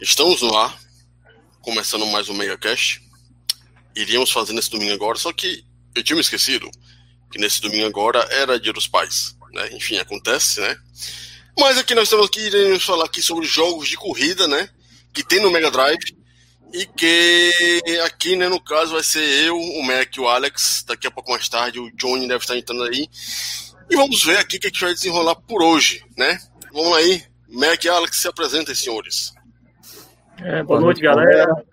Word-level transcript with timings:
Estamos 0.00 0.42
no 0.42 0.56
ar, 0.56 0.76
começando 1.62 2.04
mais 2.06 2.28
um 2.28 2.34
MegaCast. 2.34 3.00
Iríamos 3.94 4.32
fazer 4.32 4.52
nesse 4.52 4.68
domingo 4.68 4.92
agora, 4.92 5.16
só 5.16 5.32
que 5.32 5.64
eu 5.94 6.02
tinha 6.02 6.16
me 6.16 6.20
esquecido 6.20 6.68
que 7.30 7.38
nesse 7.38 7.60
domingo 7.60 7.86
agora 7.86 8.18
era 8.32 8.58
Dia 8.58 8.72
dos 8.72 8.88
Pais. 8.88 9.36
Né? 9.52 9.70
Enfim, 9.72 9.96
acontece, 9.98 10.60
né? 10.60 10.76
Mas 11.56 11.78
aqui 11.78 11.94
nós 11.94 12.04
estamos 12.04 12.26
aqui, 12.26 12.40
iremos 12.40 12.84
falar 12.84 13.04
aqui 13.04 13.22
sobre 13.22 13.46
jogos 13.46 13.88
de 13.88 13.96
corrida, 13.96 14.48
né? 14.48 14.68
Que 15.12 15.22
tem 15.22 15.40
no 15.40 15.50
Mega 15.50 15.70
Drive. 15.70 16.16
E 16.72 16.86
que 16.86 17.82
aqui, 18.04 18.34
né, 18.34 18.48
no 18.48 18.60
caso, 18.60 18.94
vai 18.94 19.02
ser 19.02 19.22
eu, 19.46 19.56
o 19.56 19.82
Mac 19.84 20.16
e 20.16 20.20
o 20.20 20.28
Alex. 20.28 20.84
Daqui 20.88 21.06
a 21.06 21.10
pouco 21.10 21.30
mais 21.30 21.48
tarde, 21.48 21.78
o 21.78 21.88
Johnny 21.96 22.26
deve 22.26 22.42
estar 22.42 22.56
entrando 22.56 22.82
aí. 22.82 23.08
E 23.88 23.94
vamos 23.94 24.24
ver 24.24 24.38
aqui 24.38 24.56
o 24.56 24.60
que 24.60 24.66
a 24.66 24.70
gente 24.70 24.80
vai 24.80 24.92
desenrolar 24.92 25.36
por 25.36 25.62
hoje, 25.62 26.04
né? 26.16 26.40
Vamos 26.72 26.96
aí. 26.96 27.24
Mac 27.48 27.84
e 27.84 27.88
Alex, 27.88 28.18
se 28.18 28.26
apresentem, 28.26 28.74
senhores. 28.74 29.33
É, 30.38 30.62
boa, 30.62 30.64
boa 30.64 30.80
noite, 30.80 31.00
galera. 31.00 31.64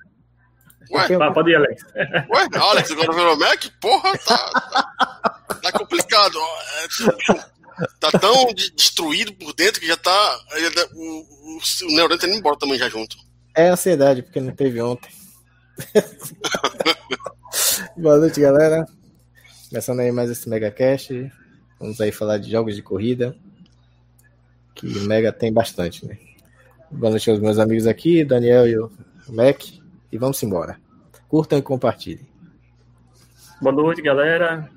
Ué? 0.91 1.07
Pode 1.33 1.51
ir, 1.51 1.55
Alex. 1.55 1.85
Ué, 1.95 2.47
Alex, 2.53 2.91
agora 2.91 3.13
virou 3.13 3.37
Mac? 3.37 3.65
Porra, 3.79 4.17
tá, 4.17 4.37
tá, 4.37 5.55
tá 5.55 5.71
complicado. 5.71 6.37
É, 6.37 7.87
tá 7.99 8.11
tão 8.19 8.53
destruído 8.53 9.33
por 9.33 9.53
dentro 9.53 9.79
que 9.79 9.87
já 9.87 9.95
tá. 9.95 10.39
O, 10.93 10.99
o, 10.99 11.57
o 11.57 11.95
neurônio 11.95 12.19
tá 12.19 12.27
indo 12.27 12.35
embora 12.35 12.57
também 12.57 12.77
já 12.77 12.89
junto. 12.89 13.15
É 13.55 13.69
ansiedade, 13.69 14.21
porque 14.21 14.41
não 14.41 14.53
teve 14.53 14.81
ontem. 14.81 15.09
Boa 17.97 18.17
noite, 18.17 18.39
galera. 18.39 18.85
Começando 19.69 20.01
aí 20.01 20.11
mais 20.11 20.29
esse 20.29 20.49
MegaCast. 20.49 21.31
Vamos 21.79 22.01
aí 22.01 22.11
falar 22.11 22.37
de 22.37 22.51
jogos 22.51 22.75
de 22.75 22.81
corrida. 22.81 23.35
Que 24.75 24.85
o 24.85 25.01
Mega 25.01 25.31
tem 25.31 25.51
bastante, 25.51 26.05
né? 26.05 26.17
Boa 26.91 27.09
noite 27.09 27.29
aos 27.29 27.39
meus 27.39 27.57
amigos 27.57 27.87
aqui, 27.87 28.23
Daniel 28.25 28.67
e 28.67 28.77
o 28.77 28.91
Mac. 29.29 29.63
E 30.11 30.17
vamos 30.17 30.43
embora. 30.43 30.77
Curtam 31.29 31.57
e 31.57 31.61
compartilhem. 31.61 32.27
Boa 33.61 33.73
noite, 33.73 34.01
galera. 34.01 34.69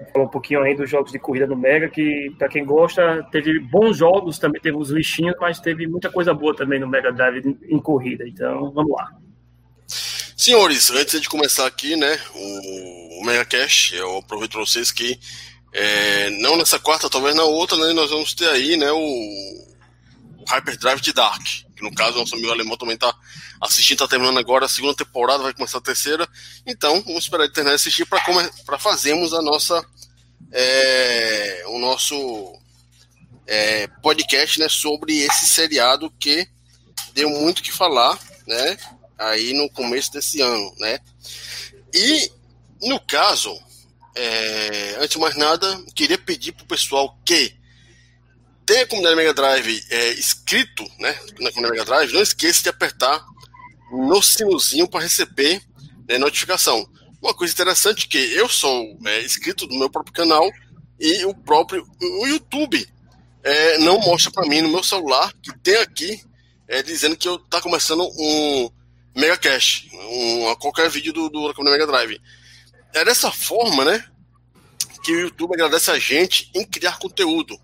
Vou 0.00 0.12
falar 0.12 0.24
um 0.24 0.28
pouquinho 0.28 0.62
aí 0.62 0.74
dos 0.74 0.88
jogos 0.88 1.12
de 1.12 1.18
corrida 1.18 1.46
do 1.46 1.56
Mega, 1.56 1.88
que 1.88 2.34
para 2.38 2.48
quem 2.48 2.64
gosta, 2.64 3.22
teve 3.30 3.58
bons 3.58 3.98
jogos, 3.98 4.38
também 4.38 4.60
teve 4.60 4.76
os 4.76 4.88
lixinhos, 4.90 5.36
mas 5.38 5.60
teve 5.60 5.86
muita 5.86 6.10
coisa 6.10 6.32
boa 6.32 6.56
também 6.56 6.80
no 6.80 6.88
Mega 6.88 7.12
Drive 7.12 7.58
em 7.68 7.78
corrida. 7.78 8.26
Então, 8.26 8.70
vamos 8.72 8.92
lá. 8.92 9.12
Senhores, 10.36 10.90
antes 10.90 11.20
de 11.20 11.28
começar 11.28 11.66
aqui, 11.66 11.94
né, 11.94 12.18
o 12.34 13.26
Mega 13.26 13.44
Cash, 13.44 13.92
eu 13.92 14.18
aproveito 14.18 14.52
para 14.52 14.60
vocês 14.60 14.90
que 14.90 15.18
é, 15.72 16.30
não 16.40 16.56
nessa 16.56 16.78
quarta, 16.78 17.10
talvez 17.10 17.34
na 17.34 17.44
outra, 17.44 17.76
né, 17.76 17.92
nós 17.92 18.10
vamos 18.10 18.32
ter 18.32 18.48
aí, 18.48 18.76
né, 18.76 18.90
o 18.90 19.67
Hyperdrive 20.46 21.00
de 21.00 21.12
Dark, 21.12 21.42
que 21.42 21.82
no 21.82 21.94
caso 21.94 22.18
nosso 22.18 22.34
amigo 22.34 22.50
alemão 22.50 22.76
também 22.76 22.94
está 22.94 23.14
assistindo, 23.60 23.96
está 23.96 24.08
terminando 24.08 24.38
agora 24.38 24.66
a 24.66 24.68
segunda 24.68 24.94
temporada, 24.94 25.42
vai 25.42 25.52
começar 25.52 25.78
a 25.78 25.82
terceira. 25.82 26.28
Então, 26.66 27.02
vamos 27.02 27.24
esperar 27.24 27.48
terminar 27.50 27.76
de 27.76 27.76
assistir 27.76 28.06
para 28.06 28.78
fazermos 28.78 29.32
a 29.32 29.42
nossa 29.42 29.84
é, 30.52 31.64
o 31.66 31.78
nosso 31.78 32.58
é, 33.46 33.86
podcast 34.02 34.58
né, 34.58 34.68
sobre 34.68 35.18
esse 35.18 35.46
seriado 35.46 36.10
que 36.18 36.46
deu 37.14 37.28
muito 37.30 37.62
que 37.62 37.72
falar, 37.72 38.18
né? 38.46 38.76
Aí 39.18 39.52
no 39.52 39.68
começo 39.70 40.12
desse 40.12 40.40
ano, 40.40 40.74
né? 40.78 41.00
E 41.92 42.30
no 42.82 43.00
caso, 43.00 43.58
é, 44.14 44.96
antes 44.98 45.10
de 45.10 45.18
mais 45.18 45.36
nada, 45.36 45.82
queria 45.94 46.18
pedir 46.18 46.52
pro 46.52 46.66
pessoal 46.66 47.18
que 47.24 47.57
tem 48.68 48.80
a 48.80 48.86
comunidade 48.86 49.16
Mega 49.16 49.32
Drive 49.32 49.82
é, 49.88 50.10
escrito 50.10 50.84
né, 50.98 51.18
na 51.40 51.50
comunidade 51.50 51.70
Mega 51.70 51.84
Drive, 51.86 52.12
não 52.12 52.20
esqueça 52.20 52.62
de 52.62 52.68
apertar 52.68 53.24
no 53.90 54.22
sinozinho 54.22 54.86
para 54.86 55.00
receber 55.00 55.62
né, 56.06 56.18
notificação. 56.18 56.86
Uma 57.22 57.32
coisa 57.32 57.54
interessante 57.54 58.06
que 58.06 58.18
eu 58.18 58.46
sou 58.46 58.98
é, 59.06 59.24
inscrito 59.24 59.66
do 59.66 59.74
meu 59.74 59.88
próprio 59.88 60.12
canal 60.12 60.46
e 61.00 61.24
o 61.24 61.34
próprio 61.34 61.82
o 61.98 62.26
YouTube 62.26 62.86
é, 63.42 63.78
não 63.78 63.98
mostra 64.00 64.30
para 64.30 64.46
mim 64.46 64.60
no 64.60 64.68
meu 64.68 64.84
celular 64.84 65.32
que 65.42 65.50
tem 65.60 65.76
aqui 65.76 66.22
é, 66.68 66.82
dizendo 66.82 67.16
que 67.16 67.26
eu 67.26 67.38
tá 67.38 67.62
começando 67.62 68.06
um 68.18 68.70
Mega 69.16 69.38
Cache, 69.38 69.88
um, 69.94 70.54
qualquer 70.56 70.90
vídeo 70.90 71.14
do, 71.14 71.30
do 71.30 71.64
Mega 71.64 71.86
Drive. 71.86 72.20
É 72.92 73.02
dessa 73.02 73.32
forma, 73.32 73.86
né, 73.86 74.04
que 75.02 75.12
o 75.12 75.20
YouTube 75.20 75.54
agradece 75.54 75.90
a 75.90 75.98
gente 75.98 76.50
em 76.54 76.66
criar 76.66 76.98
conteúdo. 76.98 77.58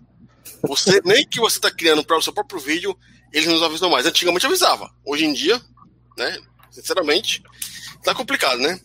Você, 0.67 1.01
nem 1.05 1.27
que 1.27 1.39
você 1.39 1.57
está 1.57 1.71
criando 1.71 2.03
para 2.03 2.17
o 2.17 2.21
seu 2.21 2.33
próprio 2.33 2.59
vídeo, 2.59 2.97
eles 3.31 3.47
nos 3.47 3.61
avisam 3.61 3.89
mais. 3.89 4.05
Antigamente 4.05 4.45
avisava. 4.45 4.91
Hoje 5.05 5.25
em 5.25 5.33
dia, 5.33 5.61
né? 6.17 6.39
Sinceramente, 6.71 7.43
tá 8.03 8.13
complicado, 8.13 8.59
né? 8.59 8.79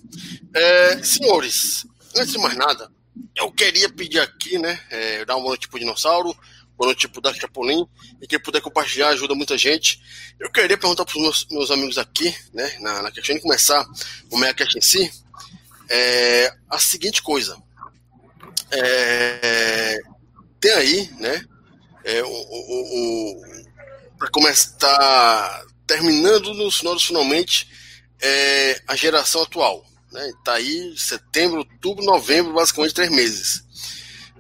É, 0.54 1.02
senhores, 1.02 1.86
antes 2.16 2.32
de 2.32 2.38
mais 2.38 2.56
nada, 2.56 2.90
eu 3.36 3.50
queria 3.50 3.88
pedir 3.88 4.20
aqui, 4.20 4.58
né? 4.58 4.80
É, 4.90 5.24
dar 5.24 5.34
uma 5.34 5.42
boa 5.42 5.50
noite 5.50 5.68
dinossauro, 5.72 6.36
boa 6.76 6.88
noite 6.88 7.08
pro 7.08 7.20
Dark 7.20 7.36
Chapolin, 7.36 7.86
e 8.20 8.26
quem 8.26 8.40
puder 8.40 8.60
compartilhar 8.60 9.08
ajuda 9.08 9.34
muita 9.34 9.58
gente. 9.58 10.00
Eu 10.38 10.50
queria 10.50 10.78
perguntar 10.78 11.04
para 11.04 11.20
meus, 11.20 11.46
meus, 11.50 11.70
amigos 11.70 11.98
aqui, 11.98 12.34
né? 12.52 12.76
Na, 12.80 13.02
na 13.02 13.10
questão 13.10 13.34
de 13.34 13.42
começar 13.42 13.86
o 14.30 14.36
MeaCast 14.36 14.78
em 14.78 14.80
si, 14.80 15.12
é, 15.88 16.54
a 16.68 16.78
seguinte 16.78 17.22
coisa. 17.22 17.60
É, 18.70 19.98
tem 20.60 20.72
aí, 20.72 21.10
né? 21.18 21.44
É, 22.04 22.22
o, 22.22 22.28
o, 22.28 23.42
o 23.42 23.60
para 24.18 24.30
começar 24.30 24.76
tá 24.76 25.64
terminando 25.86 26.52
nos 26.54 26.78
finais 26.78 27.02
finalmente 27.02 27.66
é, 28.20 28.82
a 28.86 28.94
geração 28.94 29.42
atual. 29.42 29.84
Né? 30.12 30.30
Tá 30.44 30.54
aí 30.54 30.94
setembro, 30.96 31.58
outubro, 31.58 32.04
novembro, 32.04 32.52
basicamente 32.52 32.94
três 32.94 33.10
meses. 33.10 33.64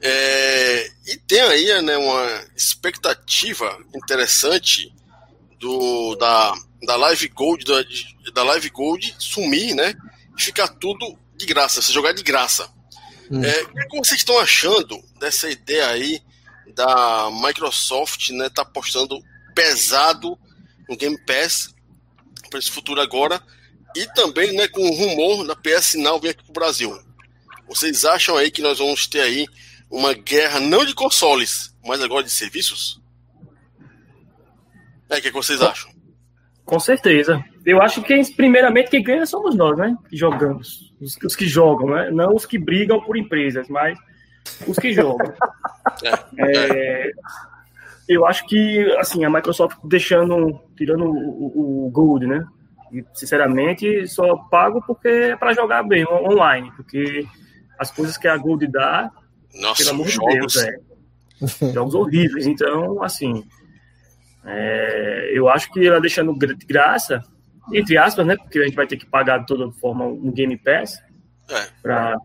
É, 0.02 0.90
e 1.06 1.16
tem 1.16 1.40
aí 1.40 1.82
né, 1.82 1.96
uma 1.96 2.44
expectativa 2.56 3.78
interessante 3.94 4.92
do, 5.58 6.16
da, 6.16 6.54
da 6.82 6.96
Live 6.96 7.28
Gold 7.28 7.64
da, 7.64 7.82
da 8.32 8.42
Live 8.44 8.70
Gold 8.70 9.14
sumir, 9.18 9.74
né? 9.74 9.94
E 10.38 10.42
ficar 10.42 10.68
tudo 10.68 11.18
de 11.36 11.44
graça, 11.44 11.82
você 11.82 11.92
jogar 11.92 12.12
de 12.12 12.22
graça. 12.22 12.70
Hum. 13.30 13.44
É, 13.44 13.62
o 13.62 13.88
que 13.88 13.98
vocês 13.98 14.20
estão 14.20 14.38
achando 14.38 14.98
dessa 15.18 15.50
ideia 15.50 15.88
aí 15.88 16.22
da 16.70 17.30
Microsoft, 17.30 18.30
né, 18.30 18.48
tá 18.48 18.62
apostando 18.62 19.20
pesado 19.54 20.38
no 20.88 20.96
Game 20.96 21.18
Pass 21.24 21.74
para 22.48 22.58
esse 22.58 22.70
futuro 22.70 23.00
agora 23.00 23.40
e 23.96 24.06
também, 24.14 24.52
né, 24.52 24.68
com 24.68 24.82
o 24.82 24.94
rumor 24.94 25.46
da 25.46 25.56
PS 25.56 25.94
Now 25.94 26.20
vir 26.20 26.30
aqui 26.30 26.44
pro 26.44 26.52
Brasil. 26.52 26.96
Vocês 27.68 28.04
acham 28.04 28.36
aí 28.36 28.50
que 28.50 28.62
nós 28.62 28.78
vamos 28.78 29.06
ter 29.06 29.20
aí 29.20 29.46
uma 29.90 30.12
guerra 30.12 30.60
não 30.60 30.84
de 30.84 30.94
consoles, 30.94 31.74
mas 31.84 32.02
agora 32.02 32.24
de 32.24 32.30
serviços? 32.30 33.00
É, 35.08 35.18
o 35.18 35.20
que, 35.20 35.28
é 35.28 35.30
que 35.30 35.36
vocês 35.36 35.60
acham? 35.60 35.90
Com 36.64 36.78
certeza. 36.78 37.44
Eu 37.66 37.82
acho 37.82 38.00
que 38.02 38.22
primeiramente 38.34 38.90
quem 38.90 39.02
ganha 39.02 39.26
somos 39.26 39.56
nós, 39.56 39.76
né? 39.76 39.96
Que 40.08 40.16
jogamos. 40.16 40.92
Os, 41.00 41.16
os 41.24 41.34
que 41.34 41.46
jogam, 41.46 41.90
né? 41.90 42.10
Não 42.12 42.34
os 42.34 42.46
que 42.46 42.58
brigam 42.58 43.00
por 43.00 43.16
empresas, 43.16 43.68
mas 43.68 43.98
os 44.66 44.76
que 44.76 44.92
jogam. 44.92 45.32
É, 46.02 46.12
é, 46.38 47.10
eu 48.08 48.26
acho 48.26 48.46
que, 48.46 48.80
assim, 48.98 49.24
a 49.24 49.30
Microsoft 49.30 49.78
deixando, 49.84 50.60
tirando 50.76 51.04
o, 51.04 51.86
o 51.86 51.90
Gold, 51.90 52.26
né? 52.26 52.46
E, 52.92 53.04
sinceramente, 53.14 54.06
só 54.08 54.36
pago 54.50 54.82
porque 54.86 55.08
é 55.08 55.36
para 55.36 55.54
jogar 55.54 55.82
bem 55.82 56.06
online, 56.06 56.72
porque 56.76 57.26
as 57.78 57.90
coisas 57.90 58.16
que 58.16 58.26
a 58.26 58.36
Gold 58.36 58.66
dá, 58.66 59.10
Nossa, 59.54 59.84
pelo 59.84 59.94
amor 59.94 60.06
de 60.06 60.18
Deus, 60.18 60.56
é. 60.56 61.72
Jogos 61.72 61.94
horríveis. 61.94 62.46
Então, 62.46 63.02
assim, 63.02 63.44
é, 64.44 65.30
eu 65.32 65.48
acho 65.48 65.70
que 65.72 65.86
ela 65.86 66.00
deixando 66.00 66.36
de 66.38 66.66
graça, 66.66 67.22
entre 67.72 67.96
aspas, 67.96 68.26
né? 68.26 68.36
Porque 68.36 68.58
a 68.58 68.64
gente 68.64 68.74
vai 68.74 68.86
ter 68.86 68.96
que 68.96 69.06
pagar 69.06 69.38
de 69.38 69.46
toda 69.46 69.70
forma 69.72 70.04
um 70.04 70.30
Game 70.32 70.56
Pass 70.56 71.02
é. 71.48 71.66
para 71.82 72.16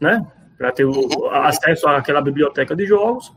né? 0.00 0.20
Para 0.56 0.72
ter 0.72 0.84
o, 0.84 1.28
acesso 1.30 1.86
àquela 1.88 2.20
biblioteca 2.20 2.74
de 2.74 2.86
jogos. 2.86 3.32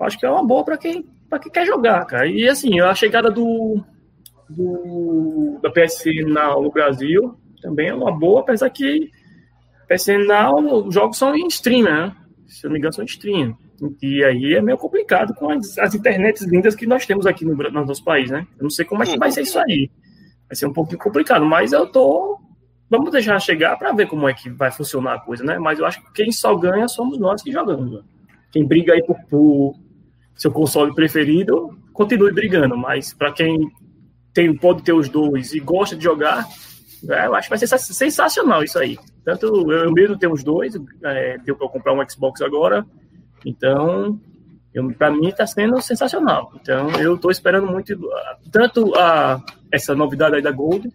Acho 0.00 0.18
que 0.18 0.26
é 0.26 0.30
uma 0.30 0.44
boa 0.44 0.64
para 0.64 0.76
quem, 0.76 1.04
quem 1.42 1.52
quer 1.52 1.66
jogar, 1.66 2.04
cara. 2.04 2.26
E 2.26 2.48
assim, 2.48 2.80
a 2.80 2.94
chegada 2.94 3.30
do, 3.30 3.82
do 4.48 5.58
da 5.62 5.70
PSN 5.70 6.28
Now 6.28 6.62
no 6.62 6.70
Brasil 6.70 7.36
também 7.62 7.88
é 7.88 7.94
uma 7.94 8.12
boa, 8.12 8.40
apesar 8.40 8.68
que 8.70 9.10
PSN 9.88 10.26
Now, 10.26 10.86
os 10.86 10.94
jogos 10.94 11.16
são 11.16 11.34
em 11.34 11.46
stream, 11.46 11.84
né? 11.84 12.14
Se 12.46 12.66
eu 12.66 12.68
não 12.68 12.74
me 12.74 12.78
engano, 12.78 12.94
são 12.94 13.04
em 13.04 13.06
stream. 13.06 13.56
E 14.02 14.24
aí 14.24 14.54
é 14.54 14.62
meio 14.62 14.78
complicado 14.78 15.34
com 15.34 15.50
as, 15.50 15.78
as 15.78 15.94
internets 15.94 16.42
lindas 16.42 16.74
que 16.74 16.86
nós 16.86 17.06
temos 17.06 17.26
aqui 17.26 17.44
no, 17.44 17.54
no 17.54 17.84
nosso 17.84 18.04
país, 18.04 18.30
né? 18.30 18.46
Eu 18.56 18.64
não 18.64 18.70
sei 18.70 18.84
como 18.84 19.02
é 19.02 19.06
que 19.06 19.18
vai 19.18 19.30
ser 19.30 19.42
isso 19.42 19.58
aí. 19.58 19.90
Vai 20.48 20.56
ser 20.56 20.66
um 20.66 20.72
pouquinho 20.72 20.98
complicado, 20.98 21.44
mas 21.44 21.72
eu 21.72 21.86
tô 21.86 22.38
Vamos 22.88 23.10
deixar 23.10 23.38
chegar 23.40 23.76
para 23.76 23.92
ver 23.92 24.06
como 24.06 24.28
é 24.28 24.34
que 24.34 24.50
vai 24.50 24.70
funcionar 24.70 25.14
a 25.14 25.20
coisa, 25.20 25.42
né? 25.42 25.58
Mas 25.58 25.78
eu 25.78 25.86
acho 25.86 26.02
que 26.02 26.12
quem 26.12 26.32
só 26.32 26.54
ganha 26.54 26.86
somos 26.86 27.18
nós 27.18 27.42
que 27.42 27.50
jogamos. 27.50 28.04
Quem 28.52 28.66
briga 28.66 28.92
aí 28.92 29.02
por, 29.02 29.16
por 29.24 29.74
seu 30.36 30.50
console 30.50 30.94
preferido, 30.94 31.76
continue 31.92 32.32
brigando. 32.32 32.76
Mas 32.76 33.14
para 33.14 33.32
quem 33.32 33.70
tem, 34.32 34.54
pode 34.54 34.82
ter 34.82 34.92
os 34.92 35.08
dois 35.08 35.54
e 35.54 35.60
gosta 35.60 35.96
de 35.96 36.04
jogar, 36.04 36.46
é, 37.08 37.26
eu 37.26 37.34
acho 37.34 37.48
que 37.48 37.56
vai 37.56 37.66
ser 37.66 37.78
sensacional 37.78 38.62
isso 38.62 38.78
aí. 38.78 38.98
Tanto 39.24 39.70
eu 39.72 39.90
mesmo 39.92 40.18
tenho 40.18 40.32
os 40.32 40.44
dois, 40.44 40.74
é, 41.02 41.38
deu 41.38 41.56
para 41.56 41.68
comprar 41.68 41.94
um 41.94 42.08
Xbox 42.08 42.42
agora, 42.42 42.84
então 43.44 44.20
para 44.98 45.10
mim 45.10 45.28
está 45.28 45.46
sendo 45.46 45.80
sensacional. 45.80 46.52
Então 46.60 46.90
eu 47.00 47.14
estou 47.14 47.30
esperando 47.30 47.66
muito 47.66 47.96
tanto 48.50 48.94
a 48.96 49.40
essa 49.72 49.94
novidade 49.94 50.36
aí 50.36 50.42
da 50.42 50.50
Gold, 50.50 50.92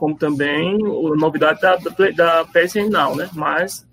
como 0.00 0.16
também 0.16 0.74
a 0.76 1.14
novidade 1.14 1.60
da, 1.60 1.76
da, 1.76 2.10
da 2.10 2.44
PSN 2.46 2.88
Now, 2.88 3.14
né? 3.14 3.28
Mas 3.34 3.86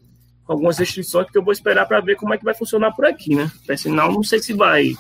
algumas 0.48 0.78
restrições 0.78 1.30
que 1.30 1.38
eu 1.38 1.44
vou 1.44 1.52
esperar 1.52 1.86
para 1.86 2.00
ver 2.00 2.16
como 2.16 2.34
é 2.34 2.38
que 2.38 2.46
vai 2.46 2.56
funcionar 2.56 2.94
por 2.94 3.06
aqui, 3.06 3.36
né? 3.36 3.52
PSN 3.68 3.92
Now 3.92 4.10
não 4.10 4.24
sei 4.24 4.40
se 4.40 4.54
vai 4.54 4.94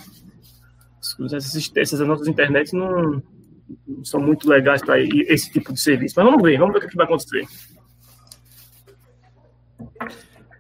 essas, 1.33 1.71
essas 1.77 1.99
nossas 2.01 2.27
internets 2.27 2.73
não, 2.73 3.23
não 3.87 4.03
são 4.03 4.19
muito 4.19 4.49
legais 4.49 4.81
para 4.81 4.99
esse 4.99 5.49
tipo 5.49 5.71
de 5.71 5.79
serviço. 5.79 6.15
Mas 6.17 6.25
vamos 6.25 6.43
ver, 6.43 6.59
vamos 6.59 6.77
ver 6.77 6.85
o 6.85 6.89
que 6.89 6.97
vai 6.97 7.05
acontecer. 7.05 7.47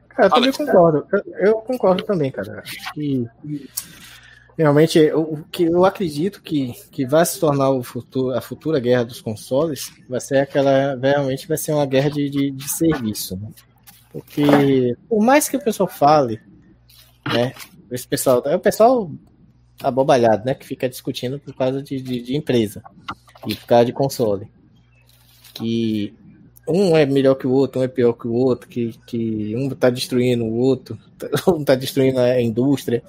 Cara, 0.07 0.27
eu 0.27 0.29
também 0.29 0.51
concordo. 0.53 1.07
Eu, 1.11 1.23
eu, 1.45 1.53
concordo 1.55 2.03
também, 2.05 2.31
cara. 2.31 2.63
Que 2.93 3.27
realmente 4.57 4.99
o 5.11 5.43
que 5.51 5.63
eu 5.63 5.85
acredito 5.85 6.41
que, 6.41 6.73
que 6.91 7.05
vai 7.05 7.25
se 7.25 7.39
tornar 7.39 7.69
o 7.69 7.83
futuro, 7.83 8.35
a 8.35 8.41
futura 8.41 8.79
guerra 8.79 9.05
dos 9.05 9.21
consoles 9.21 9.91
vai 10.09 10.19
ser 10.19 10.39
aquela 10.39 10.95
realmente 10.95 11.47
vai 11.47 11.57
ser 11.57 11.73
uma 11.73 11.85
guerra 11.85 12.09
de, 12.09 12.29
de, 12.29 12.51
de 12.51 12.69
serviço, 12.69 13.37
né? 13.37 13.49
porque 14.11 14.97
por 15.07 15.21
mais 15.21 15.47
que 15.47 15.57
o 15.57 15.63
pessoal 15.63 15.87
fale, 15.87 16.41
né? 17.31 17.53
Esse 17.91 18.07
pessoal, 18.07 18.41
é 18.45 18.55
o 18.55 18.59
pessoal 18.59 19.11
abobalhado, 19.81 20.43
né? 20.45 20.55
Que 20.55 20.65
fica 20.65 20.89
discutindo 20.89 21.39
por 21.39 21.53
causa 21.53 21.83
de, 21.83 22.01
de, 22.01 22.21
de 22.21 22.35
empresa 22.35 22.81
e 23.45 23.55
por 23.55 23.65
causa 23.65 23.85
de 23.85 23.93
console, 23.93 24.49
que 25.53 26.13
um 26.67 26.97
é 26.97 27.05
melhor 27.05 27.35
que 27.35 27.47
o 27.47 27.51
outro, 27.51 27.79
um 27.79 27.83
é 27.83 27.87
pior 27.87 28.13
que 28.13 28.27
o 28.27 28.33
outro, 28.33 28.67
que, 28.67 28.93
que 29.05 29.55
um 29.55 29.67
está 29.71 29.89
destruindo 29.89 30.43
o 30.43 30.57
outro, 30.57 30.97
um 31.47 31.61
está 31.61 31.75
destruindo 31.75 32.19
a 32.19 32.41
indústria, 32.41 33.03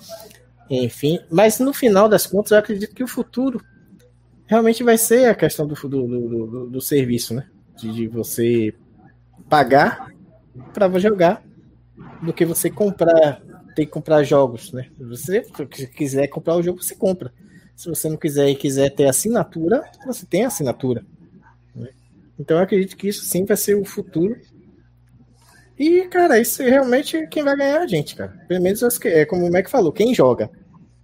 enfim. 0.71 1.21
Mas 1.31 1.59
no 1.59 1.73
final 1.73 2.09
das 2.09 2.27
contas, 2.27 2.53
eu 2.53 2.59
acredito 2.59 2.95
que 2.95 3.05
o 3.05 3.09
futuro 3.09 3.61
realmente 4.47 4.83
vai 4.83 4.97
ser 4.99 5.29
a 5.29 5.35
questão 5.35 5.67
do, 5.67 5.75
do, 5.75 5.89
do, 5.89 6.67
do 6.71 6.81
serviço, 6.81 7.35
né? 7.35 7.47
De, 7.77 7.93
de 7.93 8.09
você 8.09 8.75
pagar 9.49 10.13
para 10.73 10.99
jogar 10.99 11.43
do 12.23 12.33
que 12.33 12.45
você 12.45 12.71
comprar, 12.71 13.41
ter 13.75 13.87
que 13.87 13.93
comprar 13.93 14.23
jogos, 14.23 14.73
né? 14.73 14.89
Se 14.97 15.05
você 15.05 15.43
quiser 15.87 16.27
comprar 16.29 16.57
o 16.57 16.63
jogo, 16.63 16.83
você 16.83 16.95
compra. 16.95 17.33
Se 17.77 17.89
você 17.89 18.09
não 18.09 18.17
quiser 18.17 18.49
e 18.49 18.57
quiser 18.57 18.91
ter 18.91 19.07
assinatura, 19.07 19.85
você 20.05 20.27
tem 20.27 20.45
assinatura. 20.45 21.05
Então 22.39 22.57
eu 22.57 22.63
acredito 22.63 22.97
que 22.97 23.09
isso 23.09 23.25
sim 23.25 23.45
vai 23.45 23.57
ser 23.57 23.75
o 23.75 23.85
futuro. 23.85 24.37
E, 25.79 26.03
cara, 26.09 26.41
isso 26.41 26.63
realmente 26.63 27.27
quem 27.29 27.45
vai 27.45 27.57
ganhar 27.57 27.81
é 27.81 27.83
a 27.83 27.87
gente, 27.87 28.17
cara. 28.17 28.35
Pelo 28.49 28.63
menos 28.63 28.83
é 29.05 29.25
como 29.25 29.47
o 29.47 29.53
Mac 29.53 29.69
falou, 29.69 29.93
quem 29.93 30.15
joga. 30.15 30.51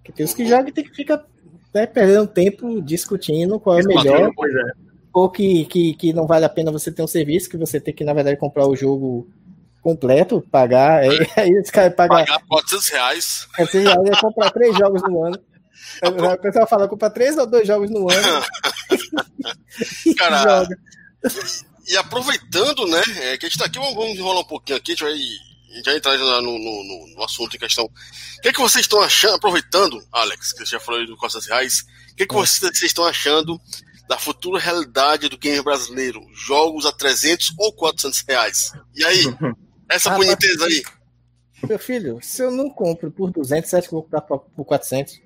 Porque 0.05 0.13
tem 0.13 0.27
os 0.27 0.35
que 0.35 0.45
jogam 0.45 0.69
e 0.69 0.73
tem 0.73 0.85
que 0.85 0.95
ficar 0.95 1.25
né, 1.73 1.87
perdendo 1.87 2.27
tempo 2.27 2.83
discutindo 2.83 3.59
qual 3.59 3.79
é 3.79 3.83
o 3.83 3.87
melhor. 3.87 4.29
É. 4.29 4.73
Ou 5.15 5.31
que, 5.31 5.65
que, 5.65 5.95
que 5.95 6.13
não 6.13 6.27
vale 6.27 6.45
a 6.45 6.49
pena 6.49 6.71
você 6.71 6.93
ter 6.93 7.03
um 7.03 7.07
serviço, 7.07 7.49
que 7.49 7.57
você 7.57 7.81
tem 7.81 7.95
que, 7.95 8.05
na 8.05 8.13
verdade, 8.13 8.37
comprar 8.37 8.67
o 8.67 8.77
jogo 8.77 9.27
completo, 9.81 10.45
pagar. 10.51 11.01
Aí, 11.09 11.19
aí 11.37 11.51
esse 11.53 11.73
cara 11.73 11.91
pagar. 11.91 12.27
Pagar 12.27 12.43
400 12.47 12.89
reais. 12.89 13.49
400 13.57 13.93
reais 13.93 14.11
é 14.11 14.21
comprar 14.21 14.51
três 14.51 14.77
jogos 14.77 15.03
no 15.03 15.25
ano. 15.25 15.39
O 16.03 16.39
pessoal 16.39 16.67
fala, 16.67 16.89
compra 16.89 17.11
três 17.11 17.37
ou 17.37 17.47
dois 17.47 17.67
jogos 17.67 17.91
no 17.91 18.11
ano. 18.11 18.45
Cara, 20.17 20.43
joga. 20.43 20.79
E 21.87 21.97
aproveitando, 21.97 22.87
né, 22.87 23.03
é, 23.21 23.37
que 23.37 23.47
a 23.47 23.49
gente 23.49 23.59
tá 23.59 23.67
aqui, 23.67 23.79
vamos 23.79 24.17
enrolar 24.17 24.43
um 24.43 24.47
pouquinho 24.47 24.79
aqui, 24.79 24.93
a 24.93 24.95
gente 24.95 25.05
vai 25.05 25.15
já 25.83 25.97
entrar 25.97 26.17
no, 26.17 26.43
no, 26.43 27.15
no, 27.15 27.25
assunto 27.25 27.57
em 27.57 27.59
questão. 27.59 27.85
O 27.85 28.41
que, 28.43 28.49
é 28.49 28.53
que 28.53 28.61
vocês 28.61 28.85
estão 28.85 29.01
achando, 29.01 29.35
aproveitando, 29.35 30.03
Alex, 30.13 30.53
que 30.53 30.59
você 30.59 30.73
já 30.73 30.81
falou 30.81 31.05
do 31.07 31.17
Costas 31.17 31.47
Reais, 31.47 31.85
o 32.13 32.17
que, 32.17 32.23
é 32.25 32.27
que 32.27 32.35
vocês, 32.35 32.59
vocês 32.59 32.91
estão 32.91 33.05
achando 33.05 33.61
da 34.09 34.19
futura 34.19 34.61
realidade 34.61 35.29
do 35.29 35.39
game 35.39 35.63
brasileiro? 35.63 36.21
Jogos 36.35 36.87
a 36.87 36.93
300 36.93 37.55
ou 37.59 37.73
400 37.73 38.25
reais? 38.29 38.73
E 38.95 39.05
aí? 39.05 39.25
Essa 39.89 40.13
ah, 40.13 40.17
boniteza 40.17 40.67
aí? 40.67 40.83
Meu 41.69 41.79
filho, 41.79 42.19
se 42.23 42.43
eu 42.43 42.51
não 42.51 42.69
compro 42.69 43.11
por 43.11 43.31
200, 43.31 43.69
você 43.69 43.77
acha 43.77 43.89
que 43.89 43.95
eu 43.95 43.99
vou 43.99 44.03
comprar 44.05 44.21
por 44.21 44.65
400? 44.65 45.21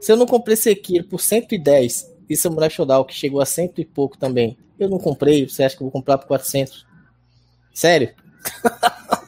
Se 0.00 0.12
eu 0.12 0.16
não 0.16 0.26
comprei 0.26 0.56
Sekiro 0.56 1.04
por 1.04 1.20
110 1.20 2.06
e 2.28 2.36
Samurai 2.36 2.70
Shodown, 2.70 3.04
que 3.04 3.14
chegou 3.14 3.40
a 3.40 3.46
cento 3.46 3.80
e 3.80 3.84
pouco 3.84 4.18
também, 4.18 4.58
eu 4.78 4.88
não 4.88 4.98
comprei, 4.98 5.48
você 5.48 5.64
acha 5.64 5.76
que 5.76 5.82
eu 5.82 5.86
vou 5.86 5.92
comprar 5.92 6.18
por 6.18 6.26
400? 6.26 6.86
Sério? 7.72 8.14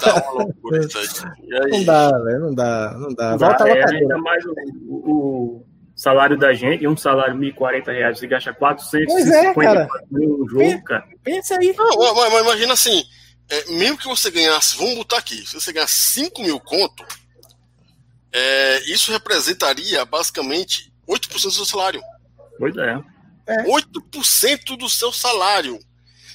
Tá 0.00 0.14
uma 0.14 0.44
loucura 0.44 0.78
isso 0.84 0.98
aí. 0.98 1.70
Não 1.70 1.84
dá, 1.84 2.10
velho, 2.18 2.40
não 2.40 2.54
dá, 2.54 2.96
não 2.98 3.14
dá. 3.14 3.36
Volta 3.36 3.68
é, 3.68 3.84
ainda 3.94 4.18
mais 4.18 4.44
o, 4.46 4.54
o, 4.88 5.66
salário 5.94 6.38
da 6.38 6.52
gente, 6.52 6.86
um 6.86 6.96
salário 6.96 7.38
de 7.38 7.52
1.040 7.52 7.86
reais, 7.86 8.18
você 8.18 8.26
gasta 8.26 8.52
450 8.54 9.88
no 10.10 10.48
jogo, 10.48 10.84
cara. 10.84 11.04
Pensa 11.22 11.58
aí. 11.58 11.74
Não, 11.76 12.14
mas, 12.14 12.32
mas 12.32 12.42
imagina 12.42 12.72
assim, 12.72 13.02
é, 13.48 13.72
mesmo 13.72 13.98
que 13.98 14.08
você 14.08 14.30
ganhasse, 14.30 14.76
vamos 14.76 14.94
botar 14.96 15.18
aqui, 15.18 15.46
se 15.46 15.54
você 15.54 15.72
ganhar 15.72 15.88
5 15.88 16.42
mil 16.42 16.58
conto, 16.60 17.04
é, 18.32 18.78
isso 18.90 19.12
representaria 19.12 20.04
basicamente 20.04 20.92
8% 21.08 21.28
do 21.28 21.50
seu 21.50 21.64
salário. 21.64 22.00
Pois 22.58 22.76
é. 22.76 22.98
é. 23.46 23.64
8% 23.64 24.76
do 24.76 24.88
seu 24.88 25.12
salário. 25.12 25.78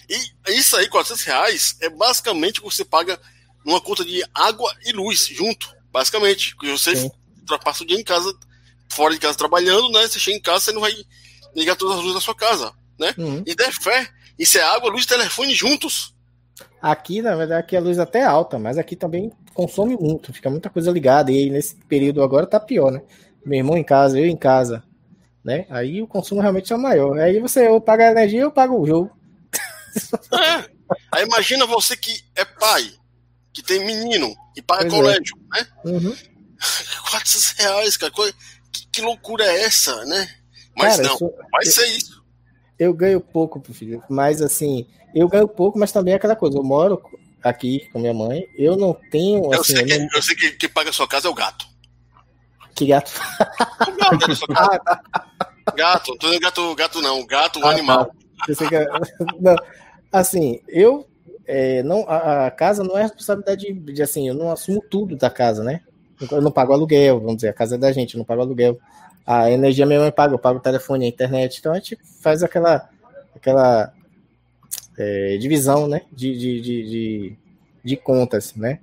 E 0.09 0.53
isso 0.53 0.75
aí, 0.75 0.88
400 0.88 1.23
reais, 1.23 1.75
é 1.81 1.89
basicamente 1.89 2.59
o 2.59 2.63
que 2.63 2.75
você 2.75 2.83
paga 2.83 3.19
numa 3.65 3.79
conta 3.79 4.03
de 4.03 4.23
água 4.33 4.73
e 4.85 4.91
luz 4.91 5.27
junto, 5.27 5.69
basicamente. 5.91 6.56
Porque 6.56 6.71
você 6.71 6.95
Sim. 6.95 7.11
passa 7.63 7.83
o 7.83 7.85
dia 7.85 8.00
em 8.00 8.03
casa, 8.03 8.33
fora 8.89 9.13
de 9.13 9.19
casa 9.19 9.38
trabalhando, 9.38 9.91
né? 9.91 10.07
Você 10.07 10.19
chega 10.19 10.38
em 10.38 10.41
casa, 10.41 10.65
você 10.65 10.71
não 10.71 10.81
vai 10.81 10.94
ligar 11.56 11.75
todas 11.75 11.97
as 11.97 12.01
luzes 12.01 12.15
da 12.15 12.21
sua 12.21 12.35
casa, 12.35 12.73
né? 13.00 13.13
Uhum. 13.17 13.44
E 13.45 13.53
der 13.53 13.71
fé, 13.71 14.09
isso 14.38 14.57
é 14.57 14.61
água, 14.61 14.89
luz 14.89 15.03
e 15.03 15.07
telefone 15.07 15.53
juntos. 15.53 16.13
Aqui, 16.81 17.21
na 17.21 17.35
verdade, 17.35 17.61
aqui 17.61 17.75
a 17.75 17.81
luz 17.81 18.00
até 18.00 18.19
é 18.19 18.25
alta, 18.25 18.57
mas 18.57 18.77
aqui 18.77 18.95
também 18.95 19.31
consome 19.53 19.97
muito, 19.97 20.33
fica 20.33 20.50
muita 20.50 20.69
coisa 20.69 20.91
ligada. 20.91 21.31
E 21.31 21.38
aí, 21.38 21.50
nesse 21.50 21.75
período 21.75 22.23
agora 22.23 22.47
tá 22.47 22.59
pior, 22.59 22.91
né? 22.91 23.01
Meu 23.45 23.57
irmão 23.59 23.77
em 23.77 23.83
casa, 23.83 24.19
eu 24.19 24.25
em 24.25 24.38
casa, 24.38 24.83
né? 25.44 25.66
Aí 25.69 26.01
o 26.01 26.07
consumo 26.07 26.42
realmente 26.42 26.71
é 26.71 26.78
maior. 26.78 27.18
Aí 27.19 27.39
você 27.39 27.68
ou 27.68 27.81
paga 27.81 28.07
a 28.07 28.11
energia 28.11 28.45
ou 28.45 28.51
paga 28.51 28.73
o 28.73 28.85
jogo. 28.85 29.19
É. 30.33 30.69
Aí 31.11 31.23
imagina 31.23 31.65
você 31.65 31.95
que 31.95 32.23
é 32.35 32.43
pai, 32.45 32.91
que 33.53 33.61
tem 33.61 33.85
menino, 33.85 34.35
e 34.55 34.61
paga 34.61 34.81
pois 34.81 34.93
é. 34.93 34.97
colégio, 34.97 35.37
é. 35.55 35.59
né? 35.59 35.67
Uhum. 35.85 36.15
400 37.11 37.51
reais, 37.51 37.97
cara. 37.97 38.11
Que, 38.71 38.87
que, 38.91 39.01
loucura 39.01 39.43
é 39.45 39.61
essa, 39.61 40.05
né? 40.05 40.29
Mas 40.75 40.97
cara, 40.97 41.09
não, 41.09 41.17
sou... 41.17 41.35
vai 41.51 41.65
ser 41.65 41.85
isso. 41.87 42.23
Eu 42.77 42.93
ganho 42.93 43.19
pouco, 43.19 43.61
filho, 43.73 44.03
mas 44.09 44.41
assim, 44.41 44.87
eu 45.13 45.27
ganho 45.27 45.47
pouco, 45.47 45.77
mas 45.77 45.91
também 45.91 46.13
é 46.13 46.17
aquela 46.17 46.35
coisa. 46.35 46.57
Eu 46.57 46.63
moro 46.63 47.01
aqui 47.43 47.89
com 47.91 47.99
minha 47.99 48.13
mãe, 48.13 48.47
eu 48.57 48.77
não 48.77 48.93
tenho. 49.11 49.53
Assim, 49.53 49.57
eu 49.57 49.63
sei, 49.63 49.85
que, 49.85 49.93
eu 49.93 49.99
não... 49.99 50.07
eu 50.13 50.21
sei 50.21 50.35
que, 50.35 50.51
que 50.51 50.69
paga 50.69 50.89
a 50.89 50.93
sua 50.93 51.07
casa 51.07 51.27
é 51.27 51.31
o 51.31 51.33
gato. 51.33 51.67
Que 52.75 52.85
gato? 52.87 53.11
O 53.79 53.95
gato 53.97 54.31
é 54.31 54.53
tá. 54.53 55.01
Gato, 55.75 56.17
não 56.21 56.39
gato, 56.39 56.75
gato 56.75 57.01
não, 57.01 57.25
gato, 57.25 57.59
um 57.59 57.65
ah, 57.65 57.71
animal. 57.71 58.05
Tá. 58.05 58.11
Não, 59.39 59.55
assim, 60.11 60.61
eu 60.67 61.05
é, 61.51 61.81
não, 61.81 62.05
a, 62.07 62.45
a, 62.45 62.51
casa 62.51 62.83
não 62.83 62.95
é 62.95 63.01
responsabilidade 63.01 63.73
de, 63.73 63.93
de, 63.93 64.03
assim, 64.03 64.27
eu 64.27 64.35
não 64.35 64.51
assumo 64.51 64.83
tudo 64.87 65.15
da 65.15 65.31
casa, 65.31 65.63
né? 65.63 65.81
Eu 66.31 66.43
não 66.43 66.51
pago 66.51 66.73
aluguel, 66.73 67.19
vamos 67.19 67.37
dizer, 67.37 67.49
a 67.49 67.53
casa 67.53 67.73
é 67.73 67.77
da 67.77 67.91
gente, 67.91 68.13
eu 68.13 68.19
não 68.19 68.25
pago 68.25 68.43
aluguel. 68.43 68.77
A 69.25 69.49
energia 69.49 69.83
minha 69.83 69.99
mãe 69.99 70.11
paga, 70.11 70.35
eu 70.35 70.37
pago 70.37 70.59
o 70.59 70.61
telefone, 70.61 71.05
a 71.05 71.07
internet, 71.07 71.57
então 71.57 71.71
a 71.71 71.75
gente 71.75 71.97
faz 72.21 72.43
aquela, 72.43 72.87
aquela 73.35 73.91
é, 74.95 75.37
divisão, 75.37 75.87
né, 75.87 76.01
de, 76.11 76.37
de, 76.37 76.61
de, 76.61 77.37
de 77.83 77.97
contas, 77.97 78.53
né? 78.53 78.79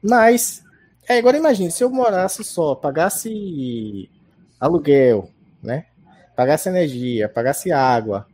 Mas, 0.00 0.62
é, 1.08 1.18
agora 1.18 1.36
imagine, 1.36 1.72
se 1.72 1.82
eu 1.82 1.90
morasse 1.90 2.44
só, 2.44 2.76
pagasse 2.76 4.08
aluguel, 4.60 5.28
né? 5.60 5.86
Pagasse 6.36 6.68
energia, 6.68 7.28
pagasse 7.28 7.72
água, 7.72 8.28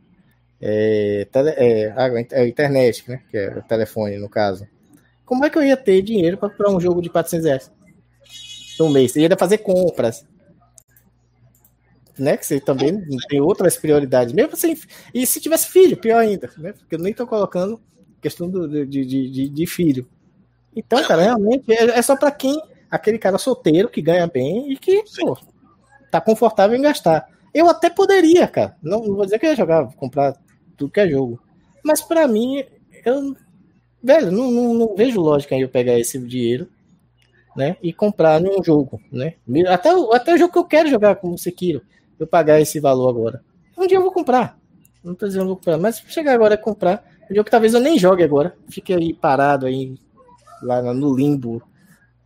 é, 0.65 1.27
tele, 1.29 1.49
é, 1.49 1.93
é, 2.31 2.47
internet, 2.47 3.03
né? 3.09 3.21
Que 3.29 3.37
é 3.37 3.57
o 3.57 3.61
telefone, 3.63 4.17
no 4.17 4.29
caso. 4.29 4.65
Como 5.25 5.43
é 5.45 5.49
que 5.49 5.57
eu 5.57 5.63
ia 5.63 5.75
ter 5.75 6.01
dinheiro 6.01 6.37
para 6.37 6.49
comprar 6.49 6.71
um 6.71 6.79
jogo 6.79 7.01
de 7.01 7.09
400 7.09 7.45
reais 7.45 7.71
no 8.79 8.89
mês? 8.89 9.13
Eu 9.13 9.23
ia 9.23 9.37
fazer 9.37 9.57
compras, 9.57 10.25
né? 12.17 12.37
Que 12.37 12.45
você 12.45 12.61
também 12.61 13.05
tem 13.27 13.41
outras 13.41 13.75
prioridades. 13.75 14.33
Mesmo 14.33 14.53
assim, 14.53 14.73
e 15.13 15.25
se 15.25 15.41
tivesse 15.41 15.67
filho, 15.67 15.97
pior 15.97 16.19
ainda, 16.19 16.49
né? 16.57 16.71
Porque 16.71 16.95
eu 16.95 16.99
nem 16.99 17.11
estou 17.11 17.27
colocando 17.27 17.81
questão 18.21 18.49
do, 18.49 18.85
de, 18.85 19.05
de, 19.05 19.29
de, 19.29 19.49
de, 19.49 19.67
filho. 19.67 20.07
Então, 20.73 21.03
cara, 21.03 21.23
realmente 21.23 21.69
é, 21.73 21.97
é 21.97 22.01
só 22.01 22.15
para 22.15 22.31
quem 22.31 22.57
aquele 22.89 23.17
cara 23.17 23.37
solteiro 23.37 23.89
que 23.89 24.01
ganha 24.01 24.27
bem 24.27 24.71
e 24.71 24.77
que, 24.77 25.03
pô, 25.19 25.37
tá 26.09 26.21
confortável 26.21 26.77
em 26.77 26.81
gastar. 26.81 27.27
Eu 27.53 27.69
até 27.69 27.89
poderia, 27.89 28.47
cara. 28.47 28.77
Não, 28.81 29.05
não 29.05 29.15
vou 29.15 29.25
dizer 29.25 29.39
que 29.39 29.45
eu 29.45 29.49
ia 29.49 29.57
jogar, 29.57 29.93
comprar 29.95 30.37
tudo 30.83 30.91
que 30.91 30.99
é 30.99 31.09
jogo. 31.09 31.39
Mas 31.83 32.01
para 32.01 32.27
mim, 32.27 32.63
eu. 33.05 33.35
Velho, 34.01 34.31
não, 34.31 34.51
não, 34.51 34.73
não, 34.73 34.95
vejo 34.95 35.21
lógica 35.21 35.55
em 35.55 35.61
eu 35.61 35.69
pegar 35.69 35.97
esse 35.97 36.19
dinheiro, 36.19 36.67
né? 37.55 37.77
E 37.81 37.93
comprar 37.93 38.39
num 38.41 38.61
jogo, 38.61 39.01
né? 39.09 39.35
Até, 39.69 39.89
até 40.13 40.33
o 40.33 40.37
jogo 40.37 40.51
que 40.51 40.59
eu 40.59 40.65
quero 40.65 40.89
jogar 40.89 41.15
como 41.15 41.37
Sekiro, 41.37 41.81
eu 42.19 42.27
pagar 42.27 42.59
esse 42.59 42.81
valor 42.81 43.09
agora. 43.09 43.41
Um 43.77 43.87
dia 43.87 43.97
eu 43.97 44.01
vou 44.01 44.11
comprar. 44.11 44.59
Não 45.01 45.15
tô 45.15 45.25
dizendo 45.25 45.47
vou 45.47 45.55
comprar, 45.55 45.77
mas 45.77 46.03
chegar 46.07 46.33
agora 46.33 46.55
a 46.55 46.57
comprar. 46.57 47.05
Um 47.31 47.35
jogo 47.35 47.45
que 47.45 47.51
talvez 47.51 47.73
eu 47.73 47.79
nem 47.79 47.97
jogue 47.97 48.23
agora. 48.23 48.55
Fique 48.69 48.93
aí 48.93 49.13
parado 49.13 49.65
aí, 49.65 49.97
lá 50.61 50.81
no 50.93 51.15
limbo, 51.15 51.63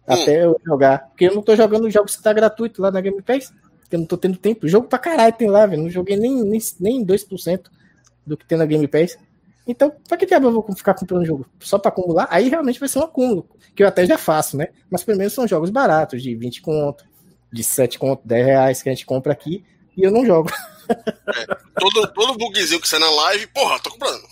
até 0.07 0.45
eu 0.45 0.59
jogar. 0.65 1.09
Porque 1.09 1.25
eu 1.25 1.35
não 1.35 1.43
tô 1.43 1.55
jogando 1.55 1.91
jogos 1.91 2.15
que 2.15 2.23
tá 2.23 2.33
gratuito 2.33 2.81
lá 2.81 2.89
na 2.89 3.01
Game 3.01 3.21
Pass. 3.21 3.53
Porque 3.81 3.95
eu 3.95 3.99
não 3.99 4.07
tô 4.07 4.17
tendo 4.17 4.37
tempo. 4.37 4.67
Jogo 4.67 4.87
pra 4.87 4.97
caralho 4.97 5.33
tem 5.33 5.47
lá, 5.47 5.67
velho. 5.67 5.83
Não 5.83 5.89
joguei 5.91 6.17
nem, 6.17 6.43
nem, 6.43 6.59
nem 6.79 7.05
2% 7.05 7.69
do 8.27 8.37
que 8.37 8.45
tem 8.45 8.57
na 8.57 8.65
Game 8.65 8.87
Pass. 8.87 9.17
Então, 9.65 9.93
pra 10.07 10.17
que 10.17 10.25
diabo 10.25 10.47
eu 10.47 10.51
vou 10.53 10.75
ficar 10.75 10.93
comprando 10.93 11.25
jogo? 11.25 11.45
Só 11.59 11.77
pra 11.77 11.89
acumular? 11.89 12.27
Aí 12.29 12.47
realmente 12.47 12.79
vai 12.79 12.87
ser 12.87 12.99
um 12.99 13.03
acúmulo, 13.03 13.49
que 13.75 13.83
eu 13.83 13.87
até 13.87 14.05
já 14.05 14.17
faço, 14.17 14.55
né? 14.55 14.67
Mas 14.89 15.03
primeiro 15.03 15.33
são 15.33 15.47
jogos 15.47 15.69
baratos, 15.69 16.21
de 16.21 16.33
20 16.35 16.61
conto, 16.61 17.03
de 17.51 17.63
7 17.63 17.99
conto, 17.99 18.25
10 18.25 18.45
reais 18.45 18.81
que 18.81 18.89
a 18.89 18.93
gente 18.93 19.05
compra 19.05 19.33
aqui, 19.33 19.65
e 19.95 20.03
eu 20.03 20.11
não 20.11 20.25
jogo. 20.25 20.49
É, 20.89 21.45
todo, 21.77 22.07
todo 22.13 22.37
bugzinho 22.37 22.79
que 22.79 22.87
sai 22.87 22.97
na 22.97 23.09
live, 23.09 23.47
porra, 23.47 23.77
tô 23.81 23.89
comprando. 23.89 24.23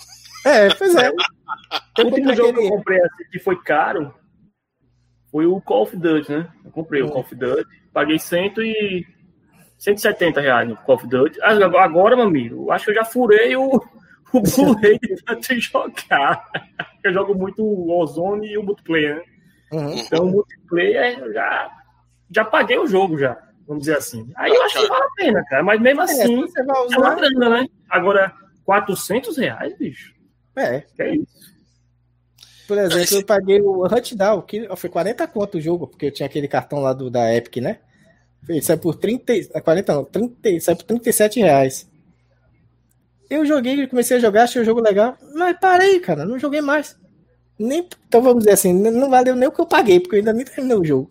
É, 0.46 0.74
pois 0.74 0.96
é. 0.96 1.12
o 2.00 2.06
último 2.06 2.34
jogo 2.34 2.54
que 2.54 2.66
eu 2.66 2.70
comprei 2.70 2.98
assim, 2.98 3.24
que 3.30 3.40
foi 3.40 3.62
caro 3.62 4.16
foi 5.30 5.46
o 5.46 5.60
Call 5.60 5.84
of 5.84 5.98
Duty, 5.98 6.32
né? 6.32 6.50
Eu 6.64 6.72
comprei 6.72 7.02
o 7.02 7.10
Call 7.10 7.20
of 7.20 7.36
Duty, 7.36 7.66
paguei 7.92 8.18
100 8.18 8.54
e 8.60 9.06
170 9.78 10.42
reais 10.42 10.68
no 10.68 10.78
Call 10.78 10.96
of 10.96 11.08
Duty. 11.08 11.40
Agora, 11.42 12.16
meu 12.16 12.26
amigo, 12.26 12.72
acho 12.72 12.86
que 12.86 12.92
eu 12.92 12.96
já 12.96 13.06
furei 13.06 13.56
o, 13.56 13.82
o 14.34 14.42
Blu-ray 14.42 14.98
de 15.02 15.16
tanto 15.24 15.60
jogar. 15.60 16.48
Eu 17.04 17.14
jogo 17.14 17.36
muito 17.36 17.64
o 17.64 17.92
Ozone 18.00 18.48
e 18.48 18.58
o 18.58 18.64
multiplayer, 18.64 19.18
né? 19.18 19.24
Uhum. 19.72 19.94
Então, 19.94 20.26
o 20.26 20.32
multiplayer 20.32 21.34
já, 21.34 21.72
já 22.32 22.46
paguei 22.46 22.78
o 22.78 22.88
jogo 22.88 23.18
já, 23.18 23.38
vamos 23.68 23.84
dizer 23.84 23.98
assim. 23.98 24.32
Aí 24.36 24.52
eu 24.52 24.64
acho 24.64 24.80
que 24.80 24.88
vale 24.88 25.04
a 25.04 25.16
pena, 25.16 25.44
cara. 25.46 25.64
Mas 25.64 25.82
mesmo 25.82 26.02
é, 26.02 26.04
assim, 26.06 26.42
você 26.42 26.64
vai 26.64 26.86
usar... 26.86 26.96
é 26.96 27.00
uma 27.00 27.16
grana, 27.16 27.50
né? 27.50 27.68
Agora, 27.90 28.34
400 28.64 29.38
reais, 29.38 29.78
bicho. 29.78 30.14
É. 30.56 30.82
Que 30.96 31.02
é 31.02 31.16
isso. 31.16 31.56
Por 32.68 32.78
exemplo, 32.78 33.18
eu 33.18 33.26
paguei 33.26 33.62
o 33.62 33.86
Huntdown, 33.86 34.42
que 34.42 34.68
foi 34.76 34.90
40 34.90 35.28
conto 35.28 35.58
o 35.58 35.62
jogo, 35.62 35.88
porque 35.88 36.08
eu 36.08 36.12
tinha 36.12 36.26
aquele 36.26 36.48
cartão 36.48 36.80
lá 36.80 36.94
do, 36.94 37.12
da 37.12 37.34
Epic, 37.34 37.58
né? 37.58 37.80
Ele 38.48 38.62
saiu 38.62 38.78
por 38.78 38.96
30, 38.96 39.62
40 39.62 39.94
não, 39.94 40.04
30, 40.04 40.60
saiu 40.60 40.78
por 40.78 40.84
37 40.84 41.40
reais. 41.40 41.88
Eu 43.30 43.46
joguei, 43.46 43.88
comecei 43.88 44.18
a 44.18 44.20
jogar, 44.20 44.44
achei 44.44 44.62
o 44.62 44.66
jogo 44.66 44.82
legal, 44.82 45.18
mas 45.34 45.58
parei, 45.60 46.00
cara, 46.00 46.26
não 46.26 46.38
joguei 46.38 46.62
mais. 46.62 46.96
Nem, 47.58 47.88
então 48.08 48.22
vamos 48.22 48.40
dizer 48.40 48.52
assim, 48.52 48.74
não 48.74 49.10
valeu 49.10 49.36
nem 49.36 49.48
o 49.48 49.52
que 49.52 49.62
eu 49.62 49.66
paguei, 49.66 50.00
porque 50.00 50.16
eu 50.16 50.20
ainda 50.20 50.34
nem 50.34 50.46
terminei 50.46 50.78
o 50.78 50.86
jogo. 50.86 51.10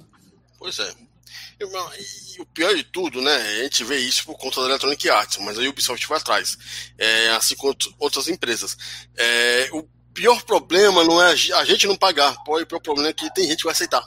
Pois 0.58 0.78
é. 0.78 0.92
E 1.58 2.40
o 2.40 2.46
pior 2.46 2.74
de 2.74 2.84
tudo, 2.84 3.22
né? 3.22 3.34
A 3.34 3.62
gente 3.62 3.84
vê 3.84 3.96
isso 3.98 4.24
por 4.24 4.36
conta 4.36 4.60
da 4.60 4.66
Electronic 4.68 5.08
Arts, 5.08 5.38
mas 5.38 5.58
aí 5.58 5.66
o 5.66 5.70
Ubisoft 5.70 6.06
vai 6.06 6.18
atrás. 6.18 6.58
É, 6.98 7.28
assim 7.30 7.54
como 7.54 7.74
outras 7.98 8.28
empresas. 8.28 8.76
É, 9.16 9.68
o 9.72 9.84
pior 10.12 10.42
problema 10.42 11.04
não 11.04 11.22
é 11.22 11.30
a 11.30 11.64
gente 11.64 11.86
não 11.86 11.96
pagar, 11.96 12.36
o 12.46 12.66
pior 12.66 12.80
problema 12.80 13.08
é 13.08 13.12
que 13.12 13.32
tem 13.32 13.46
gente 13.46 13.58
que 13.58 13.64
vai 13.64 13.72
aceitar. 13.72 14.04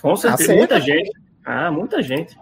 Com 0.00 0.16
certeza, 0.16 0.52
Aceita. 0.52 0.58
muita 0.58 0.80
gente. 0.80 1.19
Ah, 1.44 1.70
muita 1.70 2.02
gente. 2.02 2.36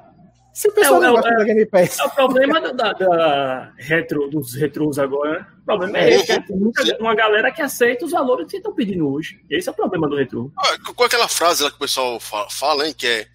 Se 0.59 0.69
o 0.69 0.73
pessoal 0.73 1.01
é, 1.01 1.07
não 1.07 1.15
gosta 1.15 1.29
é, 1.29 1.37
da 1.37 1.45
Game 1.45 1.67
Pass. 1.67 1.99
É 2.01 2.05
o 2.05 2.11
problema 2.11 2.61
da, 2.61 2.93
da, 2.93 3.73
retro, 3.77 4.29
dos 4.29 4.55
retros 4.55 4.99
agora. 4.99 5.39
Né? 5.39 5.47
O 5.61 5.65
problema 5.65 5.99
é 5.99 6.15
esse, 6.15 6.33
é 6.33 6.41
tem 6.41 6.57
muita, 6.57 6.97
uma 6.99 7.15
galera 7.15 7.53
que 7.53 7.63
aceita 7.63 8.05
os 8.05 8.11
valores 8.11 8.51
que 8.51 8.57
estão 8.57 8.75
pedindo 8.75 9.09
hoje. 9.09 9.41
Esse 9.49 9.69
é 9.69 9.73
o 9.73 9.75
problema 9.75 10.09
do 10.09 10.17
retro. 10.17 10.53
Ah, 10.59 10.77
qual 10.97 11.05
é 11.05 11.07
aquela 11.07 11.29
frase 11.29 11.63
lá 11.63 11.71
que 11.71 11.77
o 11.77 11.79
pessoal 11.79 12.19
fala, 12.51 12.89
hein? 12.89 12.93
Que 12.93 13.07
é, 13.07 13.27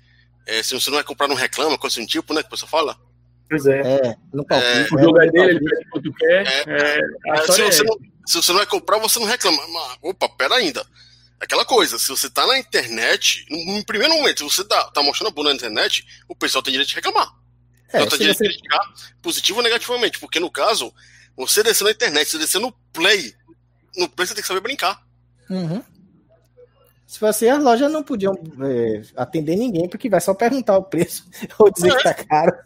é 0.48 0.63
se 0.63 0.74
você 0.74 0.89
não 0.89 0.98
vai 0.98 1.05
comprar, 1.05 1.29
não 1.29 1.36
reclama, 1.36 1.77
coisa 1.77 1.98
assim 1.98 2.05
tipo, 2.05 2.34
né? 2.34 2.41
Que 2.41 2.48
o 2.48 2.51
pessoal 2.51 2.70
fala. 2.70 2.98
Pois 3.50 3.65
é. 3.67 3.79
é 3.79 4.15
no 4.34 4.46
palpite, 4.46 4.93
é, 4.93 4.96
o 4.96 5.00
jogo 5.00 5.22
é 5.22 5.32
dele, 5.32 5.51
ele 5.51 5.60
pede 5.60 5.89
quanto 5.91 6.13
quer. 6.13 6.48
É, 6.67 7.00
é, 7.27 7.41
se, 7.43 7.62
você 7.62 7.84
não, 7.84 7.98
se 8.25 8.36
você 8.36 8.51
não 8.51 8.60
vai 8.60 8.67
comprar, 8.67 8.98
você 8.98 9.17
não 9.20 9.27
reclama. 9.27 9.65
Mas, 9.67 9.98
opa, 10.01 10.27
pera 10.27 10.55
ainda. 10.55 10.86
Aquela 11.43 11.65
coisa, 11.65 12.00
se 12.00 12.07
você 12.07 12.29
tá 12.29 12.47
na 12.47 12.57
internet, 12.57 13.45
no, 13.50 13.83
primeiro 13.83 14.13
momento, 14.13 14.38
se 14.38 14.43
você 14.43 14.63
tá, 14.63 14.89
tá 14.91 15.03
mostrando 15.03 15.29
a 15.29 15.33
bunda 15.33 15.50
na 15.50 15.55
internet, 15.55 16.05
o 16.27 16.35
pessoal 16.35 16.63
tem 16.63 16.71
direito 16.71 16.89
de 16.89 16.95
reclamar. 16.95 17.33
É, 17.91 17.97
então, 17.97 18.17
tem 18.17 18.19
direito 18.19 18.38
você... 18.38 18.47
de 18.47 18.53
criticar 18.53 18.93
positivo 19.21 19.57
ou 19.59 19.63
negativamente. 19.63 20.19
Porque 20.19 20.39
no 20.39 20.50
caso, 20.50 20.93
você 21.35 21.62
descer 21.62 21.83
na 21.83 21.91
internet, 21.91 22.29
você 22.29 22.38
descer 22.38 22.59
no 22.59 22.71
play, 22.93 23.33
no 23.97 24.07
play 24.07 24.25
você 24.25 24.33
tem 24.33 24.41
que 24.41 24.47
saber 24.47 24.62
brincar. 24.62 25.05
Uhum. 25.50 25.83
Se 27.05 27.19
fosse 27.19 27.47
as 27.47 27.62
lojas 27.62 27.91
não 27.91 28.01
podiam 28.01 28.33
é, 28.63 29.01
atender 29.15 29.55
ninguém, 29.55 29.88
porque 29.88 30.09
vai 30.09 30.21
só 30.21 30.33
perguntar 30.33 30.77
o 30.77 30.83
preço 30.83 31.29
ou 31.59 31.69
dizer 31.69 31.91
é. 31.91 31.97
que 31.97 32.03
tá 32.03 32.13
caro. 32.13 32.57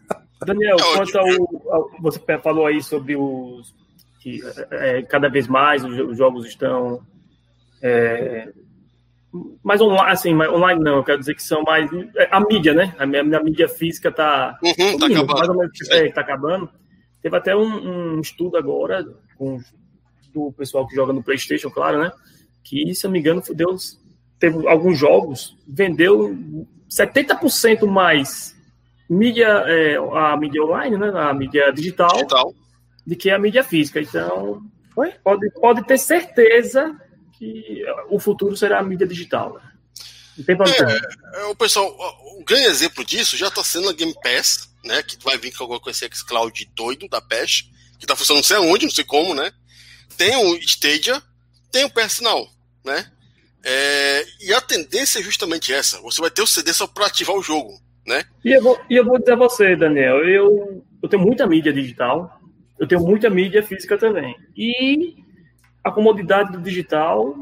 Daniel, 0.46 0.78
é 0.78 0.98
quanto 0.98 1.18
ao, 1.18 1.74
ao, 1.74 1.92
Você 2.02 2.20
falou 2.42 2.68
aí 2.68 2.82
sobre 2.82 3.16
os. 3.16 3.76
que 4.22 4.40
é, 4.72 5.02
cada 5.02 5.30
vez 5.30 5.48
mais 5.48 5.84
os, 5.84 6.16
jogos 6.16 6.46
estão. 6.46 7.02
Mais 9.64 9.82
online, 9.82 10.12
assim, 10.12 10.34
mais 10.34 10.52
online 10.52 10.82
não, 10.84 10.98
eu 10.98 11.04
quero 11.04 11.20
dizer 11.20 11.36
que 11.36 11.44
são 11.44 11.64
mais. 11.64 11.90
É, 12.16 12.28
a 12.32 12.40
mídia, 12.40 12.74
né? 12.74 12.96
A, 12.98 13.04
a, 13.04 13.40
a 13.40 13.44
mídia 13.44 13.68
física 13.68 14.10
está. 14.10 14.58
Uhum, 14.64 14.98
tá 14.98 15.06
acabando. 15.08 15.34
Mais 15.34 15.50
ou 15.50 15.58
menos, 15.58 15.90
é, 15.90 16.12
tá 16.12 16.22
acabando. 16.22 16.70
Teve 17.22 17.36
até 17.36 17.56
um, 17.56 18.16
um, 18.16 18.20
estudo 18.22 18.58
agora 18.58 19.06
com, 19.38 19.60
do 20.34 20.52
pessoal 20.54 20.88
que 20.88 20.96
joga 20.96 21.14
no 21.14 21.24
PlayStation, 21.24 21.70
claro, 21.70 22.00
né? 22.00 22.12
Que, 22.64 22.94
se 22.94 23.06
eu 23.06 23.10
não 23.10 23.14
me 23.14 23.20
engano, 23.20 23.42
deu, 23.54 23.76
teve 24.40 24.68
alguns 24.68 24.98
jogos, 24.98 25.58
vendeu 25.68 26.38
70% 26.90 27.86
mais 27.88 28.56
mídia, 29.10 29.48
é, 29.66 29.96
a 29.98 30.38
mídia 30.38 30.64
online, 30.64 30.98
né, 30.98 31.12
a 31.16 31.34
mídia 31.34 31.72
digital, 31.72 32.12
digital, 32.12 32.54
de 33.06 33.16
que 33.16 33.30
a 33.30 33.40
mídia 33.40 33.64
física. 33.64 34.02
Então, 34.02 34.62
Oi? 34.98 35.14
Pode, 35.24 35.50
pode 35.52 35.84
ter 35.86 36.00
certeza 36.00 37.00
que 37.38 37.84
o 38.10 38.20
futuro 38.20 38.56
será 38.56 38.80
a 38.80 38.84
mídia 38.84 39.08
digital. 39.08 39.54
Né? 39.56 39.72
Não 40.38 40.46
tem 40.46 40.58
problema. 40.58 40.92
É, 40.92 41.42
é, 41.42 41.46
o 41.46 41.56
pessoal, 41.56 41.88
o 42.38 42.44
grande 42.44 42.68
exemplo 42.68 43.04
disso 43.06 43.38
já 43.38 43.48
está 43.48 43.64
sendo 43.64 43.90
a 43.90 43.94
Game 43.94 44.14
Pass, 44.22 44.70
né, 44.84 45.04
que 45.04 45.18
vai 45.24 45.38
vir 45.38 45.54
com 45.56 45.90
esse 45.90 46.08
xCloud 46.14 46.70
doido 46.76 47.08
da 47.08 47.22
PES, 47.22 47.70
que 47.98 48.06
está 48.06 48.16
funcionando 48.16 48.44
não 48.44 48.48
sei 48.48 48.58
aonde, 48.58 48.86
não 48.86 48.94
sei 48.94 49.04
como, 49.04 49.34
né? 49.34 49.52
Tem 50.16 50.36
o 50.36 50.56
Stadia, 50.58 51.22
tem 51.72 51.84
o 51.84 51.90
PS 51.90 52.22
Now, 52.22 52.48
né? 52.86 53.12
É, 53.64 54.26
e 54.42 54.54
a 54.54 54.62
tendência 54.62 55.20
é 55.20 55.24
justamente 55.24 55.74
essa. 55.74 56.00
Você 56.02 56.22
vai 56.22 56.30
ter 56.30 56.42
o 56.42 56.48
CD 56.48 56.74
só 56.74 56.88
para 56.88 57.08
ativar 57.08 57.36
o 57.36 57.44
jogo 57.44 57.82
né? 58.08 58.24
E 58.44 58.54
eu 58.54 58.64
vou, 58.64 58.80
e 58.90 58.96
eu 58.96 59.06
vou 59.06 59.20
dizer 59.20 59.34
a 59.34 59.36
você, 59.36 59.76
Daniel, 59.76 60.28
eu, 60.28 60.82
eu 61.04 61.10
tenho 61.10 61.22
muita 61.22 61.46
mídia 61.46 61.74
digital, 61.74 62.40
eu 62.80 62.88
tenho 62.88 63.02
muita 63.02 63.30
mídia 63.30 63.62
física 63.62 63.98
também. 63.98 64.34
E 64.56 65.18
a 65.88 65.92
comodidade 65.92 66.52
do 66.52 66.62
digital, 66.62 67.36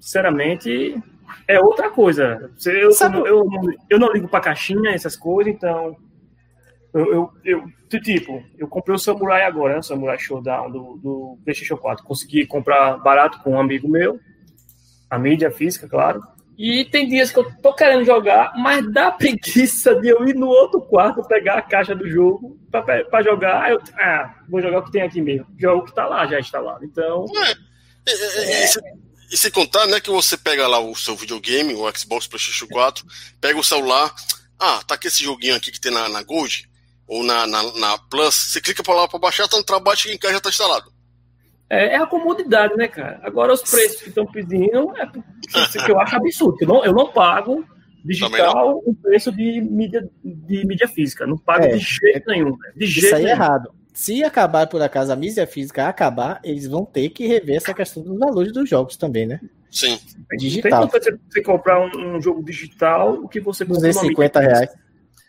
sinceramente, 0.00 1.00
é 1.46 1.60
outra 1.60 1.90
coisa. 1.90 2.50
Eu, 2.64 2.90
eu, 2.90 3.26
eu, 3.26 3.46
eu 3.90 3.98
não 3.98 4.12
ligo 4.12 4.28
para 4.28 4.40
caixinha, 4.40 4.90
essas 4.90 5.16
coisas, 5.16 5.52
então. 5.52 5.96
Eu, 6.92 7.12
eu, 7.12 7.30
eu, 7.44 8.00
tipo, 8.00 8.42
eu 8.58 8.68
comprei 8.68 8.94
o 8.94 8.98
Samurai 8.98 9.44
agora, 9.44 9.74
né? 9.74 9.80
O 9.80 9.82
Samurai 9.82 10.18
Showdown 10.18 10.70
do, 10.70 11.00
do 11.02 11.38
PlayStation 11.42 11.76
4. 11.76 12.04
Consegui 12.04 12.46
comprar 12.46 12.98
barato 12.98 13.40
com 13.42 13.52
um 13.52 13.60
amigo 13.60 13.88
meu, 13.88 14.20
a 15.08 15.18
mídia 15.18 15.50
física, 15.50 15.88
claro. 15.88 16.20
E 16.58 16.84
tem 16.84 17.08
dias 17.08 17.32
que 17.32 17.38
eu 17.38 17.50
tô 17.62 17.74
querendo 17.74 18.04
jogar, 18.04 18.52
mas 18.58 18.86
dá 18.92 19.10
preguiça 19.10 19.94
de 19.94 20.08
eu 20.08 20.28
ir 20.28 20.34
no 20.34 20.48
outro 20.48 20.82
quarto 20.82 21.26
pegar 21.26 21.58
a 21.58 21.62
caixa 21.62 21.94
do 21.94 22.08
jogo 22.08 22.58
para 22.70 23.22
jogar. 23.22 23.62
Aí 23.62 23.72
eu, 23.72 23.80
ah, 23.98 24.34
vou 24.48 24.60
jogar 24.60 24.80
o 24.80 24.84
que 24.84 24.92
tem 24.92 25.02
aqui 25.02 25.20
mesmo. 25.22 25.46
Jogo 25.58 25.86
que 25.86 25.94
tá 25.94 26.06
lá, 26.06 26.26
já 26.26 26.38
instalado. 26.38 26.84
Então. 26.84 27.24
É, 27.34 27.71
é, 28.06 28.64
é, 28.64 28.66
e 29.30 29.36
se 29.36 29.50
contar, 29.50 29.86
né, 29.86 29.98
que 30.00 30.10
você 30.10 30.36
pega 30.36 30.66
lá 30.66 30.78
o 30.78 30.94
seu 30.94 31.16
videogame, 31.16 31.74
o 31.74 31.90
Xbox 31.96 32.26
PlayStation 32.26 32.66
4, 32.66 33.04
pega 33.40 33.58
o 33.58 33.64
celular, 33.64 34.14
ah, 34.58 34.82
tá 34.86 34.94
aqui 34.94 35.08
esse 35.08 35.22
joguinho 35.22 35.56
aqui 35.56 35.72
que 35.72 35.80
tem 35.80 35.90
na, 35.90 36.08
na 36.08 36.22
Gold, 36.22 36.68
ou 37.06 37.24
na, 37.24 37.46
na, 37.46 37.62
na 37.78 37.98
Plus, 37.98 38.34
você 38.34 38.60
clica 38.60 38.82
pra 38.82 38.94
lá 38.94 39.08
pra 39.08 39.18
baixar, 39.18 39.48
tá 39.48 39.56
no 39.56 39.64
trabalho, 39.64 39.98
chega 39.98 40.14
em 40.14 40.18
casa 40.18 40.34
já 40.34 40.40
tá 40.40 40.48
instalado. 40.50 40.92
É, 41.70 41.94
é, 41.94 41.96
a 41.96 42.06
comodidade, 42.06 42.76
né, 42.76 42.86
cara? 42.86 43.18
Agora, 43.22 43.54
os 43.54 43.62
preços 43.62 44.02
que 44.02 44.10
estão 44.10 44.26
pedindo 44.26 44.92
é 44.94 45.06
que 45.06 45.90
eu 45.90 45.98
acho 45.98 46.16
absurdo. 46.16 46.58
Eu 46.60 46.68
não, 46.68 46.84
eu 46.84 46.92
não 46.92 47.10
pago 47.10 47.64
digital 48.04 48.82
o 48.84 48.94
preço 48.94 49.32
de 49.32 49.62
mídia, 49.62 50.06
de 50.22 50.66
mídia 50.66 50.86
física. 50.86 51.26
Não 51.26 51.38
pago 51.38 51.64
é, 51.64 51.68
de 51.68 51.78
jeito 51.78 52.30
é, 52.30 52.34
nenhum. 52.34 52.54
De 52.76 52.84
jeito 52.84 53.06
isso 53.06 53.14
aí 53.14 53.22
é 53.22 53.24
nenhum. 53.24 53.28
é 53.28 53.32
errado. 53.32 53.74
Se 53.92 54.24
acabar, 54.24 54.66
por 54.66 54.80
acaso, 54.80 55.12
a 55.12 55.16
mídia 55.16 55.46
física 55.46 55.86
acabar, 55.86 56.40
eles 56.42 56.66
vão 56.66 56.84
ter 56.84 57.10
que 57.10 57.26
rever 57.26 57.56
essa 57.56 57.74
questão 57.74 58.02
dos 58.02 58.18
valores 58.18 58.52
dos 58.52 58.68
jogos 58.68 58.96
também, 58.96 59.26
né? 59.26 59.40
Sim. 59.70 59.98
Digital. 60.38 60.88
Tem 60.88 61.00
você, 61.00 61.18
você 61.28 61.42
comprar 61.42 61.80
um, 61.80 62.16
um, 62.16 62.20
jogo 62.20 62.42
digital, 62.42 63.14
o 63.14 63.28
que 63.28 63.40
você... 63.40 63.64
250 63.64 64.40
reais. 64.40 64.70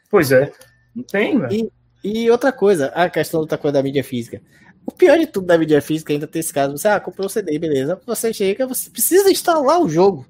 Pois 0.10 0.32
é. 0.32 0.51
Não 0.96 1.03
tem, 1.03 1.39
velho. 1.39 1.53
E, 1.53 1.72
E 2.03 2.29
outra 2.29 2.51
coisa, 2.51 2.88
a 2.88 3.10
questão 3.10 3.39
outra 3.41 3.58
coisa 3.58 3.74
da 3.74 3.84
mídia 3.84 4.03
física. 4.03 4.41
O 4.86 4.91
pior 4.91 5.17
de 5.17 5.27
tudo 5.27 5.48
da 5.48 5.58
mídia 5.58 5.82
física 5.82 6.12
ainda 6.12 6.27
tem 6.27 6.39
esse 6.39 6.53
caso. 6.53 6.77
Você 6.77 6.88
ah, 6.88 7.00
comprou 7.00 7.27
o 7.27 7.29
CD, 7.29 7.58
beleza. 7.58 8.00
Você 8.05 8.34
chega, 8.34 8.67
você 8.67 8.89
precisa 8.89 9.32
instalar 9.32 9.82
o 9.82 9.89
jogo. 9.89 10.25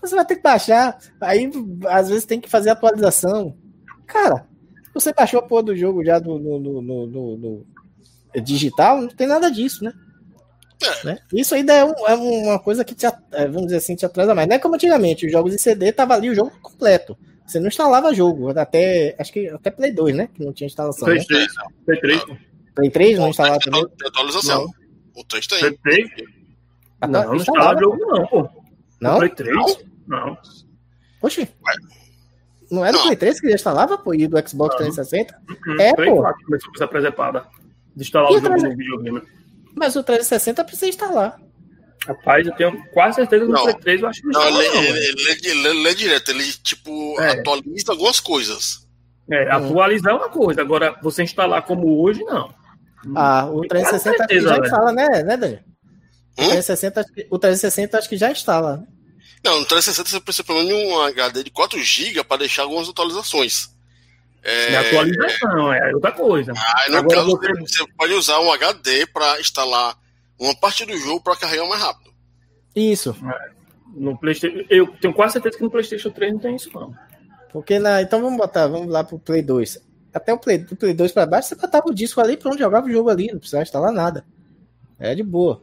Você 0.00 0.14
vai 0.14 0.24
ter 0.24 0.36
que 0.36 0.42
baixar. 0.42 0.98
Aí, 1.20 1.50
às 1.88 2.08
vezes, 2.08 2.24
tem 2.24 2.40
que 2.40 2.48
fazer 2.48 2.70
atualização. 2.70 3.56
Cara, 4.06 4.46
você 4.94 5.12
baixou 5.12 5.40
a 5.40 5.42
porra 5.42 5.64
do 5.64 5.76
jogo 5.76 6.04
já 6.04 6.20
no, 6.20 6.38
no, 6.38 6.58
no, 6.80 7.36
no 7.36 7.66
digital, 8.40 9.00
não 9.00 9.08
tem 9.08 9.26
nada 9.26 9.50
disso, 9.50 9.84
né? 9.84 9.92
É. 10.82 11.06
Né? 11.06 11.18
Isso 11.32 11.54
ainda 11.54 11.72
é, 11.72 11.84
um, 11.84 11.92
é, 12.06 12.14
uma 12.14 12.58
coisa 12.58 12.84
que 12.84 12.94
te, 12.94 13.06
é, 13.06 13.46
vamos 13.46 13.66
dizer 13.66 13.76
assim, 13.76 13.96
te 13.96 14.04
atrasa 14.04 14.34
mais. 14.34 14.48
Não 14.48 14.56
é 14.56 14.58
como 14.58 14.74
antigamente, 14.74 15.26
os 15.26 15.32
jogos 15.32 15.54
em 15.54 15.58
CD 15.58 15.92
tava 15.92 16.14
ali 16.14 16.30
o 16.30 16.34
jogo 16.34 16.52
completo. 16.60 17.16
Você 17.46 17.60
não 17.60 17.68
instalava 17.68 18.14
jogo, 18.14 18.58
até 18.58 19.14
acho 19.18 19.32
que 19.32 19.48
até 19.48 19.70
Play 19.70 19.92
2, 19.92 20.16
né? 20.16 20.28
Que 20.34 20.44
não 20.44 20.52
tinha 20.52 20.66
instalação. 20.66 21.06
Play 21.06 21.24
3, 21.24 21.46
né? 21.46 21.64
Play 21.84 22.00
3. 22.00 22.24
Play 22.74 22.90
3 22.90 23.18
não 23.18 23.28
instalava 23.28 23.58
também? 23.58 23.86
Tem 23.98 24.08
atualização. 24.08 24.64
Não. 24.64 25.20
O 25.20 25.24
3 25.24 25.46
tem. 25.46 25.58
Play 25.60 25.78
3? 25.82 26.10
Ah, 27.00 27.06
não, 27.06 27.24
não 27.24 27.36
instalava 27.36 27.80
jogo 27.80 27.96
não, 27.98 28.26
pô. 28.26 28.48
Não? 29.00 29.18
Play 29.18 29.30
3? 29.30 29.54
Não. 30.06 30.38
Oxi. 31.22 31.40
Ué. 31.40 31.74
Não 32.70 32.84
era 32.84 32.96
o 32.96 33.02
Play 33.02 33.16
3 33.16 33.40
que 33.40 33.48
já 33.48 33.54
instalava, 33.54 33.98
pô, 33.98 34.14
e 34.14 34.26
do 34.26 34.36
Xbox 34.48 34.76
360? 34.76 35.34
Uhum. 35.48 35.80
É, 35.80 35.94
Play 35.94 36.10
pô. 36.10 36.16
4 36.16 36.44
começou 36.44 36.72
a 36.74 36.78
ser 36.78 36.86
presepada. 36.88 37.46
De 37.94 38.02
instalar 38.02 38.32
e 38.32 38.36
o 38.36 38.40
jogo 38.40 38.62
no 38.62 38.76
videogame. 38.76 39.22
Mas 39.74 39.96
o 39.96 40.02
360 40.02 40.64
precisa 40.64 40.88
instalar. 40.88 41.40
Rapaz, 42.06 42.46
eu 42.46 42.54
tenho 42.54 42.84
quase 42.92 43.16
certeza 43.16 43.46
que 43.46 43.52
no 43.52 43.62
Play 43.62 43.74
3 43.74 44.02
eu 44.02 44.08
acho 44.08 44.20
que 44.20 44.28
não, 44.28 44.50
não, 44.50 44.62
ele, 44.62 44.88
ele, 44.88 45.38
ele, 45.44 45.68
ele, 45.68 45.88
é 45.88 45.94
direto, 45.94 46.30
ele 46.30 46.44
tipo 46.62 47.20
é. 47.20 47.30
atualiza 47.30 47.92
algumas 47.92 48.20
coisas. 48.20 48.86
É, 49.30 49.44
hum. 49.44 49.52
atualizar 49.52 50.12
é 50.12 50.16
uma 50.16 50.28
coisa, 50.28 50.60
agora 50.60 50.98
você 51.02 51.22
instalar 51.22 51.62
como 51.62 52.02
hoje, 52.02 52.22
não. 52.24 52.52
Ah, 53.14 53.46
o 53.50 53.66
360 53.66 54.16
certeza, 54.16 54.48
já 54.48 54.58
instala, 54.58 54.92
né, 54.92 55.22
né, 55.22 55.36
Daniel? 55.36 55.60
Hum? 56.38 56.46
O, 56.46 56.50
360, 56.50 57.04
o 57.30 57.38
360 57.38 57.98
acho 57.98 58.08
que 58.08 58.16
já 58.16 58.30
instala. 58.30 58.86
Não, 59.44 59.60
no 59.60 59.66
360 59.66 60.08
você 60.08 60.20
precisa 60.20 60.44
pelo 60.44 60.64
menos 60.64 60.72
um 60.72 61.00
HD 61.02 61.44
de 61.44 61.50
4 61.50 61.78
GB 61.78 62.24
para 62.24 62.38
deixar 62.38 62.62
algumas 62.62 62.88
atualizações. 62.88 63.68
É... 64.42 64.76
atualização, 64.76 65.72
é 65.72 65.94
outra 65.94 66.12
coisa. 66.12 66.52
Ah, 66.56 66.90
no 66.90 66.96
Agora, 66.98 67.16
caso, 67.16 67.30
você... 67.36 67.52
você 67.60 67.84
pode 67.96 68.12
usar 68.14 68.40
um 68.40 68.52
HD 68.52 69.06
para 69.06 69.40
instalar 69.40 69.96
uma 70.38 70.54
parte 70.54 70.84
do 70.86 70.96
jogo 70.96 71.22
para 71.22 71.36
carregar 71.36 71.68
mais 71.68 71.82
rápido. 71.82 72.12
Isso. 72.74 73.16
É. 73.30 73.54
No 73.94 74.18
PlayStation, 74.18 74.64
eu 74.68 74.88
tenho 75.00 75.14
quase 75.14 75.34
certeza 75.34 75.56
que 75.56 75.62
no 75.62 75.70
PlayStation 75.70 76.10
3 76.10 76.32
não 76.32 76.40
tem 76.40 76.56
isso, 76.56 76.70
não. 76.74 76.94
Porque 77.52 77.78
na, 77.78 78.02
então 78.02 78.20
vamos 78.20 78.38
botar, 78.38 78.66
vamos 78.66 78.88
lá 78.88 79.04
pro 79.04 79.18
Play 79.18 79.42
2. 79.42 79.78
Até 80.12 80.32
o 80.32 80.38
Play, 80.38 80.58
do 80.58 80.74
Play 80.74 80.94
2 80.94 81.12
para 81.12 81.26
baixo, 81.26 81.48
você 81.48 81.54
botava 81.54 81.88
o 81.88 81.94
disco 81.94 82.20
ali, 82.20 82.36
pronto, 82.36 82.58
jogava 82.58 82.86
o 82.86 82.90
jogo 82.90 83.10
ali, 83.10 83.28
não 83.30 83.38
precisava 83.38 83.62
instalar 83.62 83.92
nada. 83.92 84.24
É 84.98 85.14
de 85.14 85.22
boa. 85.22 85.62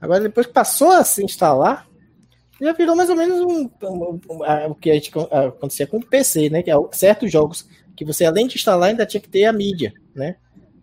Agora, 0.00 0.20
depois 0.20 0.46
que 0.46 0.52
passou 0.52 0.90
a 0.90 1.04
se 1.04 1.22
instalar, 1.24 1.87
já 2.60 2.72
virou 2.72 2.96
mais 2.96 3.08
ou 3.08 3.16
menos 3.16 3.40
um, 3.40 3.70
um, 3.82 4.20
um, 4.30 4.70
o 4.70 4.74
que 4.74 4.90
a 4.90 4.94
gente 4.94 5.12
acontecia 5.30 5.86
com 5.86 5.98
o 5.98 6.04
PC, 6.04 6.50
né? 6.50 6.62
Que 6.62 6.70
é 6.70 6.74
certos 6.92 7.30
jogos 7.30 7.66
que 7.96 8.04
você, 8.04 8.24
além 8.24 8.46
de 8.46 8.56
instalar, 8.56 8.90
ainda 8.90 9.06
tinha 9.06 9.20
que 9.20 9.28
ter 9.28 9.44
a 9.44 9.52
mídia, 9.52 9.92
né? 10.14 10.36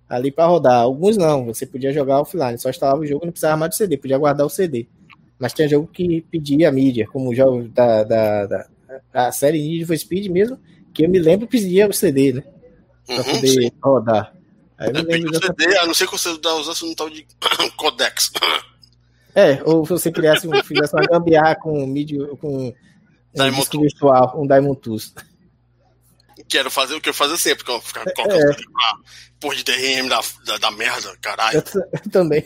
Ali 0.08 0.32
para 0.32 0.48
rodar. 0.48 0.82
Alguns 0.82 1.17
não, 1.17 1.46
você 1.46 1.65
podia 1.65 1.91
jogar 1.91 2.22
offline, 2.22 2.58
só 2.58 2.70
instalava 2.70 3.01
o 3.01 3.05
jogo 3.05 3.24
e 3.24 3.27
não 3.27 3.32
precisava 3.32 3.58
mais 3.58 3.72
do 3.72 3.75
CD, 3.75 3.98
podia 3.98 4.17
guardar 4.17 4.46
o 4.46 4.50
CD. 4.50 4.88
Mas 5.38 5.53
tinha 5.53 5.67
jogo 5.67 5.88
que 5.88 6.22
pedia 6.32 6.70
a 6.70 6.72
mídia, 6.72 7.08
como 7.12 7.29
o 7.29 7.36
jogo 7.36 7.67
da, 7.70 8.03
da, 8.03 8.46
da 8.46 8.67
a 9.13 9.32
série 9.32 9.62
Need 9.62 9.86
for 9.86 9.98
Speed 9.98 10.27
mesmo, 10.27 10.60
que 10.94 11.05
eu 11.05 11.10
me 11.10 11.20
lembro 11.20 11.48
pedia 11.48 11.88
o 11.88 11.94
CD, 11.94 12.34
né? 12.34 12.44
Pra 13.05 13.17
uhum, 13.17 13.24
poder 13.24 13.48
sim. 13.48 13.72
rodar. 13.84 14.34
Aí 14.77 14.89
eu 14.89 14.94
me 14.94 15.01
lembro 15.01 15.32
dessa... 15.32 15.48
CD, 15.48 15.77
a 15.77 15.86
não 15.86 15.94
ser 15.94 16.07
que 16.07 16.18
você 16.18 16.29
usasse 16.29 16.85
um 16.85 16.96
tal 16.96 17.09
de 17.09 17.25
codex. 17.75 18.31
É, 19.36 19.62
ou 19.66 19.84
você 19.84 20.12
criasse 20.12 20.48
um, 20.48 20.52
fizesse 20.64 20.96
uma 20.96 21.06
gambiarra 21.06 21.56
com 21.56 21.86
mídia, 21.86 22.26
com 22.38 22.74
um 23.34 23.52
disco 23.52 23.82
virtual, 23.82 24.42
um 24.42 24.48
Diamond 24.48 24.80
Tools. 24.80 25.14
Quero 26.48 26.72
fazer 26.72 26.96
o 26.96 27.02
que 27.02 27.10
eu 27.10 27.14
faço 27.14 27.38
sempre, 27.38 27.66
que 27.66 27.72
eu 27.72 27.82
ficar 27.82 28.06
colocando 28.14 28.52
é. 28.52 28.56
por 29.40 29.56
de 29.56 29.64
DRM 29.64 30.08
da, 30.08 30.22
da, 30.46 30.58
da 30.58 30.72
merda, 30.72 31.16
caralho. 31.18 31.62
Eu, 31.74 31.82
eu 31.92 32.12
também. 32.12 32.46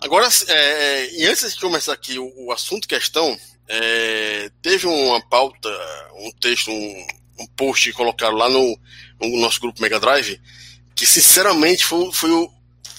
Agora, 0.00 0.28
é, 0.48 1.14
e 1.16 1.26
antes 1.26 1.54
de 1.54 1.60
começar 1.60 1.92
aqui 1.92 2.18
o, 2.18 2.46
o 2.46 2.52
assunto 2.52 2.88
questão, 2.88 3.36
é, 3.68 4.50
teve 4.62 4.86
uma 4.86 5.20
pauta, 5.28 5.68
um 6.14 6.30
texto, 6.40 6.70
um, 6.70 7.06
um 7.40 7.46
post 7.56 7.90
que 7.90 7.96
colocaram 7.96 8.36
lá 8.36 8.48
no, 8.48 8.78
no, 9.20 9.40
nosso 9.40 9.60
grupo 9.60 9.82
Mega 9.82 10.00
Drive, 10.00 10.40
que 10.94 11.06
sinceramente 11.06 11.84
foi, 11.84 12.12
foi, 12.12 12.48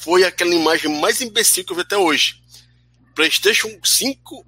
foi 0.01 0.23
aquela 0.23 0.53
imagem 0.53 0.99
mais 0.99 1.21
imbecil 1.21 1.65
que 1.65 1.71
eu 1.71 1.75
vi 1.75 1.81
até 1.81 1.97
hoje. 1.97 2.41
PlayStation 3.13 3.69
5 3.83 4.45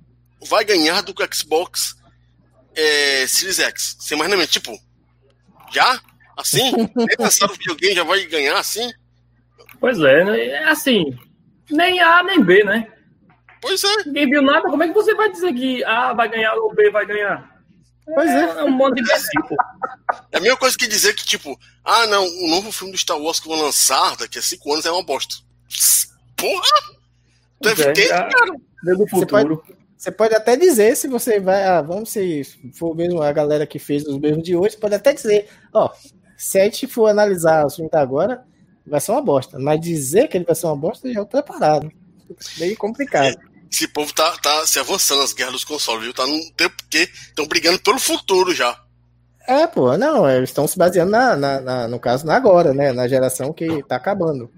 vai 0.47 0.63
ganhar 0.63 1.01
do 1.01 1.13
Xbox 1.33 1.95
é, 2.75 3.27
Series 3.27 3.59
X. 3.59 3.97
Sem 3.99 4.17
mais 4.17 4.29
nem 4.29 4.45
tipo, 4.45 4.71
já? 5.71 5.99
Assim? 6.37 6.71
Nem 6.95 7.17
pensaram 7.17 7.53
o 7.53 7.57
videogame 7.57 7.93
já 7.93 8.03
vai 8.03 8.25
ganhar 8.25 8.57
assim? 8.57 8.89
Pois 9.79 9.99
é, 9.99 10.23
né? 10.23 10.45
É 10.47 10.69
assim, 10.69 11.17
nem 11.69 11.99
A 11.99 12.23
nem 12.23 12.41
B, 12.41 12.63
né? 12.63 12.87
Pois 13.61 13.83
é. 13.83 14.03
Ninguém 14.05 14.29
viu 14.29 14.41
nada, 14.41 14.69
como 14.69 14.81
é 14.81 14.87
que 14.87 14.93
você 14.93 15.13
vai 15.13 15.31
dizer 15.31 15.53
que 15.53 15.83
A 15.83 16.13
vai 16.13 16.29
ganhar 16.29 16.55
ou 16.55 16.73
B 16.73 16.89
vai 16.89 17.05
ganhar? 17.05 17.60
Pois 18.05 18.29
é. 18.29 18.59
É 18.59 18.63
um 18.63 18.71
monte 18.71 18.95
de 18.95 19.01
imbecil, 19.01 19.57
É 20.31 20.37
a 20.37 20.39
mesma 20.39 20.57
coisa 20.57 20.77
que 20.77 20.87
dizer 20.87 21.13
que, 21.13 21.25
tipo, 21.25 21.57
ah, 21.83 22.07
não, 22.07 22.25
o 22.25 22.47
novo 22.49 22.71
filme 22.71 22.91
do 22.91 22.97
Star 22.97 23.17
Wars 23.17 23.39
que 23.39 23.47
vão 23.47 23.61
lançar 23.61 24.15
daqui 24.17 24.39
a 24.39 24.41
cinco 24.41 24.73
anos 24.73 24.85
é 24.85 24.91
uma 24.91 25.03
bosta. 25.03 25.35
Porra! 26.35 27.01
Deve 27.61 27.83
é, 27.83 27.93
ter, 27.93 28.09
cara. 28.09 28.53
Do 28.83 29.07
futuro. 29.07 29.19
Você 29.19 29.25
pode, 29.27 29.61
você 29.97 30.11
pode 30.11 30.35
até 30.35 30.57
dizer 30.57 30.95
se 30.97 31.07
você 31.07 31.39
vai. 31.39 31.63
Ah, 31.63 31.81
vamos 31.81 32.09
se 32.09 32.43
for 32.73 32.95
mesmo 32.95 33.21
a 33.21 33.31
galera 33.31 33.67
que 33.67 33.77
fez 33.77 34.05
os 34.05 34.17
mesmos 34.17 34.43
de 34.43 34.55
hoje, 34.55 34.75
pode 34.75 34.95
até 34.95 35.13
dizer, 35.13 35.47
ó, 35.71 35.91
se 36.35 36.59
a 36.59 36.63
gente 36.63 36.87
for 36.87 37.07
analisar 37.07 37.65
o 37.65 37.69
filme 37.69 37.89
da 37.89 38.01
agora, 38.01 38.43
vai 38.85 38.99
ser 38.99 39.11
uma 39.11 39.21
bosta. 39.21 39.59
Mas 39.59 39.79
dizer 39.79 40.27
que 40.27 40.37
ele 40.37 40.45
vai 40.45 40.55
ser 40.55 40.65
uma 40.65 40.75
bosta, 40.75 41.11
já 41.13 41.21
é 41.21 41.25
preparado. 41.25 41.91
Meio 42.57 42.75
complicado. 42.77 43.37
Esse 43.71 43.87
povo 43.87 44.13
tá, 44.13 44.37
tá 44.37 44.67
se 44.67 44.79
avançando 44.79 45.21
nas 45.21 45.33
guerras 45.33 45.53
dos 45.53 45.63
consoles, 45.63 46.03
viu? 46.03 46.13
Tá 46.13 46.27
num 46.27 46.51
tempo 46.51 46.75
que 46.89 47.09
estão 47.27 47.47
brigando 47.47 47.79
pelo 47.79 47.99
futuro 47.99 48.53
já. 48.53 48.77
É, 49.47 49.65
pô, 49.65 49.97
não, 49.97 50.29
eles 50.29 50.49
estão 50.49 50.67
se 50.67 50.77
baseando 50.77 51.11
na, 51.11 51.35
na, 51.35 51.61
na, 51.61 51.87
no 51.87 51.99
caso 51.99 52.25
na 52.25 52.35
agora, 52.35 52.73
né? 52.73 52.91
Na 52.91 53.07
geração 53.07 53.53
que 53.53 53.81
tá 53.83 53.95
acabando. 53.95 54.51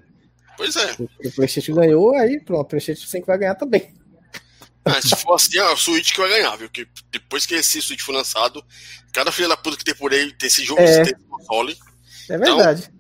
Pois 0.58 0.76
é. 0.76 0.96
O, 1.00 1.04
o 1.04 1.32
PlayStation 1.32 1.74
ganhou, 1.74 2.16
aí 2.16 2.40
pronto, 2.40 2.62
o 2.62 2.70
PlayStation 2.70 3.08
5 3.08 3.26
vai 3.26 3.38
ganhar 3.38 3.56
também. 3.56 3.94
Ah, 4.86 5.02
se 5.02 5.16
for 5.16 5.36
assim, 5.36 5.58
é 5.58 5.70
o 5.70 5.78
Switch 5.78 6.12
que 6.12 6.20
vai 6.20 6.30
ganhar, 6.30 6.56
viu? 6.58 6.70
Que 6.70 6.88
depois 7.10 7.46
que 7.46 7.56
esse 7.56 7.82
Switch 7.82 8.02
for 8.02 8.14
lançado, 8.14 8.64
cada 9.14 9.32
filha 9.32 9.48
da 9.48 9.56
puta 9.56 9.78
que 9.78 9.86
tem 9.86 9.96
por 9.96 10.12
aí 10.12 10.34
tem 10.34 10.48
esse 10.48 10.64
jogo, 10.64 10.82
é. 10.82 11.04
tem 11.04 11.14
esse 11.14 11.16
console. 11.30 11.78
É 12.30 12.38
verdade. 12.38 12.84
Então, 12.84 12.93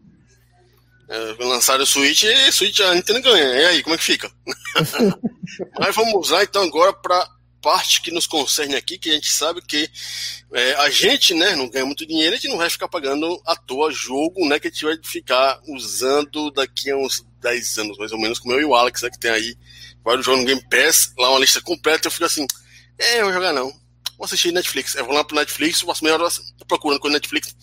é, 1.14 1.44
lançaram 1.44 1.84
o 1.84 1.88
Switch 1.88 2.24
e 2.24 2.52
Switch 2.52 2.80
a 2.80 2.96
Nintendo 2.96 3.22
ganha. 3.22 3.46
E 3.46 3.66
aí, 3.68 3.84
como 3.84 3.94
é 3.94 3.98
que 3.98 4.04
fica? 4.04 4.32
Mas 5.80 5.96
vamos 5.96 6.30
lá 6.32 6.44
então 6.44 6.64
agora 6.64 6.92
para 6.92 7.30
parte 7.62 8.02
que 8.02 8.12
nos 8.12 8.28
concerne 8.28 8.76
aqui, 8.76 8.98
que 8.98 9.10
a 9.10 9.14
gente 9.14 9.32
sabe 9.32 9.62
que 9.62 9.90
é, 10.52 10.74
a 10.74 10.90
gente, 10.90 11.34
né, 11.34 11.56
não 11.56 11.70
ganha 11.70 11.86
muito 11.86 12.06
dinheiro, 12.06 12.34
a 12.34 12.36
gente 12.36 12.50
não 12.50 12.58
vai 12.58 12.70
ficar 12.70 12.90
pagando 12.90 13.42
à 13.46 13.56
toa 13.56 13.90
jogo, 13.90 14.46
né, 14.50 14.60
que 14.60 14.68
a 14.68 14.70
gente 14.70 14.84
vai 14.84 14.98
ficar 15.02 15.62
usando 15.70 16.52
daqui 16.52 16.92
a 16.92 16.98
uns 16.98 17.26
10 17.42 17.78
anos, 17.78 17.98
mais 17.98 18.12
ou 18.12 18.20
menos, 18.20 18.38
como 18.38 18.54
eu 18.54 18.60
e 18.60 18.66
o 18.66 18.76
Alex, 18.76 19.02
né, 19.04 19.10
que 19.10 19.20
tem 19.20 19.32
aí 19.32 19.56
vários 20.04 20.26
jogos 20.26 20.42
no 20.42 20.48
Game 20.48 20.62
Pass, 20.70 21.14
lá 21.18 21.30
uma 21.30 21.40
lista 21.40 21.62
completa, 21.62 22.08
eu 22.08 22.12
fico 22.12 22.26
assim, 22.26 22.46
é, 23.00 23.22
eu 23.22 23.26
vou 23.26 23.34
jogar 23.34 23.54
não. 23.54 23.72
Vou 24.18 24.26
assistir 24.26 24.52
Netflix. 24.52 24.96
Eu 24.96 25.06
vou 25.06 25.16
lá 25.16 25.24
pro 25.24 25.36
Netflix, 25.36 25.82
passo 25.84 26.04
meia 26.04 26.16
hora 26.16 26.30
procurando 26.68 27.00
coisa 27.00 27.16
Netflix. 27.16 27.56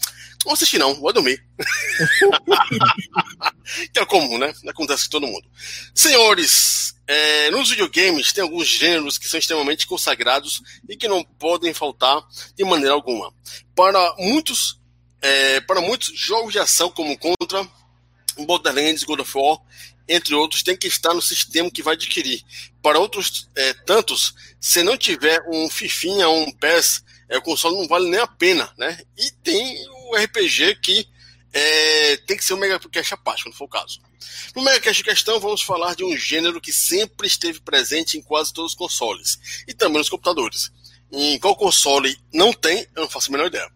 Não 0.45 0.55
assistir, 0.55 0.79
não, 0.79 0.95
vou 0.95 1.13
dormir. 1.13 1.45
que 3.93 4.01
é 4.01 4.07
comum, 4.07 4.39
né? 4.39 4.53
Acontece 4.69 5.05
com 5.05 5.11
todo 5.11 5.27
mundo. 5.27 5.47
Senhores, 5.95 6.95
é, 7.07 7.51
nos 7.51 7.71
videogames 7.71 8.33
tem 8.33 8.43
alguns 8.43 8.67
gêneros 8.67 9.19
que 9.19 9.29
são 9.29 9.39
extremamente 9.39 9.87
consagrados 9.87 10.63
e 10.89 10.97
que 10.97 11.09
não 11.09 11.23
podem 11.23 11.75
faltar 11.75 12.23
de 12.57 12.65
maneira 12.65 12.95
alguma. 12.95 13.33
Para 13.75 14.15
muitos, 14.17 14.79
é, 15.21 15.61
para 15.61 15.81
muitos 15.81 16.19
jogos 16.19 16.53
de 16.53 16.59
ação 16.59 16.91
como 16.91 17.19
Contra, 17.19 17.69
Borderlands, 18.39 19.05
God 19.05 19.21
of 19.21 19.37
War, 19.37 19.59
entre 20.09 20.35
outros, 20.35 20.63
tem 20.63 20.77
que 20.77 20.89
estar 20.89 21.13
no 21.13 21.23
sistema 21.23 21.71
que 21.71 21.83
vai 21.83 21.95
adquirir. 21.95 22.43
Para 22.83 22.99
outros 22.99 23.49
é, 23.55 23.75
tantos, 23.75 24.35
se 24.61 24.83
não 24.83 24.97
tiver 24.97 25.41
um 25.49 25.69
Fifinha 25.69 26.29
ou 26.29 26.43
um 26.43 26.53
PES, 26.53 27.05
é, 27.29 27.39
o 27.39 27.43
console 27.43 27.77
não 27.77 27.87
vale 27.87 28.11
nem 28.11 28.19
a 28.19 28.27
pena, 28.27 28.73
né? 28.77 28.99
E 29.17 29.31
tem 29.43 29.87
RPG 30.15 30.77
que 30.77 31.07
é, 31.53 32.17
tem 32.19 32.37
que 32.37 32.45
ser 32.45 32.55
um 32.55 32.59
Mega 32.59 32.79
Cash 32.79 33.13
à 33.13 33.17
parte, 33.17 33.43
quando 33.43 33.57
for 33.57 33.65
o 33.65 33.69
caso. 33.69 34.01
No 34.55 34.63
Mega 34.63 34.81
Cash 34.81 35.03
questão, 35.03 35.41
vamos 35.41 35.63
falar 35.63 35.95
de 35.95 36.05
um 36.05 36.17
gênero 36.17 36.61
que 36.61 36.73
sempre 36.73 37.27
esteve 37.27 37.61
presente 37.61 38.17
em 38.17 38.23
quase 38.23 38.53
todos 38.53 38.73
os 38.73 38.79
consoles 38.79 39.65
e 39.67 39.75
também 39.75 39.99
nos 39.99 40.09
computadores. 40.09 40.71
em 41.13 41.41
qual 41.41 41.57
console 41.57 42.17
não 42.33 42.53
tem, 42.53 42.87
eu 42.95 43.03
não 43.03 43.11
faço 43.11 43.31
a 43.31 43.33
menor 43.33 43.49
ideia. 43.49 43.69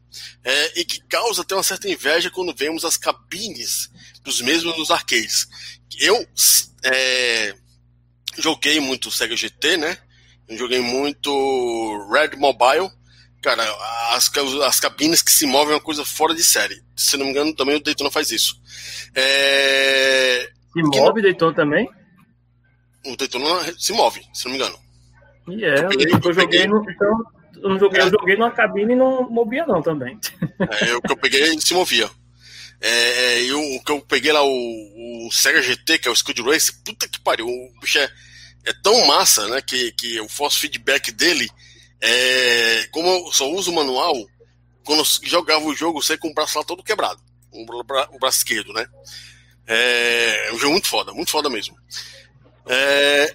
É, 0.45 0.81
e 0.81 0.85
que 0.85 1.03
causa 1.09 1.43
até 1.43 1.55
uma 1.55 1.65
certa 1.65 1.89
inveja 1.89 2.31
quando 2.31 2.55
vemos 2.55 2.85
as 2.85 2.97
cabines 2.97 3.91
dos 4.23 4.41
mesmos 4.41 4.79
nos 4.79 4.91
arcades. 4.91 5.49
Eu 5.99 6.25
é, 6.85 7.55
joguei 8.39 8.79
muito 8.79 9.11
Sega 9.11 9.37
GT, 9.37 9.77
né? 9.77 9.99
Eu 10.49 10.59
joguei 10.59 10.81
muito 10.81 12.09
Red 12.13 12.37
Mobile. 12.37 12.91
Cara, 13.45 13.63
as, 14.13 14.31
as 14.63 14.81
cabines 14.81 15.21
que 15.21 15.31
se 15.31 15.45
movem 15.45 15.75
é 15.75 15.77
uma 15.77 15.83
coisa 15.83 16.03
fora 16.03 16.35
de 16.35 16.43
série. 16.43 16.83
Se 16.97 17.15
não 17.19 17.27
me 17.27 17.31
engano, 17.31 17.55
também 17.55 17.77
o 17.77 17.81
Daytona 17.81 18.11
faz 18.11 18.31
isso. 18.31 18.59
É... 19.15 20.49
Se 20.73 20.83
move 20.83 21.21
o 21.21 21.23
Daytona 21.23 21.55
também? 21.55 21.87
O 23.05 23.15
Daytona 23.15 23.45
se 23.79 23.93
move, 23.93 24.23
se 24.33 24.47
não 24.47 24.53
me 24.53 24.57
engano. 24.57 24.79
E 25.49 25.63
é, 25.63 25.75
eu, 25.79 25.89
peguei, 25.89 26.07
eu, 26.15 26.33
joguei 26.33 26.67
no, 26.67 26.91
então, 26.91 27.19
eu, 27.63 27.79
joguei, 27.79 28.01
é. 28.01 28.05
eu 28.05 28.11
joguei 28.13 28.35
numa 28.35 28.51
cabine 28.51 28.95
e 28.95 28.97
não 28.97 29.29
movia 29.29 29.67
não 29.67 29.83
também. 29.83 30.19
É, 30.81 30.95
o 30.95 31.03
que 31.03 31.13
eu 31.13 31.17
peguei 31.19 31.61
se 31.61 31.75
movia. 31.75 32.09
É, 32.81 33.43
e 33.43 33.53
o, 33.53 33.83
que 33.85 33.93
eu 33.93 34.01
peguei 34.01 34.33
lá, 34.33 34.43
o, 34.43 35.27
o 35.27 35.31
Sega 35.31 35.61
GT, 35.61 35.99
que 35.99 36.09
é 36.09 36.11
o 36.11 36.17
Scud 36.17 36.41
Race, 36.41 36.73
puta 36.83 37.07
que 37.07 37.21
pariu, 37.21 37.47
o 37.47 37.79
bicho 37.79 37.99
é, 37.99 38.11
é 38.65 38.73
tão 38.83 39.07
massa, 39.07 39.47
né, 39.49 39.61
que, 39.61 39.93
que 39.93 40.19
o 40.19 40.29
force 40.31 40.59
feedback 40.59 41.13
dele, 41.13 41.47
é, 42.07 42.87
como 42.91 43.09
eu 43.09 43.33
só 43.33 43.51
uso 43.51 43.71
o 43.71 43.75
manual, 43.75 44.15
quando 44.85 45.01
eu 45.01 45.29
jogava 45.29 45.65
o 45.65 45.75
jogo, 45.75 46.03
saí 46.03 46.19
com 46.19 46.29
o 46.29 46.35
braço 46.35 46.59
lá 46.59 46.65
todo 46.65 46.85
quebrado, 46.85 47.21
o, 47.51 47.65
o 48.15 48.19
braço 48.19 48.39
esquerdo, 48.39 48.75
né. 48.75 48.87
É, 49.67 50.49
é 50.49 50.53
um 50.53 50.59
jogo 50.59 50.73
muito 50.73 50.87
foda, 50.87 51.15
muito 51.15 51.31
foda 51.31 51.49
mesmo. 51.49 51.75
É, 52.67 53.35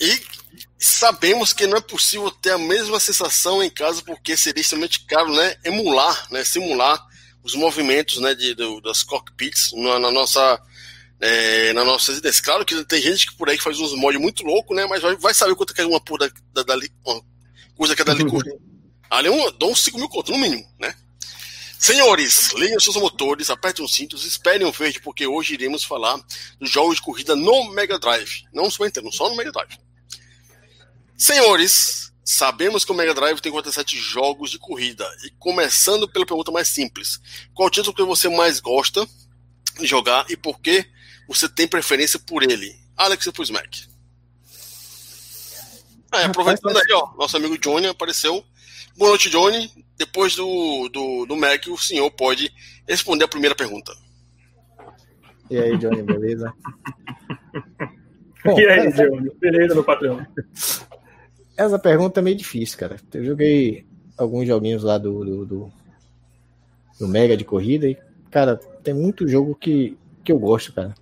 e 0.00 0.20
sabemos 0.76 1.52
que 1.52 1.66
não 1.68 1.78
é 1.78 1.80
possível 1.80 2.28
ter 2.30 2.50
a 2.50 2.58
mesma 2.58 2.98
sensação 2.98 3.62
em 3.62 3.70
casa, 3.70 4.02
porque 4.02 4.36
seria 4.36 4.60
extremamente 4.60 5.04
caro, 5.06 5.32
né, 5.32 5.56
emular, 5.64 6.26
né, 6.32 6.44
simular 6.44 7.00
os 7.44 7.54
movimentos, 7.54 8.18
né, 8.18 8.34
de, 8.34 8.52
do, 8.54 8.80
das 8.80 9.04
cockpits 9.04 9.70
na, 9.74 10.00
na 10.00 10.10
nossa 10.10 10.60
é, 11.20 11.72
na 11.72 11.84
nossa 11.84 12.10
residência. 12.10 12.42
Claro 12.42 12.64
que 12.64 12.84
tem 12.84 13.00
gente 13.00 13.28
que 13.28 13.36
por 13.36 13.48
aí 13.48 13.56
faz 13.56 13.78
uns 13.78 13.94
mods 13.94 14.20
muito 14.20 14.42
louco, 14.42 14.74
né, 14.74 14.86
mas 14.86 15.00
vai, 15.00 15.16
vai 15.16 15.32
saber 15.32 15.54
quanto 15.54 15.72
que 15.72 15.80
é 15.80 15.86
uma 15.86 16.00
porra 16.00 16.28
da, 16.52 16.62
da, 16.64 16.74
da 16.74 16.86
uma 17.04 17.35
coisa 17.76 17.94
que 17.94 18.02
é 18.02 18.04
da 18.04 18.14
Licuri. 18.14 18.50
Ali 19.08 19.28
dá 19.58 19.66
uns 19.66 19.84
5 19.84 19.98
mil 19.98 20.08
conto, 20.08 20.32
no 20.32 20.38
mínimo, 20.38 20.66
né? 20.78 20.94
Senhores, 21.78 22.52
os 22.54 22.84
seus 22.84 22.96
motores, 22.96 23.50
apertem 23.50 23.84
os 23.84 23.94
cintos, 23.94 24.24
esperem 24.24 24.66
o 24.66 24.72
verde, 24.72 25.00
porque 25.00 25.26
hoje 25.26 25.54
iremos 25.54 25.84
falar 25.84 26.18
dos 26.58 26.70
jogos 26.70 26.96
de 26.96 27.02
corrida 27.02 27.36
no 27.36 27.70
Mega 27.70 27.98
Drive. 27.98 28.44
Não 28.52 28.70
Super 28.70 28.86
Nintendo, 28.86 29.12
só 29.12 29.28
no 29.28 29.36
Mega 29.36 29.52
Drive. 29.52 29.78
Senhores, 31.16 32.12
sabemos 32.24 32.84
que 32.84 32.92
o 32.92 32.94
Mega 32.94 33.14
Drive 33.14 33.40
tem 33.40 33.52
47 33.52 33.96
jogos 33.98 34.50
de 34.50 34.58
corrida. 34.58 35.06
E 35.24 35.30
começando 35.38 36.08
pela 36.08 36.26
pergunta 36.26 36.50
mais 36.50 36.68
simples: 36.68 37.20
qual 37.54 37.70
título 37.70 37.94
que 37.94 38.02
você 38.02 38.28
mais 38.28 38.58
gosta 38.58 39.06
de 39.78 39.86
jogar 39.86 40.26
e 40.30 40.36
por 40.36 40.58
que 40.60 40.84
você 41.28 41.48
tem 41.48 41.68
preferência 41.68 42.18
por 42.18 42.42
ele? 42.42 42.74
Alex 42.96 43.28
pro 43.28 43.42
Smack. 43.42 43.86
Ah, 46.16 46.24
aproveitando 46.24 46.78
aí, 46.78 46.92
ó, 46.94 47.14
nosso 47.18 47.36
amigo 47.36 47.58
Johnny 47.58 47.88
apareceu. 47.88 48.42
Boa 48.96 49.10
noite, 49.10 49.28
Johnny. 49.28 49.70
Depois 49.98 50.34
do, 50.34 50.88
do, 50.88 51.26
do 51.26 51.36
Mac, 51.36 51.66
o 51.68 51.76
senhor 51.76 52.10
pode 52.10 52.50
responder 52.88 53.24
a 53.24 53.28
primeira 53.28 53.54
pergunta. 53.54 53.92
E 55.50 55.58
aí, 55.58 55.76
Johnny, 55.76 56.02
beleza? 56.02 56.54
Bom, 58.42 58.56
e 58.58 58.66
aí, 58.66 58.90
Johnny? 58.92 59.30
Beleza, 59.38 59.74
meu 59.74 59.84
patrão? 59.84 60.26
Essa 61.54 61.78
pergunta 61.78 62.20
é 62.20 62.22
meio 62.22 62.36
difícil, 62.36 62.78
cara. 62.78 62.96
Eu 63.12 63.24
joguei 63.24 63.86
alguns 64.16 64.46
joguinhos 64.46 64.82
lá 64.82 64.96
do, 64.96 65.22
do, 65.22 65.44
do, 65.44 65.72
do 66.98 67.08
Mega 67.08 67.36
de 67.36 67.44
corrida 67.44 67.86
e, 67.88 67.98
cara, 68.30 68.56
tem 68.82 68.94
muito 68.94 69.28
jogo 69.28 69.54
que, 69.54 69.98
que 70.24 70.32
eu 70.32 70.38
gosto, 70.38 70.72
cara. 70.72 70.94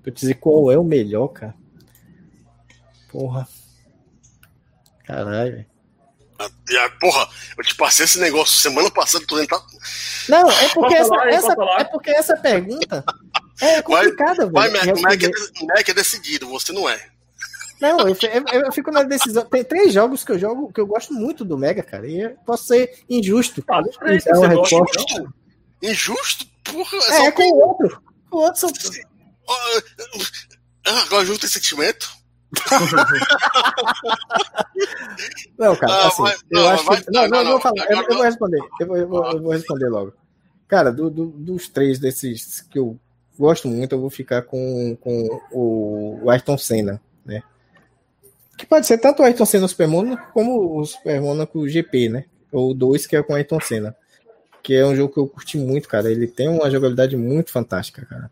Pra 0.00 0.12
dizer 0.12 0.34
qual 0.34 0.70
é 0.70 0.78
o 0.78 0.84
melhor, 0.84 1.26
cara. 1.28 1.56
Porra. 3.10 3.48
Caralho, 5.10 5.52
velho. 5.52 5.66
Porra, 7.00 7.28
eu 7.58 7.64
te 7.64 7.74
passei 7.74 8.04
esse 8.04 8.18
negócio 8.18 8.56
semana 8.56 8.90
passada, 8.90 9.26
tô 9.26 9.36
tentando. 9.36 9.64
Não, 10.28 10.50
é 10.50 10.68
porque, 10.68 10.94
essa, 10.94 11.08
falar, 11.08 11.28
essa 11.28 11.52
é 11.52 11.84
porque 11.84 12.10
essa 12.10 12.36
pergunta 12.36 13.04
é 13.60 13.82
complicada, 13.82 14.46
velho. 14.46 14.52
Vai, 14.52 14.70
Mac, 14.70 15.00
Mac, 15.02 15.22
é, 15.22 15.64
Mac 15.66 15.88
é 15.88 15.92
decidido, 15.92 16.48
você 16.48 16.72
não 16.72 16.88
é. 16.88 17.08
Não, 17.80 18.00
eu, 18.00 18.16
eu, 18.52 18.60
eu, 18.60 18.72
fico 18.72 18.90
na 18.90 19.02
decisão. 19.02 19.44
Tem 19.46 19.64
três 19.64 19.92
jogos 19.92 20.22
que 20.22 20.32
eu 20.32 20.38
jogo 20.38 20.72
que 20.72 20.80
eu 20.80 20.86
gosto 20.86 21.12
muito 21.12 21.44
do 21.44 21.58
Mega, 21.58 21.82
cara. 21.82 22.06
E 22.06 22.28
posso 22.46 22.68
ser 22.68 23.02
injusto. 23.08 23.64
Ah, 23.68 23.80
então, 24.10 24.40
você 24.40 24.74
injusto? 24.76 25.34
Injusto? 25.82 26.46
Porra, 26.64 26.98
é, 27.08 27.26
é 27.26 27.32
com 27.32 27.42
o 27.42 27.68
outro. 27.68 28.02
O 28.30 28.36
outro 28.36 28.60
são. 28.60 28.70
Ah, 30.86 31.00
agora 31.06 31.24
junto 31.24 31.44
esse 31.44 31.54
sentimento. 31.54 32.19
não, 35.58 35.76
cara, 35.76 35.92
ah, 35.92 36.08
assim, 36.08 36.22
vai, 36.22 36.34
eu 36.50 36.60
não, 36.60 36.68
acho 36.68 36.84
vai, 36.84 37.00
que. 37.00 37.10
Não, 37.12 37.28
não, 37.28 37.44
não, 37.44 37.52
vou 37.52 37.60
falar. 37.60 37.86
Eu, 37.88 38.02
eu, 38.02 38.16
vou 38.16 38.22
responder. 38.22 38.60
Eu 38.80 38.86
vou, 38.86 38.96
eu 38.96 39.08
vou, 39.08 39.30
eu 39.30 39.42
vou 39.42 39.52
responder 39.52 39.88
logo. 39.88 40.12
Cara, 40.66 40.92
do, 40.92 41.08
do, 41.08 41.26
dos 41.26 41.68
três 41.68 41.98
desses 41.98 42.60
que 42.60 42.78
eu 42.78 42.98
gosto 43.38 43.68
muito, 43.68 43.94
eu 43.94 44.00
vou 44.00 44.10
ficar 44.10 44.42
com, 44.42 44.96
com 45.00 45.40
o 45.52 46.28
Ayrton 46.28 46.58
Senna, 46.58 47.00
né? 47.24 47.42
Que 48.58 48.66
pode 48.66 48.86
ser 48.86 48.98
tanto 48.98 49.22
o 49.22 49.24
Ayrton 49.24 49.46
Senna 49.46 49.66
Super 49.66 49.88
como 50.34 50.78
o 50.78 50.84
Super 50.84 51.20
Monaco 51.20 51.68
GP, 51.68 52.08
né? 52.08 52.24
Ou 52.52 52.74
dois 52.74 53.06
que 53.06 53.16
é 53.16 53.22
com 53.22 53.32
o 53.32 53.36
Ayrton 53.36 53.60
Senna. 53.60 53.96
Que 54.62 54.74
é 54.74 54.84
um 54.84 54.94
jogo 54.94 55.14
que 55.14 55.20
eu 55.20 55.26
curti 55.26 55.56
muito, 55.56 55.88
cara. 55.88 56.10
Ele 56.10 56.26
tem 56.26 56.48
uma 56.48 56.70
jogabilidade 56.70 57.16
muito 57.16 57.50
fantástica, 57.50 58.04
cara. 58.04 58.30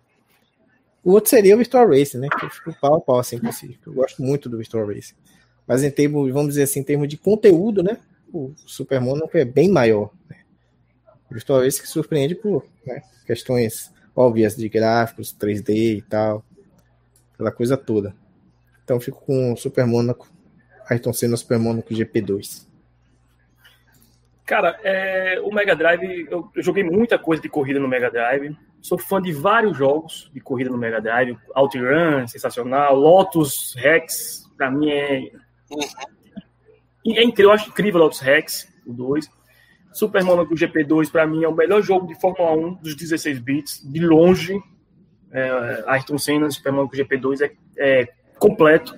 O 1.08 1.12
outro 1.12 1.30
seria 1.30 1.54
o 1.54 1.56
Virtual 1.56 1.88
Racing, 1.88 2.18
né? 2.18 2.28
Que 2.28 2.44
eu 2.44 2.50
fico 2.50 2.74
pau 2.78 2.96
a 2.96 3.00
pau 3.00 3.18
assim 3.18 3.38
com 3.38 3.48
esse. 3.48 3.80
Eu 3.86 3.94
gosto 3.94 4.22
muito 4.22 4.46
do 4.46 4.58
Virtual 4.58 4.86
Racing. 4.86 5.14
Mas 5.66 5.82
em 5.82 5.90
termos, 5.90 6.30
vamos 6.30 6.48
dizer 6.48 6.64
assim, 6.64 6.80
em 6.80 6.84
termos 6.84 7.08
de 7.08 7.16
conteúdo, 7.16 7.82
né? 7.82 7.96
O 8.30 8.52
Super 8.66 9.00
Monaco 9.00 9.34
é 9.38 9.42
bem 9.42 9.70
maior. 9.70 10.10
Né? 10.28 10.36
O 11.30 11.32
Virtual 11.32 11.62
Racing 11.62 11.80
que 11.80 11.88
surpreende 11.88 12.34
por 12.34 12.62
né? 12.86 13.00
questões 13.26 13.90
óbvias 14.14 14.54
de 14.54 14.68
gráficos, 14.68 15.34
3D 15.34 15.96
e 15.96 16.02
tal. 16.02 16.44
Aquela 17.32 17.52
coisa 17.52 17.78
toda. 17.78 18.14
Então 18.84 19.00
fico 19.00 19.24
com 19.24 19.54
o 19.54 19.56
Super 19.56 19.86
Mônaco, 19.86 20.28
Ayrton 20.90 21.14
Senna 21.14 21.38
Super 21.38 21.58
Mônaco 21.58 21.88
GP2. 21.88 22.66
Cara, 24.44 24.78
é, 24.84 25.40
o 25.40 25.50
Mega 25.54 25.74
Drive, 25.74 26.28
eu, 26.30 26.50
eu, 26.54 26.62
joguei 26.62 26.84
muita 26.84 27.18
coisa 27.18 27.40
de 27.40 27.48
corrida 27.48 27.80
no 27.80 27.88
Mega 27.88 28.10
Drive. 28.10 28.54
Sou 28.80 28.98
fã 28.98 29.20
de 29.20 29.32
vários 29.32 29.76
jogos 29.76 30.30
de 30.32 30.40
corrida 30.40 30.70
no 30.70 30.78
Mega 30.78 31.00
Drive. 31.00 31.36
OutRun, 31.54 32.26
sensacional. 32.26 32.94
Lotus 32.94 33.74
Rex, 33.76 34.50
pra 34.56 34.70
mim 34.70 34.90
é. 34.90 35.30
é 37.06 37.22
incrível, 37.22 37.50
eu 37.50 37.52
acho 37.52 37.70
incrível 37.70 38.00
Lotus 38.00 38.20
Rex, 38.20 38.68
o 38.86 38.92
2. 38.92 39.28
Super 39.92 40.22
Monaco 40.22 40.54
GP2, 40.54 41.10
pra 41.10 41.26
mim, 41.26 41.42
é 41.42 41.48
o 41.48 41.54
melhor 41.54 41.82
jogo 41.82 42.06
de 42.06 42.14
Fórmula 42.20 42.52
1 42.52 42.74
dos 42.74 42.94
16 42.94 43.38
bits, 43.40 43.82
de 43.84 44.00
longe. 44.00 44.60
É, 45.32 45.84
Ayrton 45.86 46.18
Senna, 46.18 46.50
Super 46.50 46.72
Monaco 46.72 46.96
GP2 46.96 47.42
é, 47.42 47.52
é 47.78 48.08
completo. 48.38 48.94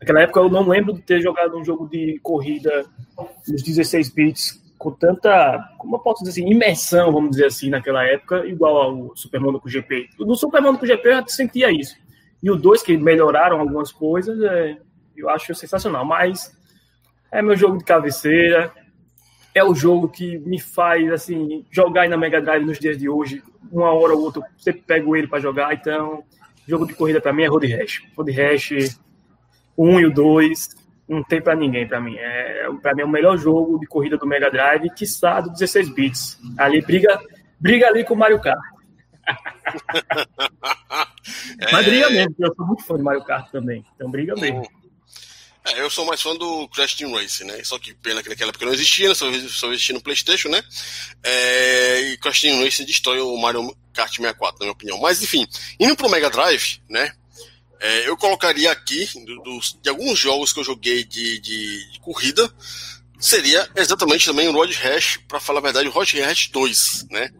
Naquela 0.00 0.22
época 0.22 0.40
eu 0.40 0.48
não 0.48 0.66
lembro 0.66 0.94
de 0.94 1.02
ter 1.02 1.20
jogado 1.20 1.56
um 1.56 1.64
jogo 1.64 1.86
de 1.88 2.18
corrida 2.22 2.86
nos 3.46 3.62
16 3.62 4.10
bits 4.14 4.59
com 4.80 4.90
tanta, 4.90 5.72
como 5.78 5.96
eu 5.96 6.00
posso 6.00 6.24
dizer 6.24 6.40
assim, 6.40 6.50
imersão, 6.50 7.12
vamos 7.12 7.32
dizer 7.32 7.46
assim, 7.46 7.68
naquela 7.68 8.02
época, 8.02 8.46
igual 8.46 8.76
ao 8.76 9.16
Super 9.16 9.38
Monaco 9.38 9.68
GP. 9.68 10.08
No 10.18 10.34
Super 10.34 10.62
Monaco 10.62 10.86
GP 10.86 11.06
eu 11.06 11.12
já 11.12 11.26
sentia 11.26 11.70
isso. 11.70 11.94
E 12.42 12.50
o 12.50 12.56
2, 12.56 12.82
que 12.82 12.96
melhoraram 12.96 13.60
algumas 13.60 13.92
coisas, 13.92 14.42
é, 14.42 14.78
eu 15.14 15.28
acho 15.28 15.54
sensacional. 15.54 16.04
Mas 16.04 16.58
é 17.30 17.42
meu 17.42 17.54
jogo 17.54 17.76
de 17.76 17.84
cabeceira, 17.84 18.72
é 19.54 19.62
o 19.62 19.74
jogo 19.74 20.08
que 20.08 20.38
me 20.38 20.58
faz, 20.58 21.12
assim, 21.12 21.66
jogar 21.70 22.08
na 22.08 22.16
Mega 22.16 22.40
Drive 22.40 22.64
nos 22.64 22.78
dias 22.78 22.96
de 22.96 23.06
hoje. 23.06 23.42
Uma 23.70 23.92
hora 23.92 24.14
ou 24.14 24.22
outra 24.22 24.42
sempre 24.56 24.80
pego 24.80 25.14
ele 25.14 25.28
para 25.28 25.40
jogar, 25.40 25.74
então 25.74 26.24
Jogo 26.70 26.86
de 26.86 26.94
corrida 26.94 27.20
para 27.20 27.32
mim 27.32 27.42
é 27.42 27.48
Road 27.48 27.66
Rash. 27.66 28.00
Road 28.16 28.30
Rash 28.30 28.96
1 29.76 30.00
e 30.00 30.06
o 30.06 30.14
2 30.14 30.68
não 31.10 31.24
tem 31.24 31.42
para 31.42 31.56
ninguém 31.56 31.86
para 31.88 32.00
mim. 32.00 32.14
É, 32.16 32.68
para 32.80 32.94
mim 32.94 33.02
é 33.02 33.04
o 33.04 33.08
melhor 33.08 33.36
jogo 33.36 33.80
de 33.80 33.86
corrida 33.86 34.16
do 34.16 34.26
Mega 34.26 34.48
Drive, 34.48 34.88
que 34.94 35.02
está 35.02 35.40
do 35.40 35.50
16 35.50 35.92
bits. 35.92 36.38
Ali 36.56 36.80
briga, 36.80 37.20
briga 37.58 37.88
ali 37.88 38.04
com 38.04 38.14
o 38.14 38.16
Mario 38.16 38.40
Kart. 38.40 38.60
é... 41.58 41.72
Mas 41.72 41.84
briga 41.84 42.08
mesmo, 42.10 42.34
eu 42.38 42.54
sou 42.54 42.64
muito 42.64 42.84
fã 42.84 42.96
de 42.96 43.02
Mario 43.02 43.24
Kart 43.24 43.50
também. 43.50 43.84
Então 43.94 44.08
briga 44.08 44.36
mesmo. 44.36 44.62
É, 45.66 45.80
eu 45.80 45.90
sou 45.90 46.06
mais 46.06 46.22
fã 46.22 46.34
do 46.36 46.68
Crash 46.68 46.94
Team 46.94 47.12
Racing, 47.12 47.44
né? 47.44 47.62
Só 47.64 47.78
que 47.78 47.92
pena 47.92 48.22
que 48.22 48.28
naquela 48.28 48.50
época 48.50 48.64
não 48.64 48.72
existia, 48.72 49.08
né? 49.08 49.14
só, 49.14 49.26
só 49.48 49.70
existia 49.72 49.94
no 49.94 50.00
PlayStation, 50.00 50.48
né? 50.48 50.62
É, 51.22 52.00
e 52.02 52.18
Crash 52.18 52.40
Team 52.40 52.64
Racing 52.64 52.86
destrói 52.86 53.20
o 53.20 53.36
Mario 53.36 53.76
Kart 53.92 54.10
64, 54.14 54.60
na 54.60 54.66
minha 54.66 54.72
opinião. 54.72 54.98
Mas 55.00 55.22
enfim, 55.22 55.46
indo 55.78 55.94
pro 55.96 56.08
Mega 56.08 56.30
Drive, 56.30 56.80
né? 56.88 57.12
É, 57.80 58.06
eu 58.06 58.14
colocaria 58.14 58.70
aqui, 58.70 59.08
do, 59.24 59.42
do, 59.42 59.60
de 59.82 59.88
alguns 59.88 60.18
jogos 60.18 60.52
que 60.52 60.60
eu 60.60 60.64
joguei 60.64 61.02
de, 61.02 61.38
de, 61.40 61.92
de, 61.92 62.00
corrida, 62.00 62.52
seria 63.18 63.66
exatamente 63.74 64.26
também 64.26 64.48
o 64.48 64.52
Road 64.52 64.74
Rash, 64.74 65.18
para 65.26 65.40
falar 65.40 65.60
a 65.60 65.62
verdade, 65.62 65.88
o 65.88 65.90
Road 65.90 66.20
Rash 66.20 66.48
2, 66.48 67.06
né? 67.10 67.30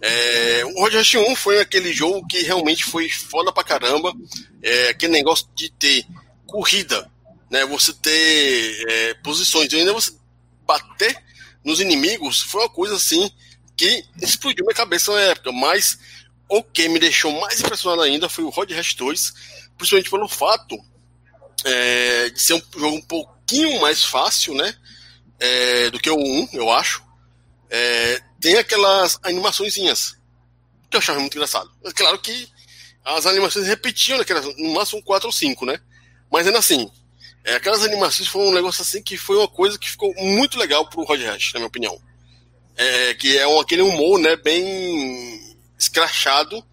É, 0.00 0.62
o 0.64 0.80
Road 0.80 0.96
Rash 0.96 1.14
1 1.14 1.36
foi 1.36 1.60
aquele 1.60 1.92
jogo 1.92 2.26
que 2.26 2.42
realmente 2.42 2.84
foi 2.84 3.08
foda 3.08 3.52
pra 3.52 3.62
caramba. 3.62 4.12
É, 4.62 4.88
aquele 4.88 5.12
negócio 5.12 5.48
de 5.54 5.70
ter 5.70 6.04
corrida, 6.44 7.08
né? 7.48 7.64
Você 7.66 7.92
ter 7.92 8.84
é, 8.88 9.14
posições, 9.14 9.72
e 9.72 9.76
ainda 9.76 9.92
você 9.92 10.12
bater 10.66 11.16
nos 11.64 11.80
inimigos 11.80 12.42
foi 12.42 12.62
uma 12.62 12.68
coisa 12.68 12.96
assim 12.96 13.30
que 13.76 14.04
explodiu 14.20 14.64
minha 14.64 14.74
cabeça 14.74 15.12
na 15.12 15.20
época. 15.20 15.52
Mas 15.52 15.98
o 16.48 16.62
que 16.62 16.88
me 16.88 16.98
deixou 16.98 17.30
mais 17.40 17.60
impressionado 17.60 18.02
ainda 18.02 18.28
foi 18.28 18.42
o 18.44 18.48
Road 18.48 18.72
Rash 18.74 18.94
2, 18.94 19.34
principalmente 19.78 20.10
pelo 20.10 20.28
fato 20.28 20.76
é, 21.64 22.28
de 22.30 22.40
ser 22.40 22.54
um 22.54 22.62
jogo 22.76 22.96
um 22.96 23.02
pouquinho 23.02 23.80
mais 23.80 24.04
fácil, 24.04 24.54
né? 24.54 24.74
É, 25.40 25.90
do 25.90 26.00
que 26.00 26.10
o 26.10 26.16
1, 26.16 26.48
eu 26.52 26.70
acho. 26.70 27.02
É, 27.70 28.20
tem 28.40 28.56
aquelas 28.56 29.18
animaçõezinhas 29.22 30.16
que 30.90 30.96
eu 30.96 30.98
achava 30.98 31.20
muito 31.20 31.34
engraçado. 31.34 31.70
É 31.84 31.92
claro 31.92 32.18
que 32.18 32.48
as 33.04 33.26
animações 33.26 33.66
repetiam 33.66 34.18
naquelas, 34.18 34.44
no 34.56 34.74
máximo 34.74 35.02
4 35.02 35.28
ou 35.28 35.32
5, 35.32 35.64
né? 35.64 35.80
Mas 36.30 36.46
ainda 36.46 36.58
assim, 36.58 36.90
é, 37.44 37.54
aquelas 37.54 37.82
animações 37.82 38.28
foram 38.28 38.48
um 38.48 38.54
negócio 38.54 38.82
assim 38.82 39.02
que 39.02 39.16
foi 39.16 39.36
uma 39.36 39.48
coisa 39.48 39.78
que 39.78 39.90
ficou 39.90 40.12
muito 40.16 40.58
legal 40.58 40.88
pro 40.88 41.04
Roger 41.04 41.30
Rash, 41.30 41.52
na 41.52 41.60
minha 41.60 41.68
opinião. 41.68 42.00
É, 42.76 43.14
que 43.14 43.36
é 43.36 43.46
um, 43.46 43.60
aquele 43.60 43.82
humor, 43.82 44.18
né, 44.18 44.36
bem 44.36 45.56
escrachado 45.78 46.64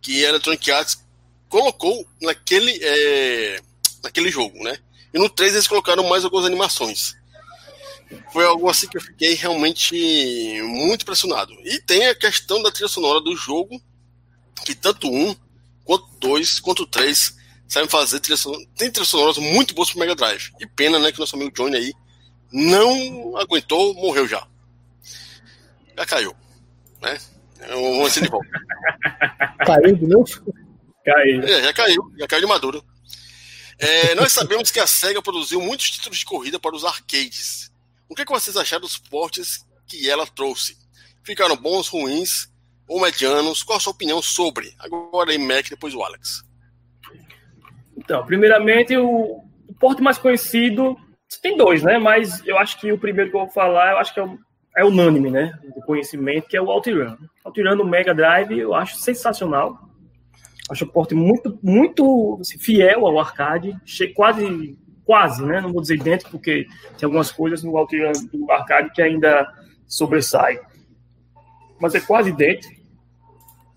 que 0.00 0.24
a 0.24 0.28
Electronic 0.28 0.70
Arts 0.70 1.04
colocou 1.48 2.06
naquele, 2.20 2.78
é, 2.82 3.60
naquele 4.02 4.30
jogo, 4.30 4.62
né? 4.62 4.78
E 5.12 5.18
no 5.18 5.28
3 5.28 5.54
eles 5.54 5.66
colocaram 5.66 6.06
mais 6.08 6.24
algumas 6.24 6.46
animações. 6.46 7.16
Foi 8.32 8.44
algo 8.44 8.68
assim 8.68 8.88
que 8.88 8.96
eu 8.96 9.02
fiquei 9.02 9.34
realmente 9.34 10.60
muito 10.62 11.02
impressionado. 11.02 11.52
E 11.64 11.80
tem 11.80 12.06
a 12.06 12.14
questão 12.14 12.62
da 12.62 12.70
trilha 12.70 12.88
sonora 12.88 13.20
do 13.20 13.36
jogo, 13.36 13.80
que 14.64 14.74
tanto 14.74 15.10
um, 15.10 15.34
quanto 15.84 16.06
dois, 16.18 16.60
quanto 16.60 16.86
três 16.86 17.36
sabem 17.66 17.88
fazer 17.88 18.20
trilha 18.20 18.36
sonora. 18.36 18.64
Tem 18.76 18.90
trilhas 18.90 19.08
sonoras 19.08 19.38
muito 19.38 19.74
boas 19.74 19.90
pro 19.90 20.00
Mega 20.00 20.14
Drive. 20.14 20.50
E 20.58 20.66
pena, 20.66 20.98
né, 20.98 21.12
que 21.12 21.18
nosso 21.18 21.36
amigo 21.36 21.54
Johnny 21.54 21.76
aí 21.76 21.92
não 22.50 23.36
aguentou, 23.36 23.94
morreu 23.94 24.26
já. 24.26 24.46
Já 25.96 26.06
caiu. 26.06 26.34
Né? 27.02 27.18
Vamos 27.68 28.14
ver 28.14 28.22
de 28.22 28.28
volta. 28.28 28.48
Caiu 29.66 29.96
de 29.96 30.06
novo? 30.06 30.54
Caiu. 31.12 31.42
É, 31.42 31.62
já 31.62 31.72
caiu, 31.72 32.12
já 32.18 32.26
caiu 32.26 32.42
de 32.42 32.46
maduro. 32.46 32.84
É, 33.78 34.14
nós 34.14 34.32
sabemos 34.32 34.70
que 34.70 34.80
a 34.80 34.86
SEGA 34.86 35.22
produziu 35.22 35.60
muitos 35.60 35.90
títulos 35.90 36.18
de 36.18 36.24
corrida 36.24 36.58
para 36.58 36.74
os 36.74 36.84
arcades. 36.84 37.70
O 38.08 38.14
que, 38.14 38.22
é 38.22 38.24
que 38.24 38.32
vocês 38.32 38.56
acharam 38.56 38.82
dos 38.82 38.98
portes 38.98 39.64
que 39.86 40.10
ela 40.10 40.26
trouxe? 40.26 40.76
Ficaram 41.24 41.56
bons, 41.56 41.88
ruins 41.88 42.48
ou 42.86 43.00
medianos? 43.00 43.62
Qual 43.62 43.78
a 43.78 43.80
sua 43.80 43.92
opinião 43.92 44.20
sobre? 44.20 44.74
Agora 44.78 45.30
aí, 45.30 45.38
Mac, 45.38 45.68
depois 45.68 45.94
o 45.94 46.02
Alex. 46.02 46.42
Então, 47.96 48.24
primeiramente, 48.26 48.96
o, 48.96 49.42
o 49.68 49.74
porte 49.78 50.02
mais 50.02 50.18
conhecido, 50.18 50.96
tem 51.40 51.56
dois, 51.56 51.82
né? 51.82 51.98
Mas 51.98 52.44
eu 52.46 52.58
acho 52.58 52.78
que 52.80 52.92
o 52.92 52.98
primeiro 52.98 53.30
que 53.30 53.36
eu 53.36 53.40
vou 53.40 53.50
falar, 53.50 53.92
eu 53.92 53.98
acho 53.98 54.12
que 54.12 54.20
é, 54.20 54.28
é 54.78 54.84
unânime, 54.84 55.30
né? 55.30 55.58
Do 55.74 55.82
conhecimento, 55.82 56.48
que 56.48 56.56
é 56.56 56.60
o 56.60 56.68
OutRun. 56.68 57.16
OutRun 57.44 57.76
no 57.76 57.84
Mega 57.84 58.14
Drive, 58.14 58.58
eu 58.58 58.74
acho 58.74 58.96
sensacional. 58.96 59.87
Acho 60.70 60.84
o 60.84 60.92
porte 60.92 61.14
muito, 61.14 61.58
muito 61.62 62.38
assim, 62.40 62.58
fiel 62.58 63.06
ao 63.06 63.18
arcade, 63.18 63.74
quase, 64.14 64.78
quase, 65.04 65.44
né? 65.44 65.60
Não 65.60 65.72
vou 65.72 65.80
dizer 65.80 65.94
idêntico, 65.94 66.30
porque 66.32 66.66
tem 66.98 67.06
algumas 67.06 67.32
coisas 67.32 67.62
no 67.62 67.76
OutRun 67.76 68.12
do 68.32 68.50
arcade 68.50 68.90
que 68.92 69.00
ainda 69.00 69.50
sobressai. 69.86 70.60
Mas 71.80 71.94
é 71.94 72.00
quase 72.00 72.30
idêntico. 72.30 72.78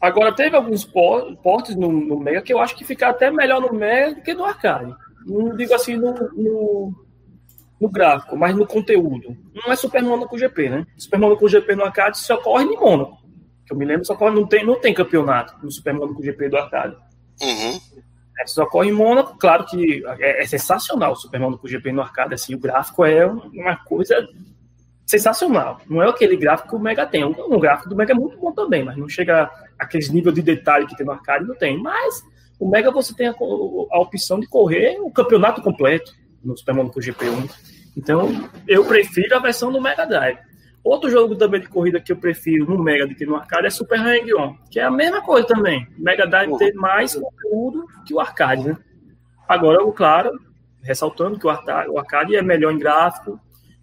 Agora, 0.01 0.34
teve 0.34 0.56
alguns 0.56 0.84
portes 0.84 1.75
no, 1.75 1.91
no, 1.91 2.19
Mega 2.19 2.41
que 2.41 2.51
eu 2.51 2.60
acho 2.60 2.75
que 2.75 2.84
fica 2.84 3.08
até 3.08 3.30
melhor 3.30 3.62
no 3.62 3.71
Mega 3.71 4.15
do 4.15 4.21
que 4.21 4.34
no 4.34 4.43
arcade. 4.43 4.93
Não 5.25 5.56
digo 5.56 5.73
assim 5.75 5.95
no, 5.95 6.12
no, 6.34 7.06
no 7.80 7.89
gráfico, 7.89 8.36
mas 8.36 8.56
no 8.56 8.65
conteúdo. 8.65 9.38
Não 9.54 9.71
é 9.71 9.75
Super 9.75 10.01
Monaco 10.01 10.38
GP, 10.38 10.69
né? 10.69 10.88
Super 10.97 11.19
Monaco 11.19 11.47
GP 11.47 11.75
no 11.75 11.86
arcade 11.86 12.17
só 12.17 12.36
corre 12.38 12.65
em 12.65 12.75
Mônaco. 12.75 13.20
Que 13.71 13.75
eu 13.75 13.77
me 13.77 13.86
lembro, 13.86 14.03
só 14.03 14.15
corre, 14.15 14.36
não 14.36 14.45
tem, 14.45 14.65
não 14.65 14.75
tem 14.75 14.93
campeonato 14.93 15.55
no 15.63 15.71
Super 15.71 15.93
Monaco 15.93 16.21
GP 16.21 16.49
do 16.49 16.57
arcade. 16.57 16.93
Uhum. 17.41 17.79
É, 18.38 18.45
só 18.45 18.65
corre 18.65 18.89
em 18.89 18.91
Mônaco, 18.91 19.38
claro 19.39 19.65
que 19.65 20.03
é, 20.19 20.43
é 20.43 20.45
sensacional 20.45 21.13
o 21.13 21.15
Super 21.15 21.39
Monaco 21.39 21.65
GP 21.65 21.93
no 21.93 22.01
arcade, 22.01 22.34
assim, 22.34 22.53
o 22.53 22.60
gráfico 22.60 23.05
é 23.05 23.25
uma 23.25 23.77
coisa 23.77 24.27
sensacional. 25.05 25.79
Não 25.89 26.03
é 26.03 26.10
aquele 26.10 26.36
gráfico 26.36 26.67
que 26.67 26.75
o 26.75 26.79
Mega 26.79 27.05
tem. 27.05 27.23
O, 27.23 27.60
gráfico 27.62 27.88
do 27.88 27.95
Mega 27.95 28.12
é 28.12 28.15
muito 28.15 28.38
bom 28.38 28.51
também, 28.51 28.84
mas 28.84 28.97
não 28.97 29.07
chega 29.07 29.49
aqueles 29.79 30.10
níveis 30.10 30.36
de 30.36 30.41
detalhe 30.41 30.86
que 30.86 30.97
tem 30.97 31.05
no 31.05 31.13
arcade, 31.13 31.47
não 31.47 31.55
tem. 31.55 31.81
Mas 31.81 32.21
o 32.60 32.69
Mega 32.69 32.91
você 32.91 33.15
tem 33.15 33.27
a, 33.27 33.31
a 33.31 33.99
opção 34.01 34.38
de 34.38 34.47
correr 34.47 34.99
o 34.99 35.10
campeonato 35.10 35.62
completo 35.62 36.12
no 36.43 36.57
Super 36.57 36.75
Monaco 36.75 36.99
GP1. 36.99 37.49
Então, 37.95 38.49
eu 38.67 38.84
prefiro 38.84 39.34
a 39.34 39.39
versão 39.39 39.71
do 39.71 39.81
Mega 39.81 40.05
Drive. 40.05 40.51
Outro 40.84 41.10
jogo 41.10 41.36
também 41.36 41.62
de 41.62 41.70
corrida 41.70 42.00
que 42.00 42.12
eu 42.12 42.17
prefiro 42.17 42.65
no 42.65 42.82
Mega 42.82 43.06
do 43.06 43.13
que 43.13 43.26
no 43.26 43.36
arcade 43.36 43.67
é 43.67 43.70
Super 43.70 44.00
Hang-On, 44.00 44.56
que 44.70 44.80
é 44.80 44.84
a 44.84 44.91
mesma 44.91 45.22
coisa 45.22 45.48
também. 45.48 45.88
O 45.98 46.04
Mega 46.04 46.26
Drive 46.26 46.58
tem 46.58 46.74
mais 46.74 47.13
conteúdo 47.13 47.86
que 48.06 48.13
o 48.13 48.20
arcade, 48.20 48.67
né? 48.67 48.78
Agora, 49.48 49.80
claro, 49.91 50.32
ressaltando 50.82 51.38
que 51.38 51.46
o 51.46 51.50
arcade 51.50 52.36
é 52.36 52.41
melhor 52.41 52.74
em 52.74 52.80
gráfico, 52.80 53.39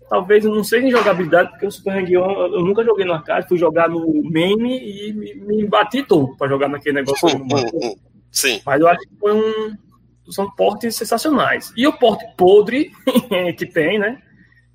talvez 0.09 0.45
eu 0.45 0.53
não 0.53 0.65
sei 0.65 0.83
em 0.83 0.91
jogabilidade, 0.91 1.51
porque 1.51 1.67
o 1.67 1.71
Super 1.71 1.99
Hang-On 1.99 2.47
eu 2.47 2.65
nunca 2.65 2.83
joguei 2.83 3.05
no 3.05 3.13
arcade, 3.13 3.47
fui 3.47 3.59
jogar 3.59 3.89
no 3.89 4.01
MAME 4.25 5.09
e 5.09 5.13
me, 5.13 5.35
me 5.35 5.67
bati 5.67 6.03
todo 6.03 6.37
para 6.37 6.49
jogar 6.49 6.69
naquele 6.69 6.97
negócio. 6.97 7.29
Sim. 8.31 8.61
Mas 8.65 8.81
eu 8.81 8.89
acho 8.89 9.01
que 9.01 9.17
foi 9.19 9.33
um. 9.33 9.77
São 10.31 10.51
portes 10.51 10.95
sensacionais. 10.95 11.73
E 11.75 11.87
o 11.87 11.93
porte 11.93 12.25
podre 12.37 12.91
que 13.57 13.65
tem, 13.65 13.99
né? 13.99 14.21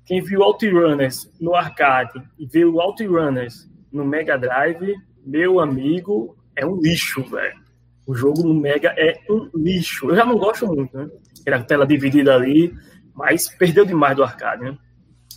Quem 0.06 0.22
viu 0.22 0.42
Outrunners 0.42 1.30
no 1.40 1.54
arcade 1.54 2.22
e 2.38 2.46
viu 2.46 2.80
Outrunners 2.80 3.68
no 3.90 4.04
Mega 4.04 4.36
Drive, 4.36 4.94
meu 5.24 5.60
amigo, 5.60 6.36
é 6.54 6.66
um 6.66 6.80
lixo, 6.80 7.22
velho. 7.22 7.58
O 8.06 8.14
jogo 8.14 8.42
no 8.42 8.52
Mega 8.52 8.94
é 8.96 9.18
um 9.30 9.48
lixo. 9.54 10.10
Eu 10.10 10.16
já 10.16 10.26
não 10.26 10.36
gosto 10.36 10.66
muito, 10.66 10.96
né? 10.96 11.08
Era 11.46 11.62
tela 11.62 11.86
dividida 11.86 12.34
ali, 12.34 12.74
mas 13.14 13.48
perdeu 13.48 13.86
demais 13.86 14.16
do 14.16 14.22
arcade, 14.22 14.64
né? 14.64 14.76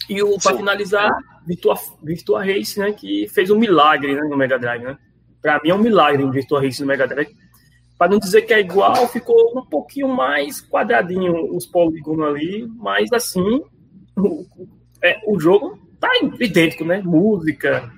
E 0.09 0.21
o 0.21 0.37
para 0.37 0.57
finalizar, 0.57 1.11
Virtua, 1.45 1.75
Virtua 2.03 2.43
Race, 2.43 2.79
né, 2.79 2.91
que 2.91 3.27
fez 3.29 3.49
um 3.49 3.57
milagre 3.57 4.15
né, 4.15 4.21
no 4.21 4.37
Mega 4.37 4.57
Drive, 4.57 4.83
né? 4.83 4.97
Para 5.41 5.61
mim 5.61 5.69
é 5.69 5.75
um 5.75 5.79
milagre 5.79 6.23
o 6.23 6.31
Virtua 6.31 6.61
Race 6.61 6.81
no 6.81 6.87
Mega 6.87 7.07
Drive. 7.07 7.35
Para 7.97 8.11
não 8.11 8.19
dizer 8.19 8.43
que 8.43 8.53
é 8.53 8.59
igual, 8.59 9.07
ficou 9.07 9.57
um 9.57 9.65
pouquinho 9.65 10.07
mais 10.07 10.61
quadradinho 10.61 11.55
os 11.55 11.65
polígonos 11.65 12.27
ali, 12.27 12.67
mas 12.75 13.11
assim, 13.11 13.61
é, 15.01 15.19
o 15.27 15.39
jogo 15.39 15.79
tá 15.99 16.09
idêntico, 16.39 16.85
né? 16.85 17.01
Música. 17.03 17.91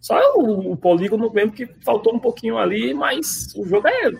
Só 0.00 0.18
o, 0.36 0.72
o 0.72 0.76
polígono 0.76 1.32
mesmo 1.32 1.52
que 1.52 1.66
faltou 1.84 2.14
um 2.14 2.18
pouquinho 2.18 2.58
ali, 2.58 2.94
mas 2.94 3.52
o 3.56 3.64
jogo 3.64 3.88
é. 3.88 4.12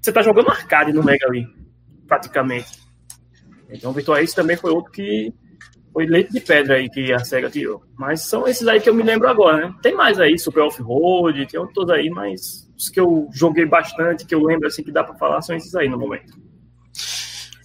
Você 0.00 0.12
tá 0.12 0.22
jogando 0.22 0.50
arcade 0.50 0.92
no 0.92 1.02
Mega 1.02 1.26
ali, 1.26 1.46
praticamente. 2.06 2.78
Então 3.70 3.90
o 3.90 3.94
Virtua 3.94 4.20
Race 4.20 4.34
também 4.34 4.56
foi 4.56 4.70
outro 4.70 4.92
que 4.92 5.32
foi 5.92 6.06
leite 6.06 6.32
de 6.32 6.40
pedra 6.40 6.76
aí 6.76 6.90
que 6.90 7.12
a 7.12 7.20
SEGA 7.20 7.48
tirou. 7.48 7.82
Mas 7.96 8.22
são 8.22 8.46
esses 8.46 8.66
aí 8.66 8.80
que 8.80 8.90
eu 8.90 8.94
me 8.94 9.02
lembro 9.02 9.28
agora, 9.28 9.68
né? 9.68 9.74
Tem 9.82 9.94
mais 9.94 10.18
aí, 10.18 10.38
Super 10.38 10.62
Off-Road, 10.62 11.46
tem 11.46 11.58
outros 11.58 11.88
aí, 11.88 12.10
mas 12.10 12.68
os 12.76 12.88
que 12.88 13.00
eu 13.00 13.28
joguei 13.32 13.64
bastante, 13.64 14.26
que 14.26 14.34
eu 14.34 14.42
lembro 14.42 14.66
assim 14.66 14.82
que 14.82 14.92
dá 14.92 15.04
para 15.04 15.14
falar, 15.14 15.40
são 15.40 15.56
esses 15.56 15.74
aí 15.74 15.88
no 15.88 15.98
momento. 15.98 16.43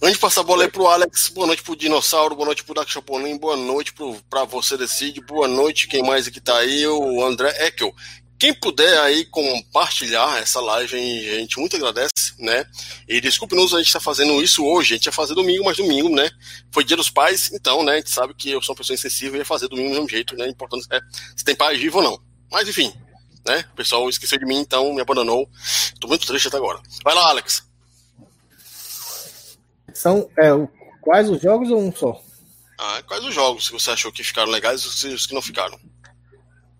Antes 0.02 0.14
de 0.14 0.20
passar 0.20 0.40
a 0.40 0.44
bola 0.44 0.64
aí 0.64 0.70
pro 0.70 0.86
Alex, 0.86 1.28
boa 1.28 1.46
noite 1.46 1.62
pro 1.62 1.76
Dinossauro, 1.76 2.34
boa 2.34 2.46
noite 2.46 2.64
pro 2.64 2.72
Dark 2.72 2.88
Chapolin, 2.88 3.36
boa 3.36 3.54
noite 3.54 3.92
pro, 3.92 4.16
pra 4.30 4.44
você 4.44 4.74
Decide, 4.74 5.20
boa 5.20 5.46
noite, 5.46 5.86
quem 5.86 6.02
mais 6.02 6.26
aqui 6.26 6.40
tá 6.40 6.56
aí, 6.56 6.86
o 6.86 7.22
André 7.22 7.50
Ekel. 7.66 7.94
Quem 8.38 8.54
puder 8.54 8.98
aí 9.00 9.26
compartilhar 9.26 10.40
essa 10.40 10.58
live, 10.58 10.96
a 10.96 11.38
gente 11.38 11.58
muito 11.58 11.76
agradece, 11.76 12.32
né? 12.38 12.64
E 13.06 13.20
desculpe-nos, 13.20 13.74
a 13.74 13.76
gente 13.76 13.88
está 13.88 14.00
fazendo 14.00 14.42
isso 14.42 14.64
hoje, 14.64 14.94
a 14.94 14.96
gente 14.96 15.04
ia 15.04 15.12
fazer 15.12 15.34
domingo, 15.34 15.66
mas 15.66 15.76
domingo, 15.76 16.08
né? 16.08 16.30
Foi 16.72 16.82
dia 16.82 16.96
dos 16.96 17.10
pais, 17.10 17.50
então, 17.52 17.82
né? 17.82 17.92
A 17.92 17.96
gente 17.96 18.10
sabe 18.10 18.32
que 18.32 18.50
eu 18.50 18.62
sou 18.62 18.72
uma 18.72 18.78
pessoa 18.78 18.94
insensível 18.94 19.34
e 19.34 19.38
ia 19.40 19.44
fazer 19.44 19.68
domingo 19.68 19.90
do 19.90 19.94
mesmo 19.96 20.08
jeito, 20.08 20.34
né? 20.34 20.48
Importante 20.48 20.86
é 20.90 20.98
se 21.36 21.44
tem 21.44 21.54
pai 21.54 21.76
vivo 21.76 21.98
ou 21.98 22.04
não. 22.04 22.18
Mas 22.50 22.66
enfim, 22.66 22.90
né? 23.46 23.66
O 23.70 23.76
pessoal 23.76 24.08
esqueceu 24.08 24.38
de 24.38 24.46
mim, 24.46 24.60
então 24.60 24.94
me 24.94 25.02
abandonou. 25.02 25.46
Tô 26.00 26.08
muito 26.08 26.26
triste 26.26 26.48
até 26.48 26.56
agora. 26.56 26.80
Vai 27.04 27.14
lá, 27.14 27.28
Alex. 27.28 27.69
São 30.00 30.30
é, 30.38 30.48
quais 31.02 31.28
os 31.28 31.42
jogos 31.42 31.70
ou 31.70 31.78
um 31.78 31.92
só? 31.92 32.18
Ah, 32.78 33.02
quais 33.06 33.22
os 33.22 33.34
jogos 33.34 33.68
que 33.68 33.74
você 33.74 33.90
achou 33.90 34.10
que 34.10 34.24
ficaram 34.24 34.50
legais 34.50 34.82
e 35.04 35.08
os 35.08 35.26
que 35.26 35.34
não 35.34 35.42
ficaram? 35.42 35.78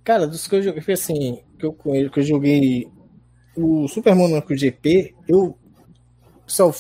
Cara, 0.02 0.26
dos 0.26 0.46
que 0.48 0.56
eu 0.56 0.62
joguei, 0.62 0.83
assim, 0.94 1.38
que 1.59 1.66
eu, 1.66 1.74
que 1.74 2.18
eu 2.18 2.22
joguei 2.22 2.88
o 3.54 3.87
Super 3.88 4.14
Monaco 4.14 4.56
GP, 4.56 5.14
eu 5.28 5.54
só 6.46 6.72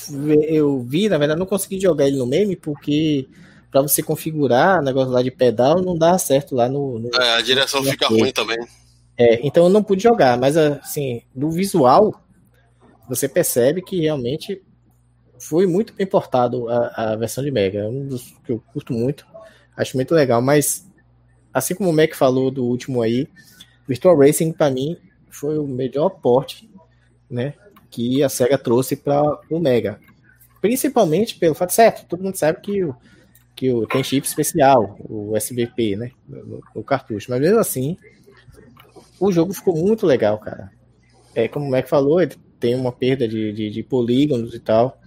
eu 0.48 0.80
vi, 0.80 1.10
na 1.10 1.18
verdade, 1.18 1.38
não 1.38 1.44
consegui 1.44 1.78
jogar 1.78 2.06
ele 2.06 2.16
no 2.16 2.26
meme 2.26 2.56
porque 2.56 3.28
para 3.70 3.82
você 3.82 4.02
configurar 4.02 4.80
o 4.80 4.82
negócio 4.82 5.12
lá 5.12 5.22
de 5.22 5.30
pedal, 5.30 5.82
não 5.82 5.94
dá 5.94 6.16
certo 6.16 6.54
lá 6.54 6.70
no. 6.70 7.00
no 7.00 7.10
é, 7.20 7.34
a 7.34 7.42
direção 7.42 7.84
fica 7.84 8.08
ruim 8.08 8.32
também. 8.32 8.58
É, 9.14 9.46
então 9.46 9.64
eu 9.64 9.70
não 9.70 9.82
pude 9.82 10.02
jogar, 10.02 10.38
mas 10.38 10.56
assim, 10.56 11.20
do 11.34 11.50
visual, 11.50 12.18
você 13.06 13.28
percebe 13.28 13.82
que 13.82 14.00
realmente 14.00 14.62
foi 15.40 15.66
muito 15.66 15.94
bem 15.94 16.06
portado 16.06 16.68
a, 16.68 17.12
a 17.12 17.16
versão 17.16 17.42
de 17.42 17.50
Mega. 17.50 17.80
É 17.80 17.88
um 17.88 18.06
dos 18.06 18.34
que 18.44 18.52
eu 18.52 18.62
curto 18.72 18.92
muito, 18.92 19.26
acho 19.76 19.96
muito 19.96 20.14
legal, 20.14 20.40
mas 20.42 20.86
assim 21.52 21.74
como 21.74 21.90
o 21.90 21.92
Mac 21.92 22.14
falou 22.14 22.50
do 22.50 22.64
último 22.64 23.02
aí, 23.02 23.26
Virtual 23.88 24.16
Racing 24.16 24.52
para 24.52 24.70
mim 24.70 24.96
foi 25.30 25.58
o 25.58 25.66
melhor 25.66 26.10
porte, 26.10 26.70
né, 27.28 27.54
que 27.90 28.22
a 28.22 28.28
Sega 28.28 28.58
trouxe 28.58 28.94
para 28.96 29.40
o 29.50 29.58
Mega. 29.58 29.98
Principalmente 30.60 31.36
pelo 31.36 31.54
fato 31.54 31.72
certo, 31.72 32.06
todo 32.06 32.22
mundo 32.22 32.36
sabe 32.36 32.60
que 32.60 32.84
o 32.84 32.94
que 33.60 33.70
o, 33.70 33.86
tem 33.86 34.02
chip 34.02 34.26
especial, 34.26 34.96
o 35.00 35.36
SBP, 35.36 35.94
né, 35.94 36.12
no, 36.26 36.62
no, 36.74 36.82
cartucho, 36.82 37.30
mas 37.30 37.40
mesmo 37.42 37.58
assim, 37.58 37.94
o 39.20 39.30
jogo 39.30 39.52
ficou 39.52 39.76
muito 39.76 40.06
legal, 40.06 40.38
cara. 40.38 40.72
É 41.34 41.46
como 41.46 41.66
o 41.66 41.70
Mac 41.70 41.86
falou, 41.86 42.22
ele 42.22 42.34
tem 42.58 42.74
uma 42.74 42.90
perda 42.90 43.28
de, 43.28 43.52
de, 43.52 43.68
de 43.68 43.82
polígonos 43.82 44.54
e 44.54 44.60
tal, 44.60 44.98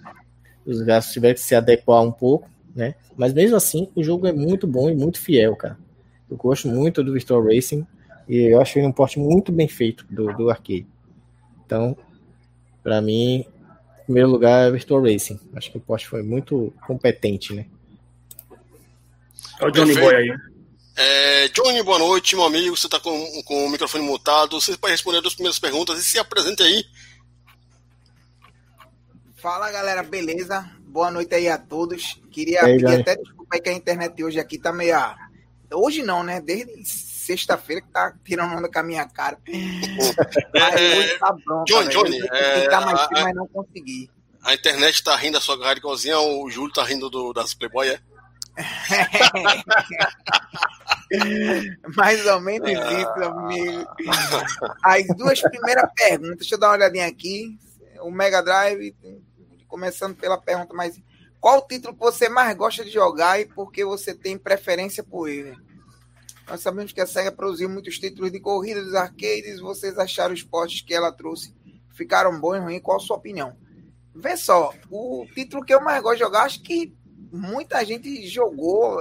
os 0.65 0.81
gráficos 0.81 1.13
tiveram 1.13 1.35
que 1.35 1.41
se 1.41 1.55
adequar 1.55 2.01
um 2.01 2.11
pouco, 2.11 2.49
né? 2.75 2.95
Mas 3.15 3.33
mesmo 3.33 3.55
assim, 3.55 3.89
o 3.95 4.03
jogo 4.03 4.27
é 4.27 4.33
muito 4.33 4.65
bom 4.65 4.89
e 4.89 4.95
muito 4.95 5.19
fiel, 5.19 5.55
cara. 5.55 5.77
Eu 6.29 6.37
gosto 6.37 6.67
muito 6.67 7.03
do 7.03 7.13
Virtual 7.13 7.43
Racing 7.43 7.85
e 8.27 8.53
eu 8.53 8.61
acho 8.61 8.79
ele 8.79 8.87
um 8.87 8.91
porte 8.91 9.19
muito 9.19 9.51
bem 9.51 9.67
feito 9.67 10.05
do, 10.09 10.33
do 10.33 10.49
arcade. 10.49 10.87
Então, 11.65 11.95
para 12.81 13.01
mim, 13.01 13.45
em 14.01 14.05
primeiro 14.05 14.29
lugar 14.29 14.67
é 14.67 14.71
Virtual 14.71 15.01
Racing. 15.01 15.39
Acho 15.55 15.71
que 15.71 15.77
o 15.77 15.81
porte 15.81 16.07
foi 16.07 16.23
muito 16.23 16.73
competente, 16.85 17.53
né? 17.53 17.65
Olha 19.61 19.69
o 19.69 19.71
Johnny 19.71 19.95
Boy 19.95 20.15
aí. 20.15 20.29
É, 20.95 21.47
Johnny, 21.49 21.81
boa 21.81 21.97
noite, 21.97 22.35
meu 22.35 22.45
amigo. 22.45 22.75
Você 22.75 22.87
está 22.87 22.99
com, 22.99 23.43
com 23.43 23.65
o 23.65 23.69
microfone 23.69 24.03
mutado. 24.03 24.59
Você 24.59 24.77
pode 24.77 24.91
responder 24.91 25.25
as 25.25 25.33
primeiras 25.33 25.59
perguntas 25.59 25.99
e 25.99 26.03
se 26.03 26.19
apresente 26.19 26.61
aí. 26.61 26.85
Fala 29.43 29.69
galera, 29.69 30.01
beleza? 30.03 30.71
Boa 30.87 31.11
noite 31.11 31.35
aí 31.35 31.49
a 31.49 31.57
todos. 31.57 32.21
Queria 32.31 32.61
pedir 32.61 33.01
até 33.01 33.17
desculpa 33.17 33.53
aí 33.53 33.59
que 33.59 33.67
a 33.67 33.73
internet 33.73 34.23
hoje 34.23 34.39
aqui 34.39 34.57
tá 34.57 34.71
meio. 34.71 34.95
Hoje 35.73 36.01
não, 36.01 36.23
né? 36.23 36.39
Desde 36.39 36.85
sexta-feira 36.85 37.81
que 37.81 37.89
tá 37.89 38.13
tirando 38.23 38.55
onda 38.55 38.71
com 38.71 38.79
a 38.79 38.83
minha 38.83 39.05
cara. 39.05 39.37
Aí 39.45 40.97
hoje 40.97 41.19
tá 41.19 41.35
pronto. 41.43 41.65
Johnny, 41.65 41.89
Johnny, 41.89 42.19
é, 42.31 42.69
mais 42.69 43.01
a, 43.01 43.09
mas 43.11 43.35
não 43.35 43.45
consegui. 43.47 44.09
A 44.43 44.53
internet 44.53 45.03
tá 45.03 45.13
rindo 45.17 45.33
da 45.33 45.41
sua 45.41 45.59
cara 45.59 45.77
igualzinha 45.77 46.17
o 46.19 46.49
Júlio 46.49 46.71
tá 46.71 46.85
rindo 46.85 47.09
do, 47.09 47.33
das 47.33 47.53
Playboy, 47.53 47.89
é? 47.89 47.99
Mais 51.97 52.25
ou 52.27 52.39
menos 52.39 52.69
isso, 52.69 53.23
amigo. 53.25 53.85
As 54.81 55.05
duas 55.17 55.41
primeiras 55.41 55.91
perguntas, 55.93 56.37
deixa 56.37 56.55
eu 56.55 56.59
dar 56.59 56.69
uma 56.69 56.75
olhadinha 56.75 57.07
aqui. 57.07 57.59
O 58.01 58.09
Mega 58.09 58.41
Drive 58.41 58.95
começando 59.73 60.15
pela 60.15 60.37
pergunta 60.37 60.71
mais. 60.71 61.01
Qual 61.41 61.57
o 61.57 61.67
título 61.67 61.95
que 61.95 61.99
você 61.99 62.29
mais 62.29 62.55
gosta 62.55 62.85
de 62.85 62.91
jogar 62.91 63.41
e 63.41 63.45
por 63.47 63.71
que 63.71 63.83
você 63.83 64.13
tem 64.13 64.37
preferência 64.37 65.03
por 65.03 65.27
ele? 65.27 65.57
Nós 66.47 66.61
sabemos 66.61 66.91
que 66.91 67.01
a 67.01 67.07
SEGA 67.07 67.31
produziu 67.31 67.67
muitos 67.67 67.97
títulos 67.97 68.31
de 68.31 68.39
corrida 68.39 68.83
dos 68.83 68.93
arcades. 68.93 69.59
Vocês 69.59 69.97
acharam 69.97 70.33
os 70.35 70.43
portes 70.43 70.81
que 70.81 70.93
ela 70.93 71.11
trouxe 71.11 71.55
ficaram 71.93 72.39
bons 72.39 72.57
e 72.57 72.59
ruins? 72.59 72.81
Qual 72.83 72.97
a 72.97 72.99
sua 72.99 73.17
opinião? 73.17 73.55
Vê 74.15 74.37
só, 74.37 74.71
o 74.91 75.25
título 75.33 75.65
que 75.65 75.73
eu 75.73 75.81
mais 75.81 76.01
gosto 76.03 76.17
de 76.17 76.23
jogar, 76.23 76.43
acho 76.43 76.61
que 76.61 76.93
muita 77.31 77.83
gente 77.83 78.27
jogou. 78.27 78.99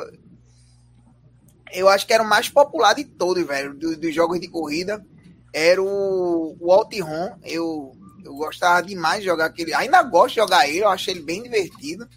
Eu 1.71 1.87
acho 1.89 2.07
que 2.07 2.15
era 2.15 2.23
o 2.23 2.29
mais 2.29 2.49
popular 2.49 2.95
de 2.95 3.05
todos, 3.05 3.47
velho, 3.47 3.75
dos, 3.75 4.15
jogos 4.15 4.41
de 4.41 4.49
corrida. 4.49 5.05
Era 5.53 5.83
o, 5.83 6.57
o 6.59 6.73
Outrun. 6.73 7.37
Eu 7.43 7.93
eu 8.25 8.35
gostava 8.35 8.83
demais 8.83 9.21
de 9.21 9.27
jogar 9.27 9.47
aquele. 9.47 9.75
Ainda 9.75 10.03
gosto 10.03 10.35
de 10.35 10.41
jogar 10.41 10.69
ele, 10.69 10.81
eu 10.81 10.89
achei 10.89 11.15
ele 11.15 11.23
bem 11.23 11.43
divertido. 11.43 12.09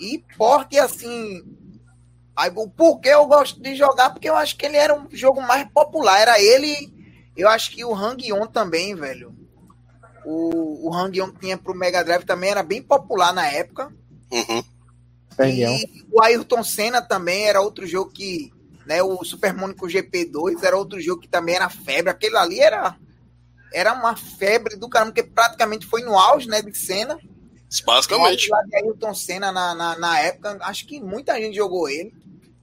E 0.00 0.24
porque 0.36 0.78
assim. 0.78 1.42
Aí, 2.36 2.52
o 2.54 2.68
porquê 2.68 3.08
eu 3.08 3.26
gosto 3.26 3.60
de 3.60 3.74
jogar? 3.74 4.10
Porque 4.10 4.28
eu 4.28 4.36
acho 4.36 4.56
que 4.56 4.64
ele 4.64 4.76
era 4.76 4.94
um 4.94 5.08
jogo 5.10 5.40
mais 5.40 5.68
popular. 5.70 6.20
Era 6.20 6.40
ele. 6.40 6.92
Eu 7.36 7.48
acho 7.48 7.72
que 7.72 7.84
o 7.84 7.94
Hang-On 7.94 8.46
também, 8.46 8.94
velho. 8.94 9.34
O, 10.24 10.88
o 10.88 10.94
Hang-On 10.94 11.32
que 11.32 11.40
tinha 11.40 11.58
pro 11.58 11.74
Mega 11.74 12.04
Drive 12.04 12.24
também 12.24 12.50
era 12.50 12.62
bem 12.62 12.82
popular 12.82 13.32
na 13.32 13.46
época. 13.46 13.92
Uhum. 14.30 14.62
E 15.46 16.04
o 16.10 16.22
Ayrton 16.22 16.62
Senna 16.62 17.00
também 17.00 17.46
era 17.46 17.60
outro 17.60 17.86
jogo 17.86 18.10
que. 18.10 18.52
Né, 18.86 19.02
o 19.02 19.22
Super 19.22 19.52
Mônico 19.52 19.86
GP2 19.86 20.62
era 20.62 20.76
outro 20.76 20.98
jogo 20.98 21.20
que 21.20 21.28
também 21.28 21.56
era 21.56 21.68
febre. 21.68 22.10
Aquele 22.10 22.36
ali 22.38 22.58
era 22.58 22.96
era 23.72 23.92
uma 23.92 24.16
febre 24.16 24.76
do 24.76 24.88
caramba, 24.88 25.12
porque 25.12 25.30
praticamente 25.30 25.86
foi 25.86 26.02
no 26.02 26.18
auge, 26.18 26.48
né, 26.48 26.62
de 26.62 26.76
cena. 26.76 27.18
Basicamente. 27.84 28.48
Lá 28.48 28.62
de 28.62 28.76
Ayrton 28.76 29.14
Senna 29.14 29.52
na, 29.52 29.74
na, 29.74 29.98
na, 29.98 30.20
época, 30.20 30.58
acho 30.62 30.86
que 30.86 31.00
muita 31.00 31.38
gente 31.40 31.56
jogou 31.56 31.88
ele. 31.88 32.14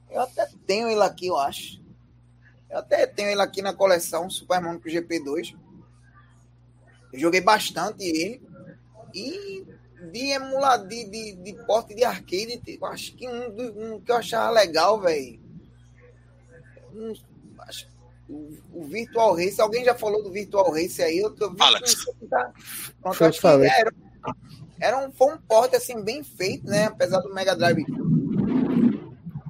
Eu 0.10 0.22
até 0.22 0.48
tenho 0.66 0.90
ele 0.90 1.02
aqui, 1.02 1.28
eu 1.28 1.38
acho. 1.38 1.82
Eu 2.70 2.80
até 2.80 3.06
tenho 3.06 3.30
ele 3.30 3.42
aqui 3.42 3.62
na 3.62 3.74
coleção, 3.74 4.30
Super 4.30 4.62
Monaco 4.62 4.88
GP2. 4.88 5.56
Eu 7.14 7.20
joguei 7.20 7.42
bastante 7.42 8.04
ele. 8.04 8.42
E 9.14 9.66
de 10.12 10.32
emulador, 10.32 10.88
de, 10.88 11.06
de, 11.06 11.36
de 11.36 11.54
porte 11.66 11.96
de 11.96 12.04
arcade, 12.04 12.62
eu 12.68 12.86
acho 12.88 13.16
que 13.16 13.28
um, 13.28 13.96
um 13.96 14.02
que 14.02 14.12
eu 14.12 14.16
achava 14.16 14.52
legal, 14.52 15.00
velho. 15.00 15.40
Um, 16.94 17.14
o, 18.28 18.58
o, 18.74 18.84
Virtual 18.86 19.36
Race, 19.36 19.62
alguém 19.62 19.84
já 19.84 19.94
falou 19.94 20.24
do 20.24 20.32
Virtual 20.32 20.72
Race 20.72 21.02
aí? 21.02 21.20
Eu 21.20 21.32
tô 21.32 21.56
Alex. 21.60 22.06
Tá, 22.30 22.52
pronto, 23.02 23.24
acho 23.24 23.40
que 23.40 23.48
era, 23.48 23.94
era 24.80 25.08
um, 25.08 25.12
foi 25.12 25.34
um 25.34 25.38
porte 25.38 25.76
assim, 25.76 26.04
bem 26.04 26.24
feito, 26.24 26.66
né? 26.66 26.86
Apesar 26.86 27.20
do 27.20 27.34
Mega 27.34 27.56
Drive. 27.56 27.86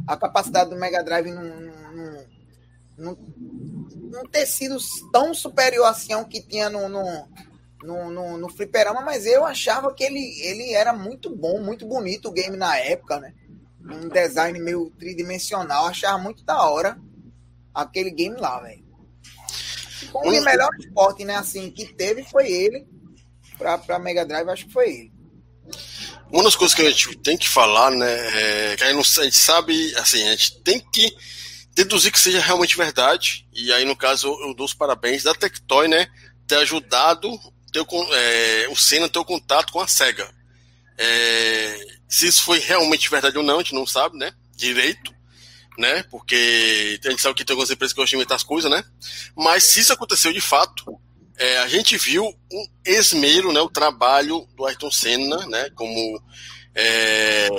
A 0.08 0.18
capacidade 0.18 0.70
do 0.70 0.76
Mega 0.76 1.04
Drive 1.04 1.32
não, 1.32 1.44
não, 1.44 2.26
não, 2.98 3.18
não 4.12 4.26
ter 4.26 4.46
sido 4.46 4.78
tão 5.12 5.34
superior 5.34 5.86
assim 5.86 6.14
ao 6.14 6.26
que 6.26 6.42
tinha 6.42 6.70
no, 6.70 6.90
no, 6.90 7.28
no, 7.82 8.12
no, 8.12 8.38
no 8.38 8.50
Fliperama, 8.50 9.02
mas 9.02 9.26
eu 9.26 9.46
achava 9.46 9.94
que 9.94 10.04
ele, 10.04 10.42
ele 10.42 10.74
era 10.74 10.94
muito 10.94 11.34
bom, 11.34 11.62
muito 11.62 11.88
bonito 11.88 12.28
o 12.28 12.32
game 12.32 12.58
na 12.58 12.78
época, 12.78 13.20
né? 13.20 13.34
Um 13.82 14.10
design 14.10 14.60
meio 14.60 14.92
tridimensional, 14.92 15.86
achava 15.86 16.18
muito 16.22 16.44
da 16.44 16.62
hora 16.70 17.00
aquele 17.76 18.10
game 18.10 18.36
lá, 18.40 18.60
velho. 18.62 18.86
O 20.14 20.30
melhor 20.30 20.70
esporte, 20.80 21.26
né, 21.26 21.36
assim, 21.36 21.70
que 21.70 21.94
teve 21.94 22.24
foi 22.24 22.50
ele. 22.50 22.88
Pra, 23.58 23.78
pra 23.78 24.00
Mega 24.00 24.26
Drive, 24.26 24.50
acho 24.50 24.66
que 24.66 24.74
foi 24.74 24.90
ele. 24.90 25.14
Uma 26.32 26.44
das 26.44 26.56
coisas 26.56 26.76
que 26.76 26.82
a 26.82 26.90
gente 26.90 27.16
tem 27.18 27.38
que 27.38 27.48
falar, 27.48 27.92
né, 27.92 28.72
é 28.72 28.76
que 28.78 28.84
a 28.84 28.92
gente, 28.92 29.20
a 29.20 29.24
gente 29.24 29.38
sabe, 29.38 29.96
assim, 29.96 30.28
a 30.28 30.32
gente 30.32 30.62
tem 30.62 30.80
que 30.80 31.16
deduzir 31.74 32.12
que 32.12 32.20
seja 32.20 32.40
realmente 32.40 32.78
verdade. 32.78 33.48
E 33.54 33.72
aí, 33.72 33.86
no 33.86 33.96
caso, 33.96 34.28
eu, 34.28 34.48
eu 34.48 34.56
dou 34.56 34.66
os 34.66 34.74
parabéns 34.74 35.24
da 35.24 35.36
Tectoy, 35.36 35.88
né, 35.88 36.08
ter 36.48 36.56
ajudado 36.58 37.30
ter, 37.72 37.86
é, 38.14 38.68
o 38.70 38.76
Senna 38.76 39.10
ter 39.10 39.20
o 39.20 39.26
contato 39.26 39.72
com 39.74 39.82
a 39.82 39.88
SEGA. 39.88 40.30
É, 40.98 41.86
se 42.08 42.28
isso 42.28 42.44
foi 42.44 42.60
realmente 42.60 43.10
verdade 43.10 43.38
ou 43.38 43.44
não, 43.44 43.56
a 43.56 43.62
gente 43.62 43.76
não 43.76 43.86
sabe, 43.86 44.18
né, 44.18 44.32
direito 44.56 45.14
né? 45.78 46.04
Porque 46.10 47.00
a 47.06 47.10
gente 47.10 47.22
sabe 47.22 47.36
que 47.36 47.46
tem 47.46 47.54
algumas 47.54 47.72
empresas 47.72 47.94
que 47.94 48.00
gostam 48.00 48.18
de 48.18 48.24
inventar 48.24 48.36
as 48.36 48.44
coisas, 48.44 48.70
né? 48.70 48.84
Mas 49.36 49.64
se 49.64 49.80
isso 49.82 49.94
aconteceu 49.94 50.32
de 50.32 50.42
fato, 50.42 51.00
é, 51.38 51.58
a 51.60 51.68
gente 51.68 51.98
viu 51.98 52.26
um 52.26 52.68
esmero, 52.86 53.52
né? 53.52 53.60
O 53.62 53.70
trabalho 53.70 54.48
do 54.56 54.66
Ayrton 54.66 54.92
Senna, 54.92 55.46
né? 55.48 55.70
Como 55.76 56.22
é, 56.74 57.50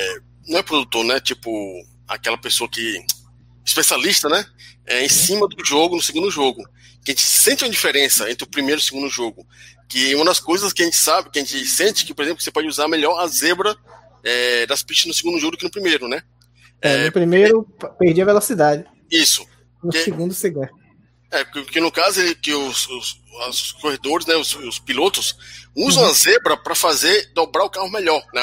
não 0.47 0.59
é 0.59 0.63
produtor, 0.63 1.05
né? 1.05 1.21
Tipo 1.21 1.51
aquela 2.09 2.39
pessoa 2.39 2.69
que 2.71 3.05
especialista, 3.65 4.29
né? 4.29 4.45
É, 4.87 5.05
em 5.05 5.09
cima 5.09 5.47
do 5.49 5.65
jogo, 5.65 5.97
no 5.97 6.03
segundo 6.03 6.31
jogo, 6.31 6.63
que 7.05 7.11
a 7.11 7.15
gente 7.15 7.23
sente 7.23 7.65
uma 7.65 7.71
diferença 7.71 8.31
entre 8.31 8.45
o 8.45 8.51
primeiro 8.51 8.81
e 8.81 8.83
o 8.83 8.85
segundo 8.85 9.09
jogo. 9.09 9.47
Que 9.89 10.15
uma 10.15 10.25
das 10.25 10.41
coisas 10.41 10.73
que 10.73 10.83
a 10.83 10.85
gente 10.85 10.97
sabe, 10.97 11.31
que 11.31 11.39
a 11.39 11.45
gente 11.45 11.67
sente, 11.67 12.05
que 12.05 12.15
por 12.15 12.25
exemplo 12.25 12.43
você 12.43 12.51
pode 12.51 12.69
usar 12.69 12.89
melhor 12.89 13.19
a 13.19 13.27
zebra 13.27 13.77
é, 14.25 14.67
das 14.67 14.83
pistas 14.83 15.07
no 15.07 15.15
segundo 15.15 15.39
jogo 15.39 15.53
do 15.53 15.59
que 15.59 15.65
no 15.65 15.71
primeiro, 15.71 16.09
né? 16.09 16.23
É, 16.81 17.07
no 17.07 17.13
primeiro, 17.13 17.67
é, 17.83 17.87
perdi 17.87 18.23
a 18.23 18.27
velocidade. 18.27 18.85
Isso. 19.11 19.47
No 19.83 19.91
que, 19.91 19.99
segundo, 19.99 20.35
segundo. 20.35 20.69
É, 21.31 21.45
porque 21.45 21.81
no 21.81 21.91
caso 21.91 22.21
ele, 22.21 22.35
que 22.35 22.55
os, 22.55 22.89
os, 22.89 23.21
os 23.49 23.73
corredores, 23.73 24.27
né, 24.27 24.37
os, 24.37 24.55
os 24.55 24.79
pilotos, 24.79 25.37
usam 25.77 26.05
uhum. 26.05 26.11
a 26.11 26.13
zebra 26.13 26.57
para 26.57 26.75
fazer 26.75 27.31
dobrar 27.35 27.65
o 27.65 27.71
carro 27.71 27.91
melhor. 27.91 28.23
Né, 28.33 28.43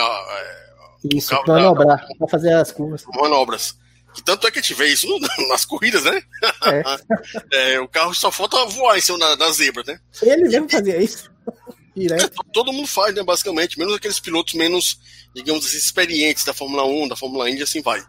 isso, 1.14 1.30
para 1.44 1.56
manobrar, 1.56 2.08
para 2.18 2.28
fazer 2.28 2.54
as 2.54 2.72
curvas. 2.72 3.04
Manobras. 3.14 3.76
Que 4.14 4.24
tanto 4.24 4.46
é 4.46 4.52
que 4.52 4.60
a 4.60 4.62
gente 4.62 4.76
vê 4.76 4.88
isso 4.88 5.08
nas 5.50 5.66
corridas, 5.66 6.04
né? 6.04 6.22
É. 7.52 7.74
é, 7.74 7.80
o 7.80 7.88
carro 7.88 8.14
só 8.14 8.32
falta 8.32 8.64
voar 8.66 8.98
em 8.98 9.02
cima 9.02 9.18
da, 9.18 9.36
da 9.36 9.52
zebra, 9.52 9.84
né? 9.86 10.00
Ele 10.22 10.44
mesmo 10.44 10.70
fazia 10.70 11.02
isso. 11.02 11.32
Direto. 11.96 12.26
É, 12.26 12.52
todo 12.52 12.74
mundo 12.74 12.88
faz, 12.88 13.14
né, 13.14 13.24
basicamente, 13.24 13.78
menos 13.78 13.94
aqueles 13.94 14.20
pilotos 14.20 14.54
menos, 14.54 15.00
digamos 15.36 15.66
assim, 15.66 15.78
experientes 15.78 16.44
da 16.44 16.54
Fórmula 16.54 16.86
1, 16.86 17.08
da 17.08 17.16
Fórmula 17.16 17.50
Indy, 17.50 17.64
assim 17.64 17.82
vai. 17.82 18.04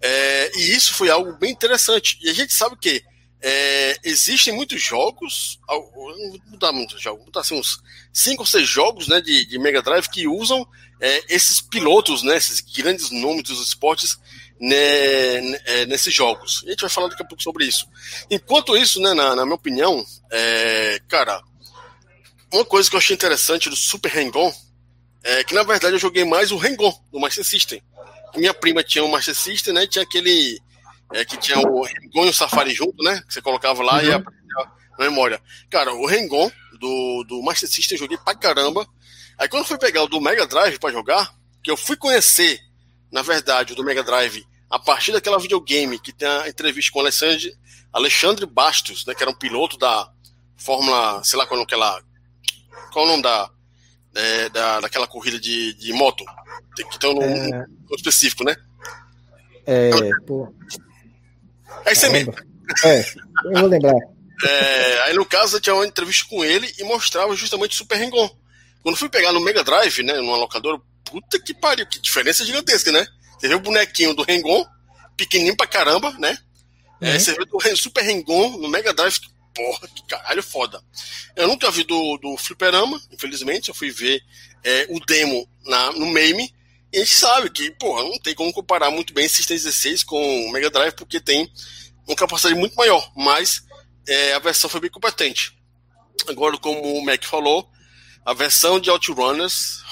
É, 0.00 0.50
e 0.56 0.76
isso 0.76 0.94
foi 0.94 1.10
algo 1.10 1.36
bem 1.38 1.50
interessante. 1.50 2.18
E 2.22 2.28
a 2.28 2.32
gente 2.32 2.52
sabe 2.52 2.76
que 2.76 3.02
é, 3.42 3.98
existem 4.04 4.54
muitos 4.54 4.80
jogos, 4.82 5.58
vou 5.68 6.14
mudar 6.46 6.72
muitos 6.72 7.00
jogos, 7.02 7.18
vou 7.18 7.26
botar 7.26 7.40
assim, 7.40 7.58
uns 7.58 7.78
5 8.12 8.42
ou 8.42 8.46
6 8.46 8.66
jogos 8.66 9.08
né, 9.08 9.20
de, 9.20 9.46
de 9.46 9.58
Mega 9.58 9.82
Drive 9.82 10.08
que 10.08 10.26
usam 10.26 10.66
é, 11.00 11.34
esses 11.34 11.60
pilotos, 11.60 12.22
né, 12.22 12.38
esses 12.38 12.60
grandes 12.60 13.10
nomes 13.10 13.42
dos 13.42 13.66
esportes 13.68 14.18
né, 14.58 15.40
né, 15.42 15.84
nesses 15.86 16.14
jogos. 16.14 16.62
A 16.66 16.70
gente 16.70 16.80
vai 16.80 16.90
falar 16.90 17.08
daqui 17.08 17.22
a 17.22 17.26
pouco 17.26 17.42
sobre 17.42 17.66
isso. 17.66 17.86
Enquanto 18.30 18.76
isso, 18.76 18.98
né, 19.00 19.12
na, 19.12 19.36
na 19.36 19.44
minha 19.44 19.56
opinião, 19.56 20.02
é, 20.30 21.00
cara, 21.06 21.42
uma 22.54 22.64
coisa 22.64 22.88
que 22.88 22.96
eu 22.96 22.98
achei 22.98 23.14
interessante 23.14 23.68
do 23.68 23.76
Super 23.76 24.16
Hang-On 24.16 24.52
é 25.22 25.42
que, 25.44 25.54
na 25.54 25.62
verdade, 25.62 25.94
eu 25.94 25.98
joguei 25.98 26.24
mais 26.24 26.52
o 26.52 26.58
Hang-On 26.58 26.92
do 27.10 27.18
Master 27.20 27.44
System. 27.44 27.82
Minha 28.36 28.52
prima 28.52 28.82
tinha 28.82 29.04
o 29.04 29.10
Master 29.10 29.34
System, 29.34 29.72
né, 29.72 29.86
tinha 29.86 30.02
aquele 30.02 30.60
é, 31.12 31.24
que 31.24 31.36
tinha 31.36 31.58
o 31.58 31.82
Rengon 31.82 32.26
e 32.26 32.30
o 32.30 32.34
Safari 32.34 32.74
junto, 32.74 33.02
né? 33.02 33.22
Que 33.26 33.34
você 33.34 33.40
colocava 33.40 33.82
lá 33.82 33.98
uhum. 33.98 34.04
e 34.04 34.12
aparecia 34.12 34.44
na 34.98 35.04
memória. 35.04 35.40
Cara, 35.70 35.92
o 35.92 36.06
Rengon 36.06 36.50
do, 36.78 37.24
do 37.24 37.42
Master 37.42 37.68
System 37.68 37.96
eu 37.96 38.00
joguei 38.00 38.18
pra 38.18 38.34
caramba. 38.34 38.86
Aí 39.38 39.48
quando 39.48 39.62
eu 39.62 39.68
fui 39.68 39.78
pegar 39.78 40.02
o 40.02 40.08
do 40.08 40.20
Mega 40.20 40.46
Drive 40.46 40.78
para 40.78 40.92
jogar, 40.92 41.34
que 41.62 41.70
eu 41.70 41.76
fui 41.76 41.96
conhecer, 41.96 42.60
na 43.12 43.22
verdade, 43.22 43.72
o 43.72 43.76
do 43.76 43.84
Mega 43.84 44.02
Drive 44.02 44.44
a 44.70 44.78
partir 44.78 45.12
daquela 45.12 45.38
videogame 45.38 45.98
que 46.00 46.12
tem 46.12 46.28
a 46.28 46.48
entrevista 46.48 46.90
com 46.92 46.98
o 46.98 47.02
Alexandre, 47.02 47.56
Alexandre 47.92 48.46
Bastos, 48.46 49.04
né? 49.06 49.14
Que 49.14 49.22
era 49.22 49.30
um 49.30 49.38
piloto 49.38 49.78
da 49.78 50.10
Fórmula, 50.56 51.22
sei 51.22 51.38
lá 51.38 51.46
qual 51.46 51.60
é 51.60 51.62
aquela. 51.62 52.02
Qual 52.92 53.04
o 53.04 53.08
nome 53.08 53.22
da, 53.22 53.50
é, 54.14 54.48
da, 54.48 54.80
daquela 54.80 55.06
corrida 55.06 55.38
de, 55.38 55.74
de 55.74 55.92
moto? 55.92 56.24
Que 56.76 56.98
tem 56.98 57.10
um, 57.10 57.22
é... 57.22 57.64
um 57.90 57.94
específico, 57.94 58.44
né? 58.44 58.54
É, 59.66 59.90
pô. 60.26 60.52
É 61.86 61.92
isso 61.92 62.10
mesmo. 62.10 62.34
É, 62.84 63.00
eu 63.44 63.60
vou 63.60 63.68
lembrar. 63.68 63.94
É, 64.44 65.02
aí 65.02 65.14
no 65.14 65.24
caso 65.24 65.56
eu 65.56 65.60
tinha 65.60 65.74
uma 65.74 65.86
entrevista 65.86 66.26
com 66.28 66.44
ele 66.44 66.72
e 66.78 66.84
mostrava 66.84 67.34
justamente 67.36 67.72
o 67.72 67.76
Super 67.76 68.00
Hang-On. 68.00 68.28
Quando 68.82 68.96
fui 68.96 69.08
pegar 69.08 69.32
no 69.32 69.40
Mega 69.40 69.64
Drive, 69.64 70.02
né, 70.02 70.14
numa 70.14 70.36
locadora, 70.36 70.80
puta 71.04 71.38
que 71.38 71.54
pariu, 71.54 71.86
que 71.86 72.00
diferença 72.00 72.44
gigantesca, 72.44 72.90
né? 72.92 73.06
Você 73.38 73.48
vê 73.48 73.54
o 73.54 73.60
bonequinho 73.60 74.14
do 74.14 74.24
Hang-On, 74.28 74.64
pequenininho 75.16 75.56
pra 75.56 75.66
caramba, 75.66 76.10
né? 76.18 76.36
É, 77.00 77.10
uhum. 77.10 77.14
É, 77.14 77.18
você 77.18 77.32
vê 77.32 77.44
o 77.72 77.76
Super 77.76 78.04
Hang-On 78.04 78.58
no 78.58 78.68
Mega 78.68 78.92
Drive, 78.92 79.18
porra, 79.54 79.88
que 79.88 80.04
caralho 80.06 80.42
foda. 80.42 80.82
Eu 81.36 81.48
nunca 81.48 81.70
vi 81.70 81.84
do, 81.84 82.18
do 82.18 82.36
Fliperama, 82.36 83.00
infelizmente, 83.12 83.68
eu 83.68 83.74
fui 83.74 83.90
ver 83.90 84.22
é, 84.62 84.86
o 84.90 85.00
demo 85.00 85.48
na, 85.64 85.92
no 85.92 86.06
MAME, 86.06 86.52
e 86.92 86.98
a 86.98 87.00
gente 87.00 87.16
sabe 87.16 87.50
que, 87.50 87.70
porra, 87.72 88.04
não 88.04 88.18
tem 88.18 88.34
como 88.34 88.52
comparar 88.52 88.90
muito 88.90 89.12
bem 89.12 89.24
esse 89.24 89.46
16 89.46 90.04
com 90.04 90.46
o 90.46 90.52
Mega 90.52 90.70
Drive, 90.70 90.94
porque 90.94 91.20
tem 91.20 91.50
uma 92.06 92.16
capacidade 92.16 92.58
muito 92.58 92.76
maior, 92.76 93.10
mas 93.16 93.64
é, 94.06 94.34
a 94.34 94.38
versão 94.38 94.70
foi 94.70 94.80
bem 94.80 94.90
competente. 94.90 95.56
Agora, 96.28 96.56
como 96.58 96.80
o 96.80 97.04
Mac 97.04 97.24
falou, 97.24 97.68
a 98.24 98.32
versão 98.32 98.80
de 98.80 98.90
Outrunners. 98.90 99.82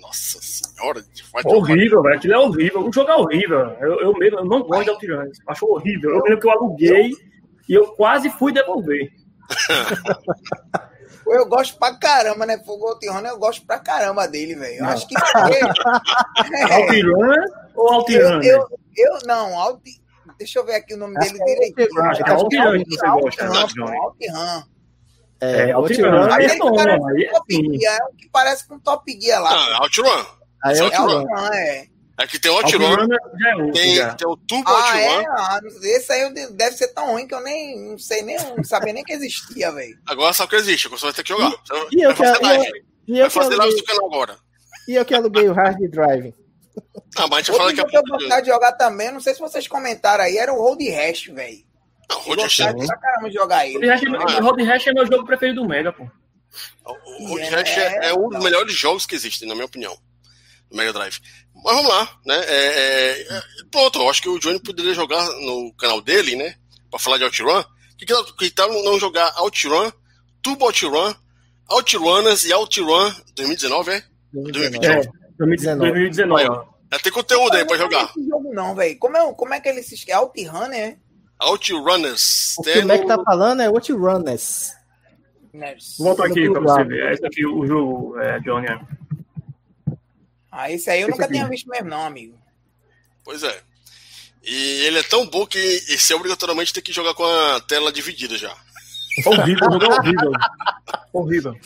Nossa 0.00 0.40
senhora, 0.40 1.04
horrível, 1.44 2.02
velho. 2.02 2.16
Aquilo 2.16 2.34
é 2.34 2.38
horrível. 2.38 2.86
O 2.86 2.92
jogo 2.92 3.10
é 3.10 3.16
horrível. 3.16 3.58
Eu, 3.80 4.00
eu 4.00 4.12
mesmo 4.14 4.38
eu 4.38 4.44
não 4.44 4.62
gosto 4.62 4.84
de 4.84 4.90
Outrunners. 4.90 5.38
Acho 5.46 5.66
horrível. 5.66 6.10
Eu 6.10 6.22
lembro 6.22 6.40
que 6.40 6.46
eu 6.46 6.50
aluguei 6.50 7.12
e 7.68 7.74
eu 7.74 7.86
quase 7.94 8.30
fui 8.30 8.52
devolver. 8.52 9.12
Eu 11.26 11.46
gosto 11.46 11.78
pra 11.78 11.96
caramba, 11.96 12.44
né? 12.44 12.58
Fogo 12.58 12.88
Altirana, 12.88 13.28
eu 13.28 13.38
gosto 13.38 13.64
pra 13.64 13.78
caramba 13.78 14.26
dele, 14.26 14.54
velho. 14.54 14.80
Eu 14.80 14.86
acho 14.86 15.06
que. 15.06 15.14
é. 15.16 16.74
Altirana 16.74 17.46
ou 17.74 17.92
Altirana? 17.92 18.44
Eu, 18.44 18.58
eu, 18.58 18.68
eu, 18.96 19.18
não, 19.26 19.58
Alti... 19.58 20.02
deixa 20.38 20.58
eu 20.58 20.64
ver 20.64 20.74
aqui 20.74 20.94
o 20.94 20.96
nome 20.96 21.18
dele 21.18 21.38
é 21.40 21.44
direitinho. 21.44 22.02
Acho 22.02 22.24
que 22.24 22.30
é 22.30 22.32
Altirana 22.34 22.84
que 22.84 22.90
você 22.90 23.06
gosta. 23.06 23.46
Altiran. 23.46 24.64
É, 25.40 25.70
é 25.70 25.72
Altirana. 25.72 26.34
Aí 26.34 26.46
é 26.46 26.58
bom, 26.58 26.78
aí 26.78 27.24
é, 27.24 27.86
é 27.86 28.04
o 28.04 28.16
que 28.16 28.28
parece 28.30 28.66
com 28.66 28.78
Top 28.78 29.20
Gear 29.20 29.42
lá. 29.42 29.50
Ah, 29.52 29.78
Altirana. 29.82 30.26
Aí 30.64 30.76
é 30.76 30.80
Altirana, 30.80 31.56
é. 31.56 31.91
Aqui 32.22 32.38
tem 32.38 32.52
o 32.52 32.54
Outrun, 32.54 32.94
é 33.02 33.72
tem, 33.72 34.16
tem 34.16 34.28
o 34.28 34.36
Turbo 34.36 34.70
ah, 34.70 34.76
Outrun. 34.76 34.98
É? 35.00 35.26
Ah, 35.26 35.60
esse 35.82 36.12
aí 36.12 36.32
deve 36.52 36.76
ser 36.76 36.88
tão 36.88 37.10
ruim 37.10 37.26
que 37.26 37.34
eu 37.34 37.40
nem 37.40 37.90
não 37.90 37.98
sei 37.98 38.22
nem, 38.22 38.36
não 38.56 38.62
sabia 38.62 38.92
nem 38.92 39.02
que 39.02 39.12
existia, 39.12 39.72
velho. 39.72 39.98
Agora 40.06 40.32
sabe 40.32 40.50
que 40.50 40.56
existe, 40.56 40.88
você 40.88 41.04
vai 41.04 41.12
ter 41.12 41.24
que 41.24 41.30
jogar. 41.30 41.52
E, 41.90 41.98
e 41.98 42.02
eu 42.02 42.14
fazer 42.14 42.40
live. 42.40 42.84
E 43.08 43.20
vai 43.20 43.30
fazer 43.30 43.56
live 43.56 43.74
do 43.74 43.84
canal 43.84 44.06
agora. 44.06 44.36
E 44.86 44.94
eu 44.94 45.04
que 45.04 45.14
aluguei 45.14 45.48
o 45.48 45.52
Hard 45.52 45.78
Drive. 45.90 46.32
Ah, 47.14 47.26
mas 47.26 47.40
a 47.40 47.42
gente 47.42 47.56
fala 47.58 47.74
que 47.74 47.80
eu 47.80 48.02
vontade 48.08 48.46
de 48.46 48.50
jogar 48.50 48.72
também, 48.72 49.12
não 49.12 49.20
sei 49.20 49.34
se 49.34 49.40
vocês 49.40 49.68
comentaram 49.68 50.24
aí, 50.24 50.38
era 50.38 50.50
o 50.50 50.56
Road 50.56 50.88
Rash, 50.88 51.26
velho. 51.26 51.58
Não, 52.08 52.18
Road 52.20 52.40
Rash 52.40 52.60
é 52.60 52.72
pra 52.72 52.96
caramba 52.96 53.30
jogar 53.30 53.66
ele. 53.66 53.86
O 53.86 54.42
Road 54.42 54.62
Rash 54.62 54.86
é 54.86 54.92
meu 54.94 55.06
jogo 55.06 55.26
preferido 55.26 55.60
do 55.60 55.68
Mega, 55.68 55.92
pô. 55.92 56.08
O 57.20 57.28
Road 57.28 57.44
Rash 57.50 57.76
é, 57.76 58.08
é 58.08 58.14
um 58.14 58.30
dos 58.30 58.42
melhores 58.42 58.72
jogos 58.72 59.04
que 59.04 59.14
existem, 59.14 59.46
na 59.46 59.54
minha 59.54 59.66
opinião. 59.66 59.94
Mega 60.72 60.92
Drive. 60.92 61.18
Mas 61.54 61.76
vamos 61.76 61.88
lá, 61.88 62.08
né? 62.26 62.36
É, 62.46 63.26
é, 63.30 63.42
pronto, 63.70 64.00
eu 64.00 64.10
acho 64.10 64.22
que 64.22 64.28
o 64.28 64.38
Johnny 64.38 64.60
poderia 64.60 64.94
jogar 64.94 65.24
no 65.40 65.72
canal 65.74 66.00
dele, 66.00 66.36
né? 66.36 66.54
Pra 66.90 66.98
falar 66.98 67.18
de 67.18 67.24
OutRun. 67.24 67.62
Que, 67.98 68.06
que, 68.06 68.14
que 68.36 68.50
tal 68.50 68.72
não 68.82 68.98
jogar 68.98 69.32
OutRun, 69.38 69.90
Turbo 70.42 70.66
OutRun, 70.66 71.14
OutRunners 71.70 72.44
e 72.44 72.52
OutRun 72.52 73.12
2019, 73.36 73.90
é? 73.92 74.04
2019. 74.32 74.86
É, 74.86 75.10
2019. 75.38 75.92
2019. 75.92 76.72
Já 76.92 76.98
tem 76.98 77.12
conteúdo 77.12 77.56
aí 77.56 77.64
pra 77.64 77.76
jogar. 77.78 78.12
Não, 78.16 78.26
jogo 78.28 78.54
não, 78.54 78.74
velho. 78.74 78.98
Como, 78.98 79.16
é, 79.16 79.32
como 79.32 79.54
é 79.54 79.60
que 79.60 79.68
ele 79.68 79.82
se 79.82 79.94
esquece? 79.94 80.18
OutRun, 80.18 80.68
né? 80.68 80.96
OutRunners. 81.40 82.54
O 82.58 82.62
que 82.62 82.78
o 82.78 82.86
Mac 82.86 83.06
tá 83.06 83.22
falando 83.24 83.62
é 83.62 83.70
OutRunners. 83.70 84.72
Volta 85.98 86.24
aqui 86.24 86.50
pra 86.50 86.60
você 86.60 86.84
ver. 86.84 87.12
Esse 87.12 87.26
aqui 87.26 87.46
o 87.46 87.66
jogo, 87.66 88.18
é, 88.18 88.40
Johnny. 88.40 88.66
Ah, 90.52 90.70
esse 90.70 90.90
aí 90.90 91.00
eu 91.00 91.08
esse 91.08 91.12
nunca 91.12 91.24
aqui. 91.24 91.32
tinha 91.32 91.48
visto 91.48 91.66
mesmo, 91.70 91.88
não, 91.88 92.04
amigo. 92.04 92.38
Pois 93.24 93.42
é. 93.42 93.60
E 94.44 94.84
ele 94.86 94.98
é 94.98 95.02
tão 95.02 95.26
bom 95.26 95.46
que 95.46 95.58
esse 95.58 96.12
obrigatoriamente 96.12 96.74
tem 96.74 96.82
que 96.82 96.92
jogar 96.92 97.14
com 97.14 97.24
a 97.24 97.60
tela 97.60 97.90
dividida 97.90 98.36
já. 98.36 98.54
Horrível, 99.24 99.70
jogo 99.72 99.84
é 99.84 99.88
horrível. 99.88 100.32
horrível. 101.12 101.56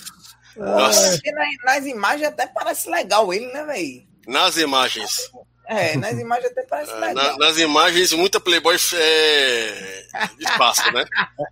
Nossa. 0.57 1.11
Nas, 1.11 1.20
nas 1.64 1.87
imagens 1.87 2.28
até 2.28 2.47
parece 2.47 2.89
legal 2.89 3.32
ele, 3.32 3.47
né, 3.53 3.64
velho? 3.64 4.07
Nas 4.26 4.57
imagens. 4.57 5.30
É, 5.66 5.97
nas 5.97 6.12
imagens 6.12 6.53
até 6.53 6.62
parece 6.62 6.93
é, 6.93 6.95
legal. 6.95 7.39
Na, 7.39 7.47
nas 7.47 7.59
imagens, 7.59 8.12
muita 8.12 8.39
Playboy 8.39 8.76
é 8.95 10.07
espaço, 10.39 10.93
né? 10.93 11.05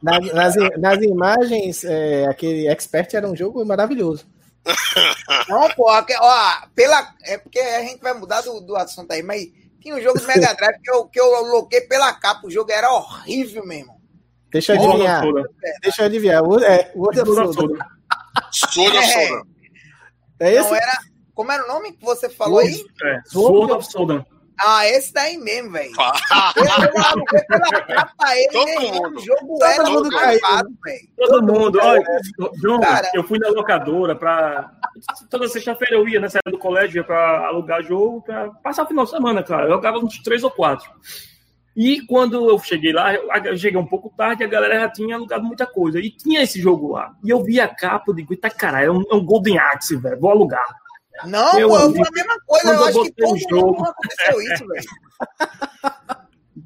Nas, 0.03 0.33
nas, 0.33 0.55
nas 0.79 1.03
imagens, 1.03 1.85
é, 1.85 2.27
aquele 2.27 2.69
Expert 2.69 3.13
era 3.15 3.29
um 3.29 3.35
jogo 3.35 3.65
maravilhoso. 3.65 4.27
Não, 5.49 5.69
pô, 5.75 5.91
ó, 5.91 6.03
pela, 6.75 7.15
é 7.23 7.39
porque 7.39 7.59
a 7.59 7.81
gente 7.81 8.01
vai 8.01 8.15
mudar 8.15 8.41
do, 8.41 8.61
do 8.61 8.77
assunto 8.77 9.13
aí, 9.13 9.23
mas 9.23 9.47
tinha 9.81 9.95
um 9.95 10.01
jogo 10.01 10.19
do 10.19 10.27
Mega 10.27 10.55
Drive 10.55 10.81
que 10.83 10.91
eu, 10.91 11.05
que 11.07 11.21
eu 11.21 11.43
loquei 11.43 11.83
pela 11.83 12.13
capa, 12.15 12.47
o 12.47 12.51
jogo 12.51 12.73
era 12.73 12.91
horrível 12.91 13.67
mesmo. 13.67 13.95
Deixa 14.51 14.75
eu 14.75 14.83
adivinhar. 14.83 15.23
Deixa 15.83 16.03
eu 16.03 16.07
adivinhar. 16.07 16.43
O, 16.43 16.59
é, 16.61 16.93
o 16.95 17.01
outro 17.01 17.21
é 17.21 17.25
Soda. 17.25 17.87
Soda, 18.53 19.03
Soda. 19.03 19.43
É 20.41 20.53
esse? 20.53 20.71
Não, 20.71 20.77
era, 20.77 20.99
como 21.35 21.53
era 21.53 21.65
o 21.65 21.69
nome 21.69 21.93
que 21.93 22.05
você 22.05 22.29
falou 22.31 22.61
aí? 22.61 22.85
É, 23.03 23.21
Soda, 23.27 23.83
Soda. 23.83 24.27
Ah, 24.61 24.87
esse 24.87 25.13
daí 25.13 25.37
mesmo, 25.37 25.73
velho. 25.73 25.93
O 29.15 29.21
jogo 29.21 29.59
todo 29.59 29.65
era 29.65 29.85
mundo 29.85 30.09
gravado, 30.09 30.69
velho. 30.85 31.09
Todo 31.17 31.43
mundo. 31.43 31.79
Olha, 31.83 33.11
eu 33.15 33.25
fui 33.25 33.39
na 33.39 33.49
locadora 33.49 34.15
pra. 34.15 34.71
Toda 35.29 35.49
sexta-feira 35.49 35.95
eu 35.97 36.09
ia 36.09 36.21
na 36.21 36.29
saída 36.29 36.51
do 36.51 36.59
colégio 36.59 36.99
ia 36.99 37.05
pra 37.05 37.47
alugar 37.47 37.83
jogo 37.83 38.23
pra 38.23 38.51
passar 38.63 38.85
o 38.85 38.87
final 38.87 39.05
de 39.05 39.11
semana, 39.11 39.43
cara. 39.43 39.65
Eu 39.65 39.71
jogava 39.71 39.99
uns 39.99 40.19
três 40.23 40.45
ou 40.45 40.51
quatro. 40.51 40.89
E 41.77 42.03
quando 42.07 42.49
eu 42.49 42.57
cheguei 42.61 42.93
lá, 42.93 43.15
eu 43.15 43.59
cheguei 43.59 43.81
um 43.81 43.87
pouco 43.87 44.13
tarde, 44.17 44.45
a 44.45 44.47
galera 44.47 44.79
já 44.81 44.89
tinha 44.89 45.17
alugado 45.17 45.45
muita 45.45 45.67
coisa. 45.67 45.99
E 45.99 46.09
tinha 46.09 46.43
esse 46.43 46.61
jogo 46.61 46.93
lá. 46.93 47.13
E 47.25 47.31
eu 47.31 47.43
vi 47.43 47.61
a 47.61 47.67
capa, 47.67 48.05
eu 48.09 48.15
digo, 48.15 48.37
tá 48.37 48.49
caralho, 48.49 48.87
é 48.87 48.93
um, 48.93 49.03
é 49.11 49.15
um 49.15 49.25
Golden 49.25 49.59
Axe, 49.59 49.97
velho, 49.97 50.21
vou 50.21 50.31
alugar. 50.31 50.65
Não, 51.25 51.55
Meu 51.55 51.69
pô, 51.69 51.77
amigo, 51.77 52.07
a 52.07 52.11
mesma 52.11 52.41
coisa. 52.47 52.73
Eu 52.73 52.85
acho 52.85 53.03
que 53.05 53.13
todo 53.13 53.39
jogo. 53.39 53.73
mundo 53.73 53.89
aconteceu 53.89 54.43
isso, 54.53 54.67
velho. 54.67 54.85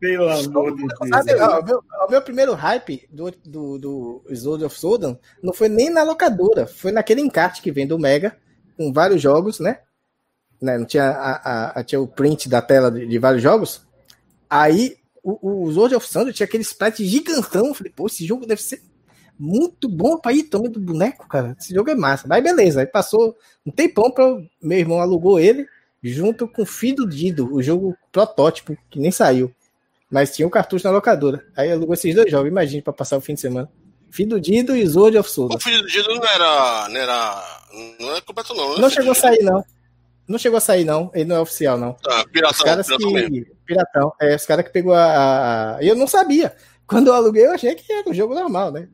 Pelo 0.00 0.28
amor 0.28 0.76
de 0.76 0.86
Deus. 0.86 1.40
Ó, 1.40 1.60
o, 1.60 1.64
meu, 1.64 1.84
o 2.06 2.10
meu 2.10 2.22
primeiro 2.22 2.54
hype 2.54 3.08
do, 3.10 3.30
do, 3.44 3.78
do 3.78 4.24
Sword 4.34 4.64
of 4.64 4.78
Sodan 4.78 5.18
não 5.42 5.52
foi 5.52 5.68
nem 5.68 5.90
na 5.90 6.02
locadora, 6.02 6.66
foi 6.66 6.92
naquele 6.92 7.20
encarte 7.20 7.60
que 7.60 7.72
vem 7.72 7.86
do 7.86 7.98
Mega, 7.98 8.36
com 8.76 8.92
vários 8.92 9.20
jogos, 9.20 9.60
né? 9.60 9.80
né? 10.60 10.78
Não 10.78 10.84
tinha, 10.84 11.10
a, 11.10 11.80
a, 11.80 11.84
tinha 11.84 12.00
o 12.00 12.06
print 12.06 12.48
da 12.48 12.62
tela 12.62 12.90
de, 12.90 13.06
de 13.06 13.18
vários 13.18 13.42
jogos. 13.42 13.82
Aí 14.48 14.96
o, 15.22 15.64
o 15.64 15.72
Sword 15.72 15.94
of 15.94 16.06
Sodan 16.06 16.32
tinha 16.32 16.46
aquele 16.46 16.62
sprite 16.62 17.04
gigantão. 17.04 17.66
Eu 17.66 17.74
falei, 17.74 17.92
pô, 17.94 18.06
esse 18.06 18.24
jogo 18.24 18.46
deve 18.46 18.62
ser 18.62 18.82
muito 19.38 19.88
bom 19.88 20.18
pra 20.18 20.32
ir 20.32 20.44
também 20.44 20.70
do 20.70 20.80
boneco, 20.80 21.28
cara. 21.28 21.56
Esse 21.58 21.72
jogo 21.72 21.90
é 21.90 21.94
massa. 21.94 22.26
Mas 22.26 22.42
beleza, 22.42 22.80
aí 22.80 22.86
passou 22.86 23.36
um 23.64 23.70
tempão 23.70 24.10
pra. 24.10 24.24
Meu 24.60 24.78
irmão 24.78 25.00
alugou 25.00 25.38
ele 25.38 25.66
junto 26.02 26.48
com 26.48 26.64
Filho 26.64 27.06
Dido, 27.08 27.52
o 27.52 27.62
jogo 27.62 27.96
protótipo, 28.10 28.76
que 28.90 28.98
nem 28.98 29.10
saiu. 29.10 29.52
Mas 30.10 30.34
tinha 30.34 30.46
um 30.46 30.50
cartucho 30.50 30.84
na 30.86 30.90
locadora. 30.90 31.44
Aí 31.56 31.70
alugou 31.70 31.94
esses 31.94 32.14
dois 32.14 32.30
jogos, 32.30 32.48
imagine, 32.48 32.82
pra 32.82 32.92
passar 32.92 33.16
o 33.18 33.20
fim 33.20 33.34
de 33.34 33.40
semana. 33.40 33.70
Filho 34.10 34.40
Dido 34.40 34.74
e 34.74 34.86
Sword 34.88 35.18
of 35.18 35.30
Soul. 35.30 35.50
O 35.54 35.60
Filho 35.60 35.86
Dido 35.86 36.08
não 36.14 36.24
era. 36.24 36.88
Não 36.88 37.00
era. 37.00 37.60
Não 38.00 38.16
é 38.16 38.20
completo, 38.20 38.54
não. 38.54 38.70
Não, 38.70 38.78
não 38.78 38.90
chegou 38.90 39.12
a 39.12 39.14
sair, 39.14 39.42
não. 39.42 39.64
Não 40.26 40.38
chegou 40.38 40.56
a 40.56 40.60
sair, 40.60 40.84
não. 40.84 41.10
Ele 41.14 41.26
não 41.26 41.36
é 41.36 41.40
oficial, 41.40 41.78
não. 41.78 41.96
Ah, 42.06 42.24
piratão, 42.32 42.58
os 42.58 42.62
caras 42.62 42.86
piratão 42.86 43.08
que... 43.08 43.14
Mesmo. 43.14 43.46
Piratão. 43.66 44.12
É, 44.20 44.34
os 44.34 44.46
caras 44.46 44.64
que 44.64 44.72
pegou 44.72 44.94
a, 44.94 45.76
a. 45.76 45.84
Eu 45.84 45.94
não 45.94 46.06
sabia. 46.06 46.56
Quando 46.86 47.08
eu 47.08 47.14
aluguei, 47.14 47.44
eu 47.44 47.52
achei 47.52 47.74
que 47.74 47.92
era 47.92 48.08
um 48.08 48.14
jogo 48.14 48.34
normal, 48.34 48.72
né? 48.72 48.88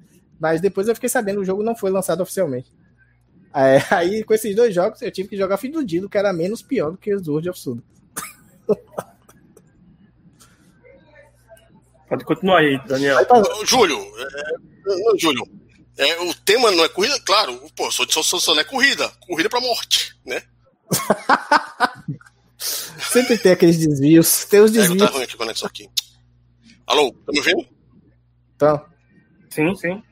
Mas 0.44 0.60
depois 0.60 0.86
eu 0.86 0.94
fiquei 0.94 1.08
sabendo, 1.08 1.40
o 1.40 1.44
jogo 1.44 1.62
não 1.62 1.74
foi 1.74 1.90
lançado 1.90 2.20
oficialmente. 2.20 2.70
É, 3.54 3.78
aí, 3.90 4.22
com 4.22 4.34
esses 4.34 4.54
dois 4.54 4.74
jogos, 4.74 5.00
eu 5.00 5.10
tive 5.10 5.26
que 5.30 5.38
jogar 5.38 5.56
Filho 5.56 5.72
do 5.80 5.84
Dilo, 5.86 6.06
que 6.06 6.18
era 6.18 6.34
menos 6.34 6.60
pior 6.60 6.90
do 6.90 6.98
que 6.98 7.14
os 7.14 7.26
World 7.26 7.48
of 7.48 7.58
Sudo. 7.58 7.82
Pode 12.06 12.26
continuar 12.26 12.58
aí, 12.58 12.78
Daniel. 12.86 13.26
Júlio, 13.64 13.98
é, 13.98 15.16
Júlio, 15.16 15.48
é, 15.96 16.20
o 16.20 16.34
tema 16.34 16.70
não 16.72 16.84
é 16.84 16.90
corrida, 16.90 17.18
claro, 17.24 17.58
pô, 17.74 17.90
só, 17.90 18.04
só, 18.06 18.22
só 18.22 18.52
não 18.52 18.60
é 18.60 18.64
corrida, 18.64 19.10
corrida 19.26 19.48
pra 19.48 19.62
morte, 19.62 20.14
né? 20.26 20.42
Sempre 22.58 23.38
tem 23.38 23.52
aqueles 23.52 23.78
desvios, 23.78 24.44
tem 24.44 24.60
os 24.60 24.70
desvios. 24.70 25.00
É, 25.00 25.06
tá 25.06 25.12
ruim 25.12 25.22
aqui 25.22 25.38
conexão 25.38 25.66
aqui. 25.66 25.88
Alô, 26.86 27.14
tá 27.24 27.32
me 27.32 27.38
ouvindo? 27.38 27.66
Tá. 28.58 28.86
Sim, 29.48 29.74
sim. 29.74 30.02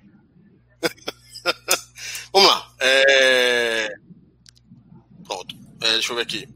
Vamos 2.33 2.49
lá. 2.49 2.73
É... 2.81 3.89
Pronto. 5.25 5.55
É, 5.83 5.93
deixa 5.93 6.13
eu 6.13 6.17
ver 6.17 6.23
aqui. 6.23 6.49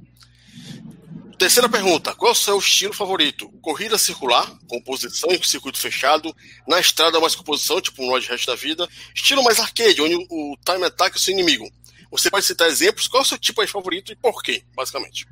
Terceira 1.39 1.69
pergunta: 1.69 2.15
qual 2.15 2.31
é 2.31 2.33
o 2.33 2.39
seu 2.39 2.59
estilo 2.59 2.95
favorito? 2.95 3.49
Corrida 3.61 3.99
circular, 3.99 4.59
composição 4.69 5.31
em 5.31 5.43
circuito 5.43 5.79
fechado, 5.79 6.35
na 6.67 6.81
estrada 6.81 7.21
mais 7.21 7.35
composição, 7.35 7.81
tipo 7.81 8.03
um 8.03 8.09
Road 8.09 8.27
Rash 8.27 8.47
da 8.47 8.55
vida, 8.55 8.89
estilo 9.15 9.45
mais 9.45 9.61
arcade, 9.61 10.01
onde 10.01 10.15
o 10.31 10.57
time 10.65 10.85
attack 10.85 11.15
é 11.15 11.19
o 11.19 11.21
seu 11.21 11.33
inimigo. 11.33 11.71
Você 12.11 12.31
pode 12.31 12.47
citar 12.47 12.69
exemplos, 12.69 13.09
qual 13.09 13.23
é 13.23 13.27
o 13.27 13.29
seu 13.29 13.39
tipo 13.39 13.61
aí 13.61 13.67
favorito 13.67 14.13
e 14.13 14.17
por 14.17 14.43
quê, 14.43 14.65
basicamente. 14.75 15.27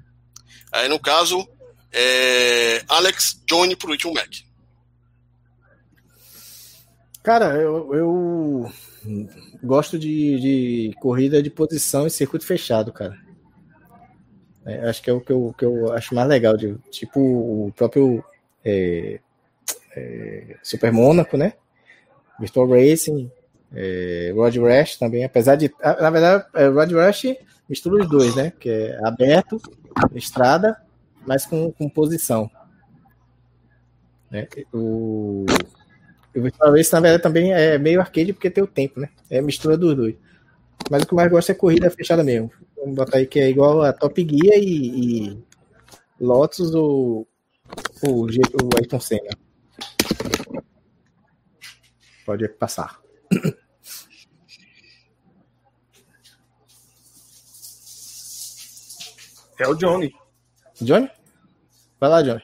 Aí 0.70 0.88
no 0.88 0.98
caso, 0.98 1.48
é 1.90 2.84
Alex 2.88 3.40
Johnny 3.46 3.74
pro 3.74 3.90
último 3.90 4.12
Mac. 4.12 4.30
Cara, 7.22 7.56
eu, 7.56 7.94
eu 7.94 8.72
gosto 9.64 9.98
de, 9.98 10.40
de, 10.40 10.94
corrida 11.00 11.42
de 11.42 11.50
posição 11.50 12.06
em 12.06 12.10
circuito 12.10 12.46
fechado, 12.46 12.92
cara. 12.92 13.16
É, 14.64 14.88
acho 14.88 15.02
que 15.02 15.10
é 15.10 15.12
o 15.12 15.20
que 15.20 15.32
eu, 15.32 15.54
que 15.56 15.64
eu 15.64 15.92
acho 15.92 16.14
mais 16.14 16.28
legal, 16.28 16.56
de, 16.56 16.76
tipo 16.90 17.20
o 17.20 17.72
próprio 17.76 18.24
é, 18.64 19.20
é, 19.94 20.56
Super 20.62 20.92
Mônaco, 20.92 21.36
né? 21.36 21.54
Virtual 22.40 22.68
Racing, 22.68 23.30
é, 23.74 24.32
Road 24.34 24.58
Rash 24.60 24.96
também, 24.96 25.24
apesar 25.24 25.56
de. 25.56 25.72
Na 25.82 26.10
verdade, 26.10 26.46
é, 26.54 26.66
Road 26.66 26.94
Rash 26.94 27.36
mistura 27.68 28.02
os 28.02 28.08
dois, 28.08 28.34
né? 28.34 28.52
Que 28.58 28.68
é 28.68 29.00
aberto, 29.04 29.60
estrada, 30.14 30.80
mas 31.26 31.46
com, 31.46 31.70
com 31.72 31.88
posição. 31.88 32.50
Né? 34.30 34.48
O, 34.72 35.44
Race, 36.60 36.92
na 36.92 37.00
verdade, 37.00 37.22
também 37.22 37.52
é 37.52 37.78
meio 37.78 38.00
arcade 38.00 38.32
porque 38.32 38.50
tem 38.50 38.64
o 38.64 38.66
tempo, 38.66 39.00
né? 39.00 39.08
É 39.30 39.40
mistura 39.40 39.76
dos 39.76 39.94
dois. 39.94 40.16
Mas 40.90 41.02
o 41.02 41.06
que 41.06 41.14
mais 41.14 41.30
gosto 41.30 41.50
é 41.50 41.54
corrida 41.54 41.90
fechada 41.90 42.24
mesmo. 42.24 42.50
Vamos 42.76 42.96
botar 42.96 43.18
aí 43.18 43.26
que 43.26 43.38
é 43.38 43.48
igual 43.48 43.82
a 43.82 43.92
Top 43.92 44.20
Gear 44.20 44.58
e, 44.58 45.28
e 45.30 45.44
Lotus 46.20 46.74
ou 46.74 47.26
o, 48.02 48.26
o 48.26 48.76
Ayrton 48.76 49.00
Senna. 49.00 49.30
Pode 52.26 52.48
passar. 52.48 53.00
É 59.58 59.68
o 59.68 59.74
Johnny. 59.74 60.12
Johnny? 60.80 61.08
Vai 62.00 62.10
lá, 62.10 62.22
Johnny. 62.22 62.42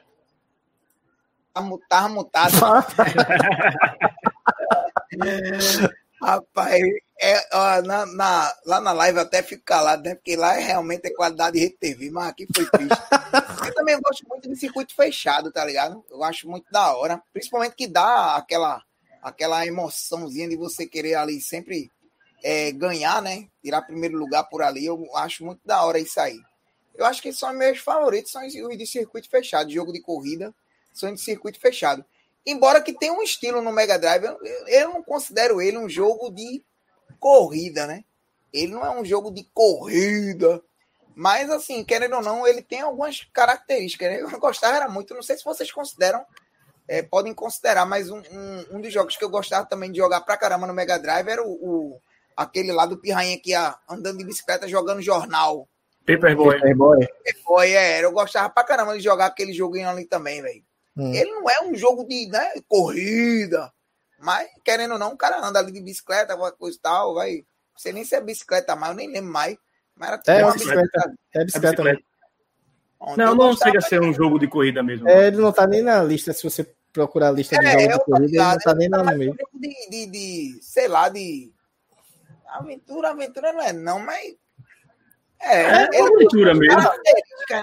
Tava 1.53 2.09
mutado. 2.09 2.53
Rapaz, 6.23 6.83
é, 7.19 7.49
ó, 7.53 7.83
na, 7.83 8.07
na, 8.07 8.55
lá 8.67 8.81
na 8.81 8.93
live 8.93 9.19
até 9.19 9.43
fico 9.43 9.65
calado, 9.65 10.03
né? 10.03 10.15
Porque 10.15 10.37
lá 10.37 10.55
é 10.55 10.61
realmente 10.61 11.07
é 11.07 11.11
qualidade 11.11 11.55
de 11.55 11.61
rede 11.61 11.79
TV, 11.79 12.11
mas 12.11 12.29
aqui 12.29 12.47
foi 12.55 12.67
triste. 12.67 12.91
eu 13.67 13.75
também 13.75 13.99
gosto 14.01 14.29
muito 14.29 14.49
de 14.49 14.55
circuito 14.55 14.95
fechado, 14.95 15.51
tá 15.51 15.65
ligado? 15.65 16.05
Eu 16.11 16.23
acho 16.23 16.47
muito 16.47 16.71
da 16.71 16.95
hora. 16.95 17.23
Principalmente 17.33 17.75
que 17.75 17.87
dá 17.87 18.37
aquela, 18.37 18.83
aquela 19.23 19.67
emoçãozinha 19.67 20.49
de 20.49 20.57
você 20.57 20.87
querer 20.87 21.15
ali 21.15 21.41
sempre 21.41 21.91
é, 22.45 22.71
ganhar, 22.71 23.23
né? 23.23 23.49
Tirar 23.63 23.83
primeiro 23.83 24.19
lugar 24.19 24.45
por 24.45 24.63
ali. 24.63 24.85
Eu 24.85 25.03
acho 25.17 25.43
muito 25.43 25.61
da 25.65 25.83
hora 25.85 25.99
isso 25.99 26.21
aí. 26.21 26.39
Eu 26.95 27.07
acho 27.07 27.23
que 27.23 27.33
são 27.33 27.51
meus 27.55 27.79
favoritos, 27.79 28.31
são 28.31 28.47
os 28.47 28.53
de 28.53 28.87
circuito 28.87 29.31
fechado, 29.31 29.71
jogo 29.71 29.91
de 29.91 30.03
corrida 30.03 30.55
são 30.93 31.13
de 31.13 31.21
circuito 31.21 31.61
fechado. 31.61 32.05
Embora 32.45 32.81
que 32.81 32.93
tenha 32.93 33.13
um 33.13 33.23
estilo 33.23 33.61
no 33.61 33.73
Mega 33.73 33.99
Drive, 33.99 34.25
eu, 34.25 34.39
eu 34.67 34.89
não 34.89 35.03
considero 35.03 35.61
ele 35.61 35.79
um 35.79 35.89
jogo 35.89 36.31
de 36.31 36.65
corrida, 37.19 37.87
né? 37.87 38.05
Ele 38.53 38.73
não 38.73 38.85
é 38.85 38.91
um 38.91 39.05
jogo 39.05 39.31
de 39.31 39.45
corrida. 39.55 40.63
Mas, 41.15 41.51
assim, 41.51 41.85
querendo 41.85 42.17
ou 42.17 42.23
não, 42.23 42.47
ele 42.47 42.63
tem 42.63 42.81
algumas 42.81 43.29
características. 43.33 44.09
Né? 44.09 44.21
Eu 44.21 44.41
gostava 44.41 44.77
era 44.77 44.89
muito, 44.89 45.15
não 45.15 45.23
sei 45.23 45.37
se 45.37 45.45
vocês 45.45 45.71
consideram, 45.71 46.25
é, 46.89 47.03
podem 47.03 47.35
considerar, 47.35 47.85
mas 47.85 48.11
um, 48.11 48.19
um, 48.19 48.77
um, 48.77 48.81
dos 48.81 48.93
jogos 48.93 49.17
que 49.17 49.25
eu 49.25 49.31
gostava 49.31 49.67
também 49.67 49.93
de 49.93 49.99
jogar 49.99 50.23
pra 50.23 50.37
caramba 50.37 50.67
no 50.67 50.75
Mega 50.75 50.99
Drive 50.99 51.29
era 51.29 51.43
o, 51.43 51.53
o 51.53 52.01
aquele 52.37 52.73
lá 52.73 52.87
do 52.87 52.97
Pirrainha 52.97 53.39
que 53.39 53.51
ia 53.51 53.77
andando 53.89 54.19
de 54.19 54.25
bicicleta 54.25 54.67
jogando 54.67 55.03
jornal. 55.03 55.69
Paperboy. 56.07 56.57
Paperboy. 56.57 57.07
Paperboy, 57.07 57.71
é. 57.71 58.05
Eu 58.05 58.13
gostava 58.13 58.49
pra 58.49 58.65
caramba 58.65 58.97
de 58.97 59.05
jogar 59.05 59.27
aquele 59.27 59.53
joguinho 59.53 59.89
ali 59.89 60.07
também, 60.07 60.41
velho. 60.41 60.65
Hum. 60.97 61.15
Ele 61.15 61.31
não 61.31 61.49
é 61.49 61.63
um 61.63 61.75
jogo 61.75 62.05
de 62.05 62.27
né, 62.29 62.53
corrida, 62.69 63.73
mas 64.19 64.49
querendo 64.65 64.93
ou 64.93 64.99
não, 64.99 65.13
o 65.13 65.17
cara 65.17 65.45
anda 65.45 65.59
ali 65.59 65.73
de 65.73 65.81
bicicleta, 65.81 66.33
alguma 66.33 66.53
coisa 66.53 66.77
e 66.77 66.81
tal, 66.81 67.15
vai. 67.15 67.37
Não 67.37 67.79
sei 67.79 67.93
nem 67.93 68.05
se 68.05 68.15
é 68.15 68.21
bicicleta 68.21 68.77
mais, 68.77 68.93
eu 68.93 68.97
nem 68.97 69.11
lembro 69.11 69.33
mais. 69.33 69.57
Mas 69.97 70.21
era 70.27 70.41
é, 70.41 70.45
uma 70.45 70.53
bicicleta. 70.53 70.81
bicicleta. 70.83 71.15
É 71.35 71.45
bicicleta, 71.45 71.83
é 71.83 71.85
bicicleta. 71.85 72.11
Não, 73.17 73.35
não 73.35 73.57
chega 73.57 73.79
a 73.79 73.83
ser 73.83 74.01
um 74.03 74.13
jogo 74.13 74.39
de 74.39 74.47
corrida 74.47 74.83
mesmo. 74.83 75.09
É, 75.09 75.29
ele 75.29 75.39
não 75.39 75.53
tá 75.53 75.67
nem 75.67 75.83
na 75.83 76.03
lista, 76.03 76.35
se 76.35 76.43
você 76.43 76.71
procurar 76.93 77.29
a 77.29 77.33
lista 77.33 77.59
de 77.59 77.67
é, 77.67 77.91
jogos 77.91 77.93
de 77.93 78.05
corrida, 78.05 78.27
ele 78.27 78.37
não 78.37 78.59
tá 78.59 78.75
nem 78.75 78.89
na 78.89 79.03
meio. 79.05 79.37
De, 79.55 79.91
de, 79.91 80.07
de, 80.07 80.59
sei 80.63 80.87
lá, 80.87 81.09
de. 81.09 81.51
Aventura, 82.47 83.11
aventura 83.11 83.53
não 83.53 83.63
é, 83.63 83.73
não, 83.73 84.01
mas. 84.01 84.37
É, 85.41 85.63
é, 85.63 85.89
é 85.95 86.03
aventura 86.03 86.55
mesmo. 86.55 86.79
Né? 86.79 86.91
É, 87.51 87.61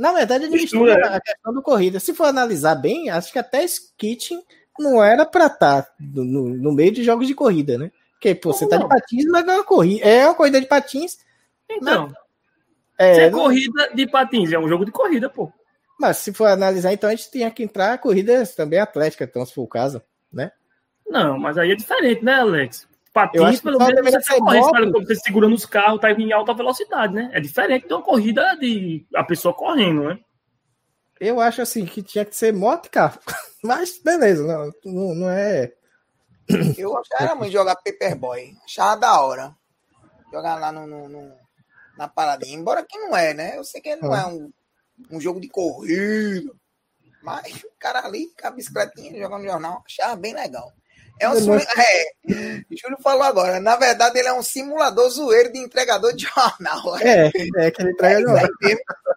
na 0.00 0.12
verdade, 0.12 0.44
ele 0.44 0.56
mistura, 0.56 0.94
mistura 0.94 1.16
a 1.16 1.20
questão 1.20 1.52
do 1.52 1.60
corrida. 1.60 2.00
Se 2.00 2.14
for 2.14 2.24
analisar 2.24 2.74
bem, 2.74 3.10
acho 3.10 3.30
que 3.30 3.38
até 3.38 3.62
Skitting 3.62 4.42
não 4.78 5.04
era 5.04 5.26
para 5.26 5.44
estar 5.44 5.82
tá 5.82 5.92
no, 6.00 6.24
no, 6.24 6.72
meio 6.72 6.90
de 6.90 7.04
jogos 7.04 7.26
de 7.26 7.34
corrida, 7.34 7.76
né? 7.76 7.92
Porque 8.12 8.34
pô, 8.34 8.50
você 8.50 8.66
tá 8.66 8.78
de 8.78 8.88
patins, 8.88 9.26
mas 9.26 9.44
não 9.44 9.52
é 9.52 9.56
uma 9.58 9.64
corrida. 9.64 10.06
É 10.06 10.24
uma 10.24 10.34
corrida 10.34 10.58
de 10.58 10.66
patins. 10.66 11.18
Então. 11.68 12.10
É, 12.96 13.14
se 13.14 13.20
é 13.20 13.30
não... 13.30 13.40
corrida 13.40 13.90
de 13.94 14.06
patins, 14.06 14.50
é 14.52 14.58
um 14.58 14.68
jogo 14.70 14.86
de 14.86 14.90
corrida, 14.90 15.28
pô. 15.28 15.52
Mas 15.98 16.16
se 16.16 16.32
for 16.32 16.46
analisar, 16.46 16.94
então 16.94 17.10
a 17.10 17.14
gente 17.14 17.30
tem 17.30 17.50
que 17.50 17.62
entrar 17.62 17.98
corridas 17.98 18.54
também 18.54 18.78
atléticas, 18.78 19.28
então, 19.28 19.44
se 19.44 19.52
for 19.52 19.62
o 19.64 19.68
caso, 19.68 20.02
né? 20.32 20.50
Não, 21.06 21.38
mas 21.38 21.58
aí 21.58 21.72
é 21.72 21.76
diferente, 21.76 22.24
né, 22.24 22.36
Alex? 22.36 22.88
Patins, 23.12 23.60
pelo 23.60 23.78
menos, 23.78 24.00
você 24.00 24.20
tá 24.20 24.38
correndo, 24.38 24.92
você 25.04 25.16
segurando 25.16 25.54
os 25.54 25.66
carros, 25.66 26.00
tá 26.00 26.12
em 26.12 26.32
alta 26.32 26.54
velocidade, 26.54 27.12
né? 27.12 27.28
É 27.32 27.40
diferente 27.40 27.88
de 27.88 27.92
uma 27.92 28.02
corrida 28.02 28.56
de 28.56 29.04
a 29.14 29.24
pessoa 29.24 29.52
correndo, 29.52 30.04
né? 30.04 30.20
Eu 31.18 31.40
acho 31.40 31.60
assim 31.60 31.84
que 31.84 32.02
tinha 32.02 32.24
que 32.24 32.36
ser 32.36 32.52
moto 32.52 32.86
e 32.86 32.90
carro. 32.90 33.18
Mas 33.62 34.00
beleza, 34.02 34.46
não, 34.46 34.72
não, 34.84 35.14
não 35.14 35.30
é. 35.30 35.72
Eu 36.78 36.96
achava 36.96 37.34
muito 37.34 37.52
jogar 37.52 37.76
Paperboy. 37.76 38.56
Achava 38.64 39.00
da 39.00 39.20
hora. 39.20 39.54
Jogar 40.32 40.58
lá 40.58 40.72
no, 40.72 40.86
no, 40.86 41.08
no, 41.08 41.32
na 41.98 42.08
paradinha. 42.08 42.56
Embora 42.56 42.84
que 42.88 42.98
não 42.98 43.16
é, 43.16 43.34
né? 43.34 43.58
Eu 43.58 43.64
sei 43.64 43.80
que 43.80 43.94
não 43.96 44.12
ah. 44.12 44.20
é 44.20 44.26
um, 44.26 44.52
um 45.10 45.20
jogo 45.20 45.40
de 45.40 45.48
corrida. 45.48 46.50
Mas 47.22 47.62
o 47.64 47.70
cara 47.78 48.06
ali 48.06 48.28
com 48.40 48.46
a 48.46 48.50
bicicletinha 48.50 49.20
jogando 49.20 49.44
jornal, 49.44 49.82
achava 49.84 50.16
bem 50.16 50.32
legal. 50.32 50.72
É 51.20 51.28
um 51.28 51.34
simulador. 51.34 51.66
É, 52.30 52.62
Júlio 52.70 52.98
falou 53.02 53.22
agora. 53.22 53.60
Na 53.60 53.76
verdade, 53.76 54.18
ele 54.18 54.28
é 54.28 54.32
um 54.32 54.42
simulador 54.42 55.08
zoeiro 55.10 55.52
de 55.52 55.58
entregador 55.58 56.14
de 56.14 56.24
jornal. 56.34 56.96
É, 56.98 57.30
é 57.56 57.70
que 57.70 57.82
ele 57.82 57.90
entrega 57.90 58.18
é, 58.18 58.22
jornal. 58.22 58.48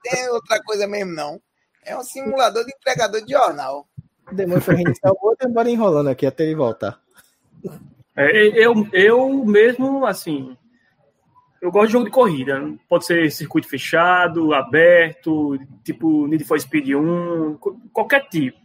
tem 0.04 0.30
outra 0.30 0.62
coisa 0.64 0.88
mesmo, 0.88 1.14
não. 1.14 1.39
É 1.86 1.95
um 1.97 2.04
simulador 2.04 2.66
de 2.66 2.74
entregador 2.74 3.22
de 3.24 3.32
jornal. 3.32 3.88
Demônio 4.32 4.62
foi 4.62 4.76
reiniciar 4.76 5.14
o 5.14 5.28
outro 5.28 5.47
e 5.47 5.51
embora 5.51 5.70
enrolando 5.70 6.10
aqui 6.10 6.26
até 6.26 6.43
ele 6.43 6.56
voltar. 6.56 6.99
É, 8.16 8.47
eu, 8.47 8.88
eu 8.93 9.45
mesmo, 9.45 10.06
assim, 10.06 10.58
eu 11.62 11.72
gosto 11.72 11.88
de 11.88 11.93
jogo 11.93 12.06
de 12.06 12.12
corrida. 12.12 12.62
Pode 12.89 13.06
ser 13.06 13.32
circuito 13.32 13.68
fechado, 13.68 14.54
aberto, 14.54 15.58
tipo 15.84 16.28
Need 16.28 16.43
for 16.43 16.60
Speed 16.60 16.89
1, 16.89 17.58
qualquer 17.91 18.28
tipo. 18.28 18.58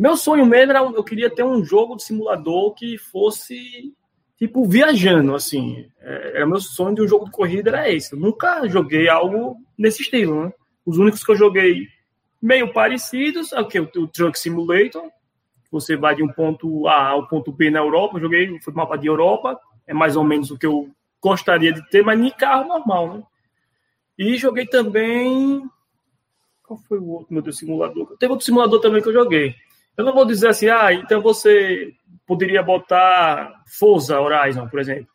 Meu 0.00 0.16
sonho 0.16 0.46
mesmo 0.46 0.72
era, 0.72 0.80
eu 0.80 1.04
queria 1.04 1.28
ter 1.28 1.42
um 1.42 1.62
jogo 1.62 1.94
de 1.94 2.04
simulador 2.04 2.72
que 2.72 2.96
fosse 2.96 3.94
tipo 4.34 4.64
viajando, 4.64 5.34
assim. 5.34 5.90
É, 6.00 6.36
era 6.36 6.46
meu 6.46 6.58
sonho 6.58 6.94
de 6.94 7.02
um 7.02 7.06
jogo 7.06 7.26
de 7.26 7.30
corrida 7.30 7.68
era 7.68 7.92
esse. 7.92 8.14
Eu 8.14 8.18
nunca 8.18 8.66
joguei 8.66 9.10
algo 9.10 9.58
nesse 9.76 10.00
estilo, 10.00 10.46
né? 10.46 10.52
Os 10.86 10.96
únicos 10.96 11.22
que 11.22 11.30
eu 11.30 11.36
joguei 11.36 11.86
meio 12.40 12.72
parecidos 12.72 13.52
é 13.52 13.60
o 13.60 13.68
que 13.68 13.78
o, 13.78 13.90
o 13.96 14.08
Truck 14.08 14.38
Simulator. 14.38 15.02
Você 15.70 15.98
vai 15.98 16.14
de 16.14 16.22
um 16.22 16.28
ponto 16.28 16.88
A 16.88 17.08
ao 17.08 17.28
ponto 17.28 17.52
B 17.52 17.70
na 17.70 17.80
Europa. 17.80 18.16
Eu 18.16 18.22
joguei, 18.22 18.58
foi 18.60 18.72
mapa 18.72 18.96
de 18.96 19.06
Europa. 19.06 19.60
É 19.86 19.92
mais 19.92 20.16
ou 20.16 20.24
menos 20.24 20.50
o 20.50 20.56
que 20.56 20.64
eu 20.64 20.88
gostaria 21.22 21.74
de 21.74 21.86
ter, 21.90 22.02
mas 22.02 22.18
nem 22.18 22.30
carro 22.30 22.66
normal, 22.66 23.18
né? 23.18 23.22
E 24.18 24.38
joguei 24.38 24.64
também. 24.64 25.62
Qual 26.62 26.78
foi 26.88 26.98
o 26.98 27.06
outro, 27.06 27.34
meu 27.34 27.42
Deus, 27.42 27.58
simulador? 27.58 28.16
Teve 28.18 28.32
outro 28.32 28.46
simulador 28.46 28.80
também 28.80 29.02
que 29.02 29.08
eu 29.10 29.12
joguei. 29.12 29.54
Eu 29.96 30.04
não 30.04 30.14
vou 30.14 30.24
dizer 30.24 30.48
assim, 30.48 30.68
ah, 30.68 30.92
então 30.92 31.20
você 31.20 31.92
poderia 32.26 32.62
botar 32.62 33.62
Forza 33.66 34.20
Horizon, 34.20 34.68
por 34.68 34.80
exemplo. 34.80 35.08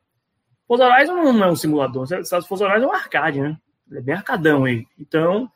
Forza 0.67 0.85
Horizon 0.85 1.15
não 1.15 1.43
é 1.43 1.51
um 1.51 1.55
simulador, 1.55 2.07
Forza 2.47 2.65
Horizon 2.65 2.85
é 2.85 2.87
um 2.87 2.93
arcade, 2.93 3.41
né? 3.41 3.57
Ele 3.89 3.99
é 3.99 4.03
bem 4.03 4.15
arcadão 4.15 4.65
aí. 4.65 4.85
Então, 4.99 5.49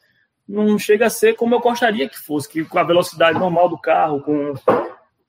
não 0.47 0.77
chega 0.77 1.07
a 1.07 1.09
ser 1.09 1.35
como 1.35 1.55
eu 1.55 1.59
gostaria 1.59 2.09
que 2.09 2.17
fosse, 2.17 2.49
que 2.49 2.63
com 2.63 2.79
a 2.79 2.83
velocidade 2.83 3.37
normal 3.37 3.69
do 3.69 3.77
carro, 3.77 4.21
com 4.21 4.53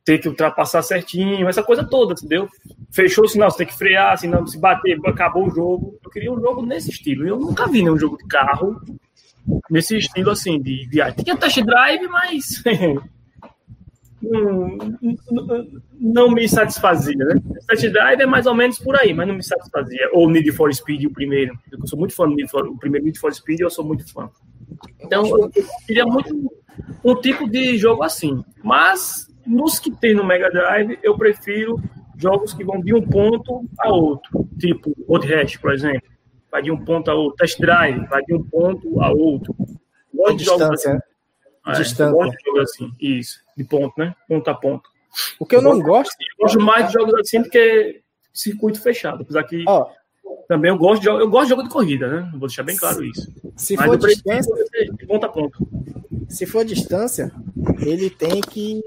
ter 0.04 0.18
que 0.18 0.28
ultrapassar 0.28 0.82
certinho, 0.82 1.48
essa 1.48 1.62
coisa 1.62 1.84
toda, 1.84 2.14
entendeu? 2.14 2.48
Fechou 2.90 3.24
o 3.24 3.28
sinal, 3.28 3.50
você 3.50 3.58
tem 3.58 3.66
que 3.66 3.76
frear, 3.76 4.18
senão 4.18 4.46
se 4.46 4.58
bater, 4.58 4.98
acabou 5.04 5.46
o 5.46 5.50
jogo. 5.50 5.98
Eu 6.02 6.10
queria 6.10 6.32
um 6.32 6.40
jogo 6.40 6.62
nesse 6.62 6.90
estilo. 6.90 7.26
Eu 7.26 7.38
nunca 7.38 7.66
vi 7.66 7.82
nenhum 7.82 7.98
jogo 7.98 8.16
de 8.16 8.26
carro 8.26 8.80
nesse 9.70 9.96
estilo 9.96 10.30
assim, 10.30 10.60
de 10.60 10.86
viagem. 10.88 11.22
Tinha 11.22 11.36
test 11.36 11.62
drive, 11.62 12.08
mas 12.08 12.62
não, 14.22 14.78
não, 15.98 16.30
me 16.30 16.48
satisfazia, 16.48 17.16
né? 17.16 17.34
Test 17.66 17.88
drive 17.88 18.20
é 18.20 18.26
mais 18.26 18.46
ou 18.46 18.54
menos 18.54 18.78
por 18.78 18.94
aí, 18.96 19.14
mas 19.14 19.26
não 19.26 19.34
me 19.34 19.42
satisfazia. 19.42 20.10
Ou 20.12 20.28
Need 20.28 20.52
for 20.52 20.72
Speed, 20.72 21.04
o 21.04 21.10
primeiro. 21.10 21.58
Eu 21.72 21.86
sou 21.86 21.98
muito 21.98 22.14
fã 22.14 22.28
do 22.28 22.34
Need 22.34 22.50
for, 22.50 22.66
o 22.66 22.76
primeiro 22.76 23.06
Need 23.06 23.18
for 23.18 23.32
Speed, 23.32 23.60
eu 23.60 23.70
sou 23.70 23.84
muito 23.84 24.10
fã. 24.12 24.30
Então, 25.00 25.26
eu 25.26 25.50
queria 25.86 26.04
muito 26.04 26.52
um 27.04 27.14
tipo 27.14 27.48
de 27.48 27.76
jogo 27.78 28.02
assim. 28.02 28.44
Mas 28.62 29.26
nos 29.46 29.78
que 29.78 29.90
tem 29.90 30.14
no 30.14 30.24
Mega 30.24 30.50
Drive, 30.50 30.98
eu 31.02 31.16
prefiro 31.16 31.80
jogos 32.16 32.52
que 32.52 32.64
vão 32.64 32.80
de 32.80 32.94
um 32.94 33.02
ponto 33.02 33.64
a 33.78 33.90
outro, 33.90 34.46
tipo 34.58 34.94
Road 35.08 35.26
Rash, 35.26 35.56
por 35.56 35.72
exemplo. 35.72 36.08
Vai 36.50 36.62
de 36.62 36.70
um 36.70 36.84
ponto 36.84 37.10
a 37.10 37.14
outro. 37.14 37.36
Test 37.36 37.58
Drive, 37.58 38.06
vai 38.08 38.22
de 38.24 38.34
um 38.34 38.42
ponto 38.42 39.00
a 39.00 39.10
outro. 39.10 39.54
Gosto 40.12 40.36
de 40.36 40.44
jogos 40.44 40.70
assim. 40.70 40.92
Né? 40.92 41.00
É, 41.66 41.72
Distância. 41.72 42.12
gosto 42.12 42.36
de 42.36 42.44
jogos 42.44 42.60
assim, 42.62 42.90
isso, 42.98 43.38
de 43.60 43.64
ponto, 43.64 43.92
né? 43.98 44.14
Ponto 44.26 44.48
a 44.48 44.54
ponto. 44.54 44.88
O 45.38 45.44
que 45.44 45.54
eu, 45.54 45.60
eu 45.60 45.62
não 45.62 45.80
gosto. 45.80 46.14
Eu 46.18 46.44
gosto 46.44 46.60
mais 46.60 46.86
de 46.86 46.94
jogos 46.94 47.14
assim 47.14 47.42
do 47.42 47.50
que 47.50 48.00
circuito 48.32 48.80
fechado. 48.80 49.22
Apesar 49.22 49.44
que 49.44 49.64
oh. 49.68 49.86
também 50.48 50.70
eu 50.70 50.78
gosto, 50.78 51.02
de, 51.02 51.08
eu 51.08 51.28
gosto 51.28 51.44
de 51.44 51.50
jogo 51.50 51.62
de 51.64 51.68
corrida, 51.68 52.08
né? 52.08 52.30
Vou 52.32 52.48
deixar 52.48 52.62
bem 52.62 52.76
claro 52.76 53.04
isso. 53.04 53.30
Se 53.56 53.76
Mas 53.76 53.86
for 53.86 53.98
distância, 53.98 54.54
de 54.94 55.06
ponto 55.06 55.26
a 55.26 55.28
ponto. 55.28 55.68
Se 56.28 56.46
for 56.46 56.64
distância, 56.64 57.32
ele 57.80 58.08
tem 58.08 58.40
que, 58.40 58.82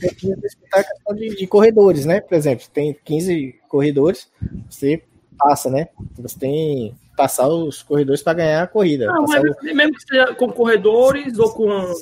tem 0.00 0.14
que 0.14 0.28
respeitar 0.28 0.80
a 0.80 0.84
questão 0.84 1.14
de, 1.14 1.36
de, 1.36 1.46
corredores, 1.46 2.04
né? 2.04 2.20
Por 2.20 2.34
exemplo, 2.34 2.64
tem 2.72 2.96
15 3.04 3.60
corredores, 3.68 4.30
você 4.68 5.04
passa, 5.38 5.70
né? 5.70 5.88
Você 6.18 6.38
tem 6.38 6.96
passar 7.18 7.48
os 7.48 7.82
corredores 7.82 8.22
para 8.22 8.34
ganhar 8.34 8.62
a 8.62 8.66
corrida. 8.66 9.06
Não, 9.06 9.24
mas 9.24 9.42
o... 9.42 9.74
mesmo 9.74 9.94
que 9.94 10.02
seja 10.02 10.34
com 10.34 10.50
corredores 10.50 11.38
ou 11.38 11.52
com. 11.52 11.92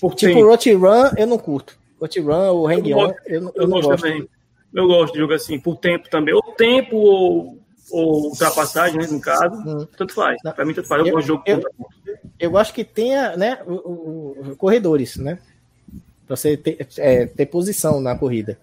Por 0.00 0.14
tipo, 0.14 0.44
Rot 0.44 0.72
Run, 0.74 1.10
eu 1.16 1.26
não 1.26 1.38
curto. 1.38 1.78
Rot 2.00 2.20
Run 2.20 2.52
ou 2.52 2.68
Hang 2.68 2.94
On, 2.94 3.08
eu, 3.26 3.42
eu, 3.42 3.52
eu, 3.54 3.68
não 3.68 3.80
gosto. 3.80 4.02
Também. 4.02 4.28
Eu 4.72 4.86
gosto 4.86 5.14
de 5.14 5.18
jogar 5.18 5.36
assim, 5.36 5.58
por 5.58 5.76
tempo 5.76 6.08
também. 6.10 6.34
Ou 6.34 6.42
tempo 6.42 6.96
ou, 6.96 7.58
ou 7.90 8.24
ultrapassagem, 8.26 8.98
né, 8.98 9.06
no 9.06 9.20
caso. 9.20 9.54
Hum. 9.54 9.86
Tanto 9.96 10.12
faz. 10.12 10.40
Para 10.42 10.64
mim, 10.64 10.74
tanto 10.74 10.88
faz. 10.88 11.00
Eu, 11.00 11.06
eu 11.06 11.12
gosto 11.12 11.22
de 11.22 11.28
jogo 11.28 11.42
eu, 11.46 11.62
eu 12.38 12.50
gosto 12.50 12.74
que 12.74 12.84
tenha 12.84 13.36
né, 13.36 13.60
o, 13.66 13.72
o, 13.72 14.50
o 14.52 14.56
corredores, 14.56 15.16
né? 15.16 15.38
Pra 16.26 16.36
você 16.36 16.56
ter, 16.56 16.86
é, 16.98 17.26
ter 17.26 17.46
posição 17.46 18.00
na 18.00 18.16
corrida. 18.16 18.58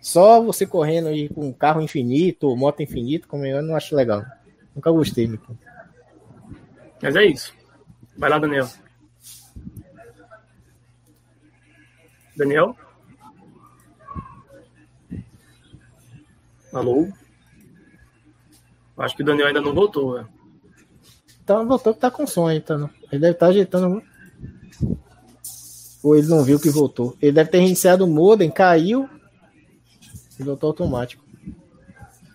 Só 0.00 0.40
você 0.40 0.64
correndo 0.64 1.08
aí 1.08 1.28
com 1.28 1.52
carro 1.52 1.82
infinito, 1.82 2.54
moto 2.56 2.82
infinito, 2.82 3.26
como 3.26 3.44
eu 3.44 3.60
não 3.60 3.74
acho 3.74 3.96
legal. 3.96 4.24
Nunca 4.74 4.92
gostei, 4.92 5.26
Mico. 5.26 5.58
Mas 7.02 7.16
é 7.16 7.24
isso. 7.24 7.52
Vai 8.16 8.30
lá, 8.30 8.38
Daniel. 8.38 8.68
Daniel? 12.38 12.76
Alô? 16.72 17.08
Acho 18.96 19.16
que 19.16 19.22
o 19.22 19.26
Daniel 19.26 19.48
ainda 19.48 19.60
não 19.60 19.74
voltou, 19.74 20.14
velho. 20.14 20.28
Então 21.42 21.66
voltou 21.66 21.94
que 21.94 22.00
tá 22.00 22.10
com 22.10 22.26
som 22.26 22.46
aí, 22.46 22.60
tá? 22.60 22.74
Ele 23.10 23.20
deve 23.20 23.32
estar 23.32 23.46
tá 23.46 23.50
ajeitando. 23.50 24.02
Ou 26.02 26.16
ele 26.16 26.28
não 26.28 26.44
viu 26.44 26.60
que 26.60 26.70
voltou. 26.70 27.16
Ele 27.20 27.32
deve 27.32 27.50
ter 27.50 27.58
reiniciado 27.58 28.04
o 28.04 28.08
modem, 28.08 28.50
caiu 28.50 29.08
e 30.38 30.42
voltou 30.42 30.68
automático. 30.68 31.24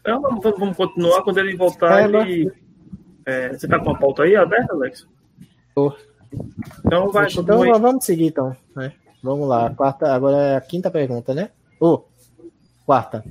Então, 0.02 0.22
vamos, 0.22 0.76
continuar. 0.76 1.22
Quando 1.22 1.38
ele 1.38 1.56
voltar, 1.56 2.02
é, 2.02 2.04
ele. 2.04 2.52
É, 3.26 3.54
você 3.54 3.68
tá 3.68 3.80
com 3.80 3.92
a 3.92 3.98
pauta 3.98 4.24
aí 4.24 4.36
aberta, 4.36 4.74
Alex? 4.74 5.08
Tô. 5.74 5.96
Então 6.86 7.10
vai. 7.10 7.28
Então 7.32 7.80
vamos 7.80 8.04
seguir, 8.04 8.26
então. 8.26 8.56
Né? 8.76 8.92
Vamos 9.24 9.48
lá. 9.48 9.74
Quarta, 9.74 10.14
agora 10.14 10.38
é 10.38 10.56
a 10.58 10.62
quinta 10.62 10.92
pergunta, 10.92 11.34
né? 11.34 11.50
Oh, 11.80 12.04
quarta. 12.86 13.24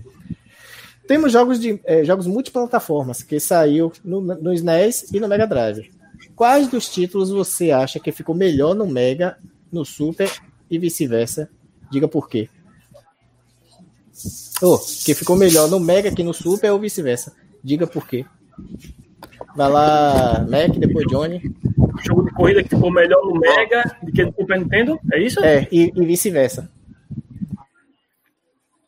Temos 1.07 1.33
jogos 1.33 1.61
de 1.61 1.79
é, 1.85 2.03
jogos 2.03 2.27
multiplataformas 2.27 3.23
que 3.23 3.39
saiu 3.39 3.93
no, 4.03 4.23
no 4.23 4.53
SNES 4.55 5.13
e 5.13 5.21
no 5.21 5.29
Mega 5.29 5.47
Drive. 5.47 5.93
Quais 6.35 6.69
dos 6.69 6.89
títulos 6.89 7.29
você 7.29 7.71
acha 7.71 8.01
que 8.01 8.11
ficou 8.11 8.35
melhor 8.35 8.75
no 8.75 8.87
Mega, 8.87 9.37
no 9.71 9.85
Super 9.85 10.33
e 10.71 10.79
vice-versa? 10.79 11.51
Diga 11.91 12.09
por 12.09 12.29
quê. 12.29 12.49
Oh, 14.63 14.79
que 14.79 15.15
ficou 15.15 15.37
melhor 15.37 15.69
no 15.69 15.79
Mega 15.79 16.11
que 16.11 16.23
no 16.23 16.33
Super 16.33 16.73
ou 16.73 16.79
vice-versa. 16.79 17.35
Diga 17.63 17.87
por 17.87 18.07
quê. 18.07 18.25
Vai 19.55 19.71
lá, 19.71 20.47
Mac, 20.49 20.71
depois 20.79 21.07
Johnny. 21.07 21.55
Jogo 22.01 22.25
de 22.25 22.33
corrida 22.33 22.63
que 22.63 22.71
ficou 22.71 22.91
melhor 22.91 23.25
no 23.25 23.39
Mega 23.39 23.85
do 24.03 24.13
que 24.13 24.25
no 24.25 24.33
Super 24.33 24.59
Nintendo? 24.59 24.99
É 25.13 25.19
isso? 25.19 25.43
É, 25.45 25.67
e, 25.71 25.93
e 25.95 26.07
vice-versa. 26.07 26.71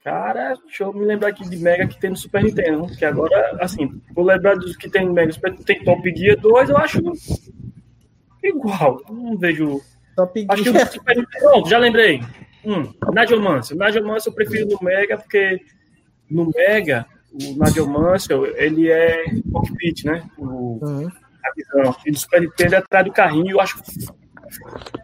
Cara, 0.03 0.55
deixa 0.65 0.85
eu 0.85 0.93
me 0.93 1.05
lembrar 1.05 1.29
aqui 1.29 1.49
de 1.49 1.57
Mega 1.57 1.87
que 1.87 1.99
tem 1.99 2.11
no 2.11 2.17
Super 2.17 2.45
Nintendo. 2.45 2.87
Que 2.99 3.05
agora, 3.05 3.57
assim, 3.61 4.03
vou 4.15 4.25
lembrar 4.25 4.55
dos 4.55 4.77
que 4.77 4.89
tem 4.89 5.07
no 5.07 5.15
Mega 5.15 5.33
Tem 5.65 5.83
Top 5.83 6.15
Gear 6.15 6.39
2, 6.39 6.71
eu 6.71 6.77
acho 6.77 7.01
igual. 8.43 9.01
Não 9.09 9.37
vejo. 9.39 9.81
Top 10.15 10.39
Gear. 10.39 10.53
Acho 10.53 10.63
que 10.63 10.71
o 10.71 10.87
Super 10.87 11.17
Nintendo. 11.17 11.45
Pronto, 11.45 11.71
já 11.71 11.79
lembrei. 11.79 12.21
Hum, 12.65 12.93
Nadiomancio. 13.13 13.77
Nadiomancio 13.77 14.29
eu 14.29 14.35
prefiro 14.35 14.69
no 14.69 14.79
Mega, 14.83 15.17
porque 15.17 15.61
no 16.31 16.51
Mega, 16.55 17.07
o 17.33 17.57
Nadiomancio, 17.57 18.47
ele 18.57 18.91
é 18.91 19.25
cockpit, 19.51 20.05
né? 20.05 20.23
O, 20.37 20.79
uhum. 20.83 21.11
A 21.45 21.53
visão. 21.55 21.97
E 22.07 22.17
Super 22.17 22.41
Nintendo 22.41 22.75
é 22.75 22.79
atrás 22.79 23.05
do 23.05 23.13
carrinho, 23.13 23.51
eu 23.51 23.61
acho. 23.61 23.81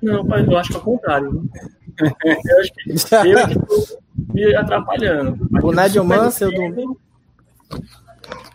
Não, 0.03 0.26
eu 0.36 0.59
acho 0.59 0.70
que 0.70 0.76
é 0.76 0.78
o 0.78 0.82
contrário. 0.82 1.32
Né? 1.32 2.12
eu 2.24 2.61
acho 2.61 2.72
que 2.72 2.91
eu 2.91 3.49
que 3.49 3.66
tô 3.66 3.99
me 4.32 4.55
atrapalhando. 4.55 5.49
o 5.62 5.72
Nadiomancio 5.72 6.51
do. 6.51 7.01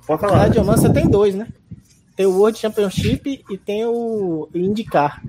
Pode 0.08 0.22
falar. 0.22 0.34
O 0.34 0.38
Nadiomancio 0.38 0.94
tem 0.94 1.08
dois, 1.08 1.36
né? 1.36 1.48
Tem 2.16 2.26
o 2.26 2.38
World 2.38 2.58
Championship 2.58 3.44
e 3.50 3.58
tem 3.58 3.86
o 3.86 4.50
IndyCar. 4.54 5.22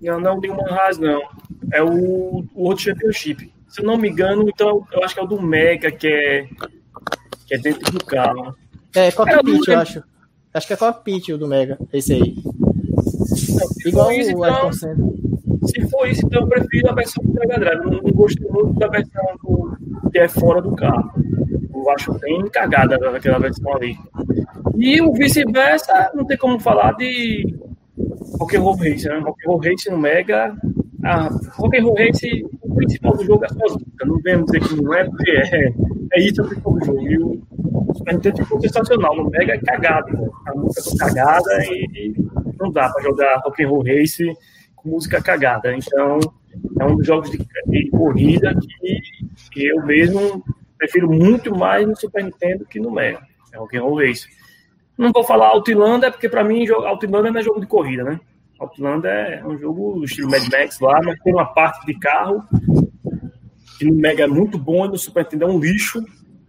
Não, 0.00 0.20
não 0.20 0.40
tem 0.40 0.50
o 0.50 0.56
Manhas, 0.56 0.98
não 0.98 1.20
é 1.72 1.82
o, 1.82 2.44
o 2.54 2.62
World 2.64 2.82
Championship. 2.82 3.52
Se 3.68 3.80
eu 3.80 3.86
não 3.86 3.96
me 3.96 4.08
engano, 4.08 4.48
então 4.48 4.86
eu 4.92 5.04
acho 5.04 5.14
que 5.14 5.20
é 5.20 5.22
o 5.22 5.26
do 5.26 5.40
Mega, 5.40 5.90
que 5.90 6.06
é, 6.06 6.48
que 7.46 7.54
é 7.54 7.58
dentro 7.58 7.92
do 7.92 8.04
carro. 8.04 8.54
É, 8.94 9.10
cockpit, 9.12 9.68
é, 9.68 9.74
eu 9.74 9.78
acho. 9.78 10.02
Acho 10.52 10.66
que 10.66 10.72
é 10.72 10.76
cockpit 10.76 11.28
o 11.30 11.38
do 11.38 11.46
Mega, 11.46 11.78
esse 11.92 12.14
aí. 12.14 12.36
Não, 12.44 13.68
Igual 13.86 14.12
isso, 14.12 14.36
o 14.36 14.46
então, 14.46 14.72
Se 14.72 15.88
for 15.88 16.08
isso, 16.08 16.26
então 16.26 16.42
eu 16.42 16.48
prefiro 16.48 16.90
a 16.90 16.94
versão 16.94 17.22
do 17.24 17.34
Mega 17.34 17.58
Drive. 17.58 17.84
Não, 17.84 17.90
não 17.90 18.12
gosto 18.12 18.42
muito 18.52 18.78
da 18.78 18.88
versão 18.88 19.24
do, 19.42 19.76
que 20.10 20.18
é 20.18 20.28
fora 20.28 20.62
do 20.62 20.74
carro. 20.74 21.12
Eu 21.72 21.90
acho 21.90 22.18
bem 22.18 22.42
cagada 22.48 22.96
aquela 23.16 23.38
versão 23.38 23.74
ali. 23.74 23.96
E 24.76 25.00
o 25.00 25.12
vice-versa, 25.12 26.10
não 26.14 26.24
tem 26.24 26.36
como 26.36 26.58
falar 26.58 26.92
de 26.92 27.54
Rock 28.38 28.56
Roll 28.56 28.76
Race, 28.76 29.08
né? 29.08 29.18
Rock 29.18 29.46
Roll 29.46 29.58
Race 29.58 29.90
no 29.90 29.98
Mega 29.98 30.56
a 31.04 31.28
Rock 31.52 31.78
and 31.78 31.84
Roll 31.84 31.96
Race, 31.96 32.46
o 32.60 32.74
principal 32.74 33.16
do 33.16 33.24
jogo 33.24 33.44
é 33.44 33.46
as 33.46 33.56
músicas. 33.56 34.08
Não 34.08 34.18
vemos 34.20 34.46
dizer 34.46 34.60
que 34.60 34.82
não 34.82 34.94
é, 34.94 35.04
porque 35.04 35.30
é, 35.30 35.72
é 36.12 36.20
isso 36.20 36.44
ficou 36.48 36.74
no 36.74 36.84
jogo. 36.84 37.02
E 37.02 37.18
o 37.18 37.94
Super 37.94 38.14
Nintendo 38.14 38.36
ficou 38.38 38.60
sensacional. 38.60 39.16
No 39.16 39.30
Mega 39.30 39.54
é 39.54 39.58
cagado, 39.58 40.12
né? 40.12 40.28
a 40.46 40.54
música 40.54 40.96
tá 40.98 41.06
cagada 41.06 41.64
e 41.64 42.14
não 42.58 42.72
dá 42.72 42.88
para 42.88 43.02
jogar 43.02 43.40
Rock'n'Roll 43.44 43.84
Race 43.84 44.36
com 44.74 44.90
música 44.90 45.22
cagada. 45.22 45.74
Então, 45.74 46.18
é 46.80 46.84
um 46.84 46.96
dos 46.96 47.06
jogos 47.06 47.30
de, 47.30 47.38
de 47.38 47.90
corrida 47.90 48.54
que, 48.54 49.00
que, 49.52 49.66
eu 49.66 49.84
mesmo 49.84 50.44
prefiro 50.76 51.10
muito 51.10 51.56
mais 51.56 51.86
no 51.86 51.96
Super 51.96 52.24
Nintendo 52.24 52.64
que 52.64 52.80
no 52.80 52.90
Mega. 52.90 53.20
É 53.52 53.58
Rock'n'Roll 53.58 53.98
Race. 53.98 54.26
Não 54.96 55.12
vou 55.12 55.22
falar 55.22 55.48
Outlander, 55.48 56.10
porque 56.10 56.28
para 56.28 56.42
mim 56.42 56.68
Outlander 56.68 57.32
não 57.32 57.40
é 57.40 57.42
jogo 57.42 57.60
de 57.60 57.66
corrida, 57.66 58.02
né? 58.02 58.20
Outlander 58.58 59.40
é 59.40 59.46
um 59.46 59.56
jogo 59.56 60.02
estilo 60.04 60.30
Mad 60.30 60.42
Max 60.50 60.80
lá, 60.80 61.00
mas 61.04 61.18
tem 61.20 61.32
uma 61.32 61.46
parte 61.46 61.86
de 61.86 61.98
carro 61.98 62.42
que 63.78 63.84
no 63.84 63.94
Mega 63.94 64.24
é 64.24 64.26
muito 64.26 64.58
bom 64.58 64.84
e 64.84 64.88
no 64.88 64.98
Super 64.98 65.22
Nintendo 65.22 65.44
é 65.44 65.46
um 65.46 65.60
lixo, 65.60 66.04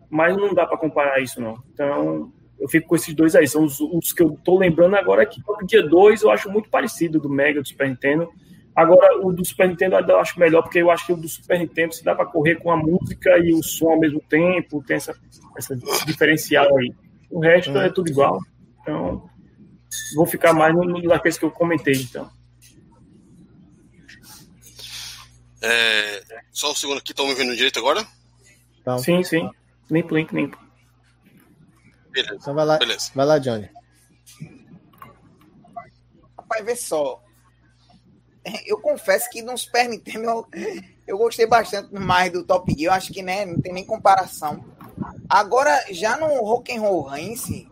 mas 0.10 0.36
não 0.36 0.54
dá 0.54 0.66
para 0.66 0.78
comparar 0.78 1.22
isso, 1.22 1.40
não. 1.40 1.62
Então, 1.72 2.32
eu 2.60 2.68
fico 2.68 2.88
com 2.88 2.96
esses 2.96 3.14
dois 3.14 3.36
aí. 3.36 3.48
São 3.48 3.64
os, 3.64 3.80
os 3.80 4.12
que 4.12 4.24
eu 4.24 4.38
tô 4.44 4.58
lembrando 4.58 4.96
agora 4.96 5.26
que 5.26 5.40
o 5.48 5.66
dia 5.66 5.88
2 5.88 6.24
eu 6.24 6.32
acho 6.32 6.50
muito 6.50 6.70
parecido 6.70 7.20
do 7.20 7.30
Mega 7.30 7.62
do 7.62 7.68
Super 7.68 7.88
Nintendo. 7.88 8.28
Agora, 8.76 9.20
o 9.26 9.32
do 9.32 9.46
Super 9.46 9.70
Nintendo 9.70 9.96
eu 9.96 10.20
acho 10.20 10.40
melhor, 10.40 10.64
porque 10.64 10.80
eu 10.80 10.90
acho 10.90 11.06
que 11.06 11.14
o 11.14 11.18
do 11.18 11.28
Super 11.28 11.60
Nintendo 11.60 11.94
se 11.94 12.04
dá 12.04 12.16
para 12.16 12.26
correr 12.26 12.56
com 12.56 12.72
a 12.72 12.78
música 12.78 13.38
e 13.38 13.54
o 13.54 13.62
som 13.62 13.92
ao 13.92 14.00
mesmo 14.00 14.22
tempo, 14.22 14.84
tem 14.86 14.96
essa, 14.96 15.14
essa 15.56 15.76
diferencial 16.06 16.78
aí. 16.78 16.94
O 17.30 17.40
resto 17.40 17.78
é 17.78 17.90
tudo 17.90 18.10
igual. 18.10 18.40
Então, 18.82 19.29
vou 20.16 20.26
ficar 20.26 20.54
mais 20.54 20.74
no, 20.74 20.84
no 20.84 21.02
daqueles 21.08 21.38
que 21.38 21.46
eu 21.46 21.52
comentei, 21.52 21.96
então. 21.96 22.30
É, 25.62 26.24
só 26.52 26.72
um 26.72 26.76
segundo 26.76 27.00
aqui, 27.00 27.12
estão 27.12 27.28
me 27.28 27.36
vendo 27.36 27.56
direito 27.56 27.80
agora? 27.80 28.06
Então. 28.80 28.98
Sim, 28.98 29.24
sim. 29.24 29.50
Limpo, 29.90 30.16
limpo, 30.16 30.36
limpo. 30.36 30.58
Beleza. 32.12 32.36
Então 32.36 32.54
vai 32.54 32.66
lá, 32.66 32.78
Beleza. 32.78 33.12
vai 33.14 33.26
lá, 33.26 33.40
Johnny. 33.40 33.70
Rapaz, 36.38 36.66
vê 36.66 36.76
só. 36.76 37.24
Eu 38.66 38.80
confesso 38.80 39.30
que 39.30 39.42
no 39.42 39.58
Super 39.58 39.88
Nintendo 39.88 40.26
eu, 40.26 40.48
eu 41.06 41.18
gostei 41.18 41.46
bastante 41.46 41.94
mais 41.94 42.32
do 42.32 42.44
Top 42.44 42.72
Gear. 42.72 42.94
Eu 42.94 42.98
acho 42.98 43.14
que 43.14 43.22
né, 43.22 43.46
não 43.46 43.60
tem 43.60 43.74
nem 43.74 43.86
comparação. 43.86 44.64
Agora, 45.30 45.86
já 45.92 46.18
no 46.18 46.28
Rock'n'Roll 46.28 47.02
Rance, 47.02 47.68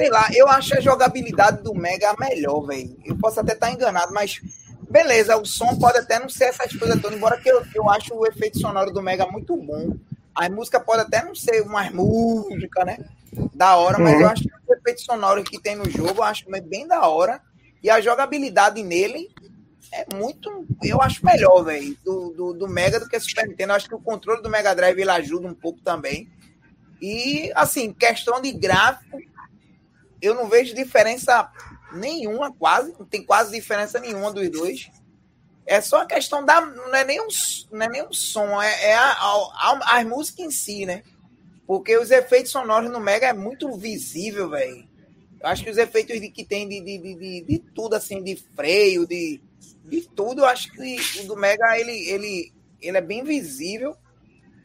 sei 0.00 0.08
lá, 0.08 0.26
eu 0.32 0.48
acho 0.48 0.74
a 0.74 0.80
jogabilidade 0.80 1.62
do 1.62 1.74
Mega 1.74 2.14
melhor, 2.18 2.62
velho. 2.62 2.96
Eu 3.04 3.18
posso 3.18 3.38
até 3.38 3.52
estar 3.52 3.70
enganado, 3.70 4.14
mas 4.14 4.40
beleza, 4.88 5.36
o 5.36 5.44
som 5.44 5.78
pode 5.78 5.98
até 5.98 6.18
não 6.18 6.28
ser 6.28 6.44
essas 6.44 6.74
coisas 6.74 6.98
todas, 7.02 7.18
embora 7.18 7.38
que 7.38 7.50
eu, 7.50 7.62
eu 7.74 7.90
acho 7.90 8.14
o 8.14 8.26
efeito 8.26 8.58
sonoro 8.58 8.90
do 8.90 9.02
Mega 9.02 9.26
muito 9.26 9.54
bom. 9.58 9.94
A 10.34 10.48
música 10.48 10.80
pode 10.80 11.02
até 11.02 11.22
não 11.22 11.34
ser 11.34 11.66
mais 11.66 11.92
música, 11.92 12.82
né? 12.82 12.98
Da 13.54 13.76
hora, 13.76 13.98
mas 13.98 14.14
uhum. 14.14 14.20
eu 14.22 14.28
acho 14.28 14.42
que 14.42 14.50
o 14.68 14.74
efeito 14.74 15.02
sonoro 15.02 15.44
que 15.44 15.60
tem 15.60 15.76
no 15.76 15.88
jogo, 15.90 16.20
eu 16.20 16.22
acho 16.22 16.46
bem 16.48 16.88
da 16.88 17.06
hora. 17.06 17.38
E 17.82 17.90
a 17.90 18.00
jogabilidade 18.00 18.82
nele 18.82 19.28
é 19.92 20.06
muito. 20.14 20.66
Eu 20.82 21.02
acho 21.02 21.24
melhor, 21.24 21.62
velho, 21.62 21.94
do, 22.02 22.30
do, 22.30 22.52
do, 22.54 22.68
Mega 22.68 22.98
do 22.98 23.06
que 23.06 23.18
o 23.18 23.20
Super 23.20 23.46
Nintendo. 23.46 23.72
Eu 23.72 23.76
acho 23.76 23.88
que 23.88 23.94
o 23.94 24.00
controle 24.00 24.42
do 24.42 24.48
Mega 24.48 24.74
Drive 24.74 24.98
ele 24.98 25.10
ajuda 25.10 25.46
um 25.46 25.54
pouco 25.54 25.78
também. 25.82 26.30
E, 27.00 27.50
assim, 27.54 27.92
questão 27.92 28.40
de 28.40 28.52
gráfico, 28.52 29.19
eu 30.20 30.34
não 30.34 30.48
vejo 30.48 30.74
diferença 30.74 31.50
nenhuma, 31.92 32.52
quase. 32.52 32.94
Não 32.98 33.06
tem 33.06 33.22
quase 33.22 33.52
diferença 33.52 33.98
nenhuma 33.98 34.32
dos 34.32 34.48
dois. 34.50 34.90
É 35.66 35.80
só 35.80 36.02
a 36.02 36.06
questão 36.06 36.44
da. 36.44 36.60
Não 36.60 36.94
é 36.94 37.04
nem 37.04 37.20
um, 37.20 37.28
não 37.70 37.82
é 37.82 37.88
nem 37.88 38.06
um 38.06 38.12
som, 38.12 38.60
é, 38.60 38.90
é 38.90 38.94
a, 38.94 39.12
a, 39.12 39.98
a, 39.98 40.04
música 40.04 40.42
em 40.42 40.50
si, 40.50 40.84
né? 40.84 41.02
Porque 41.66 41.96
os 41.96 42.10
efeitos 42.10 42.50
sonoros 42.50 42.90
no 42.90 42.98
Mega 42.98 43.28
é 43.28 43.32
muito 43.32 43.72
visível, 43.76 44.50
velho. 44.50 44.88
Eu 45.40 45.48
acho 45.48 45.62
que 45.62 45.70
os 45.70 45.78
efeitos 45.78 46.20
de, 46.20 46.28
que 46.28 46.44
tem 46.44 46.68
de, 46.68 46.80
de, 46.80 46.98
de, 46.98 47.44
de, 47.44 47.58
tudo, 47.58 47.94
assim, 47.94 48.22
de 48.22 48.36
freio, 48.56 49.06
de, 49.06 49.40
de 49.84 50.02
tudo, 50.02 50.42
eu 50.42 50.46
acho 50.46 50.70
que 50.72 50.96
o 51.20 51.26
do 51.26 51.36
Mega 51.36 51.78
ele, 51.78 52.10
ele, 52.10 52.52
ele 52.82 52.96
é 52.98 53.00
bem 53.00 53.22
visível. 53.22 53.96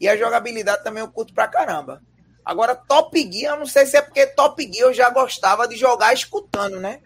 E 0.02 0.10
a 0.10 0.18
jogabilidade 0.18 0.84
também 0.84 1.02
eu 1.02 1.08
curto 1.08 1.34
pra 1.34 1.48
caramba. 1.48 2.02
Agora, 2.46 2.76
Top 2.76 3.18
Gear, 3.32 3.56
eu 3.56 3.60
não 3.60 3.66
sei 3.66 3.86
se 3.88 3.98
é 3.98 4.02
porque 4.02 4.28
Top 4.28 4.62
Gear 4.62 4.90
eu 4.90 4.94
já 4.94 5.10
gostava 5.10 5.68
de 5.68 5.76
jogar 5.76 6.14
escutando, 6.14 6.80
né? 6.80 7.02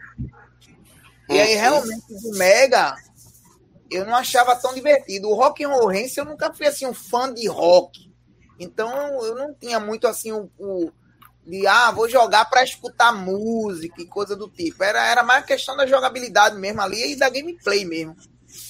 E 1.30 1.40
aí, 1.40 1.56
realmente, 1.56 2.04
o 2.26 2.38
Mega, 2.38 2.96
eu 3.90 4.06
não 4.06 4.16
achava 4.16 4.56
tão 4.56 4.74
divertido. 4.74 5.30
O 5.30 5.36
Rock 5.36 5.64
and 5.64 5.70
Roll 5.70 5.88
Rance, 5.88 6.18
eu 6.18 6.26
nunca 6.26 6.54
fui, 6.54 6.66
assim, 6.66 6.86
um 6.86 6.94
fã 6.94 7.34
de 7.34 7.48
rock. 7.48 8.12
Então, 8.60 8.92
eu 9.24 9.36
não 9.36 9.54
tinha 9.54 9.80
muito, 9.80 10.08
assim, 10.08 10.32
o, 10.32 10.50
o 10.58 10.92
de, 11.46 11.66
ah, 11.66 11.92
vou 11.92 12.08
jogar 12.10 12.46
para 12.46 12.64
escutar 12.64 13.12
música 13.12 14.02
e 14.02 14.06
coisa 14.06 14.36
do 14.36 14.48
tipo. 14.50 14.84
Era, 14.84 15.06
era 15.08 15.24
mais 15.24 15.46
questão 15.46 15.76
da 15.76 15.88
jogabilidade 15.88 16.58
mesmo 16.58 16.82
ali 16.82 17.14
e 17.14 17.16
da 17.16 17.30
gameplay 17.30 17.86
mesmo. 17.86 18.16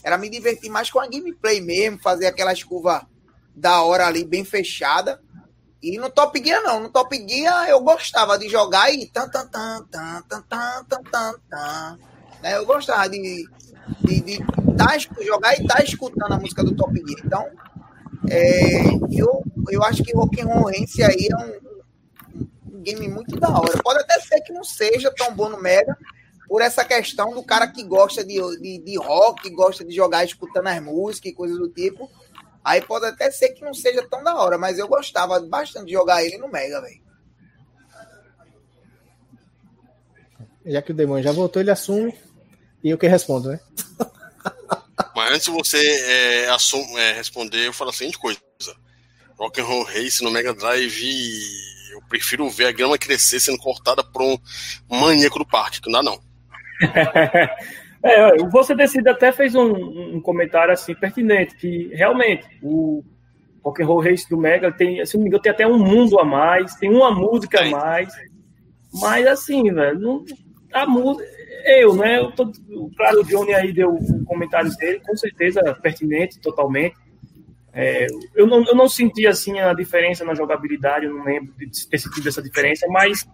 Era 0.03 0.17
me 0.17 0.29
divertir 0.29 0.69
mais 0.69 0.89
com 0.89 0.99
a 0.99 1.07
gameplay 1.07 1.59
mesmo, 1.59 1.99
fazer 2.01 2.27
aquelas 2.27 2.63
curvas 2.63 3.01
da 3.55 3.81
hora 3.81 4.05
ali, 4.05 4.23
bem 4.23 4.45
fechada. 4.45 5.21
E 5.81 5.97
no 5.97 6.09
Top 6.09 6.37
Gear 6.43 6.61
não, 6.61 6.81
no 6.81 6.89
Top 6.89 7.15
Gear 7.27 7.69
eu 7.69 7.81
gostava 7.81 8.37
de 8.37 8.49
jogar 8.49 8.93
e 8.93 9.05
tan 9.07 9.29
tan 9.29 9.47
tan 9.47 9.85
tan 9.89 10.21
tan 10.27 10.41
tan 10.41 10.83
tan 10.83 11.03
tan, 11.03 11.33
tan. 11.49 11.99
Né? 12.41 12.57
Eu 12.57 12.65
gostava 12.65 13.07
de, 13.09 13.47
de, 14.01 14.21
de 14.21 14.37
tá, 14.77 14.97
jogar 15.21 15.57
e 15.57 15.65
tá 15.65 15.81
escutando 15.83 16.33
a 16.33 16.37
música 16.37 16.63
do 16.63 16.75
Top 16.75 16.93
Gear. 16.93 17.21
Então, 17.25 17.45
é, 18.29 18.81
eu, 19.11 19.43
eu 19.69 19.83
acho 19.83 20.03
que 20.03 20.13
Rock'n'Roll 20.13 20.65
Rance 20.65 21.01
aí 21.01 21.29
é 21.31 21.35
um, 21.37 22.75
um, 22.75 22.81
game 22.81 23.07
muito 23.07 23.39
da 23.39 23.49
hora. 23.49 23.81
Pode 23.81 23.99
até 23.99 24.19
ser 24.19 24.41
que 24.41 24.51
não 24.51 24.63
seja 24.63 25.11
tão 25.15 25.33
bom 25.33 25.49
no 25.49 25.61
Mega, 25.61 25.97
por 26.47 26.61
essa 26.61 26.83
questão 26.83 27.33
do 27.33 27.43
cara 27.43 27.67
que 27.67 27.83
gosta 27.83 28.23
de, 28.23 28.35
de, 28.59 28.79
de 28.79 28.97
rock, 28.97 29.43
que 29.43 29.49
gosta 29.49 29.85
de 29.85 29.95
jogar 29.95 30.25
escutando 30.25 30.67
as 30.67 30.81
músicas 30.81 31.31
e 31.31 31.35
coisas 31.35 31.57
do 31.57 31.69
tipo. 31.69 32.09
Aí 32.69 32.81
pode 32.83 33.03
até 33.07 33.31
ser 33.31 33.49
que 33.49 33.65
não 33.65 33.73
seja 33.73 34.07
tão 34.07 34.23
da 34.23 34.35
hora, 34.35 34.55
mas 34.55 34.77
eu 34.77 34.87
gostava 34.87 35.39
bastante 35.39 35.87
de 35.87 35.93
jogar 35.93 36.23
ele 36.23 36.37
no 36.37 36.47
Mega, 36.47 36.79
velho. 36.79 37.01
Já 40.67 40.79
que 40.79 40.91
o 40.91 40.95
demônio 40.95 41.23
já 41.23 41.31
voltou, 41.31 41.59
ele 41.59 41.71
assume 41.71 42.13
e 42.83 42.91
eu 42.91 42.97
que 42.99 43.07
respondo, 43.07 43.49
né? 43.49 43.59
Mas 45.15 45.31
antes 45.31 45.45
de 45.45 45.51
você 45.51 45.79
é, 45.79 46.49
assum, 46.49 46.95
é, 46.99 47.13
responder, 47.13 47.65
eu 47.65 47.73
falo 47.73 47.89
a 47.89 47.93
seguinte 47.93 48.19
coisa: 48.19 48.39
Rock'n'Roll 49.39 49.85
Race 49.85 50.23
no 50.23 50.29
Mega 50.29 50.53
Drive, 50.53 51.03
eu 51.91 52.01
prefiro 52.07 52.47
ver 52.51 52.67
a 52.67 52.71
grama 52.71 52.99
crescer 52.99 53.39
sendo 53.39 53.57
cortada 53.57 54.03
por 54.03 54.21
um 54.21 54.37
maníaco 54.87 55.39
do 55.39 55.45
parque, 55.47 55.81
que 55.81 55.89
não 55.89 56.03
dá 56.03 56.11
não. 56.11 56.21
É, 58.01 58.37
você 58.49 58.73
decide 58.73 59.09
até 59.09 59.31
fez 59.31 59.55
um, 59.55 60.15
um, 60.15 60.21
comentário 60.21 60.73
assim 60.73 60.95
pertinente, 60.95 61.55
que 61.55 61.89
realmente 61.93 62.45
o 62.61 63.03
Rock 63.63 63.83
and 63.83 63.85
Roll 63.87 64.01
Race 64.01 64.29
do 64.29 64.37
Mega 64.37 64.71
tem, 64.71 65.05
se 65.05 65.15
não 65.15 65.23
me 65.23 65.27
engano, 65.27 65.43
tem 65.43 65.51
até 65.51 65.67
um 65.67 65.77
mundo 65.77 66.17
a 66.17 66.23
mais, 66.23 66.75
tem 66.75 66.89
uma 66.89 67.11
música 67.11 67.61
a 67.61 67.69
mais, 67.69 68.13
mas 68.93 69.27
assim, 69.27 69.71
velho, 69.73 69.99
não, 69.99 70.23
a 70.71 70.85
música, 70.87 71.25
eu, 71.65 71.93
né, 71.93 72.19
eu 72.19 72.31
tô, 72.31 72.49
claro, 72.95 73.19
o 73.19 73.23
Johnny 73.25 73.53
aí 73.53 73.73
deu 73.73 73.93
o 73.93 74.23
comentário 74.23 74.73
dele, 74.77 75.01
com 75.05 75.15
certeza 75.17 75.61
pertinente, 75.81 76.39
totalmente, 76.39 76.95
é, 77.73 78.07
eu, 78.33 78.47
não, 78.47 78.65
eu 78.65 78.75
não 78.75 78.87
senti 78.87 79.27
assim 79.27 79.59
a 79.59 79.73
diferença 79.73 80.23
na 80.23 80.33
jogabilidade, 80.33 81.05
eu 81.05 81.13
não 81.13 81.25
lembro 81.25 81.53
de 81.57 81.87
ter 81.87 81.97
sentido 81.97 82.29
essa 82.29 82.41
diferença, 82.41 82.87
mas 82.87 83.27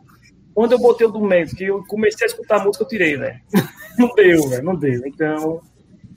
quando 0.55 0.71
eu 0.71 0.79
botei 0.79 1.05
o 1.05 1.11
do 1.11 1.19
Mendes, 1.19 1.53
que 1.53 1.65
eu 1.65 1.85
comecei 1.85 2.25
a 2.25 2.29
escutar 2.29 2.61
a 2.61 2.63
música, 2.63 2.85
eu 2.85 2.87
tirei, 2.87 3.17
velho. 3.17 3.39
Não 3.99 4.13
deu, 4.15 4.49
velho, 4.49 4.63
não 4.63 4.75
deu. 4.75 5.01
Então, 5.05 5.61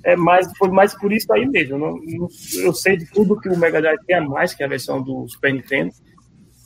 é 0.02 0.16
mais, 0.16 0.50
foi 0.58 0.68
mais 0.68 0.92
por 0.94 1.12
isso 1.12 1.32
aí 1.32 1.46
mesmo. 1.46 1.76
Eu, 1.76 1.78
não, 1.78 2.28
eu 2.56 2.74
sei 2.74 2.96
de 2.96 3.06
tudo 3.06 3.40
que 3.40 3.48
o 3.48 3.56
Mega 3.56 3.80
Drive 3.80 4.04
tem 4.04 4.16
a 4.16 4.20
mais 4.20 4.52
que 4.52 4.64
a 4.64 4.68
versão 4.68 5.00
do 5.00 5.28
Super 5.28 5.54
Nintendo, 5.54 5.92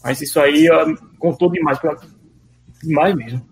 mas 0.03 0.23
isso 0.23 0.41
aí 0.41 0.71
ó, 0.71 0.87
contou 1.19 1.51
demais, 1.51 1.79
demais 2.83 3.15
mesmo. 3.15 3.47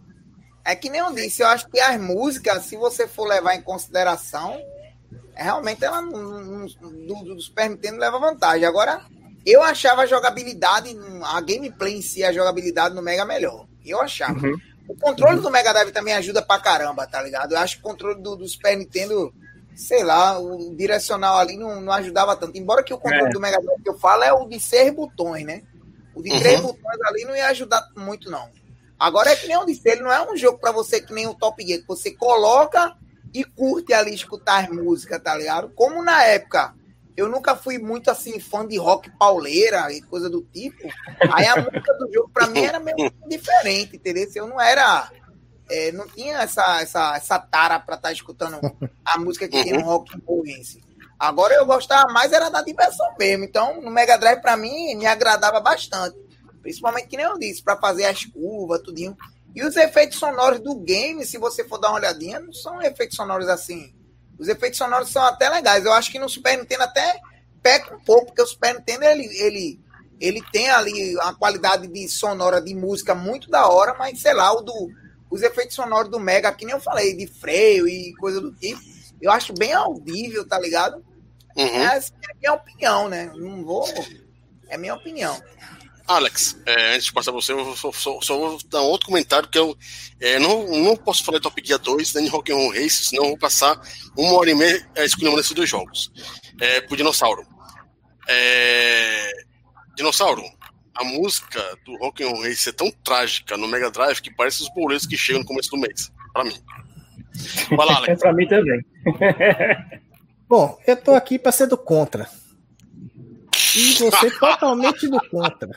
É 0.64 0.74
que 0.74 0.88
nem 0.88 1.02
eu 1.02 1.12
disse, 1.12 1.42
eu 1.42 1.48
acho 1.48 1.68
que 1.68 1.78
as 1.78 2.00
músicas, 2.00 2.64
se 2.64 2.78
você 2.78 3.06
for 3.06 3.28
levar 3.28 3.54
em 3.54 3.60
consideração, 3.60 4.58
realmente 5.34 5.84
ela 5.84 6.00
do, 6.00 7.24
do 7.24 7.40
Super 7.42 7.68
Nintendo 7.68 7.98
leva 7.98 8.18
vantagem. 8.18 8.64
Agora, 8.64 9.02
eu 9.44 9.62
achava 9.62 10.00
a 10.00 10.06
jogabilidade, 10.06 10.96
a 11.24 11.40
gameplay 11.42 11.96
em 11.96 12.02
si, 12.02 12.24
a 12.24 12.32
jogabilidade 12.32 12.94
no 12.94 13.02
Mega 13.02 13.26
melhor. 13.26 13.68
Eu 13.90 14.00
achava. 14.00 14.38
Uhum. 14.38 14.56
O 14.88 14.96
controle 14.96 15.36
uhum. 15.36 15.42
do 15.42 15.50
Mega 15.50 15.72
Drive 15.72 15.92
também 15.92 16.14
ajuda 16.14 16.42
pra 16.42 16.58
caramba, 16.58 17.06
tá 17.06 17.22
ligado? 17.22 17.52
Eu 17.52 17.58
acho 17.58 17.76
que 17.76 17.80
o 17.80 17.88
controle 17.88 18.20
do, 18.20 18.36
do 18.36 18.48
Super 18.48 18.76
Nintendo, 18.76 19.32
sei 19.74 20.02
lá, 20.02 20.38
o 20.38 20.74
direcional 20.74 21.38
ali 21.38 21.56
não, 21.56 21.80
não 21.80 21.92
ajudava 21.92 22.34
tanto. 22.36 22.58
Embora 22.58 22.82
que 22.82 22.92
o 22.92 22.98
controle 22.98 23.28
é. 23.28 23.30
do 23.30 23.40
Mega 23.40 23.60
Drive 23.60 23.82
que 23.82 23.88
eu 23.88 23.98
falo 23.98 24.24
é 24.24 24.32
o 24.32 24.46
de 24.46 24.58
seis 24.58 24.92
botões, 24.92 25.44
né? 25.44 25.62
O 26.14 26.22
de 26.22 26.32
uhum. 26.32 26.38
três 26.40 26.60
botões 26.60 27.00
ali 27.06 27.24
não 27.24 27.36
ia 27.36 27.48
ajudar 27.48 27.88
muito, 27.96 28.30
não. 28.30 28.48
Agora 28.98 29.30
é 29.30 29.36
que 29.36 29.46
nem 29.46 29.56
o 29.56 29.64
disse, 29.64 29.88
ele 29.88 30.02
não 30.02 30.12
é 30.12 30.30
um 30.30 30.36
jogo 30.36 30.58
para 30.58 30.72
você 30.72 31.00
que 31.00 31.14
nem 31.14 31.26
o 31.26 31.34
Top 31.34 31.64
Gear, 31.64 31.80
que 31.80 31.88
você 31.88 32.10
coloca 32.10 32.94
e 33.32 33.44
curte 33.44 33.94
ali 33.94 34.12
escutar 34.12 34.64
as 34.64 34.68
músicas, 34.68 35.22
tá 35.22 35.34
ligado? 35.34 35.70
Como 35.70 36.02
na 36.02 36.22
época 36.24 36.74
eu 37.20 37.28
nunca 37.28 37.54
fui 37.54 37.78
muito 37.78 38.10
assim 38.10 38.40
fã 38.40 38.66
de 38.66 38.78
rock 38.78 39.10
pauleira 39.18 39.92
e 39.92 40.00
coisa 40.00 40.30
do 40.30 40.42
tipo. 40.42 40.88
Aí 41.32 41.46
a 41.46 41.56
música 41.56 41.94
do 41.94 42.12
jogo 42.12 42.30
para 42.32 42.46
mim 42.46 42.64
era 42.64 42.80
meio 42.80 42.96
diferente, 43.28 43.96
entendeu? 43.96 44.26
Eu 44.34 44.46
não 44.46 44.60
era 44.60 45.10
é, 45.70 45.92
não 45.92 46.06
tinha 46.08 46.38
essa, 46.38 46.80
essa, 46.80 47.16
essa 47.16 47.38
tara 47.38 47.78
para 47.78 47.96
estar 47.96 48.08
tá 48.08 48.12
escutando 48.12 48.58
a 49.04 49.18
música 49.18 49.46
que 49.46 49.62
tem 49.62 49.74
no 49.74 49.82
rock 49.82 50.12
esse. 50.46 50.82
Agora 51.18 51.54
eu 51.54 51.66
gostava 51.66 52.10
mais 52.10 52.32
era 52.32 52.48
da 52.48 52.62
diversão 52.62 53.06
mesmo. 53.18 53.44
Então, 53.44 53.80
no 53.82 53.90
Mega 53.90 54.16
Drive 54.16 54.40
para 54.40 54.56
mim 54.56 54.94
me 54.96 55.06
agradava 55.06 55.60
bastante. 55.60 56.16
Principalmente 56.62 57.08
que 57.08 57.16
nem 57.16 57.26
eu 57.26 57.38
disse, 57.38 57.62
para 57.62 57.76
fazer 57.76 58.06
as 58.06 58.24
curvas, 58.24 58.80
tudinho. 58.80 59.16
E 59.54 59.62
os 59.62 59.76
efeitos 59.76 60.18
sonoros 60.18 60.60
do 60.60 60.74
game, 60.76 61.24
se 61.26 61.36
você 61.36 61.64
for 61.64 61.78
dar 61.78 61.90
uma 61.90 61.98
olhadinha, 61.98 62.40
não 62.40 62.52
são 62.52 62.80
efeitos 62.80 63.16
sonoros 63.16 63.48
assim. 63.48 63.94
Os 64.40 64.48
efeitos 64.48 64.78
sonoros 64.78 65.10
são 65.10 65.22
até 65.22 65.50
legais. 65.50 65.84
Eu 65.84 65.92
acho 65.92 66.10
que 66.10 66.18
no 66.18 66.28
Super 66.28 66.56
Nintendo 66.56 66.84
até 66.84 67.20
peca 67.62 67.94
um 67.94 68.00
pouco, 68.00 68.26
porque 68.26 68.40
o 68.40 68.46
Super 68.46 68.74
Nintendo 68.74 69.04
ele, 69.04 69.26
ele, 69.36 69.80
ele 70.18 70.42
tem 70.50 70.70
ali 70.70 71.14
uma 71.16 71.34
qualidade 71.34 71.86
de 71.86 72.08
sonora 72.08 72.58
de 72.60 72.74
música 72.74 73.14
muito 73.14 73.50
da 73.50 73.68
hora, 73.68 73.94
mas 73.98 74.22
sei 74.22 74.32
lá, 74.32 74.50
o 74.50 74.62
do, 74.62 74.90
os 75.30 75.42
efeitos 75.42 75.76
sonoros 75.76 76.10
do 76.10 76.18
Mega, 76.18 76.50
que 76.52 76.64
nem 76.64 76.74
eu 76.74 76.80
falei, 76.80 77.14
de 77.14 77.26
freio 77.26 77.86
e 77.86 78.14
coisa 78.14 78.40
do 78.40 78.50
tipo, 78.52 78.80
eu 79.20 79.30
acho 79.30 79.52
bem 79.52 79.74
audível, 79.74 80.48
tá 80.48 80.58
ligado? 80.58 81.04
Uhum. 81.54 81.66
É, 81.66 81.96
assim, 81.96 82.14
é 82.30 82.34
minha 82.38 82.54
opinião, 82.54 83.08
né? 83.10 83.30
Não 83.36 83.62
vou. 83.62 83.86
É 84.70 84.78
minha 84.78 84.94
opinião. 84.94 85.38
Alex, 86.10 86.60
é, 86.66 86.94
antes 86.94 87.04
de 87.04 87.12
passar 87.12 87.30
para 87.30 87.40
você, 87.40 87.52
eu 87.52 87.76
só, 87.76 87.92
só, 87.92 88.20
só, 88.20 88.36
vou 88.36 88.58
dar 88.68 88.82
um 88.82 88.86
outro 88.86 89.06
comentário 89.06 89.48
que 89.48 89.56
eu 89.56 89.76
é, 90.20 90.40
não, 90.40 90.66
não 90.66 90.96
posso 90.96 91.24
falar 91.24 91.38
de 91.38 91.44
Top 91.44 91.62
Gear 91.64 91.78
2 91.78 92.14
nem 92.14 92.24
de 92.24 92.30
Rock'n'Roll 92.30 92.72
Race, 92.72 93.04
senão 93.04 93.24
eu 93.24 93.28
vou 93.30 93.38
passar 93.38 93.80
uma 94.18 94.32
hora 94.32 94.50
e 94.50 94.54
meia 94.54 94.90
é, 94.96 95.04
escolhendo 95.04 95.38
esses 95.38 95.52
dois 95.52 95.68
jogos. 95.68 96.10
É, 96.60 96.80
pro 96.80 96.96
Dinossauro. 96.96 97.46
É, 98.28 99.30
Dinossauro, 99.96 100.42
a 100.96 101.04
música 101.04 101.62
do 101.84 101.96
Rock'n'Roll 101.98 102.42
Race 102.42 102.68
é 102.68 102.72
tão 102.72 102.90
trágica 103.04 103.56
no 103.56 103.68
Mega 103.68 103.88
Drive 103.88 104.20
que 104.20 104.34
parece 104.34 104.62
os 104.62 104.74
boletos 104.74 105.06
que 105.06 105.16
chegam 105.16 105.42
no 105.42 105.46
começo 105.46 105.70
do 105.70 105.78
mês, 105.78 106.10
para 106.32 106.42
mim. 106.42 106.58
Vai 107.76 107.86
lá, 107.86 107.96
Alex. 107.98 108.18
para 108.20 108.32
mim 108.32 108.48
também. 108.48 108.84
Bom, 110.48 110.76
eu 110.84 110.96
tô 110.96 111.14
aqui 111.14 111.38
para 111.38 111.52
ser 111.52 111.68
do 111.68 111.78
contra. 111.78 112.28
E 113.76 113.94
você 113.94 114.28
totalmente 114.32 115.06
do 115.06 115.20
contra. 115.30 115.70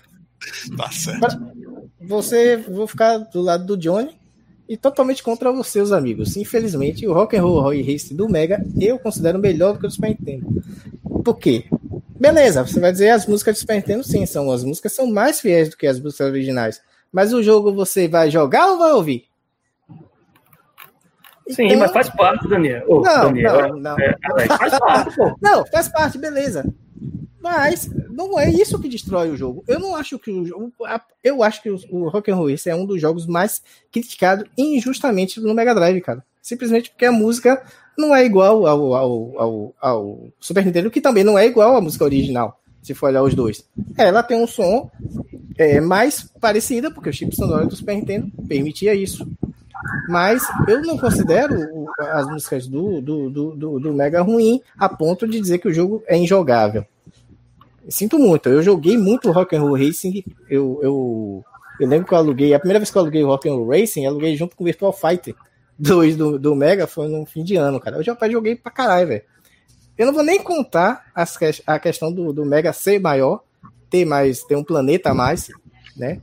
Tá 0.76 0.92
certo. 0.92 1.54
Você, 2.02 2.58
vou 2.58 2.88
ficar 2.88 3.18
do 3.18 3.42
lado 3.42 3.66
do 3.66 3.78
Johnny 3.78 4.18
e 4.68 4.78
totalmente 4.78 5.24
contra 5.24 5.52
os 5.52 5.68
seus 5.68 5.92
amigos. 5.92 6.36
Infelizmente, 6.36 7.08
o 7.08 7.14
Rock 7.14 7.38
and 7.38 7.44
Roll 7.44 7.62
Race 7.62 8.14
do 8.14 8.30
Mega 8.30 8.64
eu 8.80 9.00
considero 9.00 9.40
melhor 9.40 9.74
do 9.74 9.80
que 9.80 9.86
o 9.86 9.90
do 9.90 9.94
Super 9.94 10.10
Nintendo. 10.10 10.64
Por 11.24 11.38
quê? 11.38 11.66
Beleza, 12.20 12.66
você 12.66 12.80
vai 12.80 12.92
dizer 12.92 13.10
as 13.10 13.26
músicas 13.26 13.56
do 13.56 13.60
Super 13.60 13.76
Nintendo 13.76 14.04
sim, 14.04 14.26
são 14.26 14.52
as 14.52 14.64
músicas 14.64 14.94
são 14.94 15.08
mais 15.08 15.40
fiéis 15.40 15.70
do 15.70 15.78
que 15.78 15.88
as 15.88 16.00
músicas 16.00 16.28
originais. 16.28 16.82
Mas 17.12 17.34
o 17.34 17.44
jogo 17.44 17.74
você 17.74 18.08
vai 18.08 18.30
jogar 18.32 18.72
ou 18.72 18.80
vai 18.80 18.92
ouvir? 18.92 19.26
Sim, 21.50 21.66
então... 21.66 21.80
mas 21.80 21.92
faz 21.92 22.10
parte, 22.10 22.48
Daniel. 22.48 22.84
Oh, 22.88 23.02
não, 23.02 23.26
Daniel. 23.26 23.70
não, 23.70 23.80
não. 23.80 24.00
É, 24.00 24.16
faz 24.48 24.80
parte, 24.80 25.16
pô. 25.16 25.36
Não, 25.42 25.66
faz 25.68 25.88
parte, 25.90 26.18
beleza. 26.18 26.66
Mas 27.42 27.90
não 28.14 28.40
é 28.40 28.50
isso 28.50 28.80
que 28.80 28.88
destrói 28.88 29.30
o 29.30 29.38
jogo. 29.38 29.64
Eu 29.68 29.80
não 29.80 29.96
acho 29.96 30.18
que 30.20 30.32
o 30.32 30.46
jogo. 30.46 30.72
Eu 31.24 31.44
acho 31.44 31.62
que 31.62 31.70
o, 31.70 31.76
o 31.92 32.12
é 32.66 32.76
um 32.76 32.86
dos 32.86 33.02
jogos 33.02 33.26
mais 33.26 33.62
criticados 33.92 34.46
injustamente 34.58 35.40
no 35.40 35.54
Mega 35.54 35.74
Drive, 35.74 36.02
cara. 36.02 36.24
Simplesmente 36.42 36.90
porque 36.92 37.06
a 37.06 37.12
música 37.12 37.64
não 37.98 38.16
é 38.16 38.26
igual 38.26 38.66
ao, 38.66 38.94
ao, 38.94 39.40
ao, 39.40 39.76
ao 39.80 40.28
Super 40.40 40.66
Nintendo, 40.66 40.92
que 40.92 41.02
também 41.02 41.24
não 41.24 41.38
é 41.38 41.46
igual 41.46 41.76
à 41.76 41.82
música 41.82 42.04
original, 42.04 42.60
se 42.82 42.94
for 42.94 43.08
olhar 43.08 43.24
os 43.24 43.34
dois. 43.34 43.64
Ela 43.98 44.24
tem 44.24 44.38
um 44.38 44.48
som 44.48 44.90
é, 45.58 45.80
mais 45.80 46.30
parecido, 46.40 46.92
porque 46.92 47.10
o 47.10 47.14
chip 47.14 47.36
sonoro 47.36 47.68
do 47.68 47.76
Super 47.76 47.96
Nintendo 47.96 48.32
permitia 48.48 48.94
isso. 48.94 49.28
Mas 50.08 50.44
eu 50.68 50.82
não 50.82 50.98
considero 50.98 51.56
as 52.00 52.28
músicas 52.28 52.68
do, 52.68 53.02
do, 53.02 53.30
do, 53.30 53.80
do, 53.80 53.94
Mega 53.94 54.22
ruim 54.22 54.62
a 54.78 54.90
ponto 54.90 55.28
de 55.28 55.40
dizer 55.40 55.60
que 55.60 55.68
o 55.68 55.74
jogo 55.74 56.04
é 56.08 56.18
injogável. 56.18 56.86
Sinto 57.90 58.18
muito, 58.18 58.50
eu 58.50 58.64
joguei 58.64 58.98
muito 58.98 59.32
Rock 59.32 59.56
and 59.56 59.62
Roll 59.62 59.78
Racing. 59.78 60.24
Eu, 60.50 60.80
eu, 60.82 61.46
eu 61.80 61.88
lembro 61.88 62.08
que 62.08 62.14
eu 62.14 62.18
aluguei, 62.18 62.54
a 62.54 62.60
primeira 62.60 62.80
vez 62.80 62.90
que 62.90 62.98
eu 62.98 63.02
aluguei 63.02 63.24
Rock 63.24 63.50
and 63.50 63.54
Roll 63.54 63.70
Racing, 63.70 64.04
eu 64.04 64.12
aluguei 64.12 64.36
junto 64.36 64.56
com 64.56 64.64
Virtual 64.64 64.94
Fighter 64.94 65.36
2 65.78 66.16
do, 66.16 66.40
do 66.40 66.56
Mega, 66.56 66.88
foi 66.88 67.08
no 67.08 67.26
fim 67.26 67.44
de 67.44 67.56
ano, 67.56 67.80
cara. 67.80 67.98
Eu 67.98 68.04
já 68.04 68.18
joguei 68.30 68.56
pra 68.56 68.72
caralho, 68.72 69.08
velho. 69.08 69.24
Eu 69.98 70.08
não 70.08 70.14
vou 70.14 70.24
nem 70.24 70.42
contar 70.42 71.06
as, 71.14 71.38
a 71.68 71.80
questão 71.80 72.12
do, 72.12 72.34
do 72.34 72.46
Mega 72.46 72.74
ser 72.74 73.00
maior, 73.00 73.44
ter 73.90 74.06
mais, 74.06 74.44
ter 74.44 74.56
um 74.56 74.64
planeta 74.64 75.12
a 75.12 75.14
mais, 75.14 75.50
né? 75.96 76.22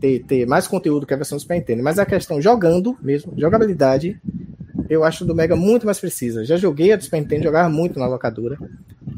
Ter, 0.00 0.20
ter 0.24 0.46
mais 0.46 0.66
conteúdo 0.66 1.06
que 1.06 1.12
a 1.12 1.16
versão 1.16 1.36
do 1.36 1.40
Super 1.40 1.56
Nintendo. 1.56 1.82
Mas 1.82 1.98
a 1.98 2.06
questão 2.06 2.40
jogando 2.40 2.96
mesmo, 3.02 3.32
jogabilidade, 3.36 4.20
eu 4.90 5.04
acho 5.04 5.24
do 5.24 5.36
Mega 5.36 5.54
muito 5.54 5.86
mais 5.86 6.00
precisa. 6.00 6.44
Já 6.44 6.56
joguei 6.56 6.92
a 6.92 6.96
do 6.96 7.04
Super 7.04 7.20
Nintendo, 7.20 7.44
jogava 7.44 7.68
muito 7.68 7.96
na 7.96 8.08
locadora. 8.08 8.58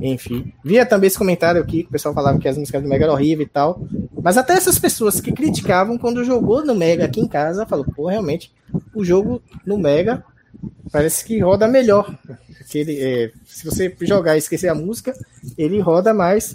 Enfim. 0.03 0.53
Via 0.62 0.85
também 0.85 1.07
esse 1.07 1.16
comentário 1.16 1.62
aqui, 1.62 1.85
que 1.85 1.89
o 1.89 1.93
pessoal 1.93 2.14
falava 2.14 2.39
que 2.39 2.47
as 2.47 2.59
músicas 2.59 2.83
do 2.83 2.89
Mega 2.89 3.07
eram 3.07 3.14
horríveis 3.14 3.49
e 3.49 3.51
tal. 3.51 3.83
Mas 4.23 4.37
até 4.37 4.53
essas 4.53 4.79
pessoas 4.79 5.18
que 5.18 5.33
criticavam 5.33 5.97
quando 5.97 6.23
jogou 6.25 6.62
no 6.62 6.75
Mega 6.75 7.07
aqui 7.07 7.20
em 7.20 7.27
casa, 7.27 7.64
falou, 7.64 7.87
pô, 7.87 8.07
realmente, 8.07 8.53
o 8.95 9.03
jogo 9.03 9.43
no 9.64 9.79
Mega 9.79 10.23
parece 10.93 11.25
que 11.25 11.41
roda 11.41 11.66
melhor. 11.66 12.14
Se, 12.66 12.79
ele, 12.79 13.01
é, 13.01 13.33
se 13.47 13.64
você 13.64 13.97
jogar 14.03 14.35
e 14.35 14.41
esquecer 14.41 14.68
a 14.68 14.75
música, 14.75 15.14
ele 15.57 15.81
roda 15.81 16.12
mais, 16.12 16.55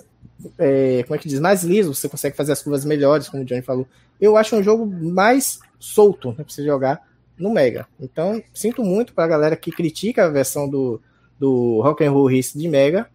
é, 0.60 1.02
como 1.08 1.16
é 1.16 1.18
que 1.18 1.28
diz, 1.28 1.40
mais 1.40 1.64
liso, 1.64 1.96
você 1.96 2.08
consegue 2.08 2.38
fazer 2.38 2.52
as 2.52 2.62
curvas 2.62 2.86
melhores, 2.86 3.30
como 3.30 3.42
o 3.42 3.46
Johnny 3.46 3.64
falou. 3.64 3.88
Eu 4.22 4.38
acho 4.38 4.56
um 4.56 4.62
jogo 4.62 4.86
mais 4.86 5.60
solto 5.80 6.30
né, 6.30 6.36
pra 6.36 6.46
você 6.48 6.64
jogar 6.64 7.07
no 7.38 7.52
Mega. 7.52 7.88
Então, 8.00 8.42
sinto 8.54 8.84
muito 8.84 9.14
pra 9.14 9.28
galera 9.28 9.56
que 9.56 9.72
critica 9.72 10.26
a 10.26 10.30
versão 10.30 10.68
do, 10.68 11.02
do 11.40 11.82
Rock 11.82 12.04
and 12.04 12.12
Roll 12.12 12.30
Race 12.30 12.58
de 12.58 12.68
Mega, 12.68 13.10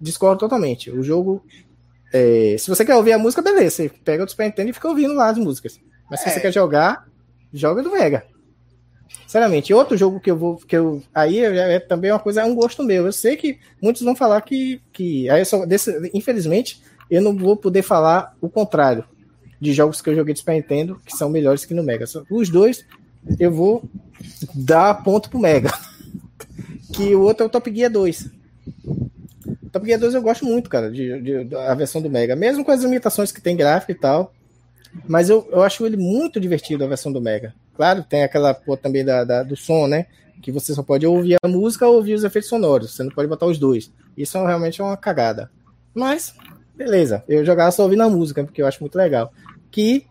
discordo 0.00 0.40
totalmente. 0.40 0.90
O 0.90 1.02
jogo. 1.02 1.44
É, 2.12 2.56
se 2.58 2.68
você 2.68 2.84
quer 2.84 2.96
ouvir 2.96 3.12
a 3.12 3.18
música, 3.18 3.42
beleza. 3.42 3.70
Você 3.70 3.88
pega 4.04 4.24
o 4.24 4.28
Super 4.28 4.46
Nintendo 4.46 4.70
e 4.70 4.72
fica 4.72 4.88
ouvindo 4.88 5.14
lá 5.14 5.28
as 5.28 5.38
músicas. 5.38 5.80
Mas 6.10 6.20
se 6.20 6.28
é. 6.28 6.32
você 6.32 6.40
quer 6.40 6.52
jogar, 6.52 7.06
joga 7.52 7.82
do 7.82 7.92
Mega. 7.92 8.24
Sinceramente, 9.22 9.72
outro 9.72 9.96
jogo 9.96 10.18
que 10.18 10.30
eu 10.30 10.36
vou. 10.36 10.56
que 10.56 10.76
eu 10.76 11.02
Aí 11.14 11.38
é, 11.38 11.74
é 11.74 11.80
também 11.80 12.10
uma 12.10 12.18
coisa, 12.18 12.42
é 12.42 12.44
um 12.44 12.54
gosto 12.54 12.82
meu. 12.82 13.06
Eu 13.06 13.12
sei 13.12 13.36
que 13.36 13.58
muitos 13.80 14.02
vão 14.02 14.16
falar 14.16 14.40
que. 14.40 14.80
que 14.92 15.30
aí 15.30 15.44
só, 15.44 15.64
desse, 15.64 16.10
infelizmente, 16.12 16.82
eu 17.08 17.22
não 17.22 17.36
vou 17.36 17.56
poder 17.56 17.82
falar 17.82 18.36
o 18.40 18.48
contrário 18.48 19.04
de 19.60 19.72
jogos 19.72 20.00
que 20.00 20.08
eu 20.08 20.16
joguei 20.16 20.32
de 20.32 20.40
Super 20.40 20.54
Nintendo 20.54 21.00
que 21.04 21.16
são 21.16 21.28
melhores 21.28 21.64
que 21.64 21.74
no 21.74 21.82
Mega. 21.82 22.06
Os 22.30 22.48
dois 22.48 22.84
eu 23.38 23.52
vou 23.52 23.82
dar 24.54 25.02
ponto 25.02 25.30
pro 25.30 25.38
Mega. 25.38 25.70
que 26.92 27.14
o 27.14 27.22
outro 27.22 27.44
é 27.44 27.46
o 27.46 27.50
Top 27.50 27.74
Gear 27.74 27.90
2. 27.90 28.30
Top 29.72 29.86
Gear 29.86 30.00
2 30.00 30.14
eu 30.14 30.22
gosto 30.22 30.44
muito, 30.44 30.68
cara, 30.68 30.90
de, 30.90 31.20
de, 31.20 31.44
de, 31.44 31.54
a 31.54 31.74
versão 31.74 32.02
do 32.02 32.10
Mega, 32.10 32.34
mesmo 32.34 32.64
com 32.64 32.70
as 32.70 32.82
limitações 32.82 33.30
que 33.30 33.40
tem 33.40 33.56
gráfico 33.56 33.92
e 33.92 33.94
tal. 33.94 34.32
Mas 35.06 35.30
eu, 35.30 35.48
eu 35.52 35.62
acho 35.62 35.86
ele 35.86 35.96
muito 35.96 36.40
divertido, 36.40 36.84
a 36.84 36.88
versão 36.88 37.12
do 37.12 37.20
Mega. 37.20 37.54
Claro, 37.74 38.02
tem 38.02 38.22
aquela 38.22 38.52
pô, 38.52 38.76
também 38.76 39.04
da, 39.04 39.24
da, 39.24 39.42
do 39.42 39.56
som, 39.56 39.86
né? 39.86 40.06
Que 40.42 40.50
você 40.50 40.74
só 40.74 40.82
pode 40.82 41.06
ouvir 41.06 41.36
a 41.42 41.48
música 41.48 41.86
ou 41.86 41.96
ouvir 41.96 42.14
os 42.14 42.24
efeitos 42.24 42.48
sonoros. 42.48 42.94
Você 42.94 43.02
não 43.02 43.10
pode 43.10 43.28
botar 43.28 43.46
os 43.46 43.58
dois. 43.58 43.92
Isso 44.16 44.36
é 44.36 44.46
realmente 44.46 44.80
é 44.80 44.84
uma 44.84 44.96
cagada. 44.96 45.50
Mas, 45.94 46.34
beleza. 46.74 47.22
Eu 47.28 47.44
jogava 47.44 47.70
só 47.70 47.84
ouvindo 47.84 48.02
a 48.02 48.08
música, 48.08 48.42
porque 48.42 48.60
eu 48.60 48.66
acho 48.66 48.80
muito 48.80 48.96
legal. 48.96 49.32
Que, 49.70 50.06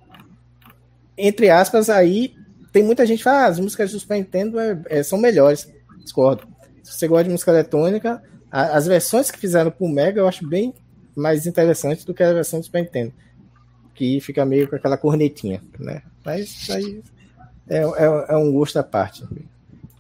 entre 1.18 1.50
aspas, 1.50 1.90
aí 1.90 2.34
tem 2.72 2.84
muita 2.84 3.06
gente 3.06 3.20
que 3.20 3.24
fala, 3.24 3.46
ah, 3.46 3.48
as 3.48 3.60
músicas 3.60 3.92
do 3.92 4.00
Super 4.00 4.18
Nintendo 4.18 4.60
é, 4.60 4.82
é, 4.86 5.04
são 5.04 5.18
melhores. 5.18 5.68
Discordo. 6.00 6.48
Se 6.84 6.94
você 6.94 7.08
gosta 7.08 7.26
de 7.26 7.32
música 7.32 7.52
eletrônica, 7.52 8.22
as 8.52 8.88
versões 8.88 9.30
que 9.30 9.38
fizeram 9.38 9.70
pro 9.70 9.88
Mega 9.88 10.22
eu 10.22 10.28
acho 10.28 10.48
bem 10.48 10.74
mais 11.16 11.46
interessante 11.46 12.06
do 12.06 12.14
que 12.14 12.24
a 12.24 12.34
versão 12.34 12.60
do 12.60 12.66
Super 12.66 12.82
Nintendo. 12.84 13.14
Que 13.94 14.20
fica 14.22 14.46
meio 14.46 14.68
com 14.70 14.76
aquela 14.76 14.98
cornetinha, 14.98 15.62
né? 15.78 16.02
Mas 16.24 16.68
aí 16.70 17.02
é, 17.70 17.80
é, 17.80 18.26
é 18.30 18.38
um 18.38 18.52
gosto 18.52 18.78
à 18.78 18.84
parte. 18.84 19.24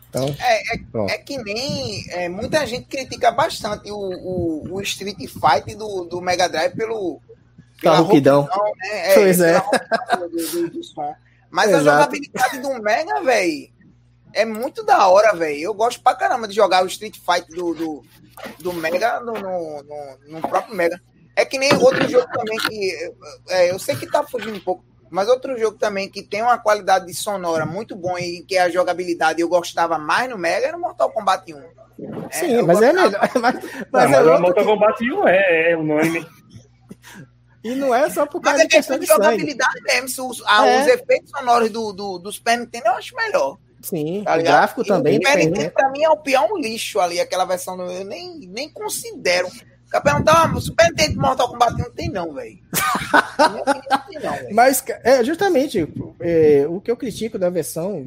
Então, 0.09 0.25
é, 0.39 0.73
é, 0.73 1.13
é, 1.13 1.17
que 1.19 1.37
nem 1.43 2.03
é, 2.09 2.29
muita 2.29 2.65
gente 2.65 2.85
critica 2.85 3.29
bastante 3.31 3.91
o, 3.91 3.95
o, 3.95 4.73
o 4.73 4.81
Street 4.81 5.17
Fighter 5.17 5.77
do, 5.77 6.05
do 6.05 6.21
Mega 6.21 6.49
Drive 6.49 6.75
pelo. 6.75 7.21
Pela 7.79 7.97
rouquidão. 7.97 8.43
Né? 8.43 9.11
É, 9.11 9.13
pois 9.13 9.39
é. 9.39 9.59
Do, 9.59 10.29
do, 10.29 10.69
do 10.71 10.83
som. 10.83 11.15
Mas 11.49 11.69
Exato. 11.69 11.89
a 11.89 11.93
jogabilidade 11.93 12.59
do 12.59 12.81
Mega, 12.81 13.21
velho, 13.21 13.69
é 14.33 14.45
muito 14.45 14.83
da 14.83 15.07
hora, 15.07 15.35
velho. 15.35 15.59
Eu 15.59 15.73
gosto 15.73 16.01
pra 16.01 16.15
caramba 16.15 16.47
de 16.47 16.55
jogar 16.55 16.83
o 16.83 16.87
Street 16.87 17.17
Fighter 17.17 17.55
do, 17.55 17.73
do, 17.73 18.03
do 18.59 18.73
Mega 18.73 19.19
no, 19.19 19.33
no, 19.33 19.83
no, 19.83 20.17
no, 20.27 20.41
próprio 20.41 20.75
Mega. 20.75 21.01
É 21.35 21.45
que 21.45 21.57
nem 21.57 21.73
outro 21.73 22.07
jogo 22.07 22.27
também 22.31 22.57
que. 22.57 23.13
É, 23.49 23.71
eu 23.71 23.79
sei 23.79 23.95
que 23.95 24.05
tá 24.05 24.23
fugindo 24.23 24.57
um 24.57 24.59
pouco, 24.59 24.83
mas 25.09 25.27
outro 25.27 25.57
jogo 25.57 25.77
também 25.77 26.09
que 26.09 26.21
tem 26.21 26.41
uma 26.41 26.57
qualidade 26.57 27.07
de 27.07 27.13
sonora 27.13 27.65
muito 27.65 27.95
bom 27.95 28.17
e 28.17 28.43
que 28.47 28.57
a 28.57 28.69
jogabilidade 28.69 29.41
eu 29.41 29.49
gostava 29.49 29.97
mais 29.97 30.29
no 30.29 30.37
Mega 30.37 30.67
era 30.67 30.77
no 30.77 30.83
Mortal 30.83 31.11
Kombat 31.11 31.53
1. 31.53 31.79
Sim, 32.31 32.55
é, 32.55 32.61
mas 32.61 32.81
é 32.81 32.93
melhor. 32.93 33.11
Mas, 33.41 33.55
mas, 33.91 33.91
não, 33.91 33.99
é 33.99 34.07
mas 34.07 34.27
o 34.27 34.41
Mortal 34.41 34.65
Kombat 34.65 35.03
1 35.03 35.27
é, 35.27 35.71
é 35.71 35.77
o 35.77 35.83
nome. 35.83 36.38
E 37.63 37.75
não 37.75 37.93
é 37.93 38.09
só 38.09 38.25
por 38.25 38.41
causa 38.41 38.59
mas 38.59 38.65
é 38.65 38.69
questão 38.69 38.97
de, 38.97 39.05
de 39.05 39.11
jogabilidade 39.11 39.81
mesmo. 39.83 40.29
Os, 40.29 40.41
ah, 40.45 40.65
é. 40.65 40.81
os 40.81 40.87
efeitos 40.87 41.29
sonoros 41.29 41.69
do, 41.69 41.91
do, 41.91 42.17
do 42.17 42.31
Super 42.31 42.57
Nintendo 42.57 42.87
eu 42.87 42.93
acho 42.93 43.15
melhor. 43.15 43.57
Sim, 43.81 44.23
tá 44.23 44.37
o 44.37 44.43
gráfico 44.43 44.83
também. 44.83 45.17
O 45.17 45.21
Super 45.21 45.37
Nintendo, 45.37 45.71
pra 45.71 45.89
mim, 45.89 46.03
é 46.03 46.09
o 46.09 46.17
pior 46.17 46.49
um 46.51 46.57
lixo 46.57 46.99
ali, 46.99 47.19
aquela 47.19 47.45
versão. 47.45 47.77
Do, 47.77 47.83
eu 47.83 48.05
nem, 48.05 48.39
nem 48.47 48.69
considero. 48.69 49.49
Ficar 49.85 50.01
perguntando, 50.01 50.37
ah, 50.37 50.61
Super 50.61 50.89
Nintendo 50.89 51.11
de 51.11 51.17
Mortal 51.17 51.49
Kombat 51.49 51.77
não 51.77 51.91
tem, 51.91 52.09
não, 52.09 52.33
velho. 52.33 52.59
Mas, 54.53 54.83
é, 55.03 55.23
justamente, 55.23 55.87
é, 56.19 56.65
o 56.69 56.79
que 56.79 56.91
eu 56.91 56.97
critico 56.97 57.37
da 57.37 57.49
versão. 57.49 58.05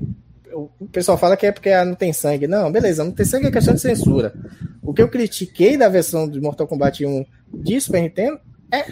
O 0.55 0.87
pessoal 0.87 1.17
fala 1.17 1.35
que 1.35 1.47
é 1.47 1.53
porque 1.53 1.75
não 1.83 1.95
tem 1.95 2.13
sangue. 2.13 2.47
Não, 2.47 2.71
beleza, 2.71 3.03
não 3.03 3.11
tem 3.11 3.25
sangue 3.25 3.47
é 3.47 3.51
questão 3.51 3.75
de 3.75 3.81
censura. 3.81 4.35
O 4.83 4.93
que 4.93 5.01
eu 5.01 5.09
critiquei 5.09 5.79
da 5.79 5.89
versão 5.89 6.29
de 6.29 6.39
Mortal 6.43 6.67
Kombat 6.67 7.07
1 7.07 7.25
de 7.55 7.81
Super 7.81 8.03
Nintendo 8.03 8.39
é 8.73 8.87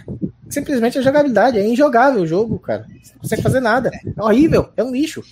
simplesmente 0.49 0.99
a 0.99 1.03
jogabilidade. 1.03 1.59
É 1.59 1.67
injogável 1.67 2.23
o 2.23 2.27
jogo, 2.27 2.59
cara. 2.59 2.87
Você 3.03 3.13
não 3.15 3.21
consegue 3.21 3.43
fazer 3.43 3.61
nada. 3.61 3.91
É 4.17 4.23
horrível, 4.23 4.69
é 4.77 4.85
um 4.85 4.93
lixo. 4.93 5.23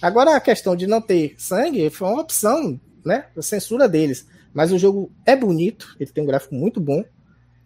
Agora 0.00 0.36
a 0.36 0.40
questão 0.40 0.76
de 0.76 0.86
não 0.86 1.00
ter 1.00 1.34
sangue 1.36 1.90
foi 1.90 2.08
uma 2.08 2.20
opção, 2.20 2.80
né? 3.04 3.26
A 3.36 3.42
censura 3.42 3.88
deles. 3.88 4.26
Mas 4.54 4.70
o 4.72 4.78
jogo 4.78 5.10
é 5.26 5.34
bonito, 5.34 5.96
ele 5.98 6.10
tem 6.10 6.22
um 6.22 6.26
gráfico 6.26 6.54
muito 6.54 6.80
bom. 6.80 7.04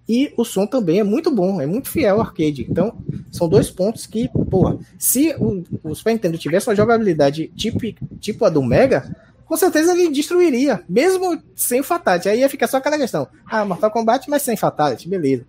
E 0.08 0.32
o 0.36 0.44
som 0.44 0.66
também 0.66 0.98
é 0.98 1.04
muito 1.04 1.30
bom, 1.30 1.60
é 1.60 1.66
muito 1.66 1.88
fiel 1.88 2.16
ao 2.16 2.22
arcade. 2.22 2.66
Então, 2.68 2.98
são 3.30 3.48
dois 3.48 3.70
pontos 3.70 4.04
que, 4.04 4.28
porra, 4.50 4.78
se 4.98 5.34
o, 5.38 5.62
o 5.84 5.94
Super 5.94 6.12
Nintendo 6.12 6.36
tivesse 6.36 6.68
uma 6.68 6.74
jogabilidade 6.74 7.52
tipo, 7.54 7.78
tipo 8.18 8.44
a 8.44 8.48
do 8.48 8.62
Mega, 8.62 9.14
com 9.44 9.56
certeza 9.56 9.92
ele 9.92 10.10
destruiria, 10.10 10.82
mesmo 10.88 11.40
sem 11.54 11.80
o 11.80 11.84
Fatality. 11.84 12.28
Aí 12.28 12.40
ia 12.40 12.48
ficar 12.48 12.66
só 12.66 12.78
aquela 12.78 12.98
questão: 12.98 13.28
ah, 13.46 13.64
Mortal 13.64 13.90
Kombat, 13.90 14.28
mas 14.28 14.42
sem 14.42 14.56
Fatality, 14.56 15.08
beleza. 15.08 15.46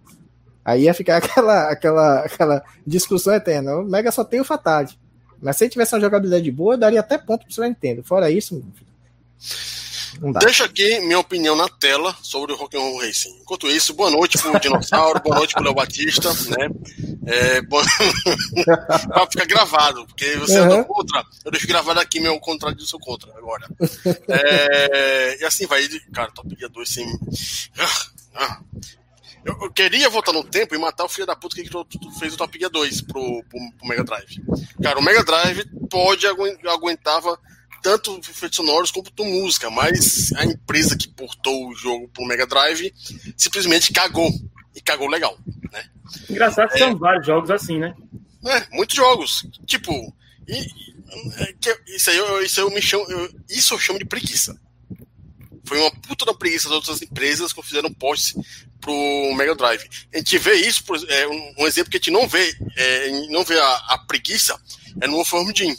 Aí 0.64 0.84
ia 0.84 0.94
ficar 0.94 1.18
aquela, 1.24 1.70
aquela, 1.70 2.20
aquela 2.20 2.64
discussão 2.86 3.34
eterna. 3.34 3.78
O 3.78 3.84
Mega 3.84 4.12
só 4.12 4.24
tem 4.24 4.40
o 4.40 4.46
Fatality. 4.46 5.00
Mas 5.42 5.58
se 5.58 5.66
ele 5.66 5.72
tivesse 5.72 5.94
uma 5.94 6.02
jogabilidade 6.02 6.50
boa, 6.52 6.78
daria 6.78 7.02
até 7.02 7.18
ponto 7.18 7.46
pro 7.46 7.54
Super 7.54 7.68
Nintendo. 7.68 8.04
Fora 8.04 8.32
isso, 8.32 8.64
Deixa 10.40 10.66
aqui 10.66 11.00
minha 11.00 11.20
opinião 11.20 11.56
na 11.56 11.68
tela 11.68 12.16
sobre 12.22 12.54
o 12.54 12.56
Rock'n'Roll 12.56 13.00
Racing. 13.00 13.40
Enquanto 13.42 13.68
isso, 13.68 13.94
boa 13.94 14.10
noite 14.10 14.38
pro 14.38 14.60
Dinossauro, 14.60 15.20
boa 15.20 15.38
noite 15.38 15.54
pro 15.54 15.64
Léo 15.64 15.74
Batista, 15.74 16.32
né? 16.50 16.70
É, 17.26 17.62
boa... 17.62 17.84
pra 19.08 19.28
ficar 19.28 19.46
gravado, 19.46 20.06
porque 20.06 20.36
você 20.38 20.60
uhum. 20.60 20.66
anda 20.66 20.84
contra. 20.84 21.24
Eu 21.44 21.52
deixo 21.52 21.68
gravado 21.68 22.00
aqui 22.00 22.20
meu 22.20 22.40
contrário 22.40 22.78
do 22.78 22.86
seu 22.86 23.00
contra 23.00 23.32
agora. 23.36 23.68
É, 24.28 25.42
e 25.42 25.46
assim 25.46 25.66
vai. 25.66 25.88
Cara, 26.14 26.32
Top 26.32 26.48
Gear 26.58 26.72
2 26.72 26.90
sem. 26.90 27.08
Ah, 27.78 28.06
ah. 28.36 28.60
Eu, 29.46 29.58
eu, 29.62 29.72
queria 29.72 30.10
voltar 30.10 30.32
no 30.32 30.44
tempo 30.44 30.74
e 30.74 30.78
matar 30.78 31.06
o 31.06 31.10
filho 31.10 31.28
da 31.28 31.36
puta 31.36 31.56
que 31.56 32.20
fez 32.20 32.34
o 32.34 32.38
Top 32.38 32.58
Gear 32.58 32.72
2 32.72 33.02
pro, 33.02 33.44
pro, 33.50 33.60
pro 33.78 33.88
Mega 33.88 34.04
Drive. 34.04 34.42
Cara, 34.82 35.00
o 35.00 35.04
Mega 35.04 35.24
Drive 35.24 35.66
pode 35.90 36.26
aguentava 36.28 37.38
tanto 37.82 38.18
efeitos 38.20 38.56
sonoros 38.56 38.92
quanto 38.92 39.26
música, 39.26 39.70
mas 39.70 40.32
a 40.38 40.46
empresa 40.46 40.98
que 40.98 41.10
portou 41.10 41.68
o 41.68 41.76
jogo 41.76 42.08
pro 42.08 42.26
Mega 42.26 42.48
Drive 42.48 42.94
simplesmente 43.36 43.92
cagou. 43.92 44.32
E 44.76 44.82
cagou 44.82 45.08
legal, 45.08 45.38
né? 45.72 45.86
Engraçado 46.28 46.70
que 46.70 46.76
é, 46.76 46.80
são 46.80 46.98
vários 46.98 47.28
jogos 47.28 47.52
assim, 47.52 47.78
né? 47.78 47.94
É, 48.46 48.76
muitos 48.76 48.96
jogos. 48.96 49.48
Tipo, 49.68 49.92
e, 50.48 50.58
é, 51.38 51.96
isso 51.96 52.10
aí, 52.10 52.18
eu, 52.18 52.44
isso 52.44 52.60
eu 52.60 52.72
me 52.72 52.82
chamo, 52.82 53.06
eu, 53.08 53.30
isso 53.50 53.74
eu 53.74 53.80
chamo 53.80 54.00
de 54.00 54.06
preguiça. 54.06 54.60
Foi 55.66 55.78
uma 55.80 55.92
puta 55.92 56.26
da 56.26 56.34
preguiça 56.34 56.68
das 56.68 56.76
outras 56.76 57.02
empresas 57.02 57.54
que 57.54 57.64
fizeram 57.64 57.94
posts 57.94 58.36
pro 58.82 59.34
Mega 59.36 59.56
Drive. 59.56 59.84
A 60.14 60.18
gente 60.18 60.38
vê 60.38 60.56
isso, 60.56 60.84
por, 60.84 60.98
é, 61.10 61.28
um, 61.28 61.68
exemplo 61.68 61.90
que 61.90 61.98
a 61.98 62.00
gente 62.00 62.12
não 62.12 62.28
vê, 62.28 62.54
é, 62.76 63.28
não 63.30 63.44
vê 63.44 63.58
a, 63.58 63.76
a 63.90 63.98
preguiça 64.00 64.60
é 65.02 65.08
no 65.08 65.24
Form 65.24 65.50
Jim, 65.56 65.76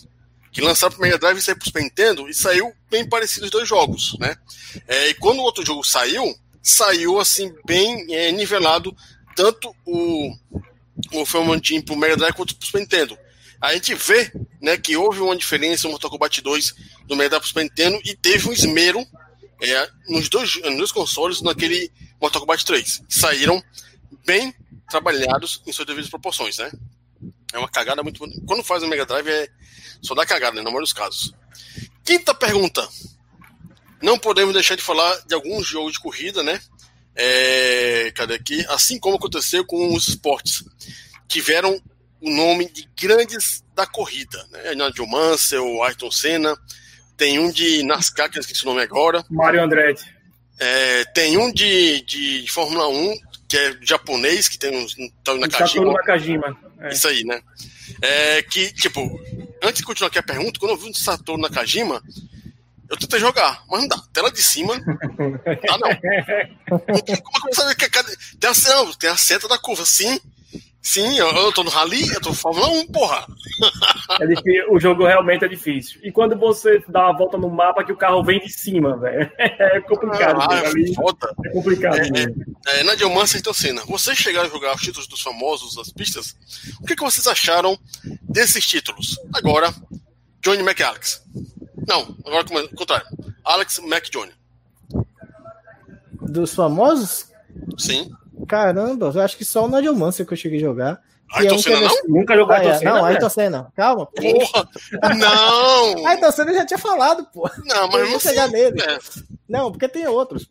que 0.51 0.61
lançaram 0.61 0.93
pro 0.93 1.03
Mega 1.03 1.18
Drive 1.18 1.39
e 1.39 1.43
saiu 1.43 1.57
pro 1.57 1.66
Super 1.66 1.82
Nintendo 1.82 2.28
e 2.28 2.35
saiu 2.35 2.72
bem 2.91 3.07
parecido 3.07 3.45
os 3.45 3.51
dois 3.51 3.68
jogos, 3.68 4.16
né? 4.18 4.37
É, 4.89 5.09
e 5.11 5.14
quando 5.14 5.39
o 5.39 5.43
outro 5.43 5.64
jogo 5.64 5.85
saiu, 5.85 6.24
saiu 6.62 7.20
assim 7.20 7.55
bem 7.66 8.07
é, 8.14 8.32
nivelado 8.32 8.97
tanto 9.37 9.74
o 9.85 10.35
o 11.12 11.26
Form 11.26 11.59
Jim 11.62 11.80
pro 11.80 11.97
Mega 11.97 12.16
Drive 12.16 12.35
quanto 12.35 12.57
pro 12.57 12.66
Super 12.66 12.80
Nintendo. 12.80 13.18
A 13.61 13.72
gente 13.74 13.95
vê 13.95 14.30
né, 14.61 14.76
que 14.76 14.97
houve 14.97 15.20
uma 15.20 15.37
diferença 15.37 15.87
no 15.87 15.93
Mortal 15.93 16.11
Kombat 16.11 16.41
2 16.41 16.74
do 17.07 17.16
Mega 17.16 17.30
Drive 17.30 17.41
pro 17.41 17.49
Super 17.49 17.64
Nintendo 17.64 18.01
e 18.05 18.14
teve 18.14 18.49
um 18.49 18.53
esmero 18.53 19.05
é, 19.61 19.91
nos, 20.09 20.29
dois, 20.29 20.61
nos 20.77 20.93
consoles 20.93 21.41
naquele 21.41 21.91
Mortal 22.21 22.41
Kombat 22.41 22.65
3. 22.65 23.03
Saíram 23.09 23.63
bem 24.25 24.55
trabalhados 24.89 25.63
em 25.67 25.73
suas 25.73 25.87
devidas 25.87 26.11
proporções, 26.11 26.59
né? 26.59 26.71
É 27.53 27.59
uma 27.59 27.69
cagada 27.69 28.03
muito. 28.03 28.21
Quando 28.47 28.65
faz 28.65 28.83
o 28.83 28.89
Mega 28.89 29.07
Drive, 29.07 29.29
é 29.29 29.49
só 30.03 30.15
dá 30.15 30.27
cagada, 30.27 30.57
né? 30.57 30.63
Na 30.63 30.71
maioria 30.71 30.85
dos 30.85 30.93
casos. 30.93 31.33
Quinta 32.05 32.35
pergunta. 32.35 32.87
Não 34.03 34.19
podemos 34.19 34.53
deixar 34.53 34.77
de 34.77 34.83
falar 34.83 35.15
de 35.27 35.35
alguns 35.35 35.67
jogos 35.67 35.95
de 35.95 36.01
corrida, 36.01 36.43
né? 36.43 36.61
É, 37.15 38.13
cadê 38.15 38.35
aqui? 38.35 38.65
Assim 38.69 38.99
como 38.99 39.17
aconteceu 39.17 39.65
com 39.65 39.95
os 39.95 40.09
esportes. 40.09 40.65
Tiveram 41.29 41.81
o 42.21 42.31
nome 42.31 42.71
de 42.71 42.89
grandes 43.01 43.65
da 43.75 43.87
corrida, 43.87 44.47
né? 44.51 44.75
Nigel 44.75 45.07
Mansell, 45.07 45.83
Ayrton 45.83 46.11
Senna, 46.11 46.59
tem 47.17 47.39
um 47.39 47.51
de 47.51 47.83
NASCAR, 47.83 48.31
que 48.31 48.39
eu 48.39 48.41
esqueci 48.41 48.62
o 48.65 48.67
nome 48.67 48.83
agora. 48.83 49.25
Mário 49.31 49.62
Andretti. 49.62 50.05
É, 50.59 51.05
tem 51.07 51.37
um 51.37 51.53
de, 51.53 52.01
de 52.03 52.47
Fórmula 52.51 52.89
1, 52.89 53.15
que 53.49 53.57
é 53.57 53.77
japonês, 53.83 54.49
que 54.49 54.59
tem 54.59 54.77
um 54.77 54.87
tal 55.23 55.37
Nakajima. 55.39 55.93
Nakajima. 55.93 56.57
É. 56.81 56.89
Isso 56.89 57.09
aí, 57.09 57.25
né? 57.25 57.41
É, 58.01 58.43
que, 58.43 58.73
tipo, 58.73 59.01
antes 59.62 59.79
de 59.79 59.85
continuar 59.85 60.09
aqui 60.09 60.19
a 60.19 60.23
pergunta, 60.23 60.59
quando 60.59 60.73
eu 60.73 60.77
vi 60.77 60.89
um 60.89 60.95
Satoru 60.95 61.41
Nakajima, 61.41 62.03
eu 62.89 62.97
tentei 62.97 63.19
jogar, 63.19 63.65
mas 63.69 63.81
não 63.81 63.89
dá. 63.89 63.99
Tela 64.12 64.31
de 64.31 64.43
cima. 64.43 64.75
Tá 64.79 65.79
não. 65.79 66.79
Como 66.79 66.85
é 66.89 67.51
que 67.51 67.57
você 67.57 67.75
tem 67.75 68.51
a, 68.51 68.97
tem 68.99 69.11
a 69.11 69.17
seta 69.17 69.49
da 69.49 69.59
curva, 69.59 69.85
sim. 69.85 70.21
Sim, 70.85 71.16
eu, 71.16 71.26
eu 71.28 71.51
tô 71.51 71.64
no 71.64 71.70
Rally, 71.70 72.07
eu 72.12 72.20
tô 72.20 72.28
no 72.28 72.35
Fórmula 72.35 72.68
1, 72.68 72.87
porra. 72.89 73.26
É 74.20 74.26
difícil, 74.26 74.70
o 74.70 74.78
jogo 74.78 75.07
realmente 75.07 75.45
é 75.45 75.49
difícil. 75.49 75.99
E 76.03 76.12
quando 76.12 76.37
você 76.37 76.85
dá 76.89 77.09
uma 77.09 77.16
volta 77.16 77.39
no 77.39 77.49
mapa 77.49 77.82
que 77.82 77.91
o 77.91 77.97
carro 77.97 78.22
vem 78.22 78.39
de 78.39 78.53
cima, 78.53 78.97
velho. 78.99 79.30
É 79.39 79.80
complicado. 79.80 80.41
Ah, 80.43 80.62
é, 80.62 81.49
é 81.49 81.53
complicado. 81.53 81.97
É, 81.97 82.76
é, 82.76 82.80
é, 82.80 82.85
Nadia 82.85 83.09
Mansa 83.09 83.39
e 83.39 83.43
Tocena, 83.43 83.82
vocês 83.87 84.18
chegaram 84.18 84.47
a 84.47 84.51
jogar 84.51 84.74
os 84.74 84.82
títulos 84.82 85.07
dos 85.09 85.22
famosos 85.22 85.74
das 85.74 85.91
pistas? 85.91 86.37
O 86.82 86.87
que, 86.87 86.95
que 86.95 87.03
vocês 87.03 87.26
acharam 87.26 87.78
desses 88.22 88.66
títulos? 88.66 89.18
Agora, 89.35 89.72
Johnny 90.43 90.62
McAlex. 90.62 91.24
Não, 91.89 92.14
agora 92.26 92.45
como 92.45 92.61
é, 92.61 92.68
contrário. 92.68 93.07
Alex 93.43 93.78
McJohnny. 93.78 94.32
Dos 96.20 96.55
famosos? 96.55 97.30
Sim. 97.78 98.11
Caramba, 98.47 99.12
eu 99.14 99.20
acho 99.20 99.36
que 99.36 99.45
só 99.45 99.64
o 99.64 99.68
Nigel 99.68 99.95
Mansell 99.95 100.26
que 100.26 100.32
eu 100.32 100.36
cheguei 100.36 100.59
a 100.59 100.62
jogar. 100.62 101.03
Ayrton 101.32 101.55
é 101.55 101.57
um 101.57 101.62
Senna 101.62 101.80
não? 101.80 101.97
Nunca 102.09 102.36
jogou 102.36 102.55
Ayrton 102.55 102.78
Senna? 102.78 102.92
Não, 102.92 103.05
Ayrton 103.05 103.28
Senna. 103.28 103.72
Calma. 103.74 104.07
Porra! 104.07 104.68
Não! 105.16 106.07
Ayrton 106.07 106.30
Senna 106.30 106.55
já 106.55 106.66
tinha 106.66 106.78
falado, 106.78 107.26
pô. 107.32 107.51
Não, 107.64 107.88
mas 107.88 108.11
não 108.11 108.20
chegar 108.20 108.49
nele. 108.49 108.80
É. 108.80 108.99
Não, 109.49 109.70
porque 109.70 109.88
tem 109.88 110.07
outros. 110.07 110.49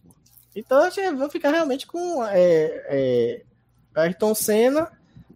Então 0.56 0.88
eu 0.98 1.18
vou 1.18 1.30
ficar 1.30 1.52
realmente 1.52 1.88
com 1.88 2.24
é, 2.26 2.84
é, 2.90 3.42
Ayrton 3.96 4.36
Senna 4.36 4.92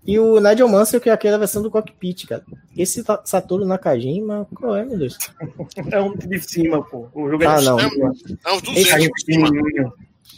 e 0.05 0.17
o 0.19 0.39
Nigel 0.39 0.69
Mansell, 0.69 1.01
que 1.01 1.09
é 1.09 1.13
aquela 1.13 1.37
versão 1.37 1.61
do 1.61 1.69
cockpit, 1.69 2.27
cara. 2.27 2.43
Esse 2.77 3.03
Satoru 3.25 3.65
Nakajima, 3.65 4.47
qual 4.55 4.75
é, 4.75 4.85
meu 4.85 4.97
Deus? 4.97 5.17
É 5.91 6.01
um 6.01 6.15
de 6.15 6.39
cima, 6.39 6.83
pô. 6.83 7.09
O 7.13 7.29
jogo 7.29 7.43
é 7.43 7.47
ah, 7.47 7.61
não. 7.61 7.79
É, 7.79 7.83
é 7.83 8.53
uns 8.53 8.61
200 8.61 8.99
de 8.99 9.25
cima. 9.25 9.49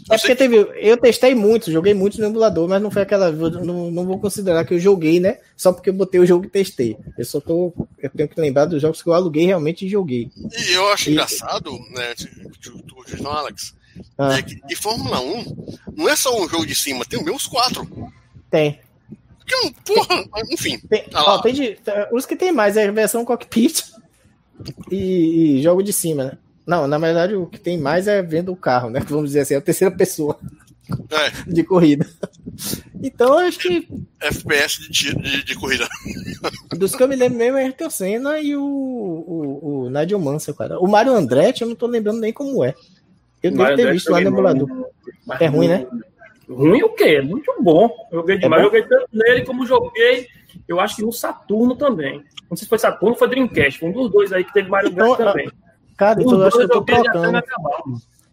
É 0.09 0.17
porque 0.17 0.35
teve. 0.35 0.57
Eu 0.75 0.97
testei 0.97 1.35
muito, 1.35 1.71
joguei 1.71 1.93
muito 1.93 2.19
no 2.19 2.25
emulador, 2.25 2.67
mas 2.67 2.81
não 2.81 2.89
foi 2.89 3.03
aquela. 3.03 3.31
Não, 3.31 3.91
não 3.91 4.05
vou 4.05 4.19
considerar 4.19 4.65
que 4.65 4.73
eu 4.73 4.79
joguei, 4.79 5.19
né? 5.19 5.37
Só 5.55 5.71
porque 5.71 5.89
eu 5.89 5.93
botei 5.93 6.19
o 6.19 6.25
jogo 6.25 6.45
e 6.45 6.49
testei. 6.49 6.97
Eu 7.17 7.25
só 7.25 7.39
tô. 7.39 7.73
Eu 8.01 8.09
tenho 8.09 8.27
que 8.27 8.41
lembrar 8.41 8.65
dos 8.65 8.81
jogos 8.81 9.01
que 9.01 9.09
eu 9.09 9.13
aluguei 9.13 9.45
realmente 9.45 9.85
e 9.85 9.89
joguei. 9.89 10.31
E 10.35 10.73
eu 10.73 10.87
acho 10.89 11.09
e... 11.09 11.13
engraçado, 11.13 11.71
né, 11.91 12.13
do 13.21 13.27
Alex, 13.27 13.75
ah. 14.17 14.37
é 14.37 14.41
que 14.41 14.55
de 14.65 14.75
Fórmula 14.75 15.19
1 15.21 15.77
não 15.95 16.09
é 16.09 16.15
só 16.15 16.35
um 16.41 16.49
jogo 16.49 16.65
de 16.65 16.75
cima, 16.75 17.05
tem 17.05 17.23
meus 17.23 17.45
quatro. 17.45 17.87
Tem. 18.49 18.79
Porra, 19.85 20.25
enfim. 20.51 20.79
Tem, 20.79 21.03
tá 21.03 21.23
ó, 21.23 21.41
tem 21.41 21.53
de, 21.53 21.77
os 22.11 22.25
que 22.25 22.35
tem 22.35 22.51
mais 22.51 22.77
é 22.77 22.87
a 22.87 22.91
versão 22.91 23.25
cockpit 23.25 23.83
e, 24.91 25.57
e 25.57 25.63
jogo 25.63 25.81
de 25.83 25.93
cima, 25.93 26.23
né? 26.23 26.37
Não, 26.69 26.85
na 26.85 26.99
verdade 26.99 27.33
o 27.33 27.47
que 27.47 27.59
tem 27.59 27.79
mais 27.79 28.07
é 28.07 28.21
vendo 28.21 28.51
o 28.51 28.55
carro, 28.55 28.91
né? 28.91 28.99
Vamos 29.09 29.31
dizer 29.31 29.39
assim, 29.39 29.55
é 29.55 29.57
a 29.57 29.61
terceira 29.61 29.93
pessoa 29.93 30.37
é. 30.87 31.31
de 31.51 31.63
corrida. 31.63 32.05
Então 33.01 33.39
acho 33.39 33.57
que. 33.57 33.87
FPS 34.21 34.87
de, 34.87 35.15
de, 35.15 35.43
de, 35.45 35.55
corrida. 35.55 35.87
Dos 36.77 36.93
que 36.93 37.01
eu 37.01 37.07
me 37.07 37.15
lembro 37.15 37.39
mesmo 37.39 37.57
é 37.57 37.63
Ayrton 37.63 37.89
Senna 37.89 38.39
e 38.39 38.55
o, 38.55 38.61
o, 38.61 39.85
o 39.85 39.89
Nigel 39.89 40.19
Mansell, 40.19 40.53
cara. 40.53 40.79
O 40.79 40.87
Mario 40.87 41.13
Andretti 41.13 41.63
eu 41.63 41.67
não 41.67 41.75
tô 41.75 41.87
lembrando 41.87 42.19
nem 42.19 42.31
como 42.31 42.63
é. 42.63 42.75
Eu 43.41 43.49
devo 43.49 43.75
ter 43.75 43.91
visto 43.91 44.11
lá 44.11 44.21
no 44.21 44.27
emulador. 44.27 44.69
É 45.39 45.47
ruim, 45.47 45.69
né? 45.69 45.87
Ruim 46.47 46.83
o 46.83 46.89
quê? 46.89 47.19
Muito 47.19 47.51
bom. 47.63 47.89
Joguei 48.11 48.35
é 48.35 48.37
demais. 48.37 48.61
É 48.61 48.65
joguei 48.65 48.83
tanto 48.83 49.07
nele 49.11 49.43
como 49.43 49.65
joguei, 49.65 50.27
eu 50.67 50.79
acho 50.79 50.97
que 50.97 51.01
no 51.01 51.11
Saturno 51.11 51.75
também. 51.75 52.23
Não 52.47 52.55
sei 52.55 52.65
se 52.65 52.69
foi 52.69 52.77
Saturno 52.77 53.13
ou 53.13 53.17
foi 53.17 53.27
Dreamcast. 53.27 53.83
Um 53.83 53.91
dos 53.91 54.11
dois 54.11 54.31
aí 54.31 54.43
que 54.43 54.53
teve 54.53 54.69
Mario 54.69 54.91
então, 54.91 55.15
também. 55.15 55.49
Cara, 55.99 56.21
então 56.21 56.41
acho 56.41 56.57
que 56.57 56.63
eu 56.63 56.69
tô 56.69 56.81
trocando. 56.81 57.43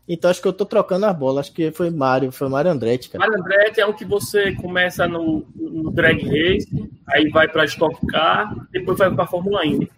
Então 0.08 0.30
acho 0.30 0.40
que 0.40 0.46
eu 0.46 0.52
tô 0.52 0.64
trocando 0.64 1.06
as 1.06 1.16
bolas. 1.16 1.46
Acho 1.46 1.52
que 1.52 1.72
foi 1.72 1.90
Mario, 1.90 2.30
foi 2.30 2.48
Mario 2.48 2.70
Andretti, 2.70 3.10
cara. 3.10 3.26
Mario 3.26 3.42
Andretti 3.42 3.80
é 3.80 3.86
um 3.86 3.92
que 3.92 4.04
você 4.04 4.52
começa 4.52 5.08
no, 5.08 5.44
no 5.56 5.90
drag 5.90 6.22
race, 6.22 6.68
aí 7.08 7.28
vai 7.28 7.48
pra 7.48 7.64
Stock 7.64 8.06
Car, 8.06 8.54
depois 8.70 8.98
vai 8.98 9.12
pra 9.12 9.26
Fórmula 9.26 9.66
Indy. 9.66 9.90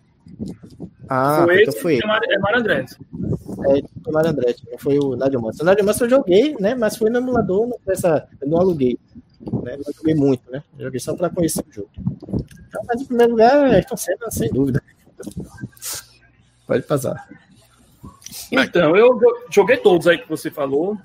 Ah, 1.11 1.43
foi 1.45 1.63
então 1.63 1.75
foi. 1.75 1.99
É 2.03 2.07
Mario, 2.07 2.33
é 2.33 2.39
Mario 2.39 2.59
Andretti. 2.61 2.97
É, 2.97 4.03
foi 4.03 4.13
Mario 4.15 4.31
Andretti, 4.31 4.67
não 4.71 4.79
foi 4.79 4.99
o 4.99 5.15
Nadio 5.15 5.43
Manso. 5.43 5.63
O 5.63 5.67
Nadio 5.67 5.85
Manso 5.85 6.05
eu 6.05 6.11
joguei, 6.11 6.57
né? 6.59 6.75
Mas 6.75 6.97
foi 6.97 7.11
no 7.11 7.19
emulador, 7.19 7.67
não, 7.67 7.79
essa, 7.87 8.27
eu 8.41 8.49
não 8.49 8.59
aluguei. 8.59 8.99
Né? 9.63 9.77
Não 9.77 9.93
joguei 9.95 10.15
muito, 10.15 10.51
né? 10.51 10.63
Eu 10.79 10.87
joguei 10.87 11.01
só 11.01 11.15
pra 11.15 11.29
conhecer 11.29 11.63
o 11.69 11.73
jogo. 11.73 11.91
Então, 12.67 12.83
mas 12.87 13.03
em 13.03 13.05
primeiro 13.05 13.33
lugar, 13.33 13.65
Ayrton 13.67 13.97
Senna, 13.97 14.31
sem 14.31 14.51
dúvida. 14.51 14.83
Pode 16.67 16.83
passar. 16.83 17.29
Então, 18.51 18.97
eu 18.97 19.19
joguei 19.51 19.77
todos 19.77 20.07
aí 20.07 20.19
que 20.19 20.29
você 20.29 20.51
falou. 20.51 20.97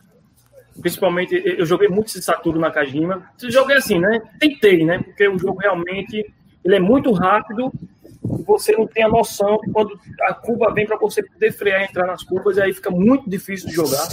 Principalmente, 0.82 1.42
eu 1.46 1.66
joguei 1.66 1.88
muito 1.88 2.08
esse 2.08 2.22
Saturno 2.22 2.60
na 2.60 2.72
Kajima. 2.72 3.30
Joguei 3.44 3.78
assim, 3.78 4.00
né? 4.00 4.22
Tentei, 4.40 4.84
né? 4.84 5.00
Porque 5.00 5.28
o 5.28 5.38
jogo 5.38 5.60
realmente 5.60 6.34
ele 6.64 6.76
é 6.76 6.80
muito 6.80 7.12
rápido 7.12 7.72
e 8.40 8.44
você 8.44 8.72
não 8.72 8.88
tem 8.88 9.04
a 9.04 9.10
noção 9.10 9.60
de 9.64 9.72
quando 9.72 10.00
a 10.22 10.34
curva 10.34 10.74
vem 10.74 10.86
para 10.86 10.98
você 10.98 11.22
poder 11.22 11.52
frear 11.52 11.84
entrar 11.84 12.08
nas 12.08 12.24
curvas, 12.24 12.58
e 12.58 12.62
aí 12.62 12.74
fica 12.74 12.90
muito 12.90 13.30
difícil 13.30 13.68
de 13.68 13.76
jogar. 13.76 14.08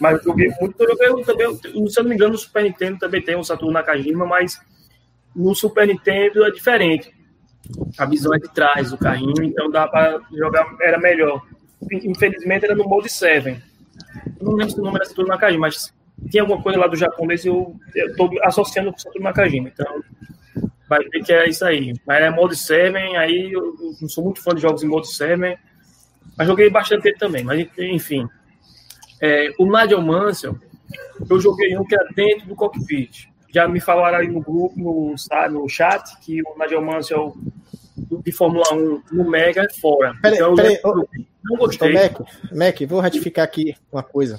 Mas 0.00 0.18
eu 0.18 0.24
joguei 0.24 0.52
muito, 0.60 0.80
eu 0.80 0.88
joguei 0.88 1.24
também, 1.24 1.56
se 1.56 1.98
eu 1.98 2.02
não 2.02 2.08
me 2.08 2.14
engano, 2.14 2.32
no 2.32 2.38
Super 2.38 2.62
Nintendo 2.62 2.98
também 2.98 3.20
tem 3.20 3.36
um 3.36 3.44
Saturno 3.44 3.72
Nakajima, 3.72 4.24
mas 4.24 4.60
no 5.34 5.54
Super 5.54 5.86
Nintendo 5.86 6.44
é 6.44 6.50
diferente. 6.50 7.12
A 7.98 8.06
visão 8.06 8.32
é 8.34 8.38
de 8.38 8.52
trás 8.52 8.90
do 8.90 8.98
carrinho, 8.98 9.42
então 9.42 9.70
dá 9.70 9.88
para 9.88 10.20
jogar, 10.32 10.66
era 10.80 10.98
melhor. 10.98 11.42
Infelizmente 11.90 12.64
era 12.64 12.74
no 12.74 12.84
Mode 12.84 13.08
7. 13.08 13.62
Eu 14.40 14.46
não 14.46 14.54
lembro 14.54 14.74
se 14.74 14.80
o 14.80 14.84
nome 14.84 14.96
era 14.96 15.04
Saturno 15.04 15.30
Nakajima, 15.30 15.66
mas 15.66 15.92
tinha 16.30 16.42
alguma 16.42 16.62
coisa 16.62 16.78
lá 16.78 16.86
do 16.86 16.96
Japão 16.96 17.26
desse, 17.26 17.48
eu 17.48 17.76
estou 17.94 18.30
associando 18.42 18.90
com 18.90 18.98
o 18.98 19.00
Saturno 19.00 19.24
Nakajima. 19.24 19.68
Então, 19.68 20.02
vai 20.88 21.00
ver 21.04 21.22
que 21.22 21.32
é 21.32 21.48
isso 21.48 21.64
aí. 21.64 21.94
Mas 22.06 22.22
é 22.22 22.30
Mode 22.30 22.56
7, 22.56 22.96
aí 23.16 23.52
eu 23.52 23.74
não 24.00 24.08
sou 24.08 24.24
muito 24.24 24.42
fã 24.42 24.54
de 24.54 24.62
jogos 24.62 24.82
em 24.82 24.88
Mode 24.88 25.08
7, 25.08 25.58
mas 26.36 26.46
joguei 26.46 26.70
bastante 26.70 27.12
também. 27.14 27.44
Mas 27.44 27.68
enfim. 27.78 28.28
É, 29.20 29.50
o 29.58 29.64
Nigel 29.64 30.02
Mansell, 30.02 30.58
eu 31.30 31.40
joguei 31.40 31.76
um 31.78 31.84
que 31.84 31.94
era 31.94 32.08
dentro 32.14 32.46
do 32.46 32.56
cockpit. 32.56 33.28
Já 33.52 33.68
me 33.68 33.80
falaram 33.80 34.18
aí 34.18 34.28
no 34.28 34.40
grupo, 34.40 34.74
no, 34.76 35.14
no 35.50 35.68
chat, 35.68 36.18
que 36.20 36.42
o 36.42 36.58
Nigel 36.58 36.82
Mansell 36.82 37.36
de 38.22 38.32
Fórmula 38.32 38.64
1 38.72 39.02
no 39.12 39.30
Mega 39.30 39.62
é 39.62 39.72
fora. 39.80 40.14
Peraí, 40.20 40.38
então, 40.38 40.54
peraí, 40.54 40.78
eu, 40.82 41.08
não 41.44 41.56
gostei. 41.56 41.92
Mac, 41.92 42.20
Mac, 42.52 42.80
vou 42.88 43.00
ratificar 43.00 43.44
aqui 43.44 43.74
uma 43.92 44.02
coisa. 44.02 44.38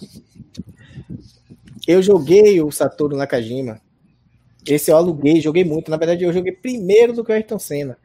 Eu 1.87 2.01
joguei 2.01 2.61
o 2.61 2.71
Saturno 2.71 3.17
Nakajima 3.17 3.79
esse 4.73 4.91
eu 4.91 4.97
aluguei, 4.97 5.39
joguei 5.39 5.63
muito. 5.63 5.91
Na 5.91 5.97
verdade, 5.97 6.23
eu 6.23 6.33
joguei 6.33 6.51
primeiro 6.51 7.13
do 7.13 7.23
que 7.23 7.31
o 7.31 7.35
Ayrton 7.35 7.59
Senna. 7.59 7.97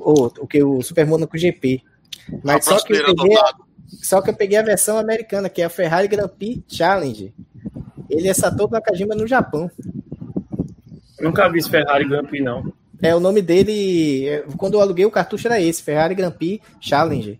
Ou 0.00 0.32
o 0.38 0.46
que 0.46 0.62
o 0.62 0.82
Super 0.82 1.06
Monaco 1.06 1.36
GP. 1.36 1.82
Mas 2.44 2.64
só 2.64 2.78
que, 2.80 2.92
eu 2.92 3.16
peguei, 3.16 3.36
só 3.86 4.20
que 4.20 4.30
eu 4.30 4.34
peguei 4.34 4.58
a 4.58 4.62
versão 4.62 4.98
americana, 4.98 5.48
que 5.48 5.62
é 5.62 5.64
a 5.64 5.70
Ferrari 5.70 6.06
Grand 6.06 6.28
Prix 6.28 6.62
Challenge. 6.68 7.34
Ele 8.08 8.28
é 8.28 8.34
Satoru 8.34 8.70
Nakajima 8.70 9.14
no 9.14 9.26
Japão. 9.26 9.70
Nunca 11.20 11.48
vi 11.48 11.58
esse 11.58 11.70
Ferrari 11.70 12.08
Grand 12.08 12.26
Prix, 12.26 12.44
não. 12.44 12.72
É, 13.00 13.14
o 13.14 13.20
nome 13.20 13.40
dele, 13.40 14.26
é, 14.26 14.44
quando 14.56 14.74
eu 14.74 14.80
aluguei 14.80 15.04
o 15.04 15.10
cartucho 15.10 15.46
era 15.46 15.60
esse, 15.60 15.82
Ferrari 15.82 16.14
Grand 16.14 16.32
Prix 16.32 16.64
Challenge. 16.80 17.38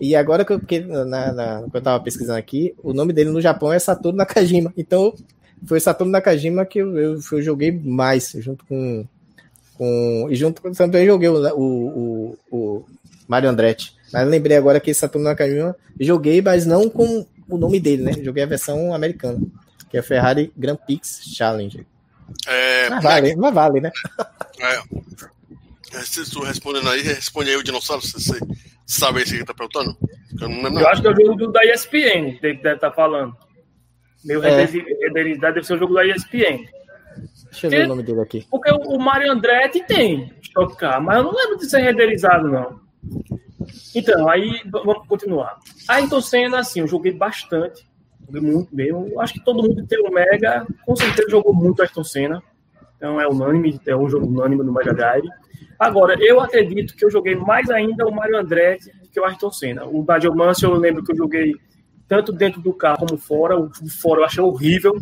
E 0.00 0.16
agora 0.16 0.44
que 0.44 0.52
eu, 0.52 0.58
porque 0.58 0.80
na, 0.80 1.32
na, 1.32 1.64
eu 1.72 1.80
tava 1.80 2.02
pesquisando 2.02 2.38
aqui, 2.38 2.74
o 2.82 2.92
nome 2.92 3.12
dele 3.12 3.30
no 3.30 3.40
Japão 3.40 3.72
é 3.72 3.78
Satoru 3.78 4.16
Nakajima. 4.16 4.72
Então 4.76 5.14
foi 5.64 5.78
Satoru 5.78 6.10
Nakajima 6.10 6.64
que 6.64 6.80
eu, 6.80 6.98
eu, 6.98 7.18
eu, 7.30 7.42
joguei 7.42 7.70
mais, 7.70 8.32
junto 8.38 8.64
com. 8.66 9.04
com 9.74 10.26
e 10.30 10.34
junto 10.34 10.60
com. 10.60 10.72
Também 10.72 11.06
joguei 11.06 11.28
o, 11.28 11.36
o, 11.56 12.38
o, 12.50 12.84
Mario 13.28 13.50
Andretti. 13.50 13.94
Mas 14.12 14.28
lembrei 14.28 14.56
agora 14.56 14.80
que 14.80 14.92
Satoru 14.92 15.22
Nakajima 15.24 15.76
joguei, 16.00 16.42
mas 16.42 16.66
não 16.66 16.88
com 16.88 17.24
o 17.48 17.56
nome 17.56 17.78
dele, 17.78 18.02
né? 18.02 18.12
Joguei 18.22 18.42
a 18.42 18.46
versão 18.46 18.92
americana, 18.92 19.40
que 19.88 19.96
é 19.96 20.02
Ferrari 20.02 20.52
Grand 20.56 20.76
Prix 20.76 21.22
Challenge. 21.34 21.86
É, 22.46 22.90
mas 22.90 23.02
vale, 23.02 23.36
mas 23.36 23.54
vale, 23.54 23.80
né? 23.80 23.90
É. 24.60 26.04
Se 26.04 26.30
tu 26.30 26.40
respondendo 26.42 26.88
aí, 26.88 27.02
responde 27.02 27.50
aí 27.50 27.56
o 27.56 27.64
dinossauro, 27.64 28.00
se 28.00 28.12
você 28.12 28.38
sabe 28.86 29.18
aí 29.18 29.26
se 29.26 29.34
ele 29.34 29.44
tá 29.44 29.52
perguntando. 29.52 29.96
Eu, 30.40 30.48
não 30.48 30.80
eu 30.80 30.88
acho 30.88 31.02
que 31.02 31.08
é 31.08 31.10
o 31.10 31.16
jogo 31.16 31.48
da 31.48 31.64
ESPN, 31.64 32.38
deve 32.40 32.56
estar 32.58 32.76
tá 32.78 32.92
falando. 32.92 33.36
Meu 34.24 34.42
é. 34.42 34.64
renderizado 34.64 35.54
deve 35.54 35.66
ser 35.66 35.74
o 35.74 35.78
jogo 35.78 35.94
da 35.94 36.06
ESPN. 36.06 36.64
Deixa 37.50 37.66
eu 37.66 37.70
ver 37.70 37.84
o 37.84 37.88
nome 37.88 38.02
dele 38.02 38.20
aqui. 38.20 38.46
Porque 38.50 38.70
o 38.70 38.98
Mario 38.98 39.32
Andretti 39.32 39.84
tem 39.84 40.32
Stock 40.42 40.76
Car, 40.76 41.02
mas 41.02 41.18
eu 41.18 41.24
não 41.24 41.32
lembro 41.32 41.58
de 41.58 41.68
ser 41.68 41.80
renderizado, 41.80 42.48
não. 42.48 42.80
Então, 43.94 44.28
aí 44.28 44.62
vamos 44.70 45.06
continuar. 45.06 45.58
Ayrton 45.88 46.20
Senna, 46.20 46.60
assim, 46.60 46.80
eu 46.80 46.86
joguei 46.86 47.12
bastante. 47.12 47.86
Muito 48.40 48.74
mesmo. 48.74 49.20
Acho 49.20 49.34
que 49.34 49.44
todo 49.44 49.62
mundo 49.62 49.86
tem 49.86 50.00
o 50.00 50.12
Mega, 50.12 50.66
com 50.86 50.96
certeza 50.96 51.30
jogou 51.30 51.52
muito 51.52 51.82
Ayrton 51.82 52.04
Senna. 52.04 52.42
Então 52.96 53.20
é 53.20 53.26
unânime, 53.26 53.80
é 53.86 53.96
um 53.96 54.08
jogo 54.08 54.26
unânime 54.26 54.62
no 54.62 54.72
Mega 54.72 54.94
Drive. 54.94 55.28
Agora, 55.78 56.16
eu 56.20 56.40
acredito 56.40 56.94
que 56.94 57.04
eu 57.04 57.10
joguei 57.10 57.34
mais 57.34 57.68
ainda 57.68 58.06
o 58.06 58.14
Mario 58.14 58.38
Andretti 58.38 58.90
do 59.00 59.08
que 59.08 59.18
o 59.18 59.24
Ayrton 59.24 59.50
Senna. 59.50 59.84
O 59.84 60.02
Badio 60.02 60.34
Manso, 60.34 60.66
eu 60.66 60.74
lembro 60.74 61.02
que 61.02 61.12
eu 61.12 61.16
joguei 61.16 61.54
tanto 62.06 62.32
dentro 62.32 62.60
do 62.60 62.72
carro 62.72 62.98
como 62.98 63.18
fora. 63.18 63.58
O 63.58 63.70
fora 64.00 64.20
eu 64.20 64.24
achei 64.24 64.42
horrível, 64.42 64.94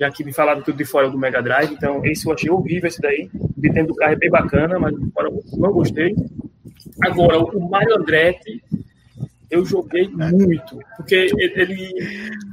já 0.00 0.10
que 0.10 0.24
me 0.24 0.32
falaram 0.32 0.62
tudo 0.62 0.78
de 0.78 0.84
fora 0.84 1.10
do 1.10 1.18
Mega 1.18 1.42
Drive, 1.42 1.72
então 1.72 2.04
esse 2.04 2.26
eu 2.26 2.32
achei 2.32 2.50
horrível 2.50 2.88
esse 2.88 3.00
daí. 3.00 3.28
De 3.34 3.68
dentro 3.68 3.88
do 3.88 3.94
carro 3.94 4.12
é 4.12 4.16
bem 4.16 4.30
bacana, 4.30 4.78
mas 4.78 4.94
fora 5.12 5.28
eu 5.28 5.42
não 5.58 5.72
gostei. 5.72 6.16
Agora, 7.02 7.38
o 7.38 7.68
Mario 7.68 7.96
Andretti 7.96 8.62
eu 9.50 9.64
joguei 9.64 10.08
muito, 10.08 10.78
porque 10.96 11.30
ele 11.40 11.92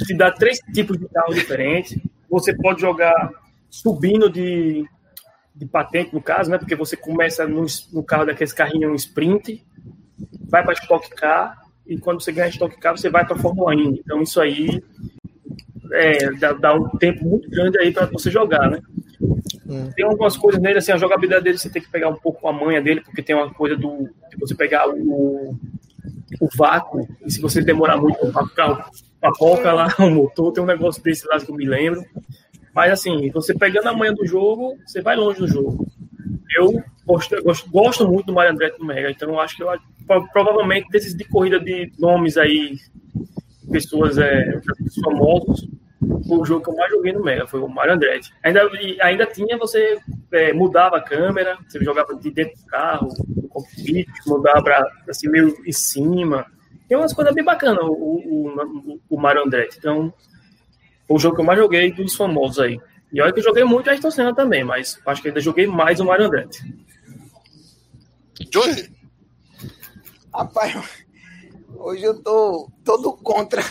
te 0.05 0.15
dá 0.15 0.31
três 0.31 0.59
tipos 0.73 0.97
de 0.97 1.07
carro 1.09 1.33
diferentes. 1.33 1.99
Você 2.29 2.55
pode 2.55 2.81
jogar 2.81 3.31
subindo 3.69 4.29
de, 4.29 4.85
de 5.53 5.65
patente, 5.65 6.13
no 6.13 6.21
caso, 6.21 6.49
né? 6.49 6.57
Porque 6.57 6.75
você 6.75 6.95
começa 6.95 7.45
no, 7.45 7.65
no 7.91 8.03
carro 8.03 8.25
daqueles 8.25 8.53
carrinhos 8.53 9.03
sprint, 9.03 9.65
vai 10.47 10.63
para 10.63 10.73
Stock 10.73 11.09
Car, 11.11 11.61
e 11.85 11.97
quando 11.97 12.21
você 12.21 12.31
ganha 12.31 12.49
Stock 12.49 12.77
Car, 12.79 12.97
você 12.97 13.09
vai 13.09 13.25
para 13.25 13.35
a 13.35 13.39
Fórmula 13.39 13.75
1. 13.75 13.95
Então, 13.95 14.21
isso 14.21 14.39
aí 14.39 14.81
é, 15.91 16.31
dá, 16.33 16.53
dá, 16.53 16.73
um 16.73 16.89
tempo 16.97 17.25
muito 17.25 17.49
grande 17.49 17.77
aí 17.77 17.91
para 17.91 18.05
você 18.07 18.31
jogar, 18.31 18.69
né? 18.69 18.79
Hum. 19.67 19.89
Tem 19.95 20.05
algumas 20.05 20.37
coisas 20.37 20.61
nele, 20.61 20.77
assim, 20.77 20.91
a 20.91 20.97
jogabilidade 20.97 21.43
dele 21.43 21.57
você 21.57 21.69
tem 21.69 21.81
que 21.81 21.89
pegar 21.89 22.09
um 22.09 22.15
pouco 22.15 22.47
a 22.47 22.53
manha 22.53 22.81
dele, 22.81 23.01
porque 23.01 23.21
tem 23.21 23.35
uma 23.35 23.53
coisa 23.53 23.75
do 23.75 24.09
de 24.29 24.37
você 24.37 24.55
pegar 24.55 24.87
o, 24.89 25.57
o 26.39 26.47
vácuo, 26.55 27.07
e 27.25 27.31
se 27.31 27.41
você 27.41 27.61
demorar 27.61 27.97
muito 27.97 28.31
para 28.31 28.89
papoca 29.19 29.73
lá, 29.73 29.87
o 29.99 30.09
motor, 30.09 30.51
tem 30.51 30.63
um 30.63 30.67
negócio 30.67 31.01
desse 31.03 31.27
lá 31.27 31.39
que 31.39 31.49
eu 31.49 31.55
me 31.55 31.65
lembro. 31.65 32.03
Mas 32.73 32.91
assim, 32.91 33.29
você 33.31 33.53
pegando 33.53 33.87
a 33.87 33.93
manha 33.93 34.13
do 34.13 34.25
jogo, 34.25 34.77
você 34.85 35.01
vai 35.01 35.15
longe 35.15 35.39
do 35.39 35.47
jogo. 35.47 35.87
Eu 36.57 36.83
gosto, 37.05 37.41
gosto, 37.43 37.69
gosto 37.69 38.07
muito 38.07 38.27
do 38.27 38.33
Mario 38.33 38.51
Andretti 38.51 38.79
no 38.79 38.85
Mega, 38.85 39.09
então 39.11 39.39
acho 39.39 39.55
que 39.55 39.63
eu 39.63 39.69
provavelmente 40.31 40.89
desses 40.89 41.15
de 41.15 41.23
corrida 41.23 41.59
de 41.59 41.91
nomes 41.97 42.37
aí, 42.37 42.77
pessoas 43.71 44.17
é, 44.17 44.61
famosos, 45.03 45.67
o 46.07 46.45
jogo 46.45 46.63
que 46.63 46.69
eu 46.69 46.75
mais 46.75 46.91
joguei 46.91 47.13
no 47.13 47.23
Mega 47.23 47.47
foi 47.47 47.59
o 47.59 47.67
Mario 47.67 47.93
Andretti. 47.93 48.33
Ainda, 48.43 48.69
ainda 49.01 49.25
tinha, 49.25 49.57
você 49.57 49.97
é, 50.31 50.53
mudava 50.53 50.97
a 50.97 51.01
câmera, 51.01 51.57
você 51.67 51.83
jogava 51.83 52.15
de 52.15 52.31
dentro 52.31 52.57
do 52.57 52.65
carro, 52.65 53.09
no 53.35 53.47
cockpit, 53.47 54.07
mudava 54.25 54.63
para 54.63 54.91
assim, 55.09 55.29
meio 55.29 55.55
em 55.65 55.71
cima. 55.71 56.45
Tem 56.87 56.97
umas 56.97 57.13
coisas 57.13 57.33
bem 57.33 57.43
bacanas 57.43 57.83
o, 57.83 57.91
o, 57.91 58.99
o 59.09 59.19
Mario 59.19 59.43
Andretti. 59.43 59.77
Então, 59.77 60.13
foi 61.07 61.17
o 61.17 61.19
jogo 61.19 61.35
que 61.35 61.41
eu 61.41 61.45
mais 61.45 61.59
joguei 61.59 61.91
dos 61.91 62.15
famosos 62.15 62.59
aí. 62.59 62.79
E 63.11 63.21
olha 63.21 63.31
que 63.31 63.39
eu 63.39 63.43
joguei 63.43 63.63
muito 63.63 63.89
a 63.89 63.93
Ayrton 63.93 64.11
Senna 64.11 64.35
também, 64.35 64.63
mas 64.63 64.99
acho 65.05 65.21
que 65.21 65.29
ainda 65.29 65.39
joguei 65.39 65.67
mais 65.67 65.99
o 65.99 66.05
Mario 66.05 66.25
Andretti. 66.25 66.59
Johnny, 68.51 68.89
Rapaz, 70.35 71.04
hoje 71.77 72.03
eu 72.03 72.21
tô 72.21 72.69
todo 72.83 73.13
contra. 73.13 73.61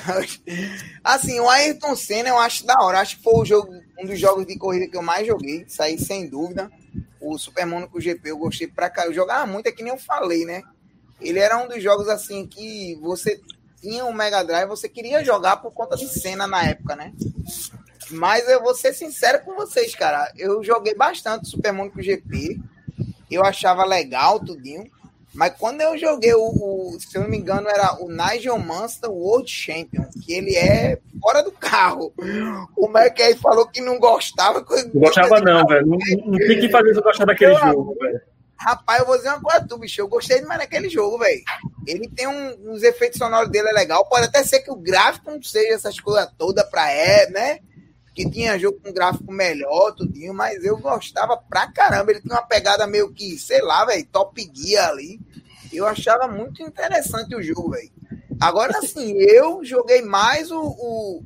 Assim, 1.03 1.41
o 1.41 1.49
Ayrton 1.49 1.97
Senna 1.97 2.29
eu 2.29 2.39
acho 2.39 2.67
da 2.67 2.75
hora. 2.81 3.01
Acho 3.01 3.17
que 3.17 3.23
foi 3.23 3.35
o 3.35 3.45
jogo, 3.45 3.73
um 3.99 4.07
dos 4.07 4.19
jogos 4.19 4.47
de 4.47 4.59
corrida 4.59 4.89
que 4.89 4.97
eu 4.97 5.03
mais 5.03 5.27
joguei. 5.27 5.65
Saí 5.69 5.99
sem 5.99 6.29
dúvida. 6.29 6.71
O 7.21 7.39
Super 7.39 7.67
Monaco 7.67 8.01
GP 8.01 8.31
eu 8.31 8.39
gostei 8.39 8.67
pra 8.67 8.91
cá. 8.91 9.07
Eu 9.07 9.15
jogava 9.15 9.47
muito, 9.47 9.67
é 9.67 9.73
que 9.73 9.83
nem 9.83 9.93
eu 9.93 9.99
falei, 9.99 10.45
né? 10.45 10.63
Ele 11.21 11.39
era 11.39 11.57
um 11.57 11.69
dos 11.69 11.83
jogos 11.83 12.09
assim 12.09 12.47
que 12.47 12.99
você 13.01 13.41
tinha 13.81 14.05
um 14.05 14.13
Mega 14.13 14.43
Drive, 14.43 14.69
você 14.69 14.89
queria 14.89 15.25
jogar 15.25 15.59
por 15.59 15.71
conta 15.73 15.97
de 15.97 16.09
cena 16.09 16.47
na 16.47 16.65
época, 16.65 16.97
né? 16.97 17.13
Mas 18.11 18.49
eu 18.49 18.63
vou 18.63 18.75
ser 18.75 18.93
sincero 18.95 19.43
com 19.45 19.55
vocês, 19.55 19.95
cara. 19.95 20.33
Eu 20.37 20.63
joguei 20.63 20.95
bastante 20.95 21.49
Super 21.49 21.73
Monaco 21.73 22.03
GP. 22.03 22.61
Eu 23.31 23.45
achava 23.45 23.85
legal 23.85 24.41
tudinho. 24.41 24.91
Mas 25.35 25.53
quando 25.59 25.81
eu 25.81 25.99
joguei 25.99 26.33
o, 26.33 26.41
o, 26.41 26.97
se 27.01 27.17
eu 27.17 27.23
não 27.23 27.29
me 27.29 27.37
engano, 27.37 27.69
era 27.69 27.97
o 28.01 28.09
Nigel 28.09 28.57
Mansell 28.59 29.13
World 29.13 29.51
Champion, 29.51 30.05
que 30.25 30.33
ele 30.33 30.55
é 30.55 30.99
fora 31.21 31.43
do 31.43 31.51
carro. 31.51 32.13
O 32.77 32.89
Mackay 32.89 33.35
falou 33.35 33.67
que 33.67 33.81
não 33.81 33.99
gostava. 33.99 34.61
Não 34.61 35.01
gostava, 35.01 35.41
não, 35.41 35.67
velho. 35.67 35.87
Não, 35.87 35.99
não, 36.27 36.39
tem 36.39 36.61
que 36.61 36.69
fazer 36.69 36.93
isso 36.93 37.03
gostar 37.03 37.25
daquele 37.25 37.53
eu, 37.53 37.59
jogo, 37.59 37.97
velho. 38.01 38.21
Rapaz, 38.57 39.01
eu 39.01 39.07
vou 39.07 39.17
dizer 39.17 39.31
uma 39.31 39.41
coisa, 39.41 39.67
tu, 39.69 39.77
bicho. 39.77 40.01
Eu 40.01 40.09
gostei 40.09 40.41
demais 40.41 40.61
daquele 40.61 40.89
jogo, 40.89 41.19
velho. 41.19 41.43
Ele 41.87 42.09
tem 42.09 42.29
um, 42.29 42.73
uns 42.73 42.85
efeitos 42.85 43.19
sonoros 43.19 43.51
dele 43.51 43.69
é 43.69 43.73
legal. 43.73 44.07
Pode 44.07 44.27
até 44.27 44.45
ser 44.45 44.61
que 44.61 44.71
o 44.71 44.77
gráfico 44.77 45.33
não 45.33 45.43
seja 45.43 45.75
essas 45.75 45.99
coisas 45.99 46.31
todas 46.39 46.65
pra 46.71 46.91
é, 46.91 47.29
né? 47.31 47.59
Que 48.15 48.29
tinha 48.31 48.59
jogo 48.59 48.79
com 48.81 48.93
gráfico 48.93 49.33
melhor, 49.33 49.93
tudinho, 49.93 50.33
mas 50.33 50.65
eu 50.65 50.77
gostava 50.79 51.37
pra 51.37 51.67
caramba. 51.67 52.13
Ele 52.13 52.21
tinha 52.21 52.35
uma 52.35 52.47
pegada 52.47 52.87
meio 52.87 53.13
que, 53.13 53.39
sei 53.39 53.61
lá, 53.61 53.85
velho, 53.85 54.07
top 54.07 54.45
guia 54.45 54.87
ali. 54.87 55.21
Eu 55.73 55.87
achava 55.87 56.29
muito 56.29 56.63
interessante 56.63 57.35
o 57.35 57.43
jogo, 57.43 57.71
velho. 57.71 57.91
Agora, 58.41 58.79
assim, 58.79 59.15
eu 59.15 59.65
joguei 59.65 60.03
mais 60.03 60.51
o, 60.51 60.61
o, 60.61 61.23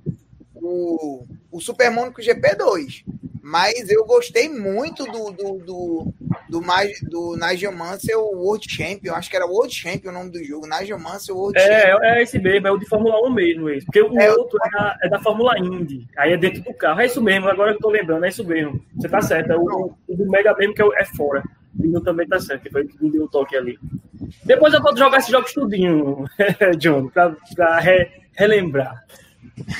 o, 0.55 1.27
o 1.51 1.60
Super 1.60 1.90
Mônico 1.90 2.23
GP2. 2.23 3.05
Mas 3.43 3.89
eu 3.90 4.05
gostei 4.05 4.48
muito 4.48 5.05
do 5.05 5.31
do, 5.31 5.59
do, 5.59 6.15
do, 6.48 6.60
do 7.02 7.36
Nigel 7.36 7.73
Mansell 7.73 8.20
World 8.20 8.66
Champion. 8.69 9.15
Acho 9.15 9.31
que 9.31 9.36
era 9.36 9.47
World 9.47 9.74
Champion 9.74 10.10
o 10.10 10.15
nome 10.15 10.31
do 10.31 10.43
jogo. 10.43 10.66
Nigel 10.66 10.98
Mansell 10.98 11.36
World 11.36 11.59
é, 11.59 11.62
Champion. 11.62 12.05
É 12.05 12.23
esse 12.23 12.39
mesmo, 12.39 12.66
é 12.66 12.70
o 12.70 12.78
de 12.78 12.86
Fórmula 12.86 13.27
1 13.27 13.31
mesmo. 13.31 13.70
Esse. 13.70 13.86
Porque 13.86 14.02
o 14.02 14.19
é, 14.19 14.31
outro 14.32 14.59
é 14.65 14.70
da, 14.70 14.97
é 15.02 15.09
da, 15.09 15.20
Fórmula 15.20 15.59
Indy. 15.59 16.06
Aí 16.16 16.32
é 16.32 16.36
dentro 16.36 16.62
do 16.62 16.74
carro. 16.74 17.01
É 17.01 17.06
isso 17.06 17.23
mesmo, 17.23 17.48
agora 17.48 17.73
que 17.73 17.78
eu 17.78 17.82
tô 17.82 17.90
lembrando, 17.90 18.24
é 18.24 18.28
isso 18.28 18.44
mesmo. 18.44 18.85
Você 18.97 19.09
tá 19.09 19.20
certo. 19.20 19.52
É 19.52 19.56
o, 19.56 19.93
o 20.09 20.16
do 20.16 20.31
Mega 20.31 20.55
mesmo 20.55 20.74
que 20.74 20.82
é, 20.82 20.89
é 20.97 21.05
fora. 21.05 21.43
O 21.78 22.01
também 22.01 22.27
tá 22.27 22.40
certo, 22.40 22.62
que 22.62 22.70
foi 22.70 22.86
que 22.86 23.02
me 23.02 23.10
deu 23.10 23.24
o 23.24 23.28
toque 23.28 23.56
ali. 23.56 23.78
Depois 24.44 24.74
eu 24.74 24.82
vou 24.82 24.97
jogar 24.97 25.19
esses 25.19 25.31
jogos 25.31 25.52
tudinho, 25.52 26.24
John, 26.78 27.09
pra, 27.09 27.36
pra 27.55 27.78
re, 27.78 28.09
relembrar. 28.32 29.05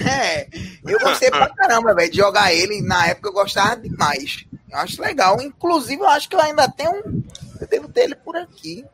É, 0.07 0.49
eu 0.85 0.99
gostei 1.01 1.31
pra 1.31 1.49
caramba, 1.49 1.95
velho, 1.95 2.11
de 2.11 2.17
jogar 2.17 2.53
ele. 2.53 2.83
Na 2.83 3.09
época 3.09 3.29
eu 3.29 3.33
gostava 3.33 3.77
demais. 3.77 4.45
Eu 4.71 4.79
acho 4.79 5.01
legal. 5.01 5.41
Inclusive, 5.41 6.01
eu 6.01 6.09
acho 6.09 6.29
que 6.29 6.37
eu 6.37 6.41
ainda 6.41 6.69
tenho 6.69 6.91
um. 6.91 7.23
Eu 7.61 7.67
devo 7.67 7.89
ter 7.89 8.03
ele 8.03 8.15
por 8.15 8.37
aqui. 8.37 8.85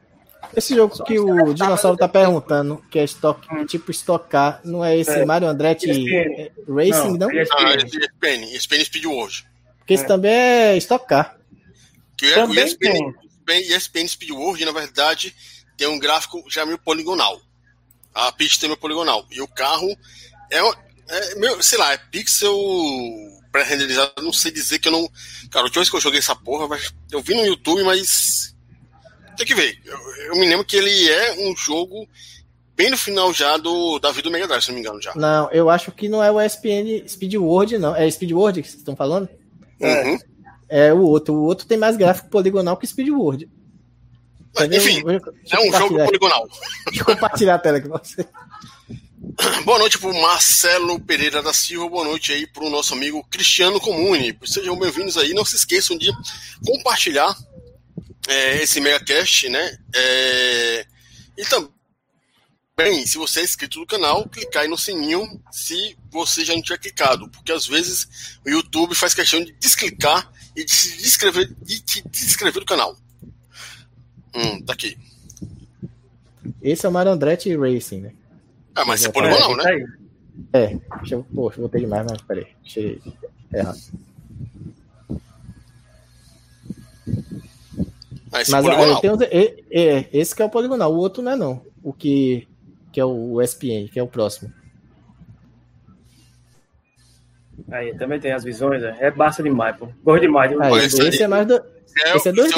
Esse 0.57 0.75
jogo 0.75 0.97
Só 0.97 1.05
que 1.05 1.19
o 1.19 1.55
Dinossauro 1.55 1.97
tá 1.97 2.09
perguntando, 2.09 2.83
que 2.91 2.99
é 2.99 3.05
estoque, 3.05 3.49
hum. 3.53 3.67
tipo 3.67 3.91
estocar, 3.91 4.61
não 4.65 4.85
é 4.85 4.97
esse 4.97 5.11
é. 5.11 5.25
Mario 5.25 5.49
Andretti 5.49 5.91
ESPN. 5.91 6.51
Racing, 6.69 7.19
não? 7.19 7.29
não? 7.29 7.31
Ah, 7.31 7.75
ESPN, 7.77 8.55
ESPN 8.55 8.85
Speed 8.85 9.05
World. 9.07 9.47
Porque 9.79 9.95
esse 9.95 10.05
é. 10.05 10.07
também 10.07 10.33
é 10.33 10.77
estocar. 10.77 11.37
Que 12.17 12.27
é, 12.27 12.45
o 12.45 12.55
ESPN, 12.55 13.15
ESPN 13.49 14.09
Speed 14.09 14.31
World, 14.31 14.65
na 14.65 14.73
verdade, 14.73 15.35
tem 15.77 15.89
um 15.89 15.99
gráfico 15.99 16.43
já 16.49 16.65
meio 16.65 16.79
poligonal. 16.79 17.41
A 18.15 18.31
pista 18.31 18.61
tem 18.61 18.69
meio 18.69 18.81
poligonal. 18.81 19.27
E 19.31 19.41
o 19.41 19.49
carro 19.49 19.97
é, 20.51 20.59
é 21.09 21.35
meu, 21.37 21.63
sei 21.63 21.79
lá, 21.79 21.93
é 21.93 21.99
pixel 21.99 22.57
pré-renderizado, 23.55 24.21
não 24.21 24.33
sei 24.33 24.51
dizer 24.51 24.81
que 24.81 24.89
eu 24.89 24.93
não. 24.93 25.09
Cara, 25.51 25.61
a 25.61 25.67
última 25.67 25.81
vez 25.81 25.89
que 25.89 25.97
eu 25.97 26.01
joguei 26.01 26.19
essa 26.19 26.35
porra, 26.35 26.77
eu 27.13 27.23
vi 27.23 27.35
no 27.35 27.47
YouTube, 27.47 27.85
mas. 27.85 28.53
Tem 29.37 29.47
que 29.47 29.55
ver. 29.55 29.81
Eu, 29.85 29.99
eu 30.27 30.37
me 30.37 30.49
lembro 30.49 30.65
que 30.65 30.77
ele 30.77 31.09
é 31.09 31.35
um 31.39 31.57
jogo 31.57 32.09
bem 32.77 32.91
no 32.91 32.97
final 32.97 33.33
já 33.33 33.57
do, 33.57 33.99
da 34.01 34.11
vida 34.11 34.29
do 34.29 34.33
Mega 34.33 34.49
Drive, 34.49 34.63
se 34.63 34.69
não 34.69 34.75
me 34.75 34.81
engano 34.81 35.01
já. 35.01 35.15
Não, 35.15 35.51
eu 35.51 35.71
acho 35.71 35.93
que 35.93 36.09
não 36.09 36.23
é 36.23 36.31
o 36.31 36.41
ESPN 36.41 37.07
Speed 37.07 37.35
World, 37.35 37.79
não. 37.79 37.95
É 37.95 38.11
Speed 38.11 38.33
World 38.33 38.63
que 38.63 38.69
vocês 38.69 38.81
estão 38.81 38.97
falando? 38.97 39.29
Uhum. 39.81 40.19
É 40.69 40.93
o 40.93 41.03
outro. 41.03 41.35
O 41.35 41.45
outro 41.45 41.67
tem 41.67 41.79
mais 41.79 41.97
gráfico 41.97 42.29
poligonal 42.29 42.77
que 42.77 42.87
Speed 42.87 43.09
World. 43.11 43.49
Mas, 44.57 44.71
enfim, 44.73 45.03
é 45.51 45.61
um 45.61 45.73
jogo 45.73 46.05
poligonal. 46.05 46.49
Deixa 46.87 47.01
eu 47.01 47.07
compartilhar 47.07 47.55
a 47.57 47.59
tela 47.59 47.81
com 47.81 47.89
você. 47.89 48.27
Boa 49.65 49.79
noite 49.79 49.99
para 49.99 50.11
o 50.11 50.23
Marcelo 50.23 51.01
Pereira 51.01 51.43
da 51.43 51.53
Silva, 51.53 51.89
boa 51.89 52.05
noite 52.05 52.33
aí 52.33 52.47
para 52.47 52.65
o 52.65 52.71
nosso 52.71 52.93
amigo 52.93 53.25
Cristiano 53.31 53.81
Comune. 53.81 54.37
Sejam 54.45 54.79
bem-vindos 54.79 55.17
aí, 55.17 55.33
não 55.33 55.45
se 55.45 55.57
esqueçam 55.57 55.97
de 55.97 56.11
compartilhar 56.65 57.35
é, 58.29 58.63
esse 58.63 58.81
megacast, 58.81 59.49
né? 59.49 59.79
É, 59.95 60.87
e 61.39 61.45
também, 61.45 63.07
se 63.07 63.17
você 63.17 63.41
é 63.41 63.45
inscrito 63.45 63.81
no 63.81 63.87
canal, 63.87 64.29
clicar 64.29 64.63
aí 64.63 64.69
no 64.69 64.77
sininho 64.77 65.27
se 65.51 65.97
você 66.11 66.45
já 66.45 66.55
não 66.55 66.63
tiver 66.63 66.79
clicado, 66.79 67.29
porque 67.31 67.53
às 67.53 67.67
vezes 67.67 68.39
o 68.45 68.51
YouTube 68.51 68.95
faz 68.95 69.15
questão 69.15 69.43
de 69.43 69.53
desclicar 69.53 70.31
e 70.55 70.65
de 70.65 70.73
se 70.73 70.99
descrever, 70.99 71.55
de 71.63 71.81
te 71.81 72.07
descrever 72.09 72.61
do 72.61 72.67
canal. 72.67 72.97
Hum, 74.35 74.63
tá 74.63 74.75
aqui. 74.75 74.99
Esse 76.61 76.85
é 76.85 76.89
o 76.89 76.93
Marandretti 76.93 77.57
Racing, 77.57 78.01
né? 78.01 78.13
Ah, 78.75 78.85
mas 78.85 79.01
você 79.01 79.11
poligonal, 79.11 79.57
né? 79.57 79.87
É, 80.53 80.67
deixa 80.99 81.15
eu, 81.15 81.27
poxa, 81.35 81.61
botei 81.61 81.81
demais, 81.83 82.07
mas 82.09 82.21
peraí, 82.23 82.47
achei 82.65 83.01
errado. 83.53 83.79
Mas, 88.33 88.49
mas 88.49 88.67
é, 88.67 89.01
tem, 89.01 89.11
é, 89.31 89.65
é, 89.71 90.09
esse 90.13 90.35
que 90.35 90.43
é 90.43 90.45
o 90.45 90.51
poligonal, 90.51 90.93
o 90.93 90.97
outro 90.97 91.23
não 91.23 91.33
é 91.33 91.37
não. 91.37 91.63
O 91.85 91.93
que, 91.93 92.49
que 92.93 92.99
é 92.99 93.05
o 93.05 93.41
SPN, 93.41 93.89
que 93.89 93.99
é 93.99 94.03
o 94.03 94.09
próximo. 94.09 94.53
Aí, 97.71 97.97
também 97.97 98.19
tem 98.19 98.33
as 98.33 98.43
visões, 98.43 98.83
é, 98.83 98.97
é 98.99 99.11
basta 99.11 99.41
demais, 99.41 99.77
pô. 99.77 99.89
Gosto 100.03 100.23
demais. 100.23 100.51
Aí, 100.61 100.85
esse, 100.85 101.01
esse 101.01 101.23
é 101.23 101.29
mais 101.29 101.47
do. 101.47 101.55
É, 101.55 102.17
esse 102.17 102.29
é 102.29 102.33
dois 102.33 102.51
é 102.51 102.57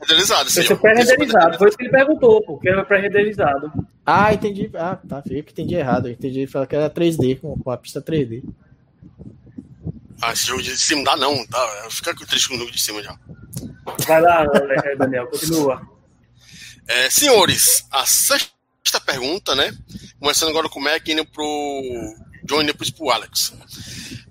renderizado. 0.00 0.48
Esse 0.48 0.72
é 0.72 0.76
pré-renderizado, 0.76 1.58
foi 1.58 1.68
isso 1.68 1.76
que 1.76 1.84
ele 1.84 1.90
perguntou, 1.90 2.42
porque 2.44 2.68
é 2.68 2.84
pré-renderizado. 2.84 3.72
Ah, 4.04 4.32
entendi. 4.32 4.70
Ah, 4.74 4.96
tá. 4.96 5.22
Eu 5.28 5.42
que 5.42 5.52
entendi 5.52 5.74
errado. 5.74 6.06
Eu 6.06 6.12
entendi 6.12 6.40
ele 6.40 6.46
falou 6.46 6.66
que 6.66 6.76
era 6.76 6.88
3D, 6.88 7.40
com, 7.40 7.58
com 7.58 7.70
a 7.70 7.76
pista 7.76 8.00
3D. 8.00 8.42
Ah, 10.22 10.32
esse 10.32 10.46
jogo 10.46 10.62
de 10.62 10.76
cima 10.78 11.02
não 11.02 11.04
dá, 11.04 11.16
não. 11.16 11.46
Tá? 11.46 11.88
Fica 11.90 12.14
triste 12.14 12.48
com 12.48 12.54
o 12.54 12.58
jogo 12.58 12.70
de 12.70 12.80
cima 12.80 13.02
já. 13.02 13.18
Vai 14.06 14.20
lá, 14.20 14.44
Daniel, 14.98 15.26
continua. 15.26 15.82
É, 16.88 17.10
senhores, 17.10 17.84
a 17.90 18.06
sexta 18.06 19.00
pergunta, 19.04 19.56
né? 19.56 19.76
Começando 20.20 20.50
agora 20.50 20.68
com 20.68 20.78
o 20.78 20.82
Mac 20.84 21.08
indo 21.08 21.26
pro 21.26 21.44
John 22.44 22.62
e 22.62 22.66
depois 22.66 22.90
pro 22.90 23.10
Alex. 23.10 23.52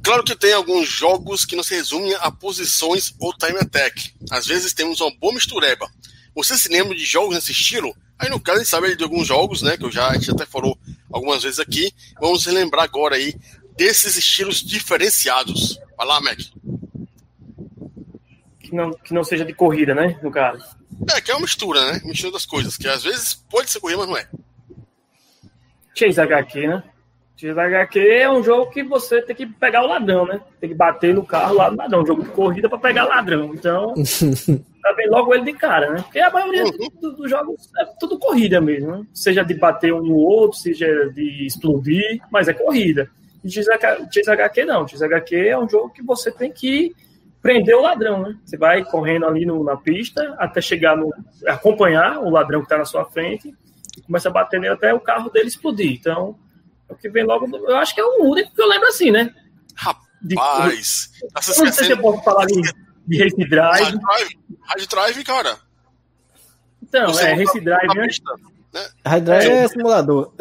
Claro 0.06 0.24
que 0.24 0.36
tem 0.36 0.54
alguns 0.54 0.88
jogos 0.88 1.46
que 1.46 1.56
não 1.56 1.64
se 1.64 1.74
resumem 1.74 2.14
a 2.20 2.30
posições 2.30 3.16
ou 3.20 3.34
time 3.34 3.58
attack. 3.58 4.14
Às 4.30 4.46
vezes 4.46 4.72
temos 4.72 5.02
uma 5.02 5.10
boa 5.18 5.34
mistureba. 5.34 5.90
Você 6.36 6.56
se 6.56 6.70
lembra 6.70 6.96
de 6.96 7.04
jogos 7.04 7.34
nesse 7.34 7.52
estilo? 7.52 7.92
Aí 8.20 8.30
no 8.30 8.40
caso 8.40 8.60
a 8.60 8.62
gente 8.62 8.70
sabe 8.70 8.96
de 8.96 9.04
alguns 9.04 9.26
jogos, 9.28 9.64
né? 9.64 9.76
Que 9.76 9.84
eu 9.84 9.92
já, 9.92 10.10
a 10.10 10.14
gente 10.14 10.30
até 10.30 10.46
falou 10.46 10.78
algumas 11.12 11.42
vezes 11.42 11.60
aqui. 11.60 11.92
Vamos 12.22 12.46
relembrar 12.46 12.84
agora 12.84 13.16
aí 13.16 13.34
desses 13.76 14.16
estilos 14.16 14.64
diferenciados. 14.64 15.80
Vai 15.98 16.06
lá, 16.06 16.22
Mac. 16.22 16.38
Que 18.60 18.76
não, 18.76 18.92
que 18.92 19.12
não 19.12 19.24
seja 19.24 19.44
de 19.44 19.56
corrida, 19.56 19.96
né? 19.96 20.20
No 20.22 20.30
caso. 20.30 20.64
É, 21.16 21.20
que 21.20 21.32
é 21.32 21.34
uma 21.34 21.42
mistura, 21.42 21.94
né? 21.94 22.02
Mistura 22.06 22.34
das 22.34 22.46
coisas. 22.46 22.78
Que 22.78 22.88
às 22.88 23.04
vezes 23.04 23.34
pode 23.34 23.72
ser 23.72 23.80
corrida, 23.80 24.06
mas 24.06 24.10
não 24.10 24.18
é. 24.18 24.30
Chase 25.96 26.22
HQ, 26.22 26.68
né? 26.68 26.84
Chase 27.38 27.60
HQ 27.60 28.00
é 28.00 28.32
um 28.32 28.42
jogo 28.42 28.72
que 28.72 28.82
você 28.82 29.22
tem 29.22 29.36
que 29.36 29.46
pegar 29.46 29.84
o 29.84 29.88
ladrão, 29.88 30.26
né? 30.26 30.40
Tem 30.60 30.70
que 30.70 30.76
bater 30.76 31.14
no 31.14 31.26
carro 31.26 31.56
lá 31.56 31.70
do 31.70 31.76
ladrão. 31.76 32.02
Um 32.02 32.06
jogo 32.06 32.24
de 32.24 32.30
corrida 32.30 32.70
para 32.70 32.78
pegar 32.78 33.04
ladrão. 33.04 33.54
Então. 33.54 33.94
já 34.86 34.94
vem 34.94 35.10
logo 35.10 35.34
ele 35.34 35.44
de 35.44 35.54
cara, 35.54 35.92
né? 35.92 36.02
Porque 36.02 36.20
a 36.20 36.32
maioria 36.32 36.64
dos 36.64 37.18
do, 37.18 37.28
jogos 37.28 37.70
é 37.78 37.86
tudo 38.00 38.18
corrida 38.18 38.62
mesmo, 38.62 38.92
né? 38.92 39.06
Seja 39.14 39.44
de 39.44 39.54
bater 39.54 39.94
um 39.94 40.02
no 40.02 40.16
outro, 40.16 40.58
seja 40.58 40.88
de 41.14 41.46
explodir, 41.46 42.22
mas 42.32 42.48
é 42.48 42.54
corrida. 42.54 43.10
E 43.44 43.50
XHQ 43.50 44.64
não. 44.66 44.88
XHQ 44.88 45.36
é 45.36 45.58
um 45.58 45.68
jogo 45.68 45.90
que 45.90 46.02
você 46.02 46.32
tem 46.32 46.52
que 46.52 46.96
prender 47.42 47.76
o 47.76 47.82
ladrão, 47.82 48.22
né? 48.22 48.38
Você 48.46 48.58
vai 48.58 48.84
correndo 48.86 49.26
ali 49.26 49.46
no, 49.46 49.62
na 49.62 49.76
pista 49.76 50.36
até 50.40 50.62
chegar 50.62 50.96
no. 50.96 51.14
acompanhar 51.46 52.20
o 52.20 52.30
ladrão 52.30 52.62
que 52.62 52.66
está 52.66 52.78
na 52.78 52.86
sua 52.86 53.04
frente, 53.06 53.54
começa 54.06 54.30
a 54.30 54.32
bater 54.32 54.60
nele 54.60 54.74
até 54.74 54.94
o 54.94 55.02
carro 55.02 55.30
dele 55.30 55.48
explodir. 55.48 55.92
Então, 55.92 56.38
é 56.90 56.94
o 56.94 56.96
que 56.96 57.10
vem 57.10 57.24
logo. 57.24 57.46
Eu 57.58 57.78
acho 57.78 57.94
que 57.94 58.02
é 58.02 58.06
o 58.06 58.24
único 58.24 58.54
que 58.54 58.62
eu 58.62 58.68
lembro 58.68 58.88
assim, 58.88 59.12
né? 59.12 59.34
Rapaz, 59.76 60.06
de, 60.22 60.36
não 60.36 61.72
sei 61.72 61.86
se 61.86 61.92
eu 61.92 61.98
posso 61.98 62.24
falar 62.24 62.46
de, 62.46 62.62
de 63.08 63.24
Race 63.24 63.50
Drive. 63.50 64.00
Hard 64.64 64.90
Drive, 64.90 65.24
cara. 65.24 65.60
Então, 66.82 67.08
Você 67.08 67.26
é, 67.26 67.34
Race 67.34 67.60
Drive, 67.60 67.96
né? 67.96 68.08
né? 68.74 68.90
Hard 69.06 69.24
Drive 69.24 69.50
é, 69.50 69.64
é 69.64 69.68
simulador. 69.68 70.34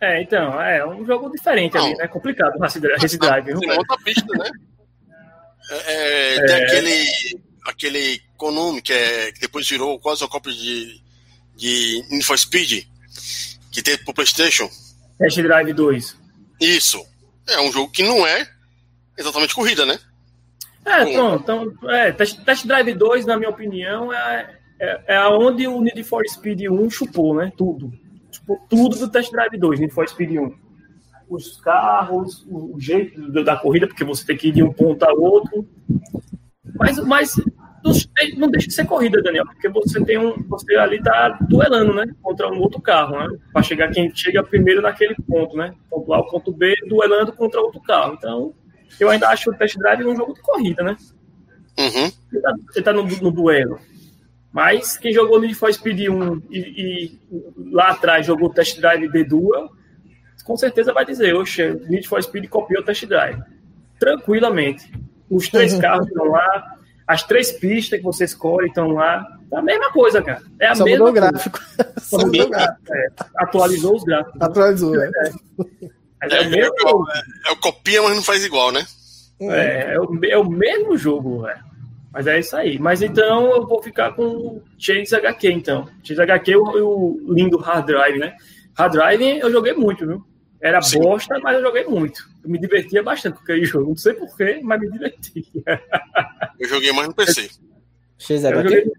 É, 0.00 0.22
então, 0.22 0.60
é 0.60 0.86
um 0.86 1.04
jogo 1.04 1.30
diferente 1.30 1.74
não. 1.74 1.84
ali, 1.84 1.94
né? 1.96 2.08
Complicado 2.08 2.56
o 2.56 2.58
Race 2.58 2.80
Drive. 2.80 3.58
Tem 3.58 3.70
outra 3.72 3.96
pista, 3.98 4.26
né? 4.32 4.50
É, 5.70 5.76
é, 5.76 6.36
é, 6.36 6.46
tem 6.46 6.64
aquele, 6.64 7.04
aquele 7.66 8.22
Konami 8.36 8.82
que, 8.82 8.92
é, 8.92 9.30
que 9.30 9.40
depois 9.40 9.68
virou 9.68 10.00
quase 10.00 10.22
uma 10.22 10.30
cópia 10.30 10.52
de, 10.52 11.00
de 11.54 12.04
Need 12.10 12.24
for 12.24 12.38
Speed, 12.38 12.86
que 13.70 13.82
tem 13.82 13.96
pro 13.98 14.14
PlayStation. 14.14 14.68
Test 15.20 15.42
Drive 15.42 15.72
2. 15.74 16.16
Isso. 16.60 17.04
É 17.46 17.60
um 17.60 17.70
jogo 17.70 17.92
que 17.92 18.02
não 18.02 18.26
é 18.26 18.48
exatamente 19.18 19.54
corrida, 19.54 19.84
né? 19.84 19.98
É, 20.84 21.12
pronto. 21.12 21.42
Então, 21.42 21.90
é, 21.90 22.10
Test, 22.10 22.42
Test 22.42 22.66
Drive 22.66 22.94
2, 22.94 23.26
na 23.26 23.36
minha 23.36 23.50
opinião, 23.50 24.10
é, 24.10 24.56
é, 24.80 25.02
é 25.08 25.28
onde 25.28 25.66
o 25.66 25.82
Need 25.82 26.02
for 26.04 26.26
Speed 26.26 26.62
1 26.62 26.90
chupou, 26.90 27.34
né? 27.34 27.52
Tudo. 27.54 27.92
Chupou 28.32 28.58
tudo 28.68 28.98
do 28.98 29.10
Test 29.10 29.30
Drive 29.30 29.58
2, 29.58 29.80
Need 29.80 29.92
for 29.92 30.08
Speed 30.08 30.30
1. 30.30 30.54
Os 31.28 31.60
carros, 31.60 32.44
o 32.48 32.80
jeito 32.80 33.30
da 33.44 33.56
corrida, 33.56 33.86
porque 33.86 34.04
você 34.04 34.24
tem 34.24 34.36
que 34.38 34.48
ir 34.48 34.52
de 34.52 34.62
um 34.62 34.72
ponto 34.72 35.02
a 35.04 35.12
outro. 35.12 35.68
Mas, 36.74 36.98
mas 37.04 37.40
não 38.36 38.50
deixa 38.50 38.68
de 38.68 38.74
ser 38.74 38.86
corrida, 38.86 39.22
Daniel, 39.22 39.46
porque 39.46 39.68
você 39.68 40.02
tem 40.04 40.18
um. 40.18 40.34
Você 40.48 40.76
ali 40.76 41.02
tá 41.02 41.38
duelando, 41.48 41.94
né? 41.94 42.06
Contra 42.22 42.48
um 42.52 42.60
outro 42.60 42.80
carro, 42.80 43.18
né? 43.18 43.38
Para 43.52 43.62
chegar 43.62 43.90
quem 43.90 44.14
chega 44.14 44.42
primeiro 44.42 44.82
naquele 44.82 45.14
ponto, 45.26 45.56
né? 45.56 45.74
Ponto 45.88 46.12
A, 46.12 46.22
ponto 46.22 46.52
B, 46.52 46.74
duelando 46.86 47.32
contra 47.32 47.60
outro 47.60 47.80
carro. 47.80 48.14
Então, 48.18 48.54
eu 48.98 49.08
ainda 49.08 49.28
acho 49.28 49.50
o 49.50 49.54
test 49.54 49.76
drive 49.78 50.04
um 50.04 50.16
jogo 50.16 50.34
de 50.34 50.42
corrida, 50.42 50.82
né? 50.82 50.96
Uhum. 51.78 52.12
Você 52.68 52.82
tá, 52.82 52.92
tá 52.92 52.92
no, 52.92 53.04
no, 53.04 53.30
duelo. 53.30 53.78
Mas 54.52 54.98
quem 54.98 55.12
jogou 55.12 55.40
Need 55.40 55.54
for 55.54 55.72
Speed 55.72 56.08
1 56.08 56.42
e, 56.50 56.58
e 56.58 57.20
lá 57.72 57.90
atrás 57.90 58.26
jogou 58.26 58.48
o 58.48 58.52
test 58.52 58.78
drive 58.78 59.08
de 59.08 59.24
duel, 59.24 59.70
com 60.44 60.56
certeza 60.56 60.92
vai 60.92 61.06
dizer, 61.06 61.34
oxe, 61.34 61.80
Need 61.88 62.08
for 62.08 62.22
Speed 62.22 62.48
copiou 62.48 62.82
o 62.82 62.84
test 62.84 63.06
drive. 63.06 63.40
Tranquilamente. 63.98 64.90
Os 65.30 65.48
três 65.48 65.72
uhum. 65.74 65.80
carros 65.80 66.08
estão 66.08 66.26
lá, 66.26 66.79
as 67.10 67.24
três 67.24 67.50
pistas 67.50 67.98
que 67.98 68.04
você 68.04 68.24
escolhe 68.24 68.68
estão 68.68 68.92
lá. 68.92 69.26
É 69.52 69.56
a 69.56 69.62
mesma 69.62 69.90
coisa, 69.90 70.22
cara. 70.22 70.40
É 70.60 70.68
a 70.68 70.76
Só 70.76 70.84
mesma 70.84 71.06
mudou 71.06 71.10
o 71.10 71.12
gráfico. 71.12 71.60
Só 72.00 72.18
mudou 72.18 72.46
o 72.46 72.50
gráfico. 72.50 72.94
É. 72.94 73.06
Atualizou 73.36 73.96
os 73.96 74.04
gráficos. 74.04 74.40
Atualizou, 74.40 74.92
né? 74.92 75.10
É, 76.22 76.36
é, 76.36 76.40
o 76.40 76.50
mesmo 76.50 76.74
é, 77.12 77.48
é, 77.48 77.52
o 77.52 77.56
copia, 77.56 78.00
mas 78.00 78.14
não 78.14 78.22
faz 78.22 78.44
igual, 78.44 78.70
né? 78.70 78.86
É, 79.40 79.94
é, 79.94 80.00
o, 80.00 80.20
é 80.24 80.38
o 80.38 80.48
mesmo 80.48 80.96
jogo, 80.96 81.42
velho. 81.42 81.58
Mas 82.12 82.28
é 82.28 82.38
isso 82.38 82.56
aí. 82.56 82.78
Mas 82.78 83.02
então 83.02 83.50
eu 83.56 83.66
vou 83.66 83.82
ficar 83.82 84.12
com 84.12 84.22
o 84.22 84.62
Chase 84.78 85.12
HQ, 85.12 85.50
então. 85.50 85.88
Chase 86.04 86.22
HQ, 86.22 86.54
o, 86.54 87.26
o 87.26 87.34
lindo 87.34 87.58
Hard 87.58 87.86
Drive, 87.86 88.20
né? 88.20 88.36
Hard 88.74 88.92
Drive 88.92 89.40
eu 89.40 89.50
joguei 89.50 89.72
muito, 89.72 90.06
viu? 90.06 90.24
Era 90.60 90.82
Sim. 90.82 91.00
bosta, 91.00 91.38
mas 91.40 91.56
eu 91.56 91.62
joguei 91.62 91.84
muito. 91.84 92.28
Eu 92.44 92.50
me 92.50 92.58
divertia 92.58 93.02
bastante 93.02 93.36
com 93.36 93.42
aquele 93.42 93.64
jogo. 93.64 93.88
Não 93.88 93.96
sei 93.96 94.12
porquê, 94.12 94.60
mas 94.62 94.80
me 94.80 94.90
divertia. 94.90 95.44
Eu 96.58 96.68
joguei 96.68 96.92
mais 96.92 97.08
no 97.08 97.14
PC. 97.14 97.48
XHQ? 98.18 98.62
Joguei... 98.62 98.92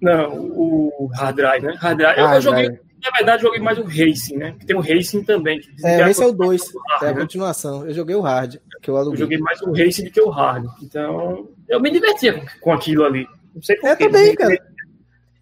Não, 0.00 0.34
o 0.34 1.10
Hard 1.14 1.36
Drive, 1.36 1.62
né? 1.62 1.74
Hard 1.78 1.98
Drive. 1.98 2.18
Ah, 2.18 2.34
eu, 2.36 2.40
joguei, 2.40 2.68
drive. 2.68 2.80
na 3.02 3.10
verdade, 3.10 3.42
joguei 3.42 3.60
mais 3.60 3.78
o 3.78 3.82
Racing, 3.82 4.36
né? 4.36 4.54
Que 4.58 4.66
tem 4.66 4.76
o 4.76 4.80
Racing 4.80 5.24
também. 5.24 5.60
é, 5.84 6.10
esse 6.10 6.22
é 6.22 6.26
o 6.26 6.32
2. 6.32 6.62
É 7.02 7.06
a 7.06 7.12
né? 7.12 7.20
continuação. 7.20 7.86
Eu 7.86 7.94
joguei 7.94 8.16
o 8.16 8.20
Hard, 8.20 8.56
que 8.82 8.90
eu 8.90 8.96
aluguei. 8.96 9.14
Eu 9.14 9.24
joguei 9.24 9.38
mais 9.38 9.60
o 9.62 9.72
Racing 9.72 10.04
do 10.04 10.10
que 10.10 10.20
o 10.20 10.28
Hard. 10.28 10.66
Então, 10.82 11.48
eu 11.68 11.80
me 11.80 11.90
divertia 11.90 12.34
com, 12.34 12.46
com 12.60 12.72
aquilo 12.72 13.04
ali. 13.04 13.26
Não 13.54 13.62
sei 13.62 13.76
porquê. 13.76 14.04
Eu 14.04 14.10
também, 14.10 14.34
cara. 14.34 14.70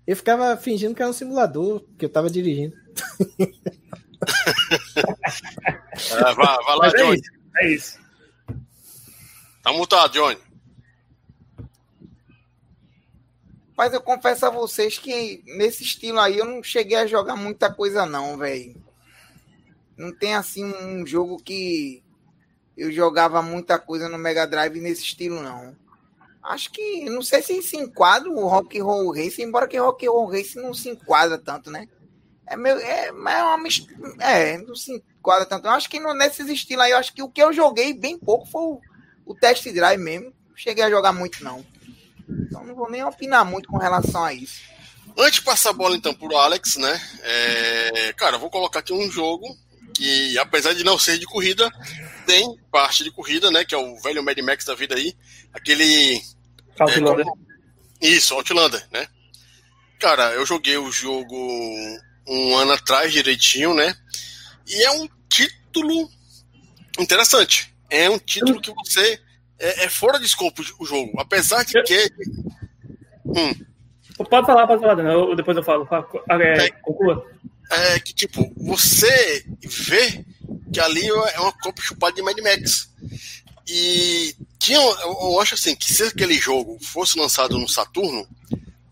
Eu 0.07 0.17
ficava 0.17 0.57
fingindo 0.57 0.95
que 0.95 1.03
era 1.03 1.11
um 1.11 1.15
simulador, 1.15 1.85
que 1.99 2.05
eu 2.05 2.09
tava 2.09 2.31
dirigindo. 2.31 2.75
é, 6.11 6.35
vai, 6.35 6.35
vai 6.35 6.77
lá, 6.77 6.87
é 6.87 6.91
Johnny. 6.91 7.21
Isso, 7.21 7.31
é 7.57 7.69
isso. 7.69 7.99
Tá 9.63 9.73
mutado, 9.73 10.13
Johnny. 10.13 10.39
Mas 13.77 13.93
eu 13.93 14.01
confesso 14.01 14.45
a 14.45 14.51
vocês 14.51 14.99
que 14.99 15.43
nesse 15.47 15.85
estilo 15.85 16.19
aí 16.19 16.39
eu 16.39 16.45
não 16.45 16.63
cheguei 16.63 16.97
a 16.97 17.07
jogar 17.07 17.37
muita 17.37 17.73
coisa, 17.73 18.05
não, 18.05 18.37
velho. 18.37 18.75
Não 19.97 20.13
tem 20.13 20.35
assim 20.35 20.65
um 20.65 21.07
jogo 21.07 21.41
que 21.41 22.03
eu 22.77 22.91
jogava 22.91 23.41
muita 23.41 23.79
coisa 23.79 24.09
no 24.09 24.19
Mega 24.19 24.47
Drive 24.47 24.81
nesse 24.81 25.03
estilo, 25.03 25.41
não. 25.43 25.77
Acho 26.43 26.73
que, 26.73 27.05
não 27.11 27.23
sei 27.23 27.43
se 27.43 27.61
se 27.63 27.77
enquadra 27.77 28.31
o 28.31 28.49
Rock 28.49 28.81
Roll 28.81 29.13
Race, 29.13 29.43
embora 29.43 29.69
que 29.69 29.77
Rock 29.77 30.07
Roll 30.09 30.31
Race 30.31 30.57
não 30.57 30.73
se 30.73 30.89
enquadra 30.89 31.37
tanto, 31.37 31.71
né? 31.71 31.89
É 32.51 32.57
meio. 32.57 32.79
É, 32.79 33.09
é 33.09 33.13
uma 33.13 33.69
É, 34.21 34.59
não 34.59 34.75
se 34.75 34.93
enquadra 34.93 35.47
tanto. 35.47 35.67
Eu 35.67 35.73
acho 35.73 35.89
que 35.89 36.01
no, 36.01 36.15
nesses 36.15 36.49
estilos 36.49 36.85
aí, 36.85 36.93
eu 36.93 36.99
acho 36.99 37.13
que 37.13 37.23
o 37.23 37.29
que 37.29 37.43
eu 37.43 37.53
joguei 37.53 37.93
bem 37.93 38.19
pouco 38.19 38.47
foi 38.47 38.63
o, 38.63 38.81
o 39.27 39.35
test 39.35 39.67
drive 39.73 40.01
mesmo. 40.01 40.33
Não 40.49 40.57
cheguei 40.57 40.85
a 40.85 40.91
jogar 40.91 41.13
muito, 41.13 41.45
não. 41.45 41.65
Então 42.29 42.65
não 42.65 42.75
vou 42.75 42.91
nem 42.91 43.05
opinar 43.05 43.45
muito 43.45 43.69
com 43.69 43.79
relação 43.79 44.25
a 44.25 44.33
isso. 44.33 44.61
Antes 45.17 45.41
de 45.41 45.43
passar 45.43 45.71
a 45.71 45.75
bola 45.75 45.97
então 45.97 46.15
pro 46.15 46.37
Alex, 46.37 46.77
né? 46.77 47.01
É, 47.23 48.13
cara, 48.17 48.37
eu 48.37 48.41
vou 48.41 48.51
colocar 48.51 48.81
aqui 48.81 48.93
um 48.93 49.11
jogo 49.11 49.47
que, 49.95 50.39
apesar 50.39 50.75
de 50.75 50.85
não 50.85 50.99
ser 50.99 51.19
de 51.19 51.27
corrida, 51.27 51.69
tem 52.25 52.57
parte 52.71 53.03
de 53.03 53.11
corrida, 53.11 53.51
né? 53.51 53.65
Que 53.65 53.75
é 53.75 53.79
o 53.79 54.01
velho 54.01 54.23
Mad 54.23 54.39
Max 54.39 54.65
da 54.65 54.75
vida 54.75 54.95
aí. 54.95 55.17
Aquele. 55.53 56.21
Outlander. 56.79 57.27
É, 58.01 58.07
isso, 58.07 58.35
Outlander, 58.35 58.87
né? 58.93 59.09
Cara, 59.99 60.33
eu 60.35 60.47
joguei 60.47 60.77
o 60.77 60.93
jogo 60.93 61.37
um 62.29 62.57
ano 62.57 62.73
atrás 62.73 63.13
direitinho, 63.13 63.75
né? 63.75 63.95
E 64.67 64.85
é 64.85 64.91
um 64.91 65.09
título 65.29 66.09
interessante. 66.99 67.75
É 67.91 68.09
um 68.11 68.19
título 68.19 68.61
que 68.61 68.73
você. 68.73 69.21
É, 69.59 69.85
é 69.85 69.89
fora 69.89 70.19
de 70.19 70.27
escopo 70.27 70.63
o 70.79 70.85
jogo. 70.85 71.19
Apesar 71.19 71.65
de 71.65 71.83
que. 71.83 72.13
Hum. 73.25 73.55
Pode 74.17 74.47
falar, 74.47 74.67
pode 74.67 74.81
falar, 74.83 74.99
eu, 75.05 75.35
depois 75.35 75.57
eu 75.57 75.63
falo. 75.63 75.89
É, 76.31 76.67
é, 76.67 76.71
conclua. 76.83 77.25
É 77.71 78.01
que, 78.01 78.13
tipo, 78.13 78.53
você 78.57 79.45
vê 79.63 80.25
que 80.73 80.81
ali 80.81 81.07
é 81.07 81.41
uma 81.41 81.53
cópia 81.53 81.85
chupada 81.85 82.17
de 82.17 82.23
Mad 82.23 82.39
Max. 82.41 82.91
E 83.67 84.35
tinha, 84.59 84.79
eu 84.79 85.41
acho 85.41 85.55
assim, 85.55 85.75
que 85.77 85.93
se 85.93 86.03
aquele 86.03 86.35
jogo 86.35 86.79
fosse 86.83 87.19
lançado 87.19 87.59
no 87.59 87.69
Saturno, 87.69 88.27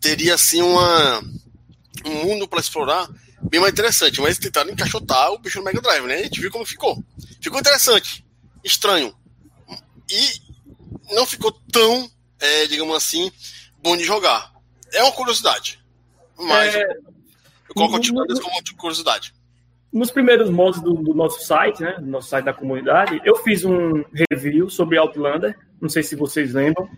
teria 0.00 0.34
assim 0.34 0.62
uma, 0.62 1.20
um 2.04 2.24
mundo 2.24 2.46
para 2.46 2.60
explorar 2.60 3.08
bem 3.50 3.60
mais 3.60 3.72
interessante, 3.72 4.20
mas 4.20 4.38
tentaram 4.38 4.70
encaixotar 4.70 5.32
o 5.32 5.38
bicho 5.38 5.58
no 5.58 5.64
Mega 5.64 5.80
Drive, 5.80 6.06
né? 6.06 6.16
A 6.16 6.22
gente 6.24 6.40
viu 6.40 6.50
como 6.50 6.66
ficou. 6.66 7.02
Ficou 7.40 7.60
interessante, 7.60 8.24
estranho. 8.64 9.14
E 10.10 11.14
não 11.14 11.26
ficou 11.26 11.52
tão, 11.72 12.10
é, 12.40 12.66
digamos 12.66 12.94
assim, 12.96 13.30
bom 13.82 13.96
de 13.96 14.04
jogar. 14.04 14.52
É 14.92 15.02
uma 15.02 15.12
curiosidade. 15.12 15.78
Mas 16.38 16.74
é... 16.74 16.82
eu 16.82 17.74
coloco 17.74 17.98
no, 17.98 18.40
como 18.40 18.76
curiosidade. 18.76 19.34
Nos 19.92 20.10
primeiros 20.10 20.50
modos 20.50 20.80
do, 20.80 20.94
do, 20.94 21.14
nosso 21.14 21.44
site, 21.44 21.82
né? 21.82 21.96
Do 21.98 22.06
nosso 22.06 22.28
site 22.28 22.44
da 22.44 22.52
comunidade, 22.52 23.20
eu 23.24 23.36
fiz 23.36 23.64
um 23.64 24.04
review 24.30 24.68
sobre 24.68 24.98
Outlander. 24.98 25.56
Não 25.80 25.88
sei 25.88 26.02
se 26.02 26.14
vocês 26.14 26.52
lembram. 26.52 26.88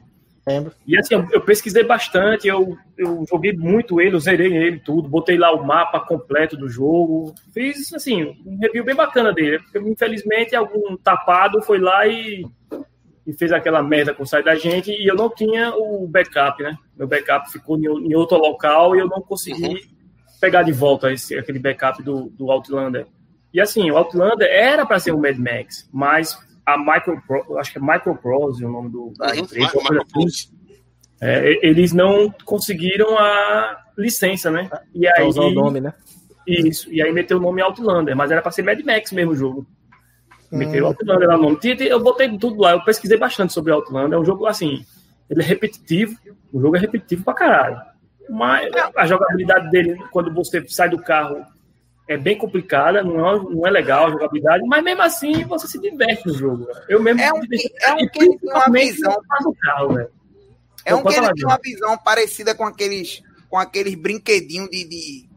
Lembro. 0.48 0.72
E 0.86 0.98
assim, 0.98 1.14
eu, 1.14 1.28
eu, 1.30 1.40
pesquisei 1.42 1.84
bastante, 1.84 2.48
eu, 2.48 2.76
eu 2.96 3.24
joguei 3.28 3.52
muito 3.52 4.00
ele, 4.00 4.16
eu 4.16 4.20
zerei 4.20 4.56
ele 4.56 4.78
tudo, 4.78 5.08
botei 5.08 5.36
lá 5.36 5.52
o 5.52 5.62
mapa 5.64 6.00
completo 6.00 6.56
do 6.56 6.68
jogo. 6.68 7.34
Fiz, 7.52 7.92
assim, 7.92 8.24
um 8.46 8.58
review 8.58 8.82
bem 8.82 8.94
bacana 8.94 9.32
dele. 9.32 9.58
Porque, 9.58 9.78
infelizmente, 9.78 10.56
algum 10.56 10.96
tapado 10.96 11.60
foi 11.60 11.78
lá 11.78 12.06
e, 12.06 12.46
e 13.26 13.32
fez 13.34 13.52
aquela 13.52 13.82
merda 13.82 14.14
com 14.14 14.22
o 14.22 14.26
site 14.26 14.46
da 14.46 14.54
gente 14.54 14.90
e 14.90 15.06
eu 15.06 15.14
não 15.14 15.28
tinha 15.28 15.74
o 15.76 16.08
backup, 16.08 16.62
né? 16.62 16.76
Meu 16.96 17.06
backup 17.06 17.52
ficou 17.52 17.76
em, 17.76 17.84
em 17.84 18.14
outro 18.14 18.38
local 18.38 18.96
e 18.96 19.00
eu 19.00 19.06
não 19.06 19.20
consegui 19.20 19.68
uhum. 19.68 19.80
pegar 20.40 20.62
de 20.62 20.72
volta 20.72 21.12
esse, 21.12 21.36
aquele 21.36 21.58
backup 21.58 22.02
do, 22.02 22.30
do 22.30 22.50
Outlander. 22.50 23.06
E 23.52 23.60
assim, 23.60 23.90
o 23.90 23.96
Outlander 23.98 24.48
era 24.50 24.86
para 24.86 24.98
ser 24.98 25.12
um 25.12 25.20
Mad 25.20 25.36
Max, 25.36 25.88
mas 25.92 26.38
a 26.68 26.76
Micro, 26.76 27.22
acho 27.58 27.72
que 27.72 27.78
é 27.78 27.80
Microprose 27.80 28.64
o 28.64 28.70
nome 28.70 28.90
do, 28.90 29.12
da 29.16 29.34
empresa. 29.34 29.72
É, 31.20 31.66
eles 31.66 31.92
não 31.92 32.32
conseguiram 32.44 33.18
a 33.18 33.84
licença, 33.96 34.50
né? 34.50 34.70
E 34.94 35.08
aí, 35.08 35.26
usar 35.26 35.42
o 35.42 35.50
nome, 35.50 35.80
né? 35.80 35.94
Isso, 36.46 36.92
e 36.92 37.02
aí 37.02 37.12
meteu 37.12 37.38
o 37.38 37.40
nome 37.40 37.60
Outlander, 37.60 38.14
mas 38.14 38.30
era 38.30 38.40
para 38.40 38.52
ser 38.52 38.62
Mad 38.62 38.80
Max 38.84 39.12
mesmo 39.12 39.32
o 39.32 39.36
jogo. 39.36 39.66
Meteu 40.50 40.84
hum. 40.84 40.88
Outlander 40.88 41.28
lá 41.28 41.36
no 41.36 41.42
nome. 41.42 41.58
Eu 41.80 42.00
botei 42.00 42.38
tudo 42.38 42.60
lá, 42.60 42.72
eu 42.72 42.84
pesquisei 42.84 43.18
bastante 43.18 43.52
sobre 43.52 43.72
Outlander. 43.72 44.18
É 44.18 44.20
um 44.20 44.24
jogo 44.24 44.46
assim, 44.46 44.84
ele 45.28 45.42
é 45.42 45.44
repetitivo, 45.44 46.16
o 46.52 46.60
jogo 46.60 46.76
é 46.76 46.80
repetitivo 46.80 47.24
pra 47.24 47.34
caralho. 47.34 47.80
Mas 48.30 48.70
a 48.94 49.06
jogabilidade 49.06 49.70
dele, 49.70 49.96
quando 50.10 50.32
você 50.32 50.62
sai 50.68 50.90
do 50.90 50.98
carro 50.98 51.44
é 52.08 52.16
bem 52.16 52.38
complicada, 52.38 53.02
não 53.02 53.18
é, 53.18 53.38
não 53.38 53.66
é 53.66 53.70
legal 53.70 54.06
a 54.06 54.10
jogabilidade, 54.10 54.66
mas 54.66 54.82
mesmo 54.82 55.02
assim 55.02 55.44
você 55.44 55.68
se 55.68 55.78
diverte 55.78 56.26
no 56.26 56.32
jogo. 56.32 56.66
Eu 56.88 57.02
mesmo 57.02 57.20
é 57.20 57.30
um, 57.30 57.36
é 57.82 57.92
um 57.92 58.08
que 58.08 58.24
ele 58.24 58.38
tem 58.38 58.50
uma 58.50 58.70
visão. 58.70 59.22
Carro, 59.62 59.98
é 60.86 60.94
um 60.94 61.04
que 61.04 61.14
ele 61.14 61.34
tem 61.34 61.44
uma 61.44 61.60
visão 61.62 61.98
parecida 61.98 62.54
com 62.54 62.64
aqueles, 62.64 63.22
com 63.50 63.58
aqueles 63.58 63.94
brinquedinhos 63.94 64.70
de, 64.70 64.88
de, 64.88 65.28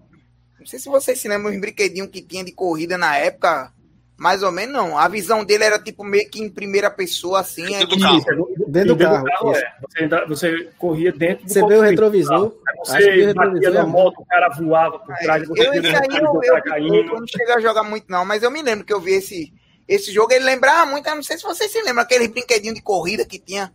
Não 0.57 0.65
sei 0.65 0.79
se 0.79 0.87
vocês 0.87 1.19
se 1.19 1.27
lembram 1.27 1.53
os 1.53 1.59
brinquedinhos 1.59 2.09
que 2.09 2.21
tinha 2.21 2.43
de 2.43 2.53
corrida 2.53 2.97
na 2.97 3.17
época. 3.17 3.73
Mais 4.21 4.43
ou 4.43 4.51
menos 4.51 4.71
não. 4.71 4.99
A 4.99 5.07
visão 5.07 5.43
dele 5.43 5.63
era 5.63 5.79
tipo 5.79 6.03
meio 6.03 6.29
que 6.29 6.39
em 6.39 6.47
primeira 6.47 6.91
pessoa, 6.91 7.39
assim. 7.39 7.65
Dentro 7.65 7.87
do 7.87 7.99
carro. 7.99 8.53
Dentro 8.67 8.95
do 8.95 9.03
carro. 9.03 9.25
carro 9.25 9.55
é. 9.55 9.73
você, 9.89 10.07
você, 10.27 10.69
corria 10.77 11.11
dentro 11.11 11.43
do 11.43 11.51
Você 11.51 11.65
vê 11.65 11.75
o 11.75 11.81
retrovisor. 11.81 12.53
Você 12.85 13.33
batia 13.33 13.71
na 13.71 13.83
moto, 13.83 14.19
o 14.19 14.25
cara 14.27 14.49
voava 14.49 14.99
por 14.99 15.15
trás. 15.15 15.47
Você 15.47 15.67
eu, 15.67 15.73
esse 15.73 15.87
aí 15.87 16.19
eu, 16.19 16.39
eu, 16.43 16.55
eu, 16.55 16.95
eu 17.03 17.19
não 17.19 17.25
cheguei 17.25 17.55
a 17.55 17.59
jogar 17.59 17.81
muito, 17.81 18.05
não, 18.09 18.23
mas 18.23 18.43
eu 18.43 18.51
me 18.51 18.61
lembro 18.61 18.85
que 18.85 18.93
eu 18.93 19.01
vi 19.01 19.13
esse, 19.13 19.51
esse 19.87 20.11
jogo. 20.11 20.31
Ele 20.31 20.45
lembrava 20.45 20.85
muito, 20.85 21.09
eu 21.09 21.15
não 21.15 21.23
sei 21.23 21.37
se 21.39 21.43
vocês 21.43 21.71
se 21.71 21.81
lembram, 21.81 22.03
aquele 22.03 22.27
brinquedinho 22.27 22.75
de 22.75 22.81
corrida 22.83 23.25
que 23.25 23.39
tinha, 23.39 23.73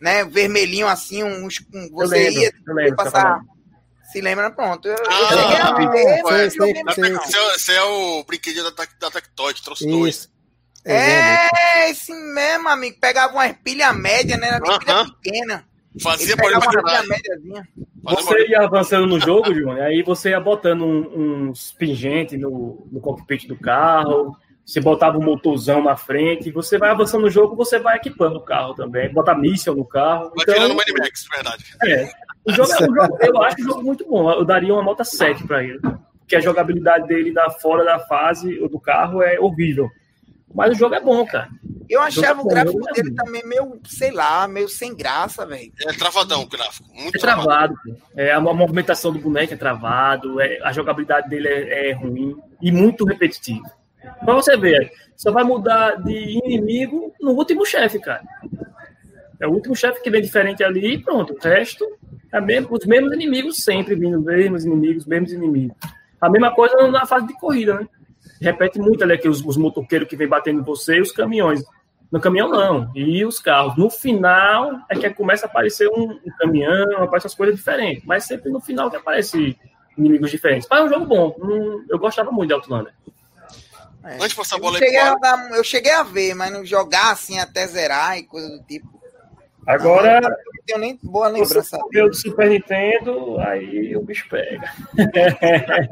né? 0.00 0.24
Vermelhinho 0.24 0.86
assim, 0.86 1.24
uns, 1.24 1.60
um, 1.74 1.90
você 1.90 2.18
eu 2.18 2.20
lembro, 2.20 2.40
ia 2.40 2.52
eu 2.68 2.74
lembro, 2.74 2.96
passar. 2.96 3.40
Se 4.12 4.20
lembra, 4.20 4.50
pronto. 4.50 4.88
Eu, 4.88 4.96
ah, 5.08 5.20
eu 5.20 5.38
cheguei 5.38 5.56
a 5.56 5.72
ver, 5.90 6.22
mas 6.22 6.56
Esse 7.56 7.72
é 7.72 7.82
o 7.82 8.24
brinquedinho 8.24 8.64
da, 8.64 8.84
da 9.00 9.10
Tectoy, 9.10 9.54
trouxe 9.54 9.86
Isso. 9.86 9.98
dois. 9.98 10.30
É, 10.84 11.90
esse 11.90 12.12
mesmo, 12.12 12.68
amigo. 12.68 12.96
Pegava 12.98 13.34
uma 13.34 13.52
pilha 13.52 13.92
média, 13.92 14.36
né? 14.38 14.48
Era 14.48 14.64
uma 14.64 14.74
uh 14.74 14.78
-huh. 14.78 14.84
pilha 14.84 15.04
pequena. 15.22 15.68
Fazia 16.02 16.36
por 16.36 16.50
uma 16.50 16.60
pilha 16.60 17.02
médiazinha. 17.02 17.68
Você 18.02 18.46
ia 18.48 18.60
avançando 18.60 19.06
no 19.06 19.20
jogo, 19.20 19.52
João, 19.52 19.76
aí 19.82 20.02
você 20.02 20.30
ia 20.30 20.40
botando 20.40 20.84
um, 20.84 21.48
uns 21.50 21.72
pingentes 21.72 22.40
no, 22.40 22.86
no 22.90 23.00
cockpit 23.00 23.46
do 23.46 23.56
carro, 23.56 24.36
você 24.64 24.80
botava 24.80 25.18
um 25.18 25.22
motorzão 25.22 25.82
na 25.82 25.96
frente, 25.96 26.50
você 26.50 26.78
vai 26.78 26.90
avançando 26.90 27.22
no 27.22 27.30
jogo, 27.30 27.56
você 27.56 27.78
vai 27.78 27.96
equipando 27.96 28.38
o 28.38 28.44
carro 28.44 28.74
também, 28.74 29.12
bota 29.12 29.34
míssel 29.34 29.74
no 29.74 29.84
carro. 29.84 30.32
Vai 30.34 30.42
então, 30.42 30.54
tirando 30.54 30.74
Mad 30.74 30.88
Max, 30.98 31.26
verdade. 31.30 31.64
É. 31.84 32.08
O 32.48 32.52
jogo, 32.52 32.72
é, 32.72 32.76
o 32.76 32.94
jogo, 32.94 33.18
eu 33.20 33.42
acho 33.42 33.60
o 33.60 33.64
jogo 33.64 33.82
muito 33.82 34.06
bom. 34.06 34.30
Eu 34.30 34.44
daria 34.44 34.72
uma 34.72 34.82
nota 34.82 35.04
7 35.04 35.46
para 35.46 35.62
ele. 35.62 35.80
Porque 36.18 36.36
a 36.36 36.40
jogabilidade 36.40 37.06
dele 37.06 37.32
da 37.32 37.50
fora 37.50 37.84
da 37.84 37.98
fase 37.98 38.58
do 38.68 38.80
carro 38.80 39.22
é 39.22 39.38
horrível. 39.38 39.90
Mas 40.54 40.72
o 40.72 40.78
jogo 40.78 40.94
é 40.94 41.00
bom, 41.00 41.24
cara. 41.26 41.48
Eu 41.88 42.00
achava 42.02 42.40
o, 42.40 42.44
o 42.44 42.48
gráfico 42.48 42.88
é 42.88 42.92
dele 42.92 43.14
também 43.14 43.46
meio, 43.46 43.78
sei 43.84 44.10
lá, 44.10 44.46
meio 44.48 44.68
sem 44.68 44.94
graça, 44.94 45.46
velho. 45.46 45.72
É 45.86 45.92
travadão 45.92 46.42
o 46.42 46.48
gráfico. 46.48 46.88
Muito 46.94 47.16
é 47.16 47.18
travado. 47.20 47.74
travado. 47.74 48.02
É, 48.16 48.32
a 48.32 48.40
movimentação 48.40 49.12
do 49.12 49.18
boneco 49.18 49.54
é 49.54 49.56
travado, 49.56 50.40
é, 50.40 50.58
a 50.62 50.72
jogabilidade 50.72 51.28
dele 51.28 51.48
é, 51.48 51.90
é 51.90 51.92
ruim 51.92 52.36
e 52.60 52.72
muito 52.72 53.04
repetitivo. 53.04 53.64
Pra 54.24 54.34
você 54.34 54.56
ver, 54.56 54.90
só 55.16 55.30
vai 55.30 55.44
mudar 55.44 55.96
de 55.96 56.12
inimigo 56.44 57.14
no 57.20 57.32
último 57.32 57.64
chefe, 57.64 57.98
cara. 57.98 58.22
É 59.40 59.46
o 59.46 59.52
último 59.52 59.76
chefe 59.76 60.02
que 60.02 60.10
vem 60.10 60.22
diferente 60.22 60.64
ali 60.64 60.94
e 60.94 60.98
pronto. 60.98 61.34
O 61.34 61.38
resto 61.38 61.86
os 62.70 62.86
mesmos 62.86 63.12
inimigos 63.12 63.62
sempre 63.62 63.94
vindo, 63.94 64.18
os 64.18 64.24
mesmos 64.24 64.64
inimigos, 64.64 65.02
os 65.02 65.08
mesmos 65.08 65.32
inimigos. 65.32 65.76
A 66.20 66.28
mesma 66.28 66.54
coisa 66.54 66.86
na 66.88 67.06
fase 67.06 67.26
de 67.26 67.34
corrida, 67.34 67.74
né? 67.74 67.88
Repete 68.40 68.78
muito 68.78 69.02
ali 69.02 69.16
que 69.18 69.28
os, 69.28 69.44
os 69.44 69.56
motoqueiros 69.56 70.08
que 70.08 70.16
vem 70.16 70.28
batendo 70.28 70.60
em 70.60 70.64
você 70.64 70.96
e 70.96 71.00
os 71.00 71.12
caminhões. 71.12 71.62
No 72.10 72.20
caminhão, 72.20 72.48
não. 72.48 72.90
E 72.94 73.24
os 73.24 73.38
carros. 73.38 73.76
No 73.76 73.90
final 73.90 74.80
é 74.88 74.96
que 74.96 75.10
começa 75.10 75.46
a 75.46 75.48
aparecer 75.48 75.88
um, 75.88 76.12
um 76.12 76.30
caminhão, 76.38 77.02
aparecem 77.02 77.28
as 77.28 77.34
coisas 77.34 77.56
diferentes. 77.56 78.04
Mas 78.04 78.24
sempre 78.24 78.50
no 78.50 78.60
final 78.60 78.90
que 78.90 78.96
aparece 78.96 79.56
inimigos 79.96 80.30
diferentes. 80.30 80.66
Mas 80.70 80.80
é 80.80 80.84
um 80.84 80.88
jogo 80.88 81.06
bom. 81.06 81.36
Um, 81.38 81.84
eu 81.88 81.98
gostava 81.98 82.30
muito 82.30 82.48
de 82.48 82.54
Outlander. 82.54 82.94
É. 84.04 84.14
Antes 84.14 84.30
de 84.30 84.36
passar 84.36 84.56
a 84.56 84.58
bola 84.58 84.76
eu 84.76 84.78
cheguei 84.78 85.00
a, 85.00 85.14
dar, 85.16 85.50
eu 85.50 85.64
cheguei 85.64 85.92
a 85.92 86.02
ver, 86.02 86.34
mas 86.34 86.52
não 86.52 86.64
jogar 86.64 87.10
assim 87.10 87.38
até 87.38 87.66
zerar 87.66 88.16
e 88.16 88.22
coisa 88.22 88.48
do 88.48 88.62
tipo. 88.62 88.98
Agora. 89.68 90.20
Não, 90.22 90.30
tenho 90.64 90.78
nem 90.78 90.98
boa 91.02 91.28
lembrança. 91.28 91.78
Se 91.92 92.02
do 92.02 92.14
Super 92.14 92.48
Nintendo, 92.48 93.38
aí 93.38 93.94
o 93.94 94.02
bicho 94.02 94.26
pega. 94.30 94.72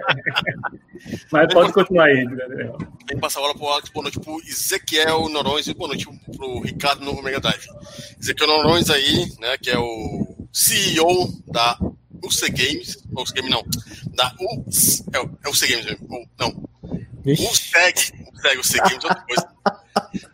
Mas 1.30 1.52
pode 1.52 1.74
continuar 1.74 2.06
aí, 2.06 2.24
Gabriel. 2.24 2.78
Tem 3.06 3.16
que 3.16 3.20
passar 3.20 3.40
a 3.40 3.42
bola 3.42 3.54
pro 3.54 3.68
Alex, 3.68 3.90
boa 3.90 4.04
noite 4.04 4.18
pro 4.18 4.40
Ezequiel 4.40 5.28
Norões 5.28 5.68
e 5.68 5.74
boa 5.74 5.88
noite 5.88 6.06
pro 6.34 6.60
Ricardo 6.60 7.04
no 7.04 7.22
Mega 7.22 7.38
Drive. 7.38 7.66
Ezequiel 8.18 8.48
Norões 8.48 8.88
aí, 8.88 9.30
né, 9.40 9.58
que 9.58 9.70
é 9.70 9.78
o 9.78 10.26
CEO 10.50 11.28
da 11.46 11.78
UC 12.24 12.50
Games, 12.50 12.96
ou 13.14 13.24
UC 13.24 13.34
Games 13.34 13.50
não, 13.50 13.62
da 14.14 14.34
U, 14.40 14.64
é, 15.12 15.18
é 15.46 15.50
UC 15.50 15.68
Games 15.68 15.84
mesmo, 15.84 16.26
ou, 17.32 17.44
não, 17.44 17.50
USEG, 17.50 18.12
USEG, 18.34 18.58
UC 18.58 18.78
Games, 18.78 19.04
outra 19.04 19.22
coisa. 19.22 19.48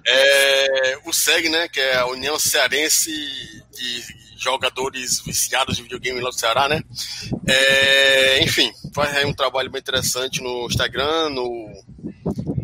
É, 0.06 0.98
o 1.04 1.12
SEG, 1.12 1.48
né, 1.48 1.68
que 1.68 1.80
é 1.80 1.96
a 1.96 2.06
União 2.06 2.38
Cearense 2.38 3.10
de 3.72 4.22
Jogadores 4.36 5.20
Viciados 5.20 5.76
de 5.76 5.82
Videogame 5.82 6.20
lá 6.20 6.30
do 6.30 6.38
Ceará, 6.38 6.68
né? 6.68 6.82
É, 7.46 8.42
enfim, 8.42 8.72
faz 8.92 9.16
aí 9.16 9.24
um 9.24 9.32
trabalho 9.32 9.70
bem 9.70 9.80
interessante 9.80 10.42
no 10.42 10.66
Instagram, 10.66 11.30
no 11.30 11.70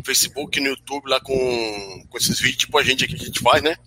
Facebook, 0.05 0.59
no 0.59 0.67
YouTube, 0.67 1.09
lá 1.09 1.21
com, 1.21 2.05
com 2.09 2.17
esses 2.17 2.39
vídeos, 2.39 2.63
tipo 2.63 2.77
a 2.77 2.83
gente 2.83 3.05
aqui 3.05 3.15
que 3.15 3.23
a 3.23 3.25
gente 3.27 3.39
faz, 3.39 3.63
né? 3.63 3.77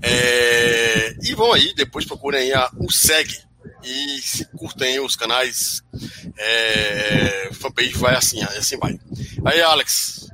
É, 0.00 1.16
e 1.22 1.34
vão 1.34 1.52
aí, 1.52 1.74
depois 1.74 2.04
procurem 2.04 2.42
aí 2.42 2.52
a, 2.52 2.70
o 2.78 2.90
SEG 2.92 3.42
e 3.84 4.20
se 4.22 4.44
curtem 4.46 5.00
os 5.00 5.16
canais, 5.16 5.82
é, 6.36 7.50
fanpage 7.52 7.94
vai 7.94 8.14
assim, 8.14 8.42
assim 8.42 8.76
vai. 8.76 8.98
Aí, 9.44 9.60
Alex, 9.60 10.28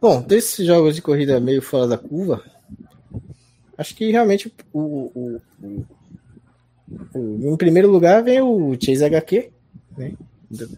Bom, 0.00 0.20
desses 0.22 0.66
jogos 0.66 0.94
de 0.94 1.02
corrida 1.02 1.40
meio 1.40 1.62
fora 1.62 1.88
da 1.88 1.98
curva, 1.98 2.40
acho 3.76 3.94
que 3.94 4.10
realmente 4.10 4.52
o, 4.72 4.80
o, 4.80 5.40
o, 5.60 5.86
o 7.14 7.52
em 7.52 7.56
primeiro 7.56 7.90
lugar 7.90 8.22
vem 8.22 8.40
o 8.40 8.76
Chase 8.80 9.04
HQ, 9.04 9.50
né? 9.96 10.12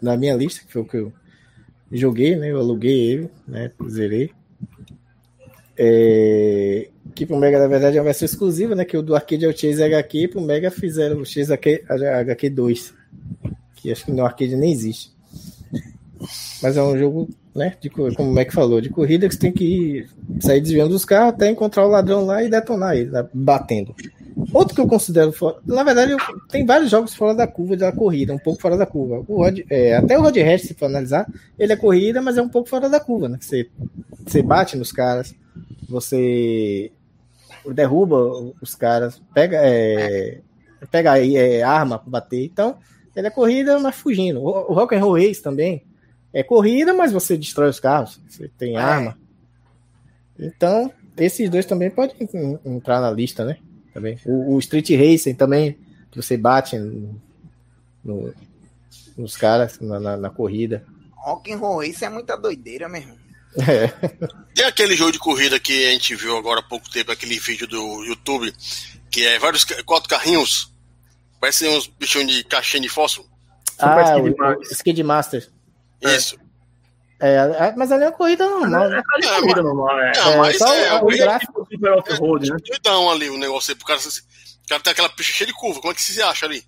Na 0.01 0.16
minha 0.16 0.35
lista, 0.35 0.65
que 0.65 0.73
foi 0.73 0.82
o 0.82 0.85
que 0.86 0.97
eu 0.97 1.12
joguei, 1.93 2.36
né? 2.36 2.51
Eu 2.51 2.59
aluguei 2.59 3.10
ele, 3.10 3.31
né? 3.47 3.70
Zerei. 3.89 4.31
É, 5.79 6.89
que 7.15 7.25
pro 7.25 7.37
Mega, 7.37 7.59
na 7.59 7.69
verdade, 7.69 7.97
é 7.97 8.01
uma 8.01 8.07
versão 8.07 8.27
exclusiva, 8.27 8.75
né? 8.75 8.85
Que 8.85 8.97
o 8.97 9.03
do 9.03 9.15
arcade 9.15 9.45
é 9.45 9.49
o 9.49 9.57
Chase 9.57 9.83
HQ, 9.83 10.19
e 10.19 10.29
pro 10.29 10.41
Mega 10.41 10.71
fizeram 10.71 11.21
o 11.21 11.25
Chase 11.25 11.53
HQ, 11.53 11.85
HQ 11.89 12.51
2. 12.51 12.95
Que 13.77 13.93
acho 13.93 14.05
que 14.07 14.13
no 14.13 14.25
arcade 14.25 14.57
nem 14.57 14.73
existe. 14.73 15.13
Mas 16.63 16.77
é 16.77 16.83
um 16.83 16.99
jogo, 16.99 17.29
né? 17.55 17.77
De, 17.81 17.89
como 17.89 18.13
o 18.19 18.35
Mac 18.35 18.53
falou, 18.53 18.81
de 18.81 18.89
corrida 18.89 19.29
que 19.29 19.35
você 19.35 19.41
tem 19.41 19.53
que 19.53 19.65
ir, 19.65 20.11
sair 20.41 20.61
desviando 20.61 20.91
dos 20.91 21.05
carros 21.05 21.35
até 21.35 21.49
encontrar 21.49 21.87
o 21.87 21.91
ladrão 21.91 22.27
lá 22.27 22.43
e 22.43 22.51
detonar 22.51 22.97
ele, 22.97 23.11
né, 23.11 23.25
batendo. 23.33 23.95
Outro 24.53 24.75
que 24.75 24.81
eu 24.81 24.87
considero 24.87 25.33
fora. 25.33 25.57
Na 25.67 25.83
verdade, 25.83 26.13
eu, 26.13 26.19
tem 26.49 26.65
vários 26.65 26.91
jogos 26.91 27.15
fora 27.15 27.35
da 27.35 27.47
curva 27.47 27.77
da 27.77 27.91
corrida, 27.91 28.33
um 28.33 28.39
pouco 28.39 28.61
fora 28.61 28.77
da 28.77 28.87
curva. 28.87 29.25
O 29.27 29.43
Rod, 29.43 29.61
é, 29.69 29.97
até 29.97 30.17
o 30.17 30.23
Rod 30.23 30.37
Rash, 30.37 30.63
se 30.63 30.75
for 30.75 30.87
analisar, 30.87 31.27
ele 31.59 31.73
é 31.73 31.77
corrida, 31.77 32.23
mas 32.23 32.37
é 32.37 32.43
um 32.43 32.49
pouco 32.49 32.69
fora 32.69 32.89
da 32.89 33.01
curva, 33.01 33.29
né? 33.29 33.39
Você, 33.41 33.69
você 34.25 34.41
bate 34.41 34.77
nos 34.77 34.93
caras, 34.93 35.35
você 35.89 36.93
derruba 37.73 38.16
os 38.60 38.74
caras, 38.74 39.20
pega, 39.32 39.59
é, 39.62 40.40
pega 40.90 41.19
é, 41.19 41.62
arma 41.62 41.98
para 41.98 42.10
bater. 42.10 42.44
Então, 42.44 42.78
ele 43.16 43.27
é 43.27 43.31
corrida, 43.31 43.78
mas 43.78 43.97
fugindo. 43.97 44.40
O, 44.40 44.48
o 44.70 44.74
Rock 44.74 44.94
and 44.94 45.01
Roll 45.01 45.15
Race 45.15 45.43
também 45.43 45.85
é 46.32 46.43
corrida, 46.43 46.93
mas 46.93 47.12
você 47.12 47.36
destrói 47.36 47.70
os 47.70 47.81
carros, 47.81 48.20
você 48.28 48.48
tem 48.56 48.77
é. 48.77 48.78
arma. 48.78 49.19
Então, 50.39 50.93
esses 51.16 51.51
dois 51.51 51.66
também 51.66 51.90
podem 51.90 52.16
entrar 52.65 53.01
na 53.01 53.10
lista, 53.10 53.44
né? 53.44 53.59
Também. 53.93 54.19
O, 54.24 54.55
o 54.55 54.59
Street 54.59 54.90
Racing 54.90 55.35
também, 55.35 55.77
que 56.10 56.23
você 56.23 56.36
bate 56.36 56.78
no, 56.78 57.20
no, 58.05 58.35
nos 59.16 59.36
caras 59.36 59.81
na, 59.81 59.98
na, 59.98 60.16
na 60.16 60.31
corrida. 60.31 60.85
Rock 61.16 61.52
and 61.52 61.56
Roll 61.56 61.81
Race 61.81 62.05
é 62.05 62.09
muita 62.09 62.36
doideira 62.36 62.89
mesmo. 62.89 63.16
É. 63.57 63.89
Tem 64.55 64.66
aquele 64.66 64.95
jogo 64.95 65.12
de 65.12 65.19
corrida 65.19 65.59
que 65.59 65.87
a 65.87 65.91
gente 65.91 66.15
viu 66.15 66.37
agora 66.37 66.61
há 66.61 66.62
pouco 66.62 66.91
tempo, 66.91 67.11
aquele 67.11 67.39
vídeo 67.39 67.66
do 67.66 68.05
YouTube, 68.05 68.53
que 69.11 69.27
é 69.27 69.39
vários 69.39 69.65
quatro 69.85 70.09
carrinhos, 70.09 70.73
parecem 71.41 71.69
uns 71.77 71.87
bichinhos 71.87 72.33
de 72.33 72.45
caixinha 72.45 72.83
de 72.83 72.89
fósforo. 72.89 73.29
Ah, 73.79 74.16
o, 74.16 74.59
o 74.59 74.62
Skid 74.62 75.03
Master. 75.03 75.49
Isso. 76.03 76.37
É, 77.20 77.35
é, 77.35 77.75
mas 77.77 77.91
ali 77.91 78.05
é 78.05 78.07
uma 78.07 78.12
corrida 78.12 78.49
normal. 78.49 78.89
Né? 78.89 78.97
É, 78.97 79.27
é 79.27 79.41
corrida 79.41 79.62
normal, 79.62 80.01
é. 80.01 80.12
Não, 80.16 80.39
mas 80.39 80.59
só 80.59 80.73
é, 80.73 81.03
o, 81.03 81.07
gráfico 81.07 81.66
super 81.69 81.93
off-road, 81.93 82.51
né? 82.51 82.57
Então 82.73 83.11
ali 83.11 83.29
o 83.29 83.37
negócio 83.37 83.73
aí, 83.73 83.77
pro 83.77 83.87
cara, 83.87 83.99
o 83.99 84.69
cara 84.69 84.83
tem 84.83 84.93
aquela 84.93 85.09
pista 85.09 85.33
cheia 85.33 85.49
de 85.49 85.55
curva, 85.55 85.81
como 85.81 85.93
é 85.93 85.95
que 85.95 86.01
você 86.01 86.23
acha 86.23 86.47
ali? 86.47 86.65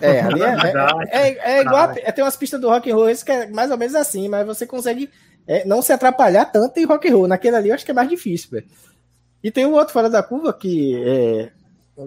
É, 0.00 0.22
ali 0.22 0.42
é, 0.42 0.46
é, 1.08 1.28
é, 1.28 1.58
é 1.58 1.60
igual, 1.60 1.84
a, 1.84 2.12
tem 2.12 2.24
umas 2.24 2.36
pistas 2.36 2.60
do 2.60 2.68
rock 2.68 2.90
and 2.90 2.96
roll 2.96 3.14
que 3.14 3.30
é 3.30 3.46
mais 3.46 3.70
ou 3.70 3.78
menos 3.78 3.94
assim, 3.94 4.28
mas 4.28 4.44
você 4.44 4.66
consegue 4.66 5.08
é, 5.46 5.64
não 5.64 5.82
se 5.82 5.92
atrapalhar 5.92 6.46
tanto 6.46 6.78
em 6.78 6.84
rock 6.84 7.08
and 7.08 7.14
roll. 7.14 7.28
Naquele 7.28 7.56
ali 7.56 7.68
eu 7.68 7.74
acho 7.74 7.84
que 7.84 7.90
é 7.90 7.94
mais 7.94 8.08
difícil, 8.08 8.50
velho. 8.50 8.66
E 9.42 9.50
tem 9.50 9.66
um 9.66 9.72
outro 9.72 9.92
fora 9.92 10.08
da 10.08 10.22
curva 10.22 10.52
que 10.52 11.02
é, 11.04 11.52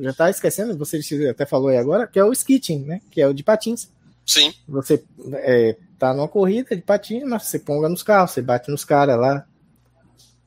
já 0.01 0.13
tá 0.13 0.29
esquecendo, 0.29 0.77
você 0.77 0.99
até 1.29 1.45
falou 1.45 1.67
aí 1.67 1.77
agora, 1.77 2.07
que 2.07 2.17
é 2.17 2.23
o 2.23 2.31
skitting, 2.31 2.79
né? 2.79 3.01
Que 3.11 3.21
é 3.21 3.27
o 3.27 3.33
de 3.33 3.43
patins. 3.43 3.89
Sim. 4.25 4.53
Você 4.67 5.03
é, 5.33 5.75
tá 5.99 6.13
numa 6.13 6.27
corrida 6.27 6.75
de 6.75 6.81
patins, 6.81 7.23
mas 7.23 7.43
você 7.43 7.59
ponga 7.59 7.89
nos 7.89 8.01
carros, 8.01 8.31
você 8.31 8.41
bate 8.41 8.71
nos 8.71 8.83
caras 8.83 9.19
lá. 9.19 9.45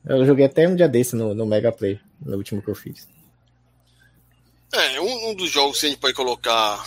Eu 0.05 0.25
joguei 0.25 0.45
até 0.45 0.67
um 0.67 0.75
dia 0.75 0.87
desse 0.87 1.15
no, 1.15 1.33
no 1.33 1.45
Mega 1.45 1.71
Play, 1.71 1.99
no 2.25 2.37
último 2.37 2.61
que 2.61 2.69
eu 2.69 2.75
fiz. 2.75 3.07
É, 4.73 4.99
um, 5.01 5.29
um 5.29 5.35
dos 5.35 5.49
jogos 5.49 5.79
que 5.79 5.85
a 5.85 5.89
gente 5.89 5.99
pode 5.99 6.13
colocar 6.13 6.85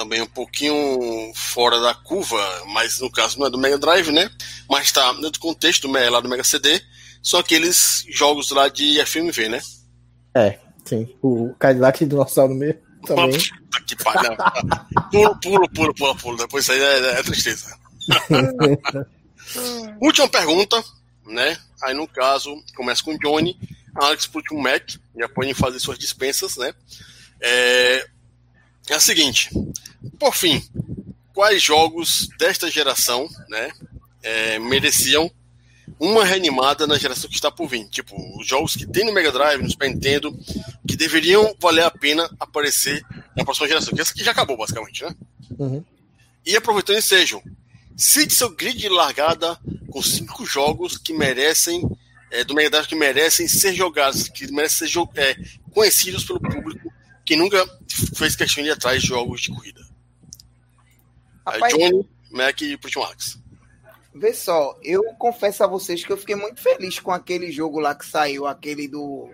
também 0.00 0.22
um 0.22 0.26
pouquinho 0.26 1.30
fora 1.34 1.78
da 1.78 1.92
curva, 1.92 2.40
mas 2.68 3.00
no 3.00 3.10
caso 3.10 3.38
não 3.38 3.46
é 3.46 3.50
do 3.50 3.58
Mega 3.58 3.76
Drive, 3.76 4.10
né? 4.10 4.30
Mas 4.66 4.86
está 4.86 5.12
no 5.12 5.30
contexto 5.38 5.86
do, 5.86 5.92
lá 5.92 6.20
do 6.20 6.28
Mega 6.28 6.42
CD, 6.42 6.80
são 7.22 7.38
aqueles 7.38 8.06
jogos 8.08 8.50
lá 8.50 8.70
de 8.70 9.04
FMV, 9.04 9.50
né? 9.50 9.60
É, 10.34 10.58
sim. 10.86 11.14
O 11.20 11.54
Cadillac 11.58 12.02
Dinossauro 12.06 12.54
mesmo 12.54 12.80
também. 13.06 13.32
Puta 13.32 13.84
que 13.86 13.96
pariu. 14.02 14.32
pulo, 15.12 15.38
pulo, 15.38 15.68
pulo, 15.68 15.94
pulo, 15.94 16.16
pulo. 16.16 16.36
Depois 16.38 16.64
isso 16.64 16.72
aí 16.72 16.80
é, 16.80 17.20
é 17.20 17.22
tristeza. 17.22 17.78
Última 20.00 20.30
pergunta, 20.30 20.82
né? 21.26 21.58
Aí 21.82 21.92
no 21.92 22.08
caso, 22.08 22.56
começa 22.74 23.04
com 23.04 23.14
o 23.14 23.18
Johnny, 23.18 23.54
Alex 23.94 24.26
puxa 24.26 24.54
um 24.54 24.60
Mac, 24.62 24.92
já 25.14 25.28
podem 25.28 25.52
fazer 25.52 25.78
suas 25.78 25.98
dispensas, 25.98 26.56
né? 26.56 26.72
É, 27.42 28.08
é 28.88 28.94
a 28.94 29.00
seguinte, 29.00 29.50
por 30.18 30.34
fim, 30.34 30.62
quais 31.32 31.62
jogos 31.62 32.28
desta 32.38 32.70
geração, 32.70 33.28
né, 33.48 33.70
é, 34.22 34.58
mereciam 34.58 35.30
uma 35.98 36.24
reanimada 36.24 36.86
na 36.86 36.98
geração 36.98 37.28
que 37.28 37.36
está 37.36 37.50
por 37.50 37.68
vir? 37.68 37.88
Tipo, 37.88 38.14
os 38.38 38.46
jogos 38.46 38.74
que 38.74 38.86
tem 38.86 39.04
no 39.04 39.12
Mega 39.12 39.30
Drive, 39.30 39.62
no 39.62 39.70
Super 39.70 39.88
Nintendo, 39.88 40.36
que 40.86 40.96
deveriam 40.96 41.54
valer 41.58 41.84
a 41.84 41.90
pena 41.90 42.28
aparecer 42.38 43.04
na 43.36 43.44
próxima 43.44 43.68
geração, 43.68 43.94
que 43.94 44.00
essa 44.00 44.12
aqui 44.12 44.24
já 44.24 44.32
acabou, 44.32 44.56
basicamente, 44.56 45.04
né? 45.04 45.14
Uhum. 45.58 45.84
E 46.44 46.56
aproveitando 46.56 46.96
esse 46.96 47.08
sejam, 47.08 47.42
cite 47.96 48.34
seu 48.34 48.50
grid 48.50 48.78
de 48.78 48.88
largada 48.88 49.58
com 49.90 50.02
cinco 50.02 50.46
jogos 50.46 50.96
que 50.96 51.12
merecem, 51.12 51.82
é, 52.30 52.44
do 52.44 52.54
Mega 52.54 52.70
Drive, 52.70 52.86
que 52.86 52.94
merecem 52.94 53.46
ser 53.46 53.74
jogados, 53.74 54.28
que 54.28 54.50
merecem 54.50 54.88
ser 54.88 54.98
é, 55.16 55.36
conhecidos 55.72 56.24
pelo 56.24 56.40
público 56.40 56.89
que 57.30 57.36
nunca 57.36 57.64
fez 58.16 58.34
questão 58.34 58.64
de 58.64 58.70
ir 58.70 58.72
atrás 58.72 59.00
de 59.00 59.06
jogos 59.06 59.42
de 59.42 59.54
corrida. 59.54 59.80
Rapaz, 61.46 61.72
Johnny, 61.72 62.10
Mac 62.28 62.60
e 62.60 62.76
Putin 62.76 62.98
Max. 62.98 63.40
Vê 64.12 64.34
só, 64.34 64.76
eu 64.82 65.04
confesso 65.14 65.62
a 65.62 65.68
vocês 65.68 66.04
que 66.04 66.10
eu 66.10 66.16
fiquei 66.16 66.34
muito 66.34 66.60
feliz 66.60 66.98
com 66.98 67.12
aquele 67.12 67.52
jogo 67.52 67.78
lá 67.78 67.94
que 67.94 68.04
saiu, 68.04 68.48
aquele 68.48 68.88
do. 68.88 69.30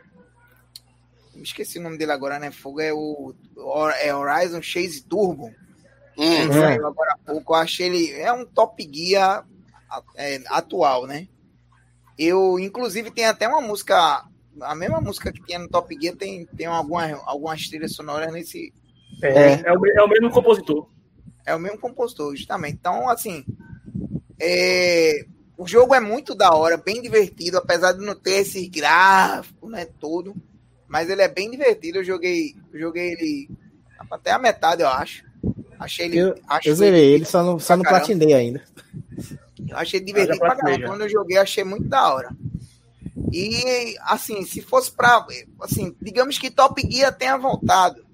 Me 1.35 1.43
esqueci 1.43 1.79
o 1.79 1.83
nome 1.83 1.97
dele 1.97 2.13
agora, 2.13 2.39
né? 2.39 2.51
Fogo 2.51 2.83
é 2.83 2.93
o 2.93 3.35
é 3.99 4.15
Horizon 4.15 4.61
Chase 4.61 5.03
Turbo. 5.03 5.51
Hum, 6.19 6.53
saiu 6.53 6.87
agora 6.87 7.15
há 7.15 7.19
pouco. 7.33 7.55
Eu 7.55 7.59
achei 7.59 7.87
ele. 7.87 8.13
É 8.13 8.31
um 8.31 8.45
top 8.45 8.85
guia 8.85 9.43
é, 10.17 10.43
atual, 10.49 11.07
né? 11.07 11.29
Eu, 12.19 12.59
inclusive, 12.59 13.11
tem 13.11 13.25
até 13.25 13.49
uma 13.49 13.63
música 13.63 14.23
a 14.61 14.75
mesma 14.75 15.01
música 15.01 15.33
que 15.33 15.43
tinha 15.43 15.59
no 15.59 15.69
Top 15.69 15.95
Gear 16.01 16.17
tem, 16.17 16.47
tem 16.47 16.67
algumas, 16.67 17.13
algumas 17.25 17.69
trilhas 17.69 17.95
sonoras 17.95 18.33
nesse. 18.33 18.73
É, 19.23 19.69
é, 19.69 19.73
o, 19.73 19.87
é 19.87 20.03
o 20.03 20.09
mesmo 20.09 20.31
compositor. 20.31 20.89
É 21.45 21.55
o 21.55 21.59
mesmo 21.59 21.79
compositor, 21.79 22.35
justamente. 22.35 22.75
Então, 22.75 23.09
assim. 23.09 23.45
É, 24.39 25.25
o 25.57 25.67
jogo 25.67 25.95
é 25.95 26.01
muito 26.01 26.35
da 26.35 26.55
hora, 26.55 26.77
bem 26.77 27.01
divertido, 27.01 27.57
apesar 27.57 27.93
de 27.93 28.05
não 28.05 28.15
ter 28.15 28.41
esse 28.41 28.69
gráfico, 28.69 29.69
né? 29.69 29.87
Todo. 29.99 30.35
Mas 30.87 31.09
ele 31.09 31.23
é 31.23 31.29
bem 31.29 31.51
divertido. 31.51 31.99
Eu 31.99 32.05
joguei, 32.05 32.55
eu 32.73 32.79
joguei 32.79 33.13
ele 33.13 33.51
até 34.11 34.33
a 34.33 34.39
metade, 34.39 34.83
eu 34.83 34.89
acho. 34.89 35.25
Achei 35.79 36.07
ele. 36.07 36.19
Eu, 36.19 36.35
acho 36.47 36.69
eu 36.69 36.75
zerei 36.75 37.05
ele, 37.05 37.25
só 37.25 37.43
não, 37.43 37.59
só 37.59 37.77
não 37.77 37.85
platinei 37.85 38.35
ainda. 38.35 38.63
Eu 39.69 39.77
achei 39.77 40.01
divertido 40.01 40.39
pra 40.39 40.57
caramba. 40.57 40.87
Quando 40.87 41.03
eu 41.03 41.09
joguei, 41.09 41.39
achei 41.39 41.65
muito 41.65 41.89
da 41.89 42.13
hora. 42.13 42.31
E, 43.33 43.97
assim, 44.01 44.45
se 44.45 44.61
fosse 44.61 44.93
para. 44.93 45.27
Assim, 45.61 45.95
digamos 46.01 46.39
que 46.39 46.51
Top 46.51 46.81
Gear 46.89 47.17
tenha 47.17 47.37
voltado. 47.37 48.05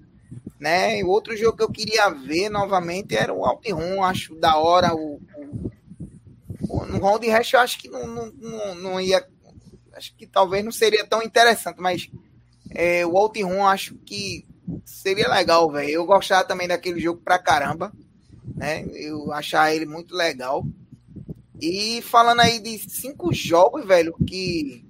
Né? 0.59 0.99
E 0.99 1.03
outro 1.03 1.35
jogo 1.35 1.57
que 1.57 1.63
eu 1.63 1.71
queria 1.71 2.09
ver 2.09 2.49
novamente 2.49 3.15
era 3.15 3.33
o 3.33 3.45
Outrun. 3.45 4.01
Acho 4.01 4.35
da 4.35 4.57
hora. 4.57 4.95
O, 4.95 5.21
o, 6.69 6.85
no 6.85 6.99
Round 6.99 7.27
Rash 7.29 7.53
eu 7.53 7.59
acho 7.59 7.77
que 7.77 7.89
não, 7.89 8.07
não, 8.07 8.31
não, 8.31 8.75
não, 8.75 9.01
ia. 9.01 9.27
Acho 9.93 10.15
que 10.15 10.25
talvez 10.25 10.63
não 10.63 10.71
seria 10.71 11.05
tão 11.05 11.21
interessante, 11.21 11.79
mas 11.79 12.09
é, 12.71 13.05
o 13.05 13.15
Outrun 13.15 13.65
acho 13.65 13.95
que 14.05 14.45
seria 14.85 15.27
legal, 15.27 15.69
velho. 15.69 15.89
Eu 15.89 16.05
gostava 16.05 16.47
também 16.47 16.67
daquele 16.67 16.99
jogo 16.99 17.21
pra 17.21 17.37
caramba. 17.37 17.91
Né? 18.55 18.85
Eu 18.93 19.33
achava 19.33 19.73
ele 19.73 19.85
muito 19.85 20.15
legal. 20.15 20.65
E 21.61 22.01
falando 22.01 22.41
aí 22.41 22.59
de 22.59 22.77
cinco 22.89 23.33
jogos, 23.33 23.85
velho, 23.85 24.13
que 24.27 24.82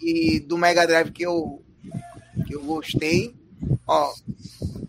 que, 0.00 0.40
do 0.40 0.56
Mega 0.56 0.86
Drive 0.86 1.12
que 1.12 1.22
eu, 1.22 1.62
que 2.46 2.54
eu 2.54 2.62
gostei. 2.62 3.36
Ó, 3.86 4.12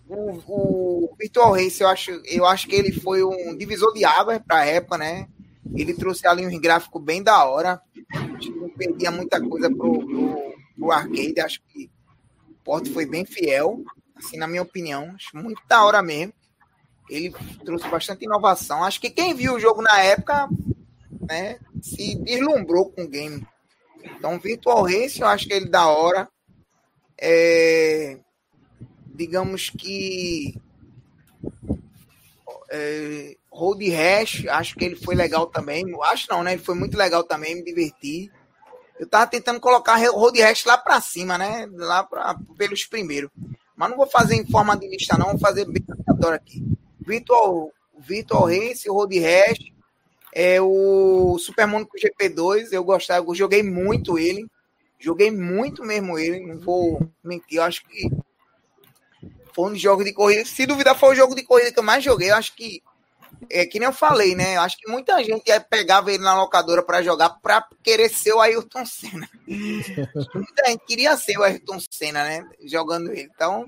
o, 0.08 0.42
o 0.48 1.16
Virtual 1.20 1.54
Race, 1.54 1.82
eu 1.82 1.90
acho, 1.90 2.12
eu 2.26 2.46
acho 2.46 2.68
que 2.68 2.76
ele 2.76 2.94
foi 2.94 3.24
um 3.24 3.56
divisor 3.56 3.94
de 3.94 4.06
águas 4.06 4.40
para 4.40 4.60
a 4.60 4.66
época, 4.66 4.98
né? 4.98 5.28
Ele 5.76 5.94
trouxe 5.94 6.26
ali 6.26 6.46
um 6.46 6.60
gráfico 6.60 7.00
bem 7.00 7.22
da 7.22 7.46
hora. 7.46 7.82
Não 8.56 8.70
perdia 8.70 9.12
muita 9.12 9.42
coisa 9.42 9.70
pro, 9.70 10.06
pro, 10.06 10.56
pro 10.78 10.92
arcade. 10.92 11.40
Acho 11.40 11.62
que 11.68 11.90
o 12.50 12.54
porte 12.64 12.92
foi 12.92 13.06
bem 13.06 13.26
fiel, 13.26 13.84
assim, 14.16 14.38
na 14.38 14.48
minha 14.48 14.62
opinião. 14.62 15.14
Acho 15.16 15.38
muito 15.38 15.62
da 15.68 15.84
hora 15.86 16.02
mesmo. 16.02 16.34
Ele 17.10 17.34
trouxe 17.64 17.88
bastante 17.90 18.26
inovação. 18.26 18.84
Acho 18.84 19.00
que 19.00 19.10
quem 19.10 19.34
viu 19.34 19.56
o 19.56 19.60
jogo 19.60 19.82
na 19.82 20.00
época, 20.00 20.50
né, 21.28 21.60
se 21.82 22.16
deslumbrou 22.16 22.90
com 22.90 23.04
o 23.04 23.08
game. 23.08 23.46
Então, 24.04 24.40
Virtual 24.40 24.84
Race, 24.84 25.20
eu 25.20 25.28
acho 25.28 25.48
que 25.48 25.54
ele 25.54 25.70
da 25.70 25.88
hora. 25.88 26.28
É, 27.20 28.18
digamos 29.14 29.70
que 29.70 30.56
é, 32.72 33.36
Road 33.52 33.90
Rash, 33.90 34.46
acho 34.48 34.76
que 34.76 34.86
ele 34.86 34.96
foi 34.96 35.14
legal 35.14 35.46
também. 35.48 35.84
Acho 36.04 36.28
não, 36.30 36.42
né? 36.42 36.54
Ele 36.54 36.64
foi 36.64 36.76
muito 36.76 36.98
legal 36.98 37.24
também, 37.24 37.56
me 37.56 37.64
diverti. 37.64 38.32
Eu 38.98 39.08
tava 39.08 39.28
tentando 39.28 39.60
colocar 39.60 39.96
Road 39.96 40.40
Rash 40.42 40.64
lá 40.66 40.78
para 40.78 41.02
cima, 41.02 41.38
né? 41.38 41.68
Lá 41.72 42.04
pra, 42.04 42.36
pelos 42.58 42.86
primeiros. 42.86 43.30
Mas 43.76 43.90
não 43.90 43.98
vou 43.98 44.08
fazer 44.08 44.36
em 44.36 44.46
forma 44.46 44.78
de 44.78 44.88
lista, 44.88 45.18
não. 45.18 45.32
Vou 45.32 45.40
fazer 45.40 45.66
bem 45.66 45.84
aqui. 46.34 46.64
Virtual, 47.00 47.72
Virtual 48.00 48.46
Race, 48.46 48.88
Road 48.88 49.20
Rash, 49.20 49.60
é 50.34 50.62
o 50.62 51.38
Super 51.40 51.68
Monaco 51.68 51.98
GP2, 51.98 52.72
eu 52.72 52.84
gostava, 52.84 53.26
eu 53.26 53.36
joguei 53.36 53.62
muito 53.62 54.18
ele. 54.18 54.48
Joguei 55.00 55.32
muito 55.32 55.84
mesmo 55.84 56.18
ele, 56.18 56.46
não 56.46 56.60
vou 56.60 57.02
mentir, 57.24 57.58
eu 57.58 57.64
acho 57.64 57.84
que 57.88 58.08
foi 59.54 59.72
um 59.72 59.76
jogo 59.76 60.04
de 60.04 60.14
corrida. 60.14 60.46
Se 60.46 60.66
duvidar, 60.66 60.98
foi 60.98 61.10
o 61.10 61.16
jogo 61.16 61.36
de 61.36 61.44
corrida 61.44 61.72
que 61.72 61.80
eu 61.80 61.84
mais 61.84 62.04
joguei. 62.04 62.30
Eu 62.30 62.36
acho 62.36 62.56
que 62.56 62.82
é 63.50 63.66
que 63.66 63.80
nem 63.80 63.88
eu 63.88 63.94
falei, 63.94 64.36
né? 64.36 64.58
Eu 64.58 64.62
acho 64.62 64.78
que 64.78 64.90
muita 64.90 65.22
gente 65.24 65.44
pegava 65.70 66.12
ele 66.12 66.24
na 66.24 66.36
locadora 66.36 66.84
para 66.84 67.02
jogar 67.02 67.32
para 67.42 67.66
querer 67.84 68.10
ser 68.10 68.34
o 68.34 68.40
Ayrton 68.40 68.86
Senna. 68.86 69.28
muita 70.36 70.68
gente 70.68 70.86
queria 70.86 71.18
ser 71.18 71.38
o 71.38 71.44
Ayrton 71.44 71.80
Senna, 71.90 72.24
né? 72.24 72.48
Jogando 72.64 73.12
ele. 73.12 73.30
Então, 73.34 73.66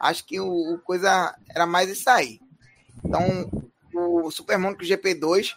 acho 0.00 0.24
que 0.24 0.40
o, 0.40 0.74
o 0.74 0.78
coisa 0.78 1.34
era 1.50 1.66
mais 1.66 1.90
isso 1.90 2.08
aí. 2.08 2.40
Então, 3.04 3.50
o 3.92 4.30
Super 4.30 4.58
Monaco 4.58 4.84
GP2 4.84 5.54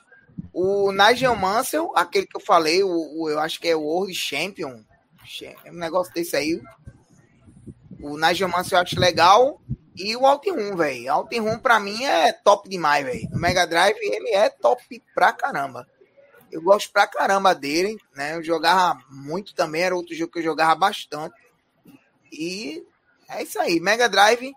o 0.53 0.91
Nigel 0.91 1.35
Mansell, 1.35 1.91
aquele 1.95 2.27
que 2.27 2.35
eu 2.35 2.41
falei, 2.41 2.83
o, 2.83 2.89
o, 2.89 3.29
eu 3.29 3.39
acho 3.39 3.59
que 3.59 3.67
é 3.67 3.75
o 3.75 3.81
World 3.81 4.13
Champion, 4.13 4.83
é 5.63 5.71
um 5.71 5.75
negócio 5.75 6.13
desse 6.13 6.35
aí. 6.35 6.61
O 8.01 8.17
Nigel 8.17 8.49
Mansell 8.49 8.79
eu 8.79 8.83
acho 8.83 8.99
legal. 8.99 9.61
E 9.95 10.15
o 10.15 10.25
Outrun, 10.25 10.75
velho. 10.75 11.13
Outrun 11.13 11.59
pra 11.59 11.79
mim 11.79 12.03
é 12.03 12.33
top 12.33 12.67
demais, 12.67 13.05
velho. 13.05 13.29
O 13.31 13.37
Mega 13.37 13.67
Drive 13.67 13.97
ele 14.01 14.29
é 14.31 14.49
top 14.49 15.01
pra 15.13 15.31
caramba. 15.31 15.87
Eu 16.51 16.61
gosto 16.61 16.91
pra 16.91 17.07
caramba 17.07 17.53
dele, 17.53 17.97
né? 18.15 18.35
Eu 18.35 18.43
jogava 18.43 18.99
muito 19.09 19.53
também, 19.53 19.83
era 19.83 19.95
outro 19.95 20.15
jogo 20.15 20.33
que 20.33 20.39
eu 20.39 20.43
jogava 20.43 20.75
bastante. 20.75 21.35
E 22.31 22.83
é 23.29 23.43
isso 23.43 23.59
aí. 23.59 23.79
Mega 23.79 24.09
Drive 24.09 24.53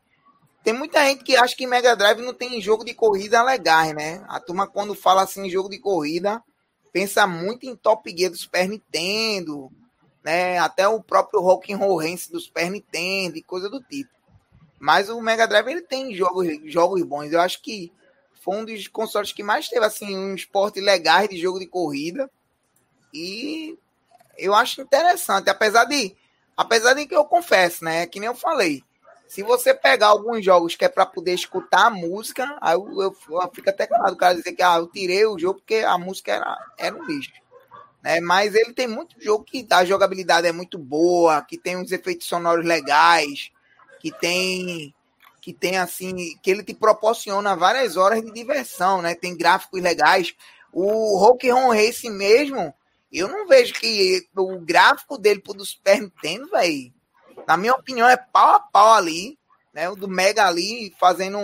tem 0.65 0.73
muita 0.73 1.05
gente 1.05 1.23
que 1.23 1.37
acha 1.37 1.55
que 1.55 1.67
Mega 1.67 1.95
Drive 1.95 2.23
não 2.23 2.33
tem 2.33 2.59
jogo 2.59 2.87
de 2.87 2.95
corrida 2.95 3.43
legais, 3.43 3.95
né? 3.95 4.25
A 4.27 4.41
turma, 4.41 4.67
quando 4.67 4.95
fala 4.95 5.23
assim 5.23 5.51
jogo 5.51 5.69
de 5.69 5.79
corrida, 5.79 6.43
pensa 6.91 7.27
muito 7.27 7.67
em 7.67 7.77
Top 7.77 8.11
Gear 8.17 8.31
do 8.31 8.39
Super 8.39 8.67
Nintendo, 8.67 9.71
né? 10.25 10.59
Até 10.59 10.89
o 10.89 11.03
próprio 11.03 11.43
Rock'n'Roll 11.43 12.01
Rance 12.01 12.33
do 12.33 12.41
Super 12.41 12.71
Nintendo 12.71 13.37
e 13.37 13.43
coisa 13.43 13.69
do 13.69 13.79
tipo. 13.79 14.09
Mas 14.81 15.11
o 15.11 15.21
Mega 15.21 15.47
Drive 15.47 15.69
ele 15.69 15.83
tem 15.83 16.15
jogos, 16.15 16.49
jogos 16.65 17.03
bons. 17.03 17.31
Eu 17.31 17.43
acho 17.43 17.61
que 17.61 17.93
foi 18.41 18.57
um 18.57 18.65
dos 18.65 18.89
consoles 18.89 19.33
que 19.33 19.43
mais 19.43 19.69
teve 19.69 19.85
assim 19.85 20.17
um 20.17 20.35
esporte 20.35 20.81
legais 20.81 21.29
de 21.29 21.37
jogo 21.37 21.59
de 21.59 21.67
corrida. 21.67 22.31
E 23.13 23.79
eu 24.39 24.55
acho 24.55 24.81
interessante, 24.81 25.51
apesar 25.51 25.85
de 25.85 26.17
apesar 26.57 26.95
de 26.95 27.07
que 27.07 27.15
eu 27.15 27.25
confesso, 27.27 27.85
né, 27.85 28.07
que 28.07 28.19
nem 28.19 28.29
eu 28.29 28.35
falei, 28.35 28.83
se 29.35 29.43
você 29.43 29.75
pegar 29.75 30.07
alguns 30.07 30.45
jogos 30.45 30.77
que 30.77 30.85
é 30.85 30.89
para 30.89 31.05
poder 31.05 31.35
escutar 31.35 31.87
a 31.87 31.91
música, 31.91 32.57
aí 32.61 32.75
eu, 32.75 32.87
eu, 33.03 33.17
eu 33.29 33.51
fico 33.53 33.69
até 33.69 33.85
claro 33.85 34.13
o 34.13 34.17
cara 34.17 34.37
dizer 34.37 34.53
que 34.53 34.63
ah, 34.63 34.77
eu 34.77 34.87
tirei 34.87 35.27
o 35.27 35.37
jogo 35.37 35.59
porque 35.59 35.79
a 35.79 35.99
música 35.99 36.31
era, 36.31 36.57
era 36.79 36.95
um 36.95 37.05
lixo. 37.05 37.33
Né? 38.01 38.21
Mas 38.21 38.55
ele 38.55 38.73
tem 38.73 38.87
muito 38.87 39.17
jogo 39.21 39.43
que 39.43 39.67
a 39.73 39.85
jogabilidade 39.85 40.47
é 40.47 40.53
muito 40.53 40.79
boa, 40.79 41.43
que 41.43 41.59
tem 41.59 41.77
uns 41.77 41.91
efeitos 41.91 42.29
sonoros 42.29 42.65
legais, 42.65 43.51
que 43.99 44.13
tem 44.13 44.95
que 45.41 45.53
tem 45.53 45.79
assim, 45.79 46.39
que 46.41 46.49
ele 46.49 46.63
te 46.63 46.73
proporciona 46.73 47.57
várias 47.57 47.97
horas 47.97 48.23
de 48.23 48.31
diversão, 48.31 49.03
né? 49.03 49.17
Tem 49.17 49.37
gráficos 49.37 49.83
legais. 49.83 50.33
O 50.73 51.19
Rock 51.19 51.51
Ron 51.51 51.75
Race 51.75 52.09
mesmo, 52.09 52.73
eu 53.13 53.27
não 53.27 53.49
vejo 53.49 53.75
que 53.75 54.29
o 54.37 54.61
gráfico 54.61 55.19
dele 55.19 55.41
pro 55.41 55.63
Super 55.65 56.01
Nintendo, 56.01 56.49
velho, 56.51 56.93
na 57.47 57.57
minha 57.57 57.75
opinião, 57.75 58.09
é 58.09 58.17
pau 58.17 58.55
a 58.57 58.61
pau 58.61 58.95
ali, 58.95 59.39
né? 59.73 59.89
O 59.89 59.97
do 59.97 60.09
Mega 60.09 60.47
ali 60.47 60.95
fazendo 60.99 61.39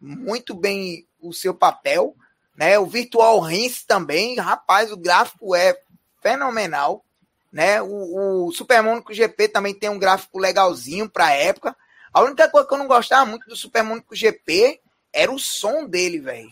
muito 0.00 0.54
bem 0.54 1.06
o 1.20 1.32
seu 1.32 1.54
papel, 1.54 2.16
né? 2.56 2.78
O 2.78 2.86
Virtual 2.86 3.38
Rinse 3.40 3.86
também, 3.86 4.36
rapaz, 4.36 4.90
o 4.90 4.96
gráfico 4.96 5.54
é 5.54 5.78
fenomenal, 6.20 7.04
né? 7.52 7.80
O, 7.82 8.46
o 8.46 8.52
Super 8.52 8.82
Mônico 8.82 9.14
GP 9.14 9.48
também 9.48 9.74
tem 9.74 9.88
um 9.88 9.98
gráfico 9.98 10.38
legalzinho 10.38 11.08
para 11.08 11.32
época. 11.32 11.76
A 12.12 12.22
única 12.22 12.48
coisa 12.48 12.66
que 12.66 12.74
eu 12.74 12.78
não 12.78 12.86
gostava 12.86 13.24
muito 13.24 13.48
do 13.48 13.56
Super 13.56 13.82
Mônico 13.82 14.14
GP 14.14 14.80
era 15.12 15.30
o 15.30 15.38
som 15.38 15.86
dele, 15.86 16.18
velho. 16.18 16.50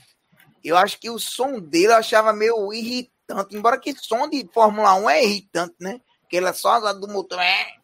Eu 0.63 0.77
acho 0.77 0.99
que 0.99 1.11
o 1.11 1.19
som 1.19 1.59
dele 1.59 1.89
eu 1.89 1.97
achava 1.97 2.33
meio 2.33 2.73
irritante, 2.73 3.57
embora 3.57 3.79
que 3.79 3.95
som 3.99 4.29
de 4.29 4.49
Fórmula 4.53 4.95
1 4.95 5.11
é 5.11 5.25
irritante, 5.25 5.75
né? 5.81 6.01
Porque 6.21 6.37
ele 6.37 6.47
é 6.47 6.53
só 6.53 6.93
do 6.93 7.09
motor. 7.09 7.41
É... 7.41 7.80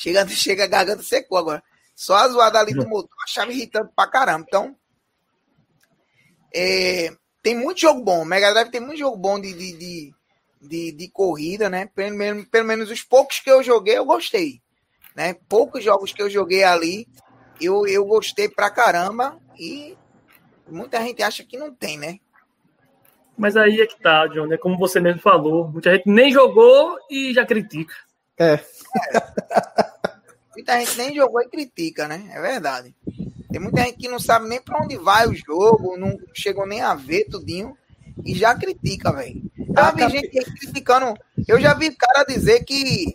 Chega, 0.00 0.26
chega 0.32 0.64
a 0.64 0.66
garganta 0.66 1.02
secou 1.02 1.36
agora. 1.36 1.62
Só 1.94 2.14
a 2.14 2.28
zoada 2.28 2.58
ali 2.58 2.72
do 2.72 2.88
motor 2.88 3.10
eu 3.10 3.24
achava 3.24 3.52
irritante 3.52 3.92
pra 3.94 4.08
caramba. 4.08 4.46
Então, 4.48 4.74
é, 6.54 7.10
tem 7.42 7.54
muito 7.54 7.82
jogo 7.82 8.02
bom. 8.02 8.24
Mega 8.24 8.50
Drive 8.52 8.70
tem 8.70 8.80
muito 8.80 8.98
jogo 8.98 9.18
bom 9.18 9.38
de, 9.38 9.52
de, 9.52 9.76
de, 9.76 10.14
de, 10.62 10.92
de 10.92 11.08
corrida, 11.10 11.68
né? 11.68 11.90
Pelo 11.94 12.16
menos, 12.16 12.46
pelo 12.46 12.66
menos 12.66 12.90
os 12.90 13.02
poucos 13.02 13.40
que 13.40 13.50
eu 13.50 13.62
joguei, 13.62 13.98
eu 13.98 14.06
gostei. 14.06 14.62
Né? 15.14 15.34
Poucos 15.46 15.84
jogos 15.84 16.12
que 16.12 16.22
eu 16.22 16.30
joguei 16.30 16.64
ali, 16.64 17.06
eu, 17.60 17.86
eu 17.86 18.02
gostei 18.06 18.48
pra 18.48 18.70
caramba 18.70 19.38
e 19.58 19.98
muita 20.66 21.02
gente 21.02 21.22
acha 21.22 21.44
que 21.44 21.58
não 21.58 21.74
tem, 21.74 21.98
né? 21.98 22.18
Mas 23.36 23.56
aí 23.56 23.80
é 23.80 23.86
que 23.86 24.00
tá, 24.00 24.26
John, 24.28 24.46
né? 24.46 24.56
Como 24.56 24.78
você 24.78 25.00
mesmo 25.00 25.20
falou, 25.20 25.68
muita 25.68 25.94
gente 25.94 26.08
nem 26.08 26.32
jogou 26.32 26.96
e 27.10 27.34
já 27.34 27.44
critica. 27.44 27.94
É. 28.40 28.54
é. 28.54 28.60
Muita 30.54 30.80
gente 30.80 30.96
nem 30.96 31.14
jogou 31.14 31.42
e 31.42 31.48
critica, 31.48 32.08
né? 32.08 32.30
É 32.32 32.40
verdade. 32.40 32.94
Tem 33.50 33.60
muita 33.60 33.82
gente 33.82 33.98
que 33.98 34.08
não 34.08 34.18
sabe 34.18 34.48
nem 34.48 34.60
para 34.60 34.82
onde 34.82 34.96
vai 34.96 35.26
o 35.26 35.34
jogo, 35.34 35.96
não 35.98 36.16
chegou 36.32 36.66
nem 36.66 36.80
a 36.80 36.94
ver 36.94 37.26
tudinho 37.26 37.76
e 38.24 38.34
já 38.34 38.54
critica, 38.54 39.12
velho. 39.12 39.42
Já 39.58 39.88
ah, 39.88 39.90
vi 39.92 40.08
gente 40.08 40.28
criticando. 40.58 41.14
Eu 41.46 41.60
já 41.60 41.74
vi 41.74 41.94
cara 41.94 42.24
dizer 42.24 42.64
que 42.64 43.14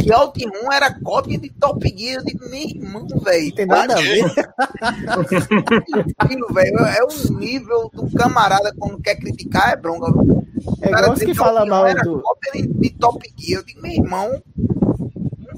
que 0.00 0.12
Altimon 0.12 0.72
era 0.72 0.92
cópia 1.00 1.38
de 1.38 1.50
Top 1.50 1.86
Gear. 1.96 2.22
de 2.24 2.34
meu 2.38 2.54
irmão, 2.54 3.06
velho. 3.22 3.54
Tem 3.54 3.66
nada 3.66 3.94
a 3.94 4.00
ver. 4.00 4.24
velho. 6.52 6.78
É 6.78 7.04
o 7.04 7.32
nível 7.38 7.90
do 7.92 8.10
camarada 8.16 8.72
quando 8.78 9.00
quer 9.00 9.16
criticar, 9.16 9.72
é 9.72 9.76
bronca. 9.76 10.12
É 10.80 10.88
igual 10.88 11.14
que 11.14 11.34
fala 11.34 11.66
mal 11.66 11.92
do... 12.02 12.20
cópia 12.20 12.52
de, 12.52 12.66
de 12.68 12.90
Top 12.90 13.20
Gear. 13.36 13.60
Eu 13.60 13.64
digo, 13.66 13.82
meu 13.82 13.92
irmão, 13.92 14.42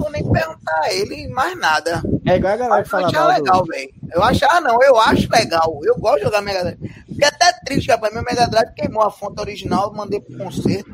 vou 0.04 0.12
nem 0.12 0.22
perguntar 0.22 0.80
a 0.82 0.92
ele 0.92 1.28
mais 1.28 1.58
nada. 1.58 2.02
É 2.26 2.36
igual 2.36 2.52
a 2.52 2.56
galera 2.56 2.82
que 2.82 2.90
fala 2.90 3.10
mal 3.10 3.28
legal, 3.28 3.62
do... 3.62 3.72
velho. 3.72 3.94
Eu 4.12 4.22
acho, 4.22 4.44
ah, 4.44 4.60
não, 4.60 4.82
eu 4.82 4.98
acho 4.98 5.28
legal. 5.30 5.80
Eu 5.82 5.96
gosto 5.98 6.18
de 6.18 6.24
jogar 6.24 6.42
Mega 6.42 6.62
Drive. 6.62 6.78
Fiquei 7.08 7.28
até 7.28 7.52
triste, 7.64 7.90
rapaz. 7.90 8.12
Meu 8.12 8.22
Mega 8.22 8.46
Drive 8.46 8.74
queimou 8.74 9.02
a 9.02 9.10
fonte 9.10 9.40
original, 9.40 9.92
mandei 9.94 10.20
pro 10.20 10.36
concerto. 10.36 10.90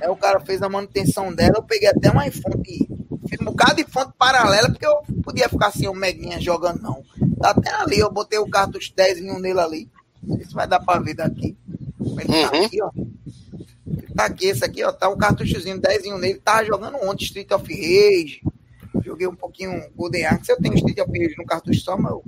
Aí 0.00 0.08
o 0.08 0.16
cara 0.16 0.40
fez 0.40 0.62
a 0.62 0.68
manutenção 0.68 1.32
dela, 1.32 1.54
eu 1.56 1.62
peguei 1.62 1.88
até 1.88 2.10
uma 2.10 2.24
fonte, 2.30 2.88
fiz 3.28 3.40
um 3.40 3.44
bocado 3.44 3.76
de 3.76 3.84
fonte 3.84 4.12
paralela, 4.18 4.68
porque 4.68 4.86
eu 4.86 5.02
podia 5.22 5.48
ficar 5.48 5.68
assim, 5.68 5.86
o 5.86 5.94
Meguinha 5.94 6.40
jogando, 6.40 6.82
não. 6.82 7.02
Tá 7.40 7.50
até 7.50 7.70
ali, 7.74 8.00
eu 8.00 8.10
botei 8.10 8.38
o 8.38 8.48
cartucho 8.48 8.92
10 8.96 9.20
nele 9.40 9.60
ali. 9.60 9.90
Não 10.22 10.36
sei 10.36 10.46
se 10.46 10.54
vai 10.54 10.66
dar 10.66 10.80
pra 10.80 10.98
ver 10.98 11.14
daqui. 11.14 11.56
Ele 12.00 12.42
tá 12.42 12.56
uhum. 12.56 12.64
aqui, 12.64 12.82
ó. 12.82 12.90
Tá 14.14 14.26
aqui, 14.26 14.46
esse 14.46 14.64
aqui, 14.64 14.84
ó. 14.84 14.92
Tá 14.92 15.08
um 15.08 15.16
cartuchozinho 15.16 15.80
10 15.80 16.20
nele. 16.20 16.40
Tava 16.40 16.64
jogando 16.64 16.96
ontem 17.02 17.24
Street 17.24 17.50
of 17.50 17.72
Rage. 17.72 18.42
Joguei 19.04 19.26
um 19.26 19.34
pouquinho 19.34 19.82
Golden 19.96 20.26
Axe. 20.26 20.52
Eu 20.52 20.56
tenho 20.58 20.74
Street 20.74 20.98
of 20.98 21.10
Rage 21.10 21.34
no 21.36 21.44
cartucho 21.44 21.80
só, 21.80 21.96
mas 21.96 22.12
eu 22.12 22.22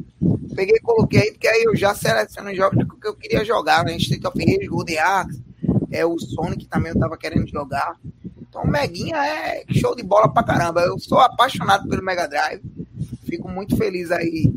peguei 0.55 0.77
e 0.77 0.81
coloquei 0.81 1.21
aí, 1.21 1.31
porque 1.33 1.47
aí 1.47 1.63
eu 1.63 1.77
já 1.77 1.95
seleciono 1.95 2.51
os 2.51 2.57
jogos 2.57 2.85
que 3.01 3.07
eu 3.07 3.15
queria 3.15 3.45
jogar, 3.45 3.85
né? 3.85 3.97
Street 3.97 4.25
of 4.25 4.39
Rage, 4.39 4.67
Golden 4.67 4.99
Axe 4.99 5.47
é 5.91 6.05
o 6.05 6.19
Sonic 6.19 6.67
também 6.67 6.93
eu 6.93 6.99
tava 6.99 7.17
querendo 7.17 7.47
jogar. 7.47 7.97
Então 8.49 8.63
o 8.63 8.69
Meguinha 8.69 9.17
é 9.17 9.65
show 9.71 9.95
de 9.95 10.03
bola 10.03 10.29
pra 10.29 10.43
caramba. 10.43 10.81
Eu 10.83 10.99
sou 10.99 11.19
apaixonado 11.19 11.89
pelo 11.89 12.03
Mega 12.03 12.27
Drive. 12.27 12.63
Fico 13.25 13.49
muito 13.49 13.77
feliz 13.77 14.11
aí 14.11 14.53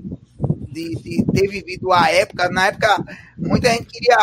de, 0.72 0.96
de 0.96 1.26
ter 1.26 1.48
vivido 1.48 1.92
a 1.92 2.10
época. 2.12 2.50
Na 2.50 2.68
época, 2.68 3.04
muita 3.38 3.70
gente 3.70 3.86
queria. 3.86 4.18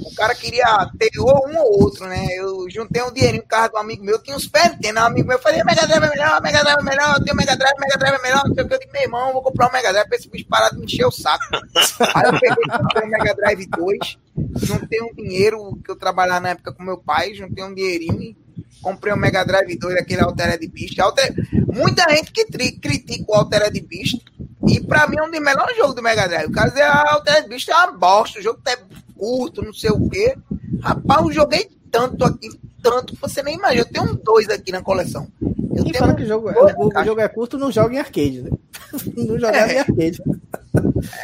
O 0.00 0.14
cara 0.14 0.34
queria 0.34 0.90
ter 0.98 1.10
um 1.20 1.58
ou 1.58 1.82
outro, 1.82 2.06
né? 2.06 2.26
Eu 2.34 2.68
juntei 2.70 3.02
um 3.02 3.12
dinheirinho 3.12 3.42
no 3.42 3.48
carro 3.48 3.72
do 3.72 3.76
amigo 3.78 4.04
meu, 4.04 4.18
tinha 4.18 4.36
uns 4.36 4.44
Super 4.44 4.70
Nintendo, 4.70 5.00
um 5.00 5.04
amigo 5.04 5.28
meu, 5.28 5.36
eu 5.36 5.42
falei, 5.42 5.62
Mega 5.62 5.86
Drive 5.86 6.02
é 6.02 6.08
melhor, 6.08 6.42
Mega 6.42 6.62
Drive 6.62 6.78
é 6.78 6.82
melhor, 6.82 7.16
eu 7.16 7.24
tenho 7.24 7.36
Mega 7.36 7.56
Drive, 7.56 7.78
Mega 7.78 7.98
Drive 7.98 8.14
é 8.14 8.22
melhor, 8.22 8.48
não 8.48 8.54
sei 8.54 8.64
o 8.64 8.68
que, 8.68 8.74
eu 8.74 8.78
digo, 8.78 8.92
meu 8.92 9.02
irmão, 9.02 9.32
vou 9.32 9.42
comprar 9.42 9.68
um 9.68 9.72
Mega 9.72 9.92
Drive 9.92 10.08
pra 10.08 10.16
esse 10.16 10.28
bicho 10.28 10.46
parar 10.48 10.70
de 10.70 10.78
me 10.78 10.86
encher 10.86 11.06
o 11.06 11.10
saco. 11.10 11.44
Aí 12.14 12.24
eu 12.24 12.40
peguei 12.40 13.04
o 13.04 13.06
Mega 13.06 13.34
Drive 13.34 13.66
2, 13.66 14.18
juntei 14.56 15.02
um 15.02 15.14
dinheiro 15.14 15.78
que 15.84 15.90
eu 15.90 15.96
trabalhava 15.96 16.40
na 16.40 16.48
época 16.50 16.72
com 16.72 16.82
meu 16.82 16.98
pai, 16.98 17.34
juntei 17.34 17.62
um 17.62 17.74
dinheirinho 17.74 18.20
e 18.22 18.36
comprei 18.82 19.12
o 19.12 19.16
um 19.16 19.18
Mega 19.18 19.44
Drive 19.44 19.76
2, 19.76 19.96
aquele 19.96 20.22
Altered 20.22 20.66
Beast. 20.68 20.98
Alter... 20.98 21.32
Muita 21.72 22.08
gente 22.14 22.32
que 22.32 22.44
tri... 22.46 22.72
critica 22.72 23.24
o 23.28 23.34
Altered 23.34 23.80
Beast, 23.80 24.24
e 24.68 24.80
pra 24.80 25.06
mim 25.06 25.16
é 25.16 25.22
um 25.22 25.30
dos 25.30 25.40
melhores 25.40 25.76
jogos 25.76 25.94
do 25.94 26.02
Mega 26.02 26.28
Drive. 26.28 26.48
O 26.48 26.52
cara 26.52 26.70
diz, 26.70 26.80
ah, 26.80 27.14
Altered 27.14 27.48
Beast 27.48 27.68
é 27.68 27.74
uma 27.74 27.92
bosta, 27.92 28.38
o 28.38 28.42
jogo 28.42 28.60
tá 28.62 28.76
curto, 29.16 29.62
não 29.62 29.72
sei 29.72 29.90
o 29.90 30.08
quê. 30.08 30.36
Rapaz, 30.80 31.22
eu 31.22 31.32
joguei 31.32 31.70
tanto 31.90 32.24
aqui, 32.24 32.48
tanto 32.82 33.14
que 33.14 33.20
você 33.20 33.42
nem 33.42 33.56
imagina. 33.56 33.82
Eu 33.82 33.92
tenho 33.92 34.12
um 34.12 34.14
dois 34.14 34.48
aqui 34.48 34.70
na 34.72 34.82
coleção. 34.82 35.28
Eu 35.40 35.86
e 35.86 35.92
tenho 35.92 36.16
que 36.16 36.22
o 36.22 36.26
jogo, 36.26 36.50
é, 36.50 36.74
o, 36.76 36.88
o 36.88 37.04
jogo 37.04 37.20
é 37.20 37.28
curto, 37.28 37.58
não 37.58 37.72
joga 37.72 37.94
em 37.94 37.98
arcade, 37.98 38.42
né? 38.42 38.50
não 39.16 39.38
joga 39.38 39.56
é. 39.56 39.74
em 39.74 39.78
arcade. 39.78 40.22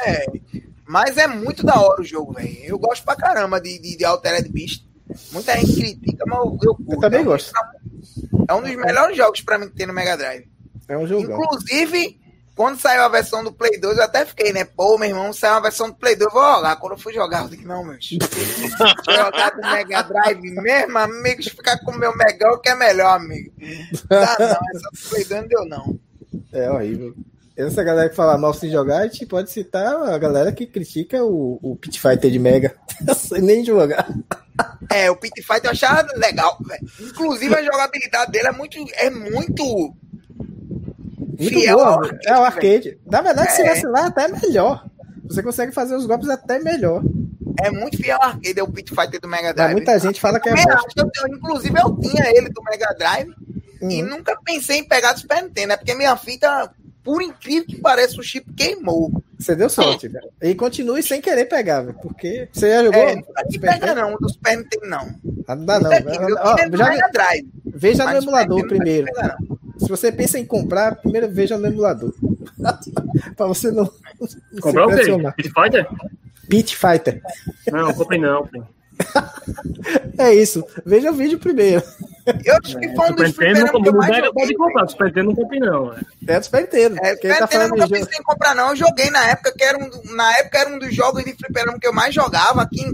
É. 0.04 0.26
Mas 0.86 1.18
é 1.18 1.26
muito 1.26 1.64
da 1.64 1.78
hora 1.80 2.00
o 2.00 2.04
jogo, 2.04 2.32
velho. 2.32 2.56
Eu 2.64 2.78
gosto 2.78 3.04
pra 3.04 3.14
caramba 3.14 3.60
de, 3.60 3.78
de, 3.78 3.96
de 3.96 4.04
Altered 4.04 4.48
Beast. 4.48 4.84
Muita 5.32 5.56
gente 5.56 5.74
critica, 5.74 6.24
mas 6.26 6.38
eu, 6.38 6.58
eu, 6.62 6.78
eu 6.88 7.00
também 7.00 7.20
é 7.20 7.24
gosto. 7.24 7.52
É 8.48 8.54
um 8.54 8.62
dos 8.62 8.74
melhores 8.74 9.16
jogos 9.16 9.42
pra 9.42 9.58
mim 9.58 9.68
que 9.68 9.74
tem 9.74 9.86
no 9.86 9.92
Mega 9.92 10.16
Drive. 10.16 10.48
É 10.88 10.96
um 10.96 11.06
jogo. 11.06 11.30
Inclusive, 11.30 12.18
quando 12.58 12.80
saiu 12.80 13.02
a 13.02 13.08
versão 13.08 13.44
do 13.44 13.52
Play 13.52 13.78
2, 13.78 13.98
eu 13.98 14.02
até 14.02 14.26
fiquei, 14.26 14.52
né? 14.52 14.64
Pô, 14.64 14.98
meu 14.98 15.08
irmão, 15.08 15.32
saiu 15.32 15.54
a 15.54 15.60
versão 15.60 15.90
do 15.90 15.94
Play 15.94 16.16
2, 16.16 16.26
eu 16.26 16.32
vou 16.32 16.56
jogar. 16.56 16.74
Quando 16.74 16.92
eu 16.94 16.98
fui 16.98 17.14
jogar, 17.14 17.42
eu 17.42 17.48
disse, 17.48 17.64
não, 17.64 17.84
meu. 17.84 17.96
jogar 18.00 19.50
do 19.50 19.60
Mega 19.60 20.02
Drive 20.02 20.42
mesmo, 20.42 20.98
amigo, 20.98 21.40
ficar 21.44 21.78
com 21.78 21.92
o 21.92 21.96
meu 21.96 22.12
Megão 22.16 22.60
que 22.60 22.68
é 22.68 22.74
melhor, 22.74 23.14
amigo. 23.14 23.52
Tá, 24.08 24.36
não, 24.40 24.58
essa 24.74 24.90
do 24.90 25.08
Play 25.08 25.24
2 25.24 25.40
não 25.40 25.48
deu, 25.48 25.64
não. 25.66 26.00
É 26.52 26.68
horrível. 26.68 27.14
Essa 27.56 27.84
galera 27.84 28.08
que 28.08 28.16
fala 28.16 28.36
mal 28.36 28.52
sem 28.52 28.68
jogar, 28.72 29.02
a 29.02 29.06
gente 29.06 29.24
pode 29.24 29.52
citar 29.52 29.94
a 30.08 30.18
galera 30.18 30.50
que 30.50 30.66
critica 30.66 31.22
o, 31.22 31.60
o 31.62 31.76
Pit 31.76 32.00
Fighter 32.00 32.28
de 32.28 32.40
Mega 32.40 32.74
sem 33.14 33.40
nem 33.40 33.64
jogar. 33.64 34.08
É, 34.90 35.08
o 35.12 35.16
Pit 35.16 35.40
Fighter 35.42 35.66
eu 35.66 35.70
achava 35.70 36.08
legal, 36.16 36.58
véio. 36.60 36.80
Inclusive 37.00 37.54
a 37.54 37.62
jogabilidade 37.62 38.32
dele 38.32 38.48
é 38.48 38.52
muito. 38.52 38.76
É 38.94 39.10
muito. 39.10 39.94
Muito 41.38 41.60
fiel 41.60 41.76
boa, 41.76 41.88
arcade, 41.88 42.28
é 42.28 42.32
o 42.32 42.42
arcade. 42.42 42.98
Na 43.06 43.22
verdade, 43.22 43.48
é. 43.48 43.52
se 43.52 43.64
vacilar, 43.64 44.06
até 44.06 44.24
é 44.24 44.28
melhor. 44.28 44.86
Você 45.24 45.42
consegue 45.42 45.72
fazer 45.72 45.94
os 45.94 46.06
golpes 46.06 46.28
até 46.28 46.58
melhor. 46.58 47.02
É 47.60 47.70
muito 47.70 47.96
fiel 47.96 48.18
ao 48.20 48.28
arcade, 48.30 48.58
é 48.58 48.62
o 48.62 48.68
Pit 48.68 48.94
Fighter 48.94 49.20
do 49.20 49.28
Mega 49.28 49.52
Drive. 49.52 49.74
Mas 49.74 49.74
muita 49.74 49.98
gente 49.98 50.20
fala 50.20 50.40
que 50.40 50.48
é 50.48 50.52
eu, 50.52 51.34
Inclusive, 51.34 51.78
eu 51.78 51.96
tinha 51.96 52.30
ele 52.30 52.48
do 52.48 52.62
Mega 52.62 52.94
Drive. 52.98 53.30
Hum. 53.80 53.90
E 53.90 54.02
nunca 54.02 54.36
pensei 54.44 54.78
em 54.78 54.84
pegar 54.84 55.12
do 55.12 55.20
Super 55.20 55.42
Nintendo, 55.42 55.68
né? 55.68 55.76
Porque 55.76 55.94
minha 55.94 56.16
fita 56.16 56.70
por 57.08 57.22
incrível 57.22 57.64
que 57.64 57.80
pareça, 57.80 58.20
o 58.20 58.22
chip 58.22 58.52
queimou. 58.52 59.10
Você 59.38 59.56
deu 59.56 59.70
sorte, 59.70 60.08
velho. 60.08 60.28
E 60.42 60.54
continue 60.54 61.02
sem 61.02 61.22
querer 61.22 61.46
pegar, 61.46 61.80
velho. 61.80 61.98
Porque 62.02 62.48
você 62.52 62.68
já 62.68 62.84
jogou. 62.84 63.00
É, 63.00 63.14
não 63.14 63.22
pega, 63.60 63.94
não, 63.94 64.16
do 64.16 64.28
Super 64.28 64.58
Nintendo, 64.58 64.86
não. 64.86 65.14
Ah, 65.46 65.56
não 65.56 65.64
dá, 65.64 65.80
não. 65.80 65.90
Ó, 65.90 66.56
já, 66.76 67.08
drive, 67.08 67.48
veja 67.64 68.04
no 68.04 68.18
emulador 68.18 68.66
primeiro. 68.68 69.06
Pega, 69.06 69.38
Se 69.78 69.88
você 69.88 70.10
pensa 70.10 70.38
em 70.38 70.44
comprar, 70.44 70.96
primeiro 70.96 71.28
veja 71.30 71.56
no 71.56 71.66
emulador. 71.66 72.12
pra 73.36 73.46
você 73.46 73.70
não. 73.70 73.90
Comprar 74.60 74.86
o 74.86 74.88
quê? 74.88 75.32
Pit 75.36 75.52
Fighter? 75.52 75.88
Pit 76.48 76.76
Fighter. 76.76 77.22
Não, 77.70 77.94
comprei 77.94 78.20
não, 78.20 78.46
pô. 78.46 78.62
é 80.18 80.34
isso. 80.34 80.64
Veja 80.84 81.10
o 81.10 81.14
vídeo 81.14 81.38
primeiro. 81.38 81.82
Eu 82.44 82.56
acho 82.62 82.78
que 82.78 82.94
foi 82.94 83.10
um 83.10 83.14
dos 83.14 83.32
primeiros 83.32 83.70
que 83.70 83.76
eu 83.76 83.94
mais 83.94 84.16
joguei. 84.16 84.32
Pode 84.32 84.54
comprar, 84.54 84.88
Super 84.88 85.06
Nintendo 85.06 85.26
não 85.28 85.34
comprei 85.34 85.60
não. 85.60 85.94
É 86.26 86.38
do 86.38 86.44
Super 86.44 86.60
Nintendo. 86.62 86.96
É, 87.00 87.14
Super 87.14 87.38
tá 87.38 87.62
eu 87.62 87.68
nunca 87.68 87.88
pensei 87.88 88.18
em 88.18 88.22
comprar 88.22 88.54
não. 88.54 88.70
Eu 88.70 88.76
joguei 88.76 89.10
na 89.10 89.28
época, 89.28 89.54
que 89.56 89.64
era 89.64 89.78
um, 89.78 90.14
na 90.14 90.38
época 90.38 90.58
era 90.58 90.70
um 90.70 90.78
dos 90.78 90.94
jogos 90.94 91.24
de 91.24 91.32
fliperama 91.32 91.78
que 91.78 91.86
eu 91.86 91.92
mais 91.92 92.14
jogava. 92.14 92.62
Aqui, 92.62 92.84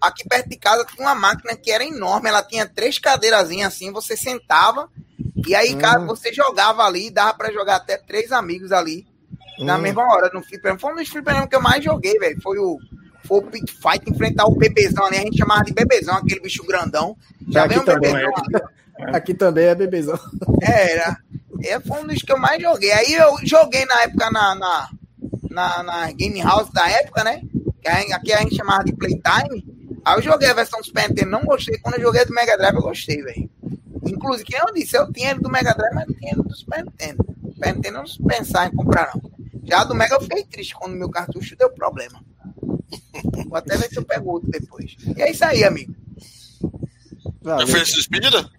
aqui 0.00 0.28
perto 0.28 0.48
de 0.48 0.56
casa 0.56 0.84
tinha 0.84 1.06
uma 1.06 1.14
máquina 1.14 1.54
que 1.54 1.70
era 1.70 1.84
enorme. 1.84 2.28
Ela 2.28 2.42
tinha 2.42 2.66
três 2.66 2.98
cadeirazinhas 2.98 3.74
assim, 3.74 3.92
você 3.92 4.16
sentava 4.16 4.88
e 5.34 5.54
aí, 5.54 5.74
hum. 5.74 5.78
cara, 5.78 6.00
você 6.00 6.32
jogava 6.32 6.82
ali, 6.82 7.10
dava 7.10 7.34
para 7.34 7.52
jogar 7.52 7.76
até 7.76 7.96
três 7.96 8.32
amigos 8.32 8.72
ali. 8.72 9.06
Na 9.58 9.76
hum. 9.76 9.80
mesma 9.80 10.02
hora, 10.02 10.30
no 10.32 10.42
fliperama. 10.42 10.78
Foi 10.78 10.92
um 10.92 10.96
dos 10.96 11.08
fliperamas 11.08 11.48
que 11.48 11.56
eu 11.56 11.62
mais 11.62 11.82
joguei, 11.82 12.18
velho. 12.18 12.40
Foi 12.42 12.58
o, 12.58 12.78
foi 13.24 13.38
o 13.38 13.42
Pit 13.42 13.72
Fight 13.72 14.10
enfrentar 14.10 14.46
o 14.46 14.54
bebezão 14.54 15.06
ali. 15.06 15.16
A 15.16 15.20
gente 15.20 15.38
chamava 15.38 15.64
de 15.64 15.72
bebezão, 15.72 16.16
aquele 16.16 16.40
bicho 16.40 16.66
grandão. 16.66 17.16
Já 17.48 17.64
aqui, 17.64 17.80
também, 17.84 18.12
bebezão, 18.12 18.32
é. 18.98 19.16
aqui 19.16 19.34
também 19.34 19.66
é 19.66 19.74
bebezão. 19.74 20.18
É, 20.62 20.92
era. 20.92 21.16
É, 21.64 21.80
foi 21.80 22.00
um 22.00 22.06
dos 22.06 22.22
que 22.22 22.32
eu 22.32 22.38
mais 22.38 22.60
joguei. 22.60 22.92
Aí 22.92 23.14
eu 23.14 23.36
joguei 23.44 23.84
na 23.86 24.02
época 24.02 24.30
na, 24.30 24.54
na, 24.54 24.90
na, 25.50 25.82
na 25.82 26.12
Game 26.12 26.40
House 26.42 26.70
da 26.70 26.88
época, 26.90 27.24
né? 27.24 27.42
Que 27.80 27.88
aqui 27.88 28.32
a 28.32 28.38
gente 28.38 28.56
chamava 28.56 28.84
de 28.84 28.92
Playtime. 28.92 29.64
Aí 30.04 30.16
eu 30.16 30.22
joguei 30.22 30.48
a 30.48 30.54
versão 30.54 30.80
do 30.80 30.86
Super 30.86 31.08
Nintendo, 31.08 31.30
não 31.30 31.44
gostei. 31.44 31.78
Quando 31.78 31.96
eu 31.96 32.02
joguei 32.02 32.24
do 32.24 32.34
Mega 32.34 32.56
Drive, 32.56 32.74
eu 32.74 32.82
gostei, 32.82 33.22
velho. 33.22 33.48
Inclusive, 34.04 34.44
quem 34.44 34.58
eu 34.58 34.72
disse, 34.72 34.96
eu 34.96 35.12
tinha 35.12 35.30
ele 35.30 35.40
do 35.40 35.50
Mega 35.50 35.74
Drive, 35.74 35.94
mas 35.94 36.06
não 36.06 36.14
tinha 36.14 36.32
ele 36.32 36.42
do 36.42 36.54
Super 36.54 36.84
Nintendo. 36.84 37.24
Super 37.54 37.74
Nintendo 37.74 37.98
não 37.98 38.26
pensar 38.26 38.66
em 38.66 38.74
comprar, 38.74 39.12
não. 39.14 39.32
Já 39.64 39.84
do 39.84 39.94
Mega 39.94 40.16
eu 40.16 40.20
fiquei 40.20 40.44
triste 40.44 40.74
quando 40.74 40.96
meu 40.96 41.08
cartucho 41.08 41.56
deu 41.56 41.70
problema. 41.70 42.22
Vou 43.48 43.56
até 43.56 43.76
ver 43.76 43.88
se 43.88 43.98
eu 43.98 44.04
pego 44.04 44.30
outro 44.30 44.50
depois. 44.50 44.96
E 45.16 45.22
é 45.22 45.30
isso 45.30 45.44
aí, 45.44 45.64
amigo. 45.64 45.94
Já 47.44 47.66
fez 47.66 47.92
a 47.92 47.96
despedida? 47.96 48.50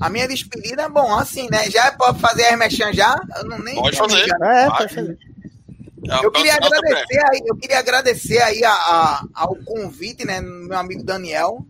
A 0.00 0.10
minha 0.10 0.26
despedida, 0.26 0.88
bom, 0.88 1.14
assim, 1.14 1.48
né? 1.50 1.70
Já 1.70 1.92
pode 1.92 2.20
fazer 2.20 2.46
a 2.46 2.56
mexã 2.56 2.92
já? 2.92 3.20
Eu 3.36 3.44
não 3.44 3.58
nem 3.58 3.76
pode 3.76 3.96
fazer. 3.96 4.28
É, 4.42 4.68
pode 4.68 4.94
fazer. 4.94 5.18
Eu 6.22 6.30
queria 6.30 6.54
agradecer 6.54 7.26
aí, 7.30 7.42
eu 7.46 7.56
queria 7.56 7.78
agradecer 7.78 8.42
aí 8.42 8.62
a, 8.64 8.72
a, 8.72 9.24
ao 9.32 9.56
convite, 9.64 10.26
né, 10.26 10.40
meu 10.40 10.76
amigo 10.76 11.02
Daniel. 11.02 11.64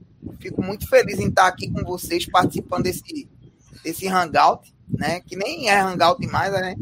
Fico 0.45 0.63
muito 0.63 0.89
feliz 0.89 1.19
em 1.19 1.29
estar 1.29 1.47
aqui 1.47 1.71
com 1.71 1.83
vocês 1.83 2.27
participando 2.27 2.85
desse, 2.85 3.29
desse 3.83 4.07
hangout 4.07 4.75
né? 4.89 5.21
Que 5.21 5.37
nem 5.37 5.69
é 5.69 5.81
Hangout 5.81 6.25
mais, 6.27 6.53
né? 6.53 6.75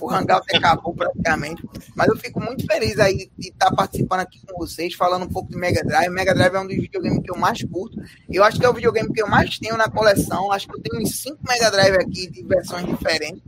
O 0.00 0.10
Hangout 0.10 0.46
acabou 0.54 0.94
praticamente. 0.94 1.62
Mas 1.94 2.08
eu 2.08 2.16
fico 2.16 2.40
muito 2.40 2.64
feliz 2.66 2.98
aí 2.98 3.30
de 3.36 3.48
estar 3.48 3.70
participando 3.72 4.20
aqui 4.20 4.40
com 4.46 4.56
vocês, 4.58 4.94
falando 4.94 5.24
um 5.24 5.28
pouco 5.28 5.50
de 5.50 5.56
Mega 5.56 5.82
Drive. 5.82 6.10
Mega 6.10 6.34
Drive 6.34 6.54
é 6.54 6.60
um 6.60 6.66
dos 6.66 6.76
videogames 6.76 7.22
que 7.22 7.30
eu 7.30 7.36
mais 7.36 7.62
curto. 7.64 8.00
Eu 8.28 8.44
acho 8.44 8.58
que 8.58 8.64
é 8.64 8.68
o 8.68 8.74
videogame 8.74 9.12
que 9.12 9.20
eu 9.20 9.28
mais 9.28 9.58
tenho 9.58 9.76
na 9.76 9.88
coleção. 9.88 10.52
Acho 10.52 10.68
que 10.68 10.76
eu 10.76 10.82
tenho 10.82 11.02
uns 11.02 11.20
5 11.20 11.38
Mega 11.46 11.70
Drive 11.70 11.96
aqui 11.96 12.30
de 12.30 12.42
versões 12.44 12.86
diferentes 12.86 13.42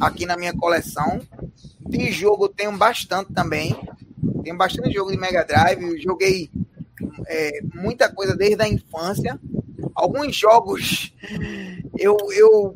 aqui 0.00 0.24
na 0.26 0.36
minha 0.36 0.54
coleção. 0.54 1.20
De 1.80 2.10
jogo 2.12 2.46
eu 2.46 2.48
tenho 2.48 2.76
bastante 2.76 3.32
também. 3.32 3.76
Tenho 4.42 4.56
bastante 4.56 4.92
jogo 4.92 5.10
de 5.10 5.18
Mega 5.18 5.44
Drive. 5.44 6.00
Joguei 6.00 6.50
é, 7.26 7.60
muita 7.74 8.12
coisa 8.12 8.36
desde 8.36 8.62
a 8.62 8.68
infância. 8.68 9.38
Alguns 9.94 10.36
jogos 10.36 11.14
eu, 11.98 12.16
eu 12.32 12.74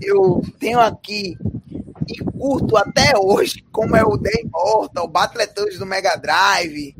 eu 0.00 0.42
tenho 0.58 0.78
aqui 0.80 1.36
e 2.08 2.18
curto 2.38 2.76
até 2.76 3.16
hoje, 3.18 3.64
como 3.72 3.96
é 3.96 4.04
o 4.04 4.16
The 4.16 4.42
Immortal, 4.42 5.04
o 5.04 5.08
Battletoads 5.08 5.78
do 5.78 5.86
Mega 5.86 6.16
Drive 6.16 6.94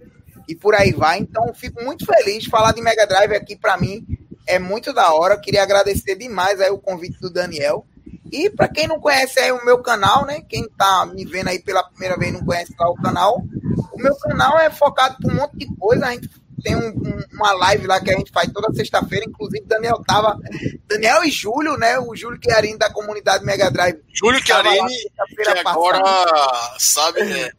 e 0.48 0.54
por 0.54 0.74
aí 0.74 0.92
vai. 0.92 1.18
Então, 1.18 1.52
fico 1.54 1.82
muito 1.84 2.04
feliz. 2.04 2.46
Falar 2.46 2.72
de 2.72 2.82
Mega 2.82 3.06
Drive 3.06 3.34
aqui 3.34 3.56
para 3.56 3.76
mim 3.76 4.04
é 4.46 4.58
muito 4.58 4.92
da 4.92 5.12
hora. 5.14 5.38
Queria 5.38 5.62
agradecer 5.62 6.16
demais 6.16 6.60
aí 6.60 6.70
o 6.70 6.78
convite 6.78 7.20
do 7.20 7.30
Daniel. 7.30 7.86
E 8.32 8.50
para 8.50 8.68
quem 8.68 8.88
não 8.88 9.00
conhece 9.00 9.38
aí 9.38 9.52
o 9.52 9.64
meu 9.64 9.78
canal, 9.78 10.26
né? 10.26 10.40
Quem 10.40 10.68
tá 10.76 11.06
me 11.06 11.24
vendo 11.24 11.48
aí 11.48 11.60
pela 11.60 11.84
primeira 11.84 12.16
vez 12.16 12.32
não 12.32 12.44
conhece 12.44 12.74
lá 12.78 12.90
o 12.90 12.96
canal, 12.96 13.40
o 13.92 13.98
meu 13.98 14.16
canal 14.16 14.58
é 14.58 14.68
focado 14.68 15.16
por 15.20 15.30
um 15.30 15.36
monte 15.36 15.56
de 15.58 15.76
coisa. 15.76 16.06
A 16.06 16.12
gente 16.12 16.28
tem 16.66 16.74
um, 16.74 16.88
um, 16.88 17.24
uma 17.34 17.52
live 17.52 17.86
lá 17.86 18.00
que 18.00 18.10
a 18.10 18.18
gente 18.18 18.32
faz 18.32 18.50
toda 18.52 18.74
sexta-feira. 18.74 19.24
Inclusive, 19.28 19.64
Daniel 19.64 20.02
tava. 20.04 20.36
Daniel 20.88 21.22
e 21.22 21.30
Júlio, 21.30 21.76
né? 21.76 21.96
O 22.00 22.16
Júlio 22.16 22.40
Chiarini 22.42 22.76
da 22.76 22.90
comunidade 22.90 23.44
Mega 23.44 23.70
Drive. 23.70 24.00
Júlio 24.12 24.44
Chiarini, 24.44 24.96
que 25.28 25.48
agora 25.64 26.02
sabe. 26.78 27.20
É, 27.20 27.52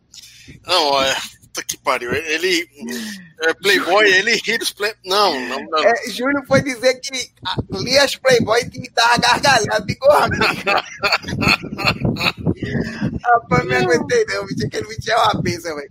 não, 0.66 1.02
é. 1.02 1.16
Puta 1.58 1.64
que 1.64 1.78
pariu. 1.78 2.14
Ele. 2.14 2.68
É 3.42 3.54
Playboy, 3.54 4.06
ele 4.06 4.36
ri 4.36 4.58
dos. 4.58 4.74
Não, 5.06 5.40
não, 5.48 5.64
não. 5.70 5.80
É, 5.80 6.10
Júlio 6.10 6.44
foi 6.48 6.62
dizer 6.62 6.96
que 6.96 7.32
lia 7.72 8.04
as 8.04 8.16
Playboy 8.16 8.62
e 8.74 8.80
me 8.80 8.90
dava 8.90 9.18
gargalhada, 9.18 9.86
ficou 9.86 10.12
amigo. 10.12 10.44
Rapaz, 13.24 13.66
me 13.66 13.76
aguentei 13.76 14.26
não, 14.26 14.46
bicho. 14.46 14.66
Aquele 14.66 14.88
bicho 14.88 15.12
é 15.12 15.16
uma 15.16 15.42
bênção, 15.42 15.76
velho. 15.76 15.90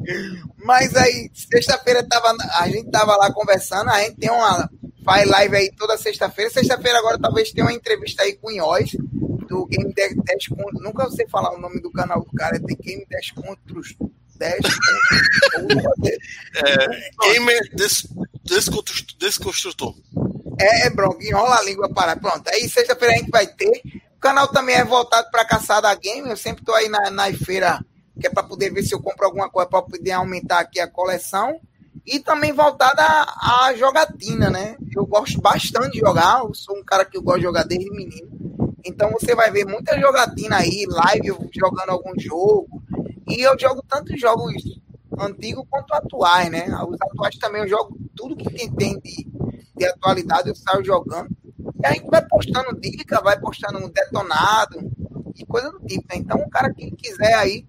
Mas 0.64 0.94
aí, 0.96 1.30
sexta-feira 1.34 2.06
tava, 2.08 2.36
a 2.58 2.68
gente 2.68 2.90
tava 2.90 3.16
lá 3.16 3.32
conversando, 3.32 3.90
a 3.90 4.02
gente 4.02 4.16
tem 4.16 4.30
uma. 4.30 4.68
Faz 5.04 5.28
live 5.28 5.56
aí 5.56 5.70
toda 5.78 5.96
sexta-feira. 5.96 6.50
Sexta-feira 6.50 6.98
agora 6.98 7.18
talvez 7.18 7.52
tenha 7.52 7.64
uma 7.64 7.72
entrevista 7.72 8.24
aí 8.24 8.34
com 8.34 8.48
o 8.48 8.52
Inhoz, 8.52 8.90
do 9.48 9.64
Game 9.66 9.92
10 9.94 10.48
Contos. 10.48 10.82
Nunca 10.82 11.08
sei 11.10 11.28
falar 11.28 11.54
o 11.54 11.60
nome 11.60 11.80
do 11.80 11.92
canal 11.92 12.20
do 12.20 12.32
cara, 12.32 12.58
tem 12.58 12.76
Game 12.76 13.06
10 13.08 13.30
Contos 13.30 13.94
10 14.00 14.15
é, 16.54 17.32
Gamer 17.32 17.74
des, 17.74 18.06
Desconstrutor. 19.18 19.94
É, 20.58 20.86
é, 20.86 20.90
bronco, 20.90 21.22
enrola 21.22 21.56
a 21.56 21.62
língua 21.62 21.88
para. 21.92 22.16
Pronto, 22.16 22.48
aí 22.48 22.68
sexta-feira 22.68 23.14
a 23.14 23.18
gente 23.18 23.30
vai 23.30 23.46
ter. 23.46 23.82
O 24.16 24.20
canal 24.20 24.48
também 24.48 24.76
é 24.76 24.84
voltado 24.84 25.30
para 25.30 25.44
caçada 25.44 25.94
game. 25.94 26.28
Eu 26.28 26.36
sempre 26.36 26.64
tô 26.64 26.72
aí 26.72 26.88
na, 26.88 27.10
na 27.10 27.32
feira, 27.32 27.84
que 28.18 28.26
é 28.26 28.30
para 28.30 28.42
poder 28.42 28.70
ver 28.72 28.82
se 28.82 28.94
eu 28.94 29.00
compro 29.00 29.26
alguma 29.26 29.50
coisa 29.50 29.68
para 29.68 29.82
poder 29.82 30.12
aumentar 30.12 30.60
aqui 30.60 30.80
a 30.80 30.88
coleção. 30.88 31.60
E 32.06 32.20
também 32.20 32.52
voltada 32.52 33.02
à, 33.02 33.74
jogatina, 33.76 34.48
né? 34.48 34.76
Eu 34.94 35.04
gosto 35.04 35.40
bastante 35.40 35.92
de 35.92 35.98
jogar. 35.98 36.40
Eu 36.40 36.54
sou 36.54 36.76
um 36.78 36.84
cara 36.84 37.04
que 37.04 37.16
eu 37.16 37.22
gosto 37.22 37.38
de 37.38 37.44
jogar 37.44 37.64
desde 37.64 37.90
menino. 37.90 38.28
Então 38.84 39.10
você 39.10 39.34
vai 39.34 39.50
ver 39.50 39.66
muita 39.66 39.98
jogatina 39.98 40.58
aí, 40.58 40.86
live 40.88 41.34
jogando 41.52 41.90
algum 41.90 42.12
jogo. 42.16 42.80
E 43.28 43.40
eu 43.40 43.58
jogo 43.58 43.82
tanto 43.88 44.16
jogos 44.16 44.54
antigos 45.18 45.64
quanto 45.68 45.92
atuais, 45.94 46.50
né? 46.50 46.66
Os 46.88 46.96
atuais 47.00 47.36
também 47.36 47.62
eu 47.62 47.68
jogo 47.68 47.98
tudo 48.14 48.36
que 48.36 48.50
tem, 48.70 48.98
de, 49.00 49.26
de 49.76 49.86
atualidade, 49.86 50.48
eu 50.48 50.54
saio 50.54 50.84
jogando. 50.84 51.28
E 51.82 51.86
a 51.86 51.92
gente 51.92 52.08
vai 52.08 52.24
postando 52.26 52.78
dica, 52.80 53.20
vai 53.20 53.38
postando 53.38 53.78
um 53.78 53.88
detonado 53.88 54.78
e 55.34 55.44
coisa 55.44 55.70
do 55.70 55.80
tipo, 55.80 56.06
né? 56.08 56.16
Então, 56.16 56.38
o 56.38 56.50
cara 56.50 56.72
que 56.72 56.90
quiser 56.92 57.34
aí, 57.34 57.66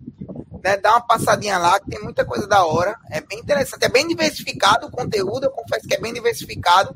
né, 0.63 0.77
dar 0.77 0.91
uma 0.91 1.01
passadinha 1.01 1.57
lá, 1.57 1.79
que 1.79 1.89
tem 1.89 2.01
muita 2.01 2.25
coisa 2.25 2.47
da 2.47 2.65
hora. 2.65 2.97
É 3.09 3.21
bem 3.21 3.39
interessante. 3.39 3.84
É 3.84 3.89
bem 3.89 4.07
diversificado 4.07 4.88
o 4.88 4.91
conteúdo, 4.91 5.45
eu 5.45 5.51
confesso 5.51 5.88
que 5.88 5.95
é 5.95 5.99
bem 5.99 6.13
diversificado, 6.13 6.95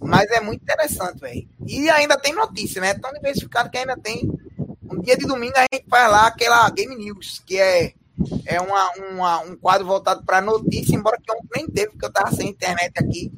mas 0.00 0.30
é 0.30 0.40
muito 0.40 0.62
interessante, 0.62 1.20
velho. 1.20 1.48
E 1.66 1.88
ainda 1.90 2.16
tem 2.18 2.34
notícia, 2.34 2.80
né? 2.80 2.90
É 2.90 2.98
tão 2.98 3.12
diversificado 3.12 3.70
que 3.70 3.78
ainda 3.78 3.96
tem. 3.96 4.30
Um 4.90 5.00
dia 5.00 5.16
de 5.16 5.26
domingo 5.26 5.54
a 5.56 5.66
gente 5.72 5.86
faz 5.88 6.10
lá 6.10 6.26
aquela 6.26 6.68
Game 6.70 6.94
News, 6.94 7.42
que 7.44 7.58
é, 7.58 7.92
é 8.44 8.60
uma, 8.60 8.90
uma 9.10 9.40
um 9.40 9.56
quadro 9.56 9.86
voltado 9.86 10.24
para 10.24 10.40
notícia, 10.40 10.94
embora 10.94 11.18
que 11.20 11.30
ontem 11.32 11.48
nem 11.56 11.66
teve, 11.66 11.90
porque 11.90 12.06
eu 12.06 12.12
tava 12.12 12.32
sem 12.32 12.48
internet 12.48 12.92
aqui. 12.96 13.32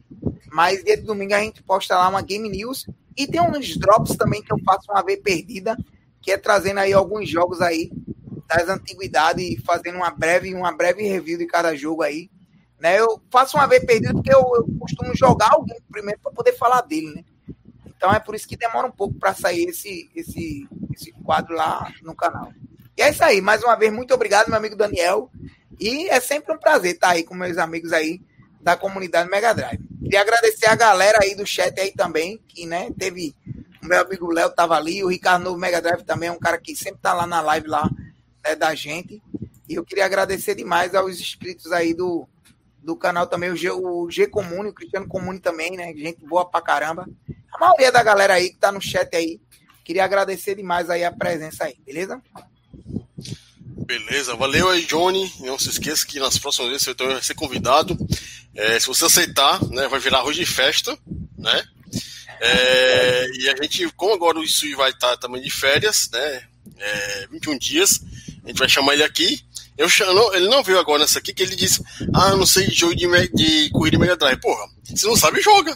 Mas 0.52 0.84
dia 0.84 0.96
de 0.96 1.02
domingo 1.02 1.34
a 1.34 1.40
gente 1.40 1.62
posta 1.62 1.96
lá 1.96 2.08
uma 2.08 2.22
Game 2.22 2.48
News. 2.48 2.86
E 3.16 3.26
tem 3.26 3.40
uns 3.40 3.76
drops 3.76 4.16
também 4.16 4.42
que 4.42 4.52
eu 4.52 4.58
faço 4.64 4.90
uma 4.90 5.02
vez 5.02 5.20
perdida, 5.20 5.76
que 6.20 6.30
é 6.30 6.38
trazendo 6.38 6.80
aí 6.80 6.92
alguns 6.92 7.28
jogos 7.28 7.60
aí 7.60 7.90
das 8.48 8.68
antiguidades 8.68 9.44
e 9.44 9.60
fazendo 9.60 9.96
uma 9.96 10.10
breve, 10.10 10.54
uma 10.54 10.72
breve 10.72 11.02
review 11.02 11.36
de 11.38 11.46
cada 11.46 11.74
jogo 11.76 12.02
aí. 12.02 12.30
Né? 12.78 12.98
Eu 13.00 13.20
faço 13.30 13.56
uma 13.56 13.66
vez 13.66 13.84
perdida 13.84 14.14
porque 14.14 14.32
eu, 14.32 14.40
eu 14.54 14.68
costumo 14.78 15.14
jogar 15.16 15.50
alguém 15.52 15.78
primeiro 15.90 16.20
para 16.20 16.32
poder 16.32 16.52
falar 16.52 16.80
dele, 16.82 17.12
né? 17.12 17.24
Então 17.98 18.14
é 18.14 18.20
por 18.20 18.36
isso 18.36 18.46
que 18.46 18.56
demora 18.56 18.86
um 18.86 18.92
pouco 18.92 19.18
para 19.18 19.34
sair 19.34 19.64
esse, 19.64 20.08
esse, 20.14 20.68
esse 20.94 21.10
quadro 21.24 21.56
lá 21.56 21.92
no 22.00 22.14
canal. 22.14 22.52
E 22.96 23.02
é 23.02 23.10
isso 23.10 23.24
aí. 23.24 23.40
Mais 23.40 23.60
uma 23.60 23.74
vez, 23.74 23.92
muito 23.92 24.14
obrigado, 24.14 24.46
meu 24.46 24.56
amigo 24.56 24.76
Daniel. 24.76 25.28
E 25.80 26.08
é 26.08 26.20
sempre 26.20 26.54
um 26.54 26.58
prazer 26.58 26.94
estar 26.94 27.10
aí 27.10 27.24
com 27.24 27.34
meus 27.34 27.58
amigos 27.58 27.92
aí 27.92 28.22
da 28.60 28.76
comunidade 28.76 29.28
Mega 29.28 29.52
Drive. 29.52 29.80
Queria 30.00 30.20
agradecer 30.20 30.66
a 30.66 30.76
galera 30.76 31.18
aí 31.22 31.34
do 31.34 31.44
chat 31.44 31.78
aí 31.80 31.90
também, 31.90 32.40
que, 32.46 32.66
né, 32.66 32.88
teve 32.96 33.34
o 33.82 33.86
meu 33.86 34.00
amigo 34.00 34.30
Léo 34.30 34.50
tava 34.50 34.76
ali, 34.76 35.02
o 35.02 35.08
Ricardo 35.08 35.42
Novo 35.42 35.58
Mega 35.58 35.82
Drive 35.82 36.04
também 36.04 36.28
é 36.28 36.32
um 36.32 36.38
cara 36.38 36.56
que 36.58 36.76
sempre 36.76 37.00
tá 37.00 37.12
lá 37.12 37.26
na 37.26 37.40
live 37.40 37.66
lá 37.66 37.90
né, 38.44 38.54
da 38.54 38.74
gente. 38.76 39.20
E 39.68 39.74
eu 39.74 39.84
queria 39.84 40.04
agradecer 40.04 40.54
demais 40.54 40.94
aos 40.94 41.20
inscritos 41.20 41.72
aí 41.72 41.94
do, 41.94 42.28
do 42.82 42.96
canal 42.96 43.26
também, 43.26 43.50
o 43.50 43.56
G, 43.56 43.70
o 43.70 44.10
G 44.10 44.26
Comune, 44.26 44.70
o 44.70 44.74
Cristiano 44.74 45.06
Comune 45.06 45.40
também, 45.40 45.76
né? 45.76 45.92
Gente 45.94 46.24
boa 46.24 46.48
pra 46.48 46.60
caramba. 46.60 47.08
A 47.52 47.58
maioria 47.58 47.92
da 47.92 48.02
galera 48.02 48.34
aí 48.34 48.50
que 48.50 48.56
tá 48.56 48.72
no 48.72 48.80
chat 48.80 49.14
aí. 49.14 49.40
Queria 49.84 50.04
agradecer 50.04 50.54
demais 50.54 50.90
aí 50.90 51.04
a 51.04 51.12
presença 51.12 51.64
aí, 51.64 51.76
beleza? 51.84 52.20
Beleza, 53.86 54.36
valeu 54.36 54.68
aí, 54.68 54.84
Johnny. 54.84 55.32
Não 55.40 55.58
se 55.58 55.70
esqueça 55.70 56.06
que 56.06 56.20
nas 56.20 56.38
próximas 56.38 56.70
vezes 56.70 56.84
você 56.84 56.94
vai 56.94 57.22
ser 57.22 57.34
convidado. 57.34 57.96
É, 58.54 58.78
se 58.78 58.86
você 58.86 59.06
aceitar, 59.06 59.64
né, 59.70 59.88
vai 59.88 59.98
virar 59.98 60.18
arroz 60.18 60.36
de 60.36 60.44
festa, 60.44 60.96
né? 61.38 61.64
É, 62.40 63.26
e 63.34 63.48
a 63.48 63.56
gente, 63.56 63.90
como 63.92 64.14
agora 64.14 64.38
o 64.38 64.44
Isui 64.44 64.74
vai 64.74 64.90
estar 64.90 65.16
também 65.16 65.42
de 65.42 65.50
férias, 65.50 66.08
né? 66.12 66.42
É, 66.76 67.26
21 67.30 67.58
dias, 67.58 68.00
a 68.44 68.48
gente 68.48 68.58
vai 68.58 68.68
chamar 68.68 68.92
ele 68.94 69.02
aqui. 69.02 69.40
Eu 69.78 69.88
chamo, 69.88 70.34
ele 70.34 70.48
não 70.48 70.60
veio 70.60 70.80
agora 70.80 70.98
nessa 70.98 71.20
aqui, 71.20 71.32
que 71.32 71.40
ele 71.40 71.54
disse: 71.54 71.80
Ah, 72.12 72.34
não 72.34 72.44
sei 72.44 72.66
de 72.66 72.74
jogo 72.74 72.96
de, 72.96 73.06
de 73.28 73.70
corrida 73.70 73.96
Mega 73.96 74.16
Drive. 74.16 74.40
Porra, 74.40 74.68
você 74.84 75.06
não 75.06 75.14
sabe, 75.14 75.40
joga. 75.40 75.70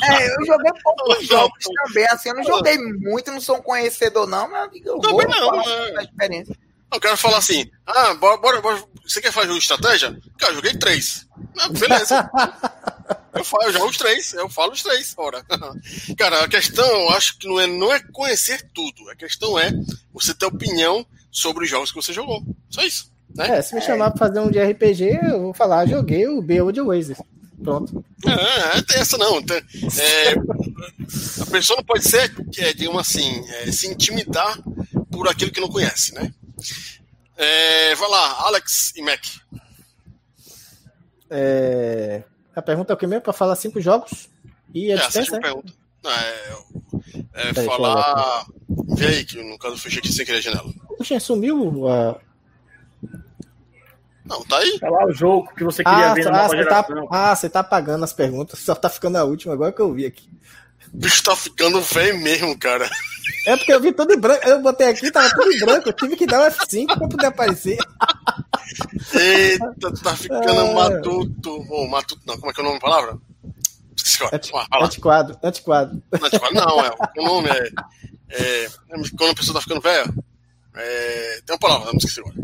É, 0.00 0.26
eu 0.28 0.46
joguei 0.46 0.70
poucos 0.80 1.26
jogos 1.26 1.64
também, 1.64 2.06
assim, 2.06 2.28
eu 2.28 2.36
não 2.36 2.44
joguei 2.44 2.78
muito, 2.78 3.32
não 3.32 3.40
sou 3.40 3.56
um 3.56 3.62
conhecedor 3.62 4.28
não, 4.28 4.48
mas 4.48 4.70
eu 4.84 5.00
também 5.00 5.26
vou 5.26 5.56
não, 5.56 5.60
é... 5.60 6.04
experiência. 6.04 6.56
Eu 6.92 7.00
quero 7.00 7.16
falar 7.16 7.38
assim, 7.38 7.68
ah, 7.84 8.14
bora, 8.14 8.36
bora, 8.36 8.60
bora, 8.60 8.84
você 9.04 9.20
quer 9.20 9.32
fazer 9.32 9.48
uma 9.48 9.58
estratégia? 9.58 10.16
Cara, 10.38 10.52
eu 10.52 10.56
joguei 10.56 10.78
três. 10.78 11.26
Beleza. 11.76 12.30
eu, 13.34 13.44
falo, 13.44 13.64
eu 13.64 13.72
jogo 13.72 13.86
os 13.86 13.96
três, 13.96 14.32
eu 14.34 14.48
falo 14.48 14.72
os 14.72 14.82
três, 14.84 15.12
ora. 15.16 15.44
Cara, 16.16 16.44
a 16.44 16.48
questão, 16.48 16.86
eu 16.86 17.10
acho 17.10 17.36
que 17.38 17.48
não 17.48 17.58
é, 17.58 17.66
não 17.66 17.92
é 17.92 17.98
conhecer 18.12 18.70
tudo, 18.72 19.10
a 19.10 19.16
questão 19.16 19.58
é 19.58 19.72
você 20.12 20.32
ter 20.32 20.46
opinião 20.46 21.04
sobre 21.34 21.64
os 21.64 21.70
jogos 21.70 21.90
que 21.90 21.96
você 21.96 22.12
jogou. 22.12 22.42
Só 22.70 22.80
isso. 22.82 23.12
Né? 23.34 23.58
É, 23.58 23.62
se 23.62 23.74
me 23.74 23.80
chamar 23.80 24.12
pra 24.12 24.28
fazer 24.28 24.38
um 24.38 24.50
de 24.50 24.62
RPG, 24.62 25.18
eu 25.24 25.42
vou 25.42 25.54
falar, 25.54 25.86
joguei 25.86 26.28
o 26.28 26.40
Beowulf 26.40 26.78
Oasis. 26.78 27.18
Pronto. 27.62 28.04
É, 28.26 28.82
tem 28.82 29.00
essa 29.00 29.18
não. 29.18 29.38
É, 29.38 30.30
a 31.42 31.46
pessoa 31.50 31.78
não 31.78 31.84
pode 31.84 32.04
ser, 32.04 32.32
é, 32.58 32.72
digamos 32.72 33.00
assim, 33.00 33.44
é, 33.48 33.72
se 33.72 33.88
intimidar 33.88 34.58
por 35.10 35.28
aquilo 35.28 35.50
que 35.50 35.60
não 35.60 35.68
conhece, 35.68 36.14
né? 36.14 36.32
É, 37.36 37.94
vai 37.96 38.08
lá, 38.08 38.46
Alex 38.46 38.92
e 38.96 39.02
Mac. 39.02 39.24
É, 41.30 42.22
a 42.54 42.62
pergunta 42.62 42.92
é 42.92 42.94
o 42.94 42.96
que 42.96 43.06
mesmo? 43.06 43.22
Para 43.22 43.32
falar 43.32 43.56
cinco 43.56 43.80
jogos 43.80 44.28
e 44.72 44.92
a 44.92 44.94
é, 44.94 44.98
distância? 44.98 45.40
Pergunta. 45.40 45.72
É, 46.04 47.50
é, 47.50 47.54
falar. 47.64 48.46
Vê 48.96 49.06
aí, 49.06 49.24
que 49.24 49.42
no 49.42 49.58
caso 49.58 49.74
eu 49.74 49.78
fechei 49.78 49.98
aqui 49.98 50.12
sem 50.12 50.24
querer 50.24 50.38
a 50.38 50.42
janela. 50.42 50.72
Poxa, 51.04 51.20
sumiu 51.20 51.86
a. 51.86 52.18
Não, 54.24 54.42
tá 54.44 54.56
aí. 54.56 54.78
Tá 54.80 54.88
lá 54.88 55.04
o 55.04 55.12
jogo 55.12 55.54
que 55.54 55.62
você 55.62 55.84
queria 55.84 56.12
ah, 56.12 56.14
ver 56.14 56.26
ah, 56.28 56.48
você 56.48 56.64
tá, 56.64 56.86
ah, 57.10 57.36
você 57.36 57.50
tá 57.50 57.60
apagando 57.60 58.04
as 58.04 58.14
perguntas, 58.14 58.58
só 58.60 58.74
tá 58.74 58.88
ficando 58.88 59.18
a 59.18 59.24
última, 59.24 59.52
agora 59.52 59.70
que 59.70 59.82
eu 59.82 59.92
vi 59.92 60.06
aqui. 60.06 60.26
O 60.94 60.96
bicho 60.96 61.22
tá 61.22 61.36
ficando 61.36 61.78
velho 61.82 62.18
mesmo, 62.20 62.58
cara. 62.58 62.88
É 63.46 63.54
porque 63.54 63.74
eu 63.74 63.80
vi 63.80 63.92
tudo 63.92 64.14
em 64.14 64.18
branco. 64.18 64.48
Eu 64.48 64.62
botei 64.62 64.88
aqui, 64.88 65.10
tava 65.10 65.28
tudo 65.28 65.52
em 65.52 65.60
branco. 65.60 65.90
Eu 65.90 65.92
tive 65.92 66.16
que 66.16 66.26
dar 66.26 66.40
um 66.40 66.50
F5 66.50 66.86
pra 66.86 67.08
poder 67.08 67.26
aparecer. 67.26 67.76
Eita, 69.12 69.92
tá 70.02 70.16
ficando 70.16 70.60
é... 70.60 70.74
matuto. 70.74 71.66
Oh, 71.68 71.86
matuto 71.86 72.22
não, 72.26 72.38
como 72.38 72.50
é 72.50 72.54
que 72.54 72.60
é 72.60 72.62
o 72.62 72.66
nome 72.66 72.78
da 72.78 72.86
palavra? 72.86 73.18
antiquado, 74.32 75.38
antiquado. 75.42 76.02
Antiquado 76.12 76.54
não, 76.54 76.80
é. 76.80 76.90
O 77.18 77.24
nome 77.24 77.50
é, 77.50 77.68
é. 78.30 78.68
Quando 79.18 79.32
a 79.32 79.34
pessoa 79.34 79.54
tá 79.54 79.60
ficando 79.60 79.82
velha, 79.82 80.06
é, 80.76 81.40
tem 81.46 81.54
uma 81.54 81.58
palavra, 81.58 81.86
não 81.86 81.98
esqueci 81.98 82.20
agora. 82.20 82.36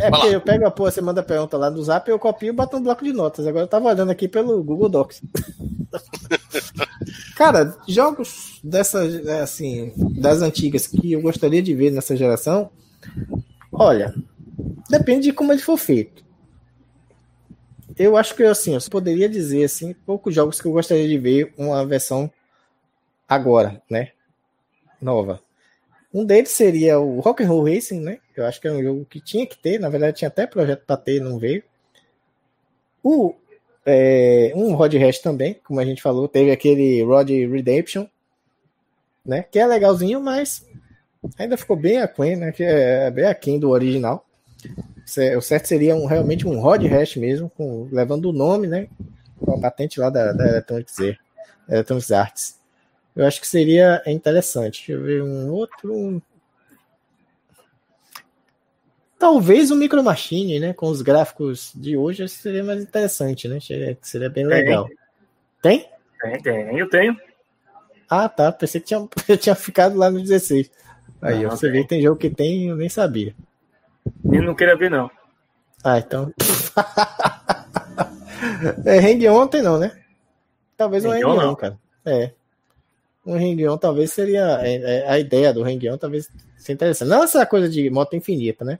É, 0.00 0.10
porque 0.10 0.26
eu 0.28 0.40
pego 0.40 0.66
a 0.66 0.70
porra, 0.70 0.90
você 0.90 1.00
manda 1.00 1.20
a 1.20 1.24
pergunta 1.24 1.56
lá 1.56 1.70
no 1.70 1.82
zap, 1.82 2.08
eu 2.08 2.18
copio 2.18 2.50
e 2.50 2.52
boto 2.52 2.76
no 2.76 2.82
bloco 2.82 3.04
de 3.04 3.12
notas. 3.12 3.46
Agora 3.46 3.64
eu 3.64 3.68
tava 3.68 3.88
olhando 3.88 4.10
aqui 4.10 4.28
pelo 4.28 4.62
Google 4.62 4.88
Docs. 4.88 5.22
Cara, 7.34 7.76
jogos 7.88 8.60
dessas, 8.62 9.26
assim, 9.26 9.92
das 10.20 10.42
antigas 10.42 10.86
que 10.86 11.12
eu 11.12 11.22
gostaria 11.22 11.62
de 11.62 11.74
ver 11.74 11.90
nessa 11.90 12.16
geração, 12.16 12.70
olha, 13.72 14.14
depende 14.90 15.28
de 15.28 15.32
como 15.32 15.52
ele 15.52 15.62
for 15.62 15.78
feito. 15.78 16.24
Eu 17.96 18.16
acho 18.16 18.34
que 18.34 18.44
assim, 18.44 18.74
eu 18.74 18.80
poderia 18.90 19.28
dizer 19.28 19.64
assim, 19.64 19.94
poucos 20.06 20.34
jogos 20.34 20.60
que 20.60 20.68
eu 20.68 20.72
gostaria 20.72 21.08
de 21.08 21.18
ver 21.18 21.52
uma 21.56 21.84
versão 21.84 22.30
agora, 23.28 23.82
né? 23.90 24.10
Nova. 25.00 25.40
Um 26.18 26.24
deles 26.24 26.50
seria 26.50 26.98
o 26.98 27.20
Rock 27.20 27.44
and 27.44 27.48
Roll 27.48 27.72
Racing, 27.72 28.00
né? 28.00 28.18
Eu 28.36 28.44
acho 28.44 28.60
que 28.60 28.66
é 28.66 28.72
um 28.72 28.82
jogo 28.82 29.04
que 29.04 29.20
tinha 29.20 29.46
que 29.46 29.56
ter, 29.56 29.78
na 29.78 29.88
verdade 29.88 30.16
tinha 30.16 30.26
até 30.26 30.48
projeto 30.48 30.82
para 30.84 30.96
ter, 30.96 31.20
não 31.20 31.38
veio. 31.38 31.62
O 33.04 33.36
é, 33.86 34.50
um 34.56 34.74
Rod 34.74 34.92
Rash 34.94 35.20
também, 35.20 35.54
como 35.62 35.78
a 35.78 35.84
gente 35.84 36.02
falou, 36.02 36.26
teve 36.26 36.50
aquele 36.50 37.04
Rod 37.04 37.30
Redemption, 37.30 38.04
né? 39.24 39.44
Que 39.48 39.60
é 39.60 39.66
legalzinho, 39.66 40.20
mas 40.20 40.66
ainda 41.38 41.56
ficou 41.56 41.76
bem 41.76 41.98
aquém, 41.98 42.34
né? 42.34 42.50
Que 42.50 42.64
é 42.64 43.12
bem 43.12 43.26
aquém 43.26 43.60
do 43.60 43.70
original. 43.70 44.26
O 45.36 45.40
certo 45.40 45.68
seria 45.68 45.94
um, 45.94 46.04
realmente 46.04 46.48
um 46.48 46.58
Rod 46.58 46.84
Hash 46.84 47.14
mesmo, 47.14 47.48
com, 47.50 47.88
levando 47.92 48.26
o 48.26 48.32
nome, 48.32 48.66
né? 48.66 48.88
Com 49.38 49.54
a 49.54 49.60
patente 49.60 50.00
lá 50.00 50.10
da, 50.10 50.32
da 50.32 50.48
Electronic 50.48 50.90
Arts. 52.12 52.57
Eu 53.18 53.26
acho 53.26 53.40
que 53.40 53.48
seria 53.48 54.00
interessante. 54.06 54.86
Deixa 54.86 54.92
eu 54.92 55.02
ver 55.02 55.24
um 55.24 55.50
outro. 55.50 56.22
Talvez 59.18 59.72
o 59.72 59.76
Micro 59.76 60.04
Machine, 60.04 60.60
né? 60.60 60.72
Com 60.72 60.86
os 60.86 61.02
gráficos 61.02 61.72
de 61.74 61.96
hoje, 61.96 62.28
seria 62.28 62.62
mais 62.62 62.80
interessante, 62.80 63.48
né? 63.48 63.58
Seria 64.02 64.30
bem 64.30 64.46
legal. 64.46 64.88
Tem? 65.60 65.90
Tem, 66.20 66.40
tem, 66.40 66.78
eu 66.78 66.88
tenho. 66.88 67.16
Ah, 68.08 68.28
tá. 68.28 68.52
Pensei 68.52 68.80
que 68.80 68.86
tinha, 68.86 69.00
eu 69.28 69.36
tinha 69.36 69.56
ficado 69.56 69.98
lá 69.98 70.12
no 70.12 70.22
16. 70.22 70.70
Aí, 71.20 71.42
não, 71.42 71.50
você 71.50 71.68
vê 71.68 71.82
que 71.82 71.88
tem 71.88 72.00
jogo 72.00 72.20
que 72.20 72.30
tem, 72.30 72.68
eu 72.68 72.76
nem 72.76 72.88
sabia. 72.88 73.34
Eu 74.30 74.44
não 74.44 74.54
queria 74.54 74.76
ver, 74.76 74.92
não. 74.92 75.10
Ah, 75.82 75.98
então. 75.98 76.32
é, 78.86 78.98
Hang 79.00 79.28
ontem 79.28 79.60
não, 79.60 79.76
né? 79.76 80.00
Talvez 80.76 81.04
um 81.04 81.10
Hang 81.10 81.22
não, 81.22 81.56
cara. 81.56 81.76
É 82.06 82.37
um 83.28 83.34
hang 83.34 83.78
talvez 83.78 84.10
seria. 84.10 84.58
É, 84.62 84.74
é, 84.76 85.08
a 85.08 85.18
ideia 85.18 85.52
do 85.52 85.62
hang 85.62 85.98
talvez 85.98 86.30
seria 86.56 86.74
interessante. 86.74 87.08
Não 87.08 87.22
essa 87.22 87.44
coisa 87.44 87.68
de 87.68 87.90
moto 87.90 88.16
infinita, 88.16 88.64
né? 88.64 88.78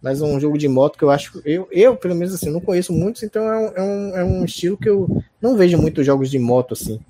Mas 0.00 0.20
um 0.22 0.38
jogo 0.38 0.56
de 0.56 0.68
moto 0.68 0.96
que 0.96 1.04
eu 1.04 1.10
acho. 1.10 1.42
Eu, 1.44 1.68
eu 1.72 1.96
pelo 1.96 2.14
menos 2.14 2.32
assim, 2.32 2.50
não 2.50 2.60
conheço 2.60 2.92
muitos, 2.92 3.22
então 3.24 3.44
é 3.44 3.58
um, 3.82 4.16
é 4.16 4.24
um, 4.24 4.42
é 4.42 4.44
estilo 4.44 4.76
que 4.76 4.88
eu 4.88 5.22
não 5.40 5.56
vejo 5.56 5.76
muitos 5.78 6.06
jogos 6.06 6.30
de 6.30 6.38
moto, 6.38 6.74
assim. 6.74 7.00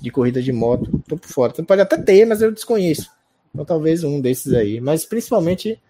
De 0.00 0.10
corrida 0.10 0.40
de 0.40 0.52
moto. 0.52 1.02
Tô 1.08 1.16
por 1.16 1.28
fora. 1.28 1.54
Você 1.54 1.62
pode 1.62 1.80
até 1.80 1.96
ter, 1.96 2.24
mas 2.24 2.40
eu 2.40 2.52
desconheço. 2.52 3.10
Então 3.52 3.64
talvez 3.64 4.04
um 4.04 4.20
desses 4.20 4.52
aí. 4.52 4.80
Mas 4.80 5.04
principalmente, 5.04 5.80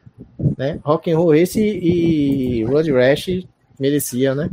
né? 0.56 0.80
Rock 0.82 1.10
and 1.10 1.18
Roll 1.18 1.32
Race 1.32 1.60
e, 1.60 2.60
e 2.60 2.64
Road 2.64 2.90
Rash 2.92 3.44
merecia, 3.78 4.34
né? 4.34 4.48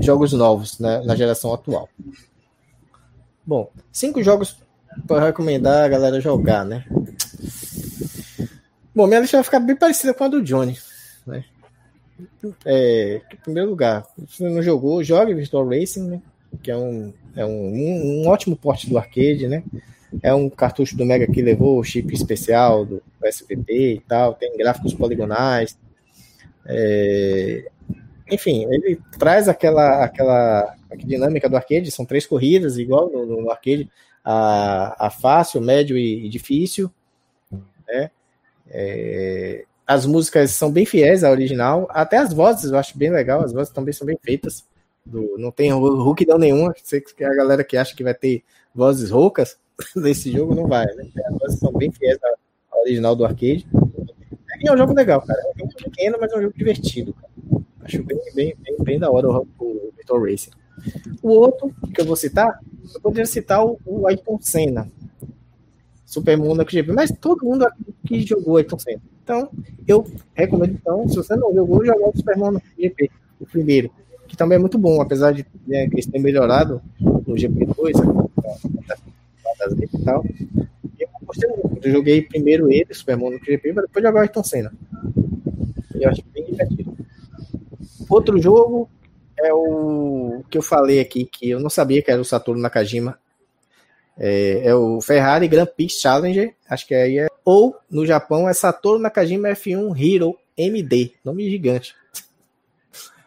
Jogos 0.00 0.32
novos 0.32 0.78
né, 0.78 1.02
na 1.04 1.14
geração 1.14 1.52
atual. 1.52 1.88
Bom, 3.44 3.70
cinco 3.90 4.22
jogos 4.22 4.56
para 5.06 5.26
recomendar 5.26 5.84
a 5.84 5.88
galera 5.88 6.20
jogar, 6.20 6.64
né? 6.64 6.84
Bom, 8.94 9.06
minha 9.06 9.20
lista 9.20 9.38
vai 9.38 9.44
ficar 9.44 9.60
bem 9.60 9.76
parecida 9.76 10.12
com 10.12 10.24
a 10.24 10.28
do 10.28 10.42
Johnny, 10.42 10.78
né? 11.26 11.44
É, 12.64 13.20
em 13.32 13.36
primeiro 13.36 13.70
lugar, 13.70 14.06
se 14.28 14.42
não 14.42 14.62
jogou, 14.62 15.02
jogue 15.02 15.34
Virtual 15.34 15.66
Racing, 15.66 16.08
né? 16.08 16.22
Que 16.62 16.70
é 16.70 16.76
um, 16.76 17.12
é 17.34 17.44
um, 17.44 17.50
um, 17.50 18.22
um 18.22 18.28
ótimo 18.28 18.56
porte 18.56 18.88
do 18.88 18.98
arcade, 18.98 19.48
né? 19.48 19.62
É 20.22 20.34
um 20.34 20.50
cartucho 20.50 20.96
do 20.96 21.06
Mega 21.06 21.26
que 21.26 21.40
levou 21.40 21.78
o 21.78 21.84
chip 21.84 22.12
especial 22.12 22.84
do 22.84 23.02
SPP 23.24 23.94
e 23.94 24.02
tal, 24.06 24.34
tem 24.34 24.56
gráficos 24.56 24.92
poligonais. 24.92 25.78
É, 26.66 27.70
enfim, 28.30 28.66
ele 28.70 29.00
traz 29.18 29.48
aquela, 29.48 30.04
aquela 30.04 30.76
dinâmica 30.98 31.48
do 31.48 31.56
arcade, 31.56 31.90
são 31.90 32.04
três 32.04 32.26
corridas, 32.26 32.76
igual 32.76 33.10
no, 33.10 33.24
no 33.24 33.50
arcade, 33.50 33.90
a, 34.24 35.06
a 35.06 35.10
fácil, 35.10 35.60
médio 35.60 35.96
e, 35.96 36.26
e 36.26 36.28
difícil. 36.28 36.90
Né? 37.86 38.10
É, 38.68 39.64
as 39.86 40.06
músicas 40.06 40.52
são 40.52 40.70
bem 40.70 40.86
fiéis 40.86 41.24
à 41.24 41.30
original, 41.30 41.86
até 41.90 42.16
as 42.16 42.32
vozes 42.32 42.70
eu 42.70 42.78
acho 42.78 42.96
bem 42.96 43.10
legal, 43.10 43.42
as 43.42 43.52
vozes 43.52 43.72
também 43.72 43.92
são 43.92 44.06
bem 44.06 44.18
feitas. 44.22 44.64
Do, 45.04 45.36
não 45.36 45.50
tem 45.50 45.72
rouquidão 45.72 46.38
nenhuma, 46.38 46.72
sei 46.82 47.00
que 47.00 47.24
a 47.24 47.34
galera 47.34 47.64
que 47.64 47.76
acha 47.76 47.94
que 47.94 48.04
vai 48.04 48.14
ter 48.14 48.44
vozes 48.74 49.10
roucas 49.10 49.58
nesse 49.96 50.30
jogo 50.30 50.54
não 50.54 50.66
vai, 50.66 50.86
né? 50.86 51.10
As 51.26 51.38
vozes 51.38 51.58
são 51.58 51.72
bem 51.72 51.90
fiéis 51.90 52.18
à, 52.22 52.78
original 52.80 53.14
do 53.16 53.24
arcade. 53.24 53.66
É 54.64 54.72
um 54.72 54.76
jogo 54.76 54.92
legal, 54.92 55.20
cara. 55.22 55.40
É 55.40 55.64
um 55.64 55.70
jogo 55.70 55.90
pequeno, 55.90 56.18
mas 56.20 56.32
é 56.32 56.38
um 56.38 56.42
jogo 56.42 56.54
divertido. 56.56 57.14
Cara. 57.14 57.32
Acho 57.84 58.02
bem, 58.04 58.18
bem, 58.34 58.56
bem, 58.60 58.76
bem 58.80 58.98
da 58.98 59.10
hora 59.10 59.28
o, 59.28 59.48
o 59.58 59.92
Virtual 59.96 60.22
Racing. 60.22 60.50
O 61.20 61.30
outro 61.30 61.74
que 61.92 62.00
eu 62.00 62.04
vou 62.04 62.16
citar, 62.16 62.60
eu 62.94 63.00
poderia 63.00 63.26
citar 63.26 63.64
o, 63.64 63.78
o 63.84 64.06
Ayrton 64.06 64.38
Senna. 64.40 64.90
Super 66.04 66.36
Monaco 66.36 66.70
GP, 66.70 66.92
mas 66.92 67.10
todo 67.10 67.44
mundo 67.44 67.64
aqui 67.64 68.20
jogou 68.20 68.56
Ayrton 68.56 68.78
Senna. 68.78 69.00
Então, 69.22 69.50
eu 69.86 70.06
recomendo, 70.34 70.74
então, 70.74 71.08
se 71.08 71.16
você 71.16 71.34
não 71.36 71.54
jogou, 71.54 71.84
jogar 71.84 72.08
o 72.08 72.16
Super 72.16 72.36
Monaco 72.36 72.66
GP, 72.78 73.10
o 73.40 73.46
primeiro, 73.46 73.90
que 74.26 74.36
também 74.36 74.56
é 74.56 74.58
muito 74.58 74.78
bom, 74.78 75.00
apesar 75.00 75.32
de 75.32 75.46
né, 75.66 75.88
que 75.88 75.94
eles 75.94 76.06
tenham 76.06 76.22
melhorado 76.22 76.82
no 77.00 77.34
GP2, 77.34 77.92
e 79.80 80.04
tal. 80.04 80.24
Eu 80.98 81.08
gostei 81.24 81.48
muito. 81.48 81.86
Eu 81.86 81.92
joguei 81.92 82.22
primeiro 82.22 82.70
ele, 82.70 82.92
Super 82.92 83.16
Monaco 83.16 83.44
GP, 83.44 83.72
depois 83.72 84.04
jogar 84.04 84.18
o 84.18 84.22
Ayrton 84.22 84.44
Senna. 84.44 84.72
Eu 85.94 86.10
acho 86.10 86.22
bem 86.32 86.44
divertido. 86.44 86.96
Outro 88.08 88.40
jogo 88.40 88.90
é 89.42 89.52
o 89.52 90.42
que 90.50 90.58
eu 90.58 90.62
falei 90.62 91.00
aqui, 91.00 91.24
que 91.24 91.50
eu 91.50 91.60
não 91.60 91.70
sabia 91.70 92.02
que 92.02 92.10
era 92.10 92.20
o 92.20 92.24
Satoru 92.24 92.58
Nakajima. 92.58 93.18
É, 94.18 94.62
é 94.66 94.74
o 94.74 95.00
Ferrari 95.00 95.48
Grand 95.48 95.66
Prix 95.66 96.00
Challenger, 96.00 96.54
acho 96.68 96.86
que 96.86 96.94
aí 96.94 97.18
é. 97.18 97.28
Ou, 97.44 97.76
no 97.90 98.06
Japão, 98.06 98.48
é 98.48 98.54
Satoru 98.54 98.98
Nakajima 98.98 99.48
F1 99.48 99.96
Hero 99.98 100.36
MD, 100.56 101.12
nome 101.24 101.50
gigante. 101.50 101.94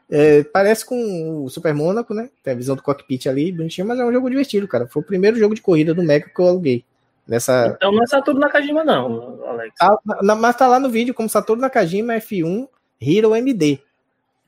É, 0.10 0.44
parece 0.44 0.86
com 0.86 1.44
o 1.44 1.50
Super 1.50 1.74
Mônaco, 1.74 2.14
né? 2.14 2.30
Tem 2.44 2.54
a 2.54 2.56
visão 2.56 2.76
do 2.76 2.84
cockpit 2.84 3.26
ali, 3.28 3.52
bonitinho, 3.52 3.88
mas 3.88 4.00
é 4.00 4.06
um 4.06 4.12
jogo 4.12 4.30
divertido, 4.30 4.68
cara. 4.68 4.88
Foi 4.88 5.02
o 5.02 5.06
primeiro 5.06 5.38
jogo 5.38 5.56
de 5.56 5.62
corrida 5.62 5.94
do 5.94 6.04
Mega 6.04 6.30
que 6.30 6.40
eu 6.40 6.48
aluguei. 6.48 6.86
Nessa... 7.28 7.74
Então 7.76 7.92
não 7.92 8.04
é 8.04 8.08
Saturno 8.08 8.40
Nakajima, 8.40 8.84
não, 8.84 9.44
Alex. 9.48 9.76
Tá, 9.78 9.98
na, 10.22 10.36
mas 10.36 10.56
tá 10.56 10.68
lá 10.68 10.80
no 10.80 10.90
vídeo 10.90 11.14
como 11.14 11.28
Saturno 11.28 11.62
Nakajima 11.62 12.14
F1 12.14 12.68
Hero 13.02 13.36
MD. 13.36 13.80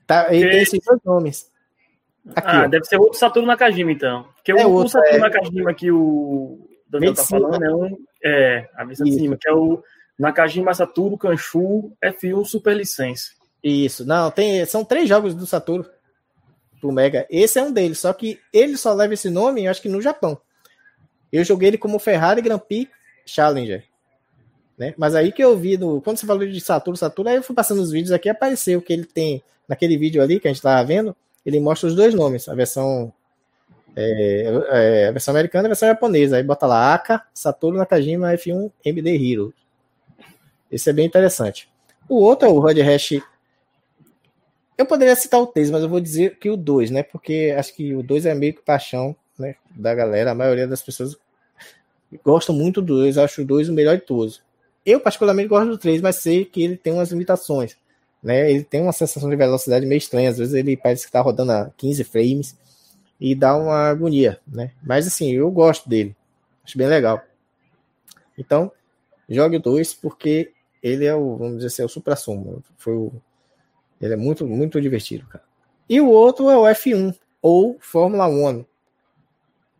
Tá, 0.06 0.32
ele 0.32 0.48
tem 0.48 0.62
esses 0.62 0.80
dois 0.84 1.00
nomes. 1.04 1.50
Aqui, 2.34 2.48
ah, 2.48 2.64
ó. 2.64 2.68
deve 2.68 2.84
ser 2.84 2.96
outro 2.96 3.18
Saturno 3.18 3.48
Nakajima, 3.48 3.92
então. 3.92 4.26
Porque 4.34 4.52
é 4.52 4.66
o, 4.66 4.70
outro, 4.70 4.86
o 4.86 4.88
Saturno 4.90 5.16
é... 5.16 5.20
Nakajima 5.20 5.74
que 5.74 5.90
o 5.90 6.68
Daniel 6.88 7.14
tá 7.14 7.24
falando 7.24 7.62
é 7.62 7.74
um. 7.74 7.98
É, 8.24 8.68
a 8.74 8.84
visão 8.84 9.06
de 9.06 9.14
cima, 9.14 9.36
que 9.40 9.48
é 9.48 9.52
o 9.52 9.82
Nakajima 10.18 10.74
Saturno 10.74 11.16
Kanchu 11.16 11.92
F1 12.02 12.44
Super 12.44 12.76
License. 12.76 13.32
Isso, 13.62 14.04
não, 14.06 14.30
tem, 14.30 14.64
são 14.66 14.84
três 14.84 15.08
jogos 15.08 15.34
do 15.34 15.46
Saturno 15.46 15.86
pro 16.80 16.92
Mega. 16.92 17.26
Esse 17.30 17.58
é 17.58 17.62
um 17.62 17.72
deles, 17.72 17.98
só 17.98 18.12
que 18.12 18.38
ele 18.52 18.76
só 18.76 18.92
leva 18.92 19.14
esse 19.14 19.30
nome, 19.30 19.66
acho 19.66 19.82
que 19.82 19.88
no 19.88 20.00
Japão. 20.00 20.40
Eu 21.32 21.44
joguei 21.44 21.68
ele 21.68 21.78
como 21.78 21.98
Ferrari 21.98 22.40
Grand 22.40 22.58
Prix 22.58 22.90
Challenger. 23.26 23.84
Né? 24.78 24.94
Mas 24.96 25.14
aí 25.14 25.32
que 25.32 25.42
eu 25.42 25.56
vi, 25.56 25.76
no, 25.76 26.00
quando 26.00 26.18
você 26.18 26.26
falou 26.26 26.46
de 26.46 26.60
Saturno, 26.60 26.96
Saturno, 26.96 27.30
aí 27.30 27.36
eu 27.36 27.42
fui 27.42 27.54
passando 27.54 27.82
os 27.82 27.90
vídeos 27.90 28.12
aqui, 28.12 28.28
apareceu 28.28 28.80
que 28.80 28.92
ele 28.92 29.04
tem, 29.04 29.42
naquele 29.68 29.98
vídeo 29.98 30.22
ali 30.22 30.38
que 30.38 30.46
a 30.46 30.52
gente 30.52 30.62
tava 30.62 30.86
vendo, 30.86 31.14
ele 31.44 31.60
mostra 31.60 31.88
os 31.88 31.94
dois 31.94 32.14
nomes, 32.14 32.48
a 32.48 32.54
versão 32.54 33.12
é, 33.96 34.44
é, 34.70 35.08
a 35.08 35.12
versão 35.12 35.32
americana 35.32 35.64
e 35.64 35.66
a 35.66 35.70
versão 35.70 35.88
japonesa. 35.88 36.36
Aí 36.36 36.42
bota 36.42 36.66
lá 36.66 36.94
Aka, 36.94 37.24
Saturno 37.34 37.78
Nakajima 37.78 38.32
F1 38.34 38.70
MD 38.84 39.32
Hero. 39.32 39.54
Esse 40.70 40.90
é 40.90 40.92
bem 40.92 41.06
interessante. 41.06 41.68
O 42.08 42.16
outro 42.16 42.48
é 42.48 42.50
o 42.50 42.58
Road 42.58 42.80
Rash 42.80 43.20
eu 44.78 44.86
poderia 44.86 45.16
citar 45.16 45.40
o 45.40 45.46
3, 45.48 45.70
mas 45.70 45.82
eu 45.82 45.88
vou 45.88 45.98
dizer 45.98 46.38
que 46.38 46.48
o 46.48 46.56
2, 46.56 46.92
né? 46.92 47.02
Porque 47.02 47.52
acho 47.58 47.74
que 47.74 47.96
o 47.96 48.00
2 48.00 48.26
é 48.26 48.34
meio 48.34 48.54
que 48.54 48.62
paixão 48.62 49.14
né, 49.36 49.56
da 49.70 49.92
galera. 49.92 50.30
A 50.30 50.36
maioria 50.36 50.68
das 50.68 50.80
pessoas 50.80 51.16
gostam 52.24 52.54
muito 52.54 52.80
do 52.80 52.94
2. 52.94 53.18
Acho 53.18 53.42
o 53.42 53.44
2 53.44 53.70
o 53.70 53.72
melhor 53.72 53.96
de 53.96 54.02
todos. 54.02 54.40
Eu, 54.86 55.00
particularmente, 55.00 55.48
gosto 55.48 55.70
do 55.70 55.78
3, 55.78 56.00
mas 56.00 56.16
sei 56.16 56.44
que 56.44 56.62
ele 56.62 56.76
tem 56.76 56.92
umas 56.92 57.10
limitações. 57.10 57.76
Né? 58.22 58.50
Ele 58.50 58.64
tem 58.64 58.82
uma 58.82 58.92
sensação 58.92 59.28
de 59.28 59.36
velocidade 59.36 59.86
meio 59.86 59.98
estranha. 59.98 60.30
Às 60.30 60.38
vezes 60.38 60.54
ele 60.54 60.76
parece 60.76 61.02
que 61.02 61.08
está 61.08 61.20
rodando 61.20 61.52
a 61.52 61.70
15 61.76 62.04
frames 62.04 62.56
e 63.20 63.34
dá 63.34 63.56
uma 63.56 63.88
agonia. 63.88 64.40
Né? 64.46 64.72
Mas 64.82 65.06
assim, 65.06 65.32
eu 65.32 65.50
gosto 65.50 65.88
dele. 65.88 66.16
Acho 66.64 66.76
bem 66.76 66.88
legal. 66.88 67.22
Então, 68.36 68.70
jogue 69.28 69.56
o 69.56 69.60
2 69.60 69.94
porque 69.94 70.52
ele 70.82 71.04
é 71.04 71.14
o, 71.14 71.36
vamos 71.36 71.56
dizer 71.56 71.68
assim, 71.68 71.82
é 71.82 71.84
o 71.84 71.88
supra-sumo. 71.88 72.62
Foi 72.76 72.94
o 72.94 73.12
ele 74.00 74.14
é 74.14 74.16
muito, 74.16 74.46
muito 74.46 74.80
divertido, 74.80 75.26
cara. 75.26 75.44
E 75.88 76.00
o 76.00 76.08
outro 76.08 76.48
é 76.48 76.56
o 76.56 76.62
F1, 76.62 77.14
ou 77.42 77.76
Fórmula 77.80 78.28
1, 78.28 78.64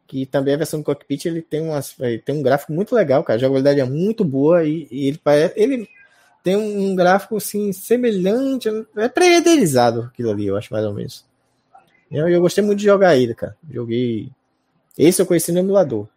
que 0.07 0.27
também 0.27 0.55
a 0.55 0.59
versão 0.59 0.81
do 0.81 0.85
cockpit, 0.85 1.27
ele 1.27 1.43
tem, 1.43 1.61
umas, 1.61 1.95
ele 2.01 2.19
tem 2.19 2.35
um 2.35 2.43
gráfico 2.43 2.73
muito 2.73 2.95
legal, 2.95 3.23
cara. 3.23 3.37
A 3.37 3.41
jogabilidade 3.41 3.81
é 3.81 3.85
muito 3.85 4.25
boa 4.25 4.65
e, 4.65 4.89
e 4.91 5.09
ele, 5.09 5.21
ele 5.55 5.89
tem 6.43 6.57
um 6.57 6.95
gráfico 6.95 7.37
assim, 7.37 7.73
semelhante, 7.73 8.69
é 8.97 9.09
pré-renderizado 9.09 10.03
aquilo 10.03 10.31
ali, 10.31 10.47
eu 10.47 10.57
acho 10.57 10.73
mais 10.73 10.85
ou 10.85 10.95
menos. 10.95 11.25
Eu, 12.11 12.29
eu 12.29 12.41
gostei 12.41 12.65
muito 12.65 12.79
de 12.79 12.85
jogar 12.85 13.17
ele, 13.17 13.35
cara. 13.35 13.57
Joguei. 13.71 14.31
Esse 14.97 15.21
eu 15.21 15.27
conheci 15.27 15.53
no 15.53 15.59
emulador. 15.59 16.09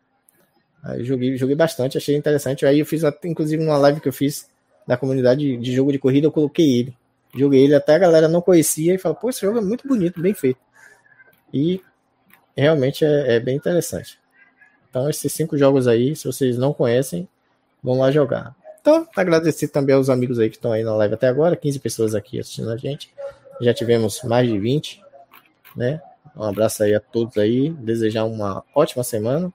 Aí 0.84 1.04
joguei, 1.04 1.38
joguei 1.38 1.56
bastante, 1.56 1.98
achei 1.98 2.16
interessante. 2.16 2.66
Aí 2.66 2.80
eu 2.80 2.86
fiz, 2.86 3.02
inclusive, 3.26 3.64
numa 3.64 3.78
live 3.78 4.00
que 4.00 4.08
eu 4.08 4.14
fiz 4.14 4.50
da 4.88 4.98
comunidade 4.98 5.58
de 5.58 5.74
jogo 5.74 5.92
de 5.92 6.00
corrida, 6.00 6.28
eu 6.28 6.32
coloquei 6.32 6.80
ele. 6.80 6.98
Joguei 7.36 7.64
ele 7.64 7.76
até 7.76 7.96
a 7.96 8.00
galera 8.00 8.28
não 8.28 8.42
conhecia 8.42 8.96
e 8.96 8.98
falou, 8.98 9.18
pô, 9.18 9.30
esse 9.30 9.42
jogo 9.42 9.60
é 9.60 9.62
muito 9.62 9.88
bonito, 9.88 10.22
bem 10.22 10.34
feito. 10.34 10.60
E 11.54 11.82
realmente 12.56 13.06
é, 13.06 13.36
é, 13.36 13.40
bem 13.40 13.56
interessante. 13.56 14.20
Então, 14.90 15.10
esses 15.10 15.32
cinco 15.32 15.58
jogos 15.58 15.88
aí, 15.88 16.16
se 16.16 16.26
vocês 16.26 16.58
não 16.58 16.74
conhecem, 16.74 17.28
vão 17.82 18.00
lá 18.00 18.12
jogar. 18.12 18.56
Então, 18.82 19.08
agradecer 19.16 19.68
também 19.68 19.96
aos 19.96 20.10
amigos 20.10 20.40
aí 20.40 20.50
que 20.50 20.56
estão 20.56 20.72
aí 20.72 20.84
na 20.84 20.96
live 20.96 21.14
até 21.14 21.28
agora, 21.28 21.56
15 21.56 21.80
pessoas 21.80 22.16
aqui 22.16 22.40
assistindo 22.40 22.72
a 22.72 22.78
gente. 22.78 23.14
Já 23.62 23.74
tivemos 23.74 24.22
mais 24.24 24.50
de 24.50 24.58
20, 24.58 25.02
né? 25.76 26.02
Um 26.36 26.44
abraço 26.44 26.84
aí 26.84 26.96
a 26.96 27.00
todos 27.00 27.38
aí, 27.38 27.70
desejar 27.70 28.26
uma 28.26 28.64
ótima 28.74 29.04
semana. 29.04 29.54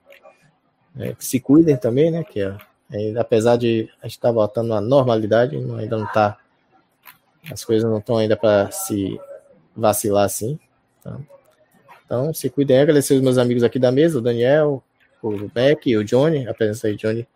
É, 0.98 1.12
que 1.12 1.24
se 1.24 1.40
cuidem 1.40 1.76
também, 1.76 2.10
né? 2.10 2.22
Que 2.22 2.40
é, 2.40 2.56
é, 2.92 3.18
apesar 3.18 3.56
de 3.56 3.90
a 4.00 4.06
gente 4.06 4.16
estar 4.16 4.28
tá 4.28 4.34
voltando 4.34 4.72
à 4.72 4.80
normalidade, 4.80 5.56
ainda 5.56 5.96
não 5.96 6.04
está 6.04 6.38
as 7.50 7.64
coisas 7.64 7.88
não 7.88 7.98
estão 7.98 8.18
ainda 8.18 8.36
para 8.36 8.70
se 8.70 9.18
vacilar 9.74 10.24
assim. 10.24 10.58
Tá? 11.02 11.18
Então, 12.04 12.32
se 12.34 12.48
cuidem. 12.50 12.80
Agradecer 12.80 13.14
os 13.14 13.20
meus 13.20 13.38
amigos 13.38 13.62
aqui 13.62 13.78
da 13.78 13.92
mesa, 13.92 14.18
o 14.18 14.22
Daniel, 14.22 14.82
o 15.22 15.48
Beck 15.48 15.88
e 15.88 15.96
o 15.96 16.04
Johnny. 16.04 16.46
A 16.48 16.54
presença 16.54 16.86
aí, 16.88 16.96
Johnny, 16.96 17.26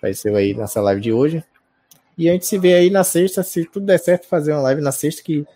apareceu 0.00 0.34
aí 0.34 0.54
nessa 0.54 0.80
live 0.80 1.00
de 1.00 1.12
hoje. 1.12 1.44
E 2.16 2.28
a 2.28 2.32
gente 2.32 2.46
se 2.46 2.58
vê 2.58 2.74
aí 2.74 2.90
na 2.90 3.04
sexta, 3.04 3.42
se 3.42 3.64
tudo 3.66 3.86
der 3.86 3.98
certo, 3.98 4.26
fazer 4.26 4.52
uma 4.52 4.62
live 4.62 4.80
na 4.80 4.92
sexta, 4.92 5.22
que 5.22 5.46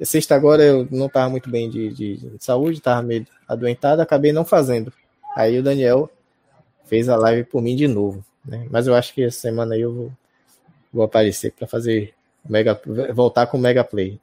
sexta 0.00 0.34
agora 0.34 0.62
eu 0.62 0.88
não 0.90 1.06
estava 1.06 1.28
muito 1.28 1.50
bem 1.50 1.68
de, 1.68 1.92
de, 1.92 2.16
de 2.16 2.44
saúde, 2.44 2.78
estava 2.78 3.02
meio 3.02 3.26
adoentado, 3.46 4.00
acabei 4.00 4.32
não 4.32 4.44
fazendo. 4.44 4.92
Aí 5.36 5.58
o 5.58 5.62
Daniel 5.62 6.10
fez 6.84 7.08
a 7.08 7.16
live 7.16 7.44
por 7.44 7.60
mim 7.60 7.76
de 7.76 7.86
novo. 7.86 8.24
Né? 8.44 8.66
Mas 8.70 8.86
eu 8.86 8.94
acho 8.94 9.12
que 9.12 9.22
essa 9.22 9.40
semana 9.40 9.74
aí 9.74 9.82
eu 9.82 9.92
vou, 9.92 10.12
vou 10.92 11.04
aparecer 11.04 11.52
para 11.52 11.66
fazer 11.66 12.14
Mega, 12.48 12.80
voltar 13.12 13.46
com 13.46 13.58
o 13.58 13.60
Mega 13.60 13.84
Play. 13.84 14.18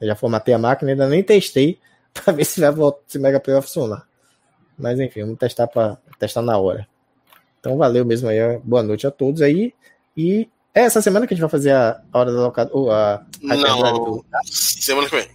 Eu 0.00 0.08
já 0.08 0.14
formatei 0.14 0.52
a 0.52 0.58
máquina, 0.58 0.90
ainda 0.90 1.08
nem 1.08 1.22
testei 1.22 1.78
para 2.12 2.32
ver 2.32 2.44
se, 2.44 2.60
vai 2.60 2.72
se 3.06 3.18
o 3.18 3.20
Mega 3.20 3.40
Play 3.40 3.54
vai 3.54 3.62
funcionar. 3.62 4.06
Mas 4.76 5.00
enfim, 5.00 5.22
vamos 5.22 5.38
testar 5.38 5.66
para 5.66 5.96
testar 6.18 6.42
na 6.42 6.58
hora. 6.58 6.86
Então 7.62 7.76
valeu 7.76 8.04
mesmo 8.04 8.28
aí, 8.28 8.58
boa 8.64 8.82
noite 8.82 9.06
a 9.06 9.10
todos 9.12 9.40
aí. 9.40 9.72
E 10.16 10.48
é 10.74 10.80
essa 10.80 11.00
semana 11.00 11.28
que 11.28 11.32
a 11.32 11.36
gente 11.36 11.42
vai 11.42 11.48
fazer 11.48 11.70
a 11.70 12.02
hora 12.12 12.32
da 12.32 12.42
locadora. 12.42 13.24
Não, 13.40 13.92
do... 13.92 14.24
semana 14.44 15.08
que 15.08 15.14
vem. 15.14 15.28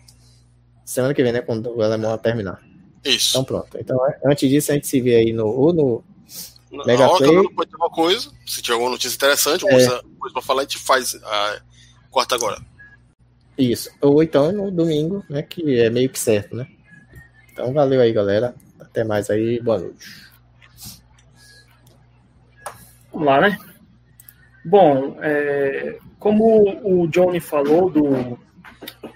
Semana 0.83 1.13
que 1.13 1.23
vem, 1.23 1.31
né? 1.31 1.39
Quando 1.39 1.73
o 1.73 1.81
alemão 1.81 2.17
terminar. 2.17 2.61
Isso. 3.05 3.29
Então 3.29 3.45
pronto. 3.45 3.77
Então 3.79 3.97
antes 4.25 4.49
disso 4.49 4.73
a 4.73 4.75
gente 4.75 4.87
se 4.87 4.99
vê 4.99 5.15
aí 5.15 5.31
no, 5.31 5.47
ou 5.47 5.71
no 5.71 6.03
Mega 6.85 7.07
Play. 7.15 7.49
Pode 7.55 7.71
ter 7.71 7.77
uma 7.77 7.89
coisa, 7.89 8.29
se 8.45 8.61
tiver 8.61 8.73
alguma 8.73 8.91
notícia 8.91 9.15
interessante, 9.15 9.63
alguma 9.63 9.81
é. 9.81 10.01
coisa 10.19 10.33
para 10.33 10.41
falar, 10.41 10.61
a 10.63 10.63
gente 10.65 10.79
faz. 10.79 11.15
A 11.23 11.61
Corta 12.11 12.35
agora. 12.35 12.61
Isso. 13.57 13.89
Ou 14.01 14.21
então 14.21 14.51
no 14.51 14.69
domingo, 14.69 15.23
né? 15.29 15.43
Que 15.43 15.79
é 15.79 15.89
meio 15.89 16.09
que 16.09 16.19
certo, 16.19 16.57
né? 16.57 16.67
Então 17.53 17.71
valeu 17.71 18.01
aí, 18.01 18.11
galera. 18.11 18.53
Até 18.81 19.05
mais 19.05 19.29
aí. 19.29 19.61
Boa 19.61 19.79
noite. 19.79 20.26
Vamos 23.17 23.33
lá, 23.33 23.41
né? 23.41 23.57
Bom, 24.63 25.17
é, 25.21 25.97
como 26.19 26.69
o 26.83 27.07
Johnny 27.07 27.39
falou 27.39 27.89
do, 27.89 28.37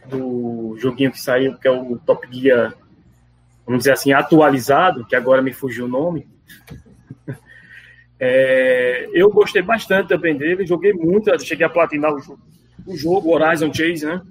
do 0.10 0.76
joguinho 0.80 1.12
que 1.12 1.22
saiu, 1.22 1.56
que 1.56 1.68
é 1.68 1.72
o 1.72 2.00
Top 2.00 2.28
Gear, 2.32 2.74
vamos 3.64 3.82
dizer 3.82 3.92
assim, 3.92 4.12
atualizado, 4.12 5.06
que 5.06 5.16
agora 5.16 5.40
me 5.40 5.54
fugiu 5.54 5.86
o 5.86 5.90
nome. 5.90 6.28
É, 8.24 9.10
eu 9.14 9.32
gostei 9.32 9.64
bastante 9.64 10.10
também 10.10 10.38
dele, 10.38 10.64
joguei 10.64 10.94
muito, 10.94 11.32
cheguei 11.44 11.66
a 11.66 11.70
platinar 11.70 12.14
o 12.14 12.20
jogo 12.20 12.40
o 12.86 12.96
jogo, 12.96 13.34
Horizon 13.34 13.74
Chase, 13.74 14.06
né? 14.06 14.22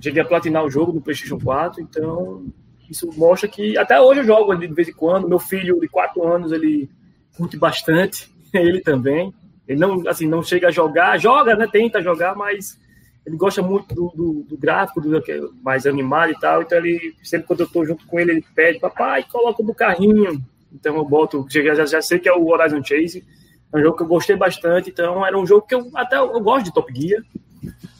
Cheguei 0.00 0.20
a 0.20 0.24
platinar 0.24 0.64
o 0.64 0.70
jogo 0.70 0.92
no 0.92 1.00
PlayStation 1.00 1.38
4, 1.38 1.80
então 1.80 2.44
isso 2.90 3.08
mostra 3.16 3.48
que 3.48 3.78
até 3.78 4.00
hoje 4.00 4.22
eu 4.22 4.24
jogo 4.24 4.52
de 4.56 4.66
vez 4.66 4.88
em 4.88 4.92
quando. 4.92 5.28
Meu 5.28 5.38
filho 5.38 5.78
de 5.78 5.86
4 5.86 6.26
anos, 6.26 6.50
ele 6.50 6.90
curte 7.36 7.56
bastante, 7.56 8.28
ele 8.56 8.80
também. 8.80 9.32
Ele 9.66 9.78
não, 9.78 10.06
assim, 10.08 10.26
não 10.26 10.42
chega 10.42 10.68
a 10.68 10.70
jogar, 10.70 11.18
joga, 11.18 11.56
né? 11.56 11.66
Tenta 11.70 12.02
jogar, 12.02 12.36
mas 12.36 12.78
ele 13.26 13.36
gosta 13.36 13.60
muito 13.60 13.92
do, 13.92 14.12
do, 14.14 14.46
do 14.48 14.56
gráfico, 14.56 15.00
do 15.00 15.16
é 15.16 15.22
mais 15.62 15.86
animado 15.86 16.30
e 16.30 16.38
tal. 16.38 16.62
Então 16.62 16.78
ele, 16.78 17.14
sempre 17.24 17.46
quando 17.46 17.60
eu 17.60 17.68
tô 17.68 17.84
junto 17.84 18.06
com 18.06 18.20
ele, 18.20 18.32
ele 18.32 18.44
pede, 18.54 18.78
papai, 18.78 19.24
coloca 19.24 19.62
no 19.62 19.74
carrinho. 19.74 20.40
Então 20.72 20.96
eu 20.96 21.04
boto, 21.04 21.44
já, 21.50 21.74
já, 21.74 21.86
já 21.86 22.02
sei 22.02 22.20
que 22.20 22.28
é 22.28 22.32
o 22.32 22.46
Horizon 22.46 22.82
Chase. 22.84 23.24
É 23.72 23.78
um 23.78 23.82
jogo 23.82 23.96
que 23.96 24.02
eu 24.04 24.08
gostei 24.08 24.36
bastante, 24.36 24.90
então 24.90 25.26
era 25.26 25.36
um 25.36 25.44
jogo 25.44 25.66
que 25.66 25.74
eu 25.74 25.90
até 25.94 26.16
eu 26.18 26.40
gosto 26.40 26.66
de 26.66 26.72
Top 26.72 26.92
Gear. 26.94 27.22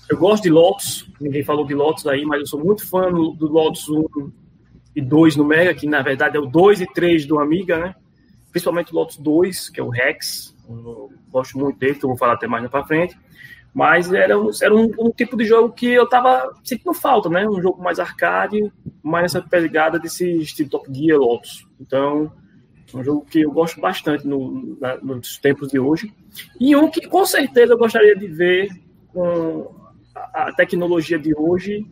Eu 0.08 0.16
gosto 0.16 0.44
de 0.44 0.50
Lotus, 0.50 1.10
ninguém 1.20 1.42
falou 1.42 1.66
de 1.66 1.74
Lotus 1.74 2.06
aí, 2.06 2.24
mas 2.24 2.40
eu 2.40 2.46
sou 2.46 2.64
muito 2.64 2.88
fã 2.88 3.10
do, 3.10 3.32
do 3.32 3.48
Lotus 3.48 3.88
1 3.88 4.30
e 4.94 5.00
2 5.00 5.34
no 5.34 5.44
Mega, 5.44 5.74
que 5.74 5.88
na 5.88 6.00
verdade 6.00 6.36
é 6.36 6.40
o 6.40 6.46
2 6.46 6.82
e 6.82 6.86
3 6.86 7.26
do 7.26 7.40
Amiga, 7.40 7.78
né? 7.78 7.94
Principalmente 8.56 8.90
o 8.90 8.94
Lotus 8.94 9.18
2, 9.18 9.68
que 9.68 9.78
é 9.78 9.82
o 9.82 9.90
Rex. 9.90 10.56
Eu 10.66 11.12
gosto 11.30 11.58
muito 11.58 11.78
dele, 11.78 11.96
que 11.96 12.06
eu 12.06 12.08
vou 12.08 12.16
falar 12.16 12.32
até 12.32 12.46
mais 12.46 12.66
para 12.70 12.86
frente. 12.86 13.14
Mas 13.74 14.10
era, 14.10 14.40
um, 14.40 14.48
era 14.62 14.74
um, 14.74 14.90
um, 14.98 15.10
tipo 15.10 15.36
de 15.36 15.44
jogo 15.44 15.74
que 15.74 15.92
eu 15.92 16.08
tava 16.08 16.54
sentindo 16.64 16.94
falta, 16.94 17.28
né? 17.28 17.46
Um 17.46 17.60
jogo 17.60 17.82
mais 17.82 18.00
arcade, 18.00 18.72
mais 19.02 19.26
essa 19.26 19.42
pegada 19.46 19.98
desse 19.98 20.38
estilo 20.38 20.70
Top 20.70 20.88
Gear 20.90 21.18
Lotus. 21.18 21.68
Então, 21.78 22.32
um 22.94 23.04
jogo 23.04 23.26
que 23.26 23.42
eu 23.42 23.50
gosto 23.50 23.78
bastante 23.78 24.26
no, 24.26 24.78
na, 24.80 24.96
nos 25.02 25.36
tempos 25.36 25.68
de 25.68 25.78
hoje. 25.78 26.10
E 26.58 26.74
um 26.74 26.90
que 26.90 27.06
com 27.06 27.26
certeza 27.26 27.74
eu 27.74 27.78
gostaria 27.78 28.16
de 28.16 28.26
ver 28.26 28.70
com 29.08 29.70
a 30.32 30.50
tecnologia 30.50 31.18
de 31.18 31.34
hoje, 31.36 31.84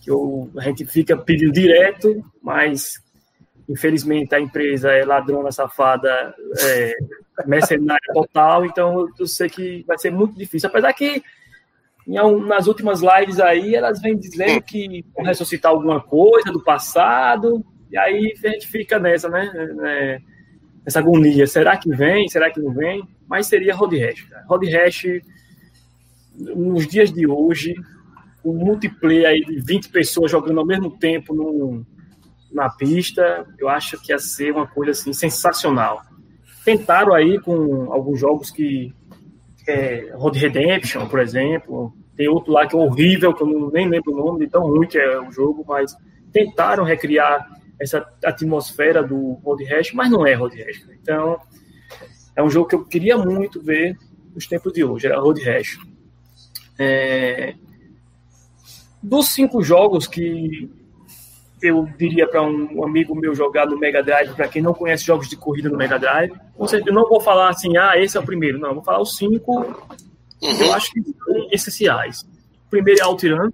que 0.00 0.10
eu, 0.10 0.50
a 0.56 0.62
gente 0.62 0.86
fica 0.86 1.14
pedindo 1.14 1.52
direto, 1.52 2.24
mas 2.42 3.04
infelizmente 3.68 4.34
a 4.34 4.40
empresa 4.40 4.90
é 4.90 5.04
ladrona, 5.04 5.50
safada, 5.50 6.34
é, 6.60 6.94
mercenária 7.46 8.12
total, 8.12 8.64
então 8.64 9.08
eu 9.18 9.26
sei 9.26 9.48
que 9.48 9.84
vai 9.86 9.98
ser 9.98 10.10
muito 10.10 10.36
difícil. 10.36 10.68
Apesar 10.68 10.92
que 10.92 11.22
nas 12.46 12.68
últimas 12.68 13.00
lives 13.00 13.40
aí 13.40 13.74
elas 13.74 14.00
vêm 14.00 14.16
dizendo 14.16 14.62
que 14.62 15.04
vão 15.14 15.24
ressuscitar 15.24 15.72
alguma 15.72 16.00
coisa 16.00 16.52
do 16.52 16.62
passado, 16.62 17.64
e 17.90 17.98
aí 17.98 18.34
a 18.44 18.48
gente 18.48 18.66
fica 18.66 18.98
nessa, 18.98 19.28
né? 19.28 19.50
É, 19.84 20.20
nessa 20.84 21.00
agonia. 21.00 21.46
Será 21.46 21.76
que 21.76 21.90
vem? 21.90 22.28
Será 22.28 22.50
que 22.50 22.60
não 22.60 22.72
vem? 22.72 23.02
Mas 23.28 23.48
seria 23.48 23.74
Road 23.74 23.98
Rash. 23.98 24.22
Cara. 24.22 24.44
Road 24.46 24.70
Rash, 24.70 25.04
nos 26.34 26.86
dias 26.86 27.12
de 27.12 27.26
hoje, 27.26 27.74
um 28.44 28.54
multiplayer 28.54 29.28
aí 29.28 29.44
de 29.44 29.60
20 29.60 29.88
pessoas 29.88 30.30
jogando 30.30 30.60
ao 30.60 30.66
mesmo 30.66 30.96
tempo 30.96 31.34
no, 31.34 31.84
na 32.52 32.70
pista, 32.70 33.46
eu 33.58 33.68
acho 33.68 34.00
que 34.00 34.12
ia 34.12 34.18
ser 34.18 34.52
uma 34.52 34.66
coisa 34.66 34.92
assim 34.92 35.12
sensacional. 35.12 36.02
Tentaram 36.64 37.14
aí 37.14 37.38
com 37.40 37.92
alguns 37.92 38.18
jogos 38.18 38.50
que 38.50 38.94
é, 39.66 40.12
Road 40.14 40.38
Redemption, 40.38 41.06
por 41.08 41.20
exemplo, 41.20 41.92
tem 42.16 42.28
outro 42.28 42.52
lá 42.52 42.66
que 42.66 42.74
é 42.74 42.78
horrível, 42.78 43.34
que 43.34 43.42
eu 43.42 43.46
não, 43.46 43.70
nem 43.70 43.88
lembro 43.88 44.12
o 44.12 44.16
nome, 44.16 44.44
de 44.44 44.50
tão 44.50 44.62
ruim 44.62 44.86
que 44.86 44.98
é 44.98 45.20
o 45.20 45.30
jogo, 45.30 45.64
mas 45.66 45.94
tentaram 46.32 46.84
recriar 46.84 47.46
essa 47.78 48.06
atmosfera 48.24 49.02
do 49.02 49.34
Road 49.44 49.64
Rash, 49.64 49.92
mas 49.92 50.10
não 50.10 50.26
é 50.26 50.34
Road 50.34 50.56
Rash. 50.62 50.86
Então, 51.02 51.38
é 52.34 52.42
um 52.42 52.50
jogo 52.50 52.68
que 52.68 52.74
eu 52.74 52.84
queria 52.84 53.18
muito 53.18 53.60
ver 53.60 53.98
nos 54.34 54.46
tempos 54.46 54.72
de 54.72 54.82
hoje, 54.84 55.06
era 55.06 55.20
Road 55.20 55.42
Rash. 55.42 55.78
É... 56.78 57.54
Dos 59.02 59.28
cinco 59.28 59.62
jogos 59.62 60.06
que 60.06 60.70
eu 61.62 61.88
diria 61.98 62.28
para 62.28 62.42
um 62.42 62.84
amigo 62.84 63.14
meu 63.14 63.34
jogar 63.34 63.66
no 63.66 63.78
Mega 63.78 64.02
Drive, 64.02 64.34
para 64.34 64.48
quem 64.48 64.60
não 64.60 64.74
conhece 64.74 65.04
jogos 65.04 65.28
de 65.28 65.36
corrida 65.36 65.68
no 65.68 65.76
Mega 65.76 65.98
Drive, 65.98 66.32
eu 66.86 66.92
não 66.92 67.08
vou 67.08 67.20
falar 67.20 67.48
assim, 67.48 67.76
ah, 67.76 67.92
esse 67.96 68.16
é 68.16 68.20
o 68.20 68.24
primeiro, 68.24 68.58
não, 68.58 68.74
vou 68.74 68.84
falar 68.84 69.00
os 69.00 69.16
cinco, 69.16 69.60
uhum. 69.60 70.60
eu 70.60 70.72
acho 70.74 70.92
que 70.92 71.02
são 71.02 71.48
essenciais. 71.50 72.22
O 72.66 72.70
primeiro 72.70 73.00
é 73.00 73.04
Outrun, 73.06 73.50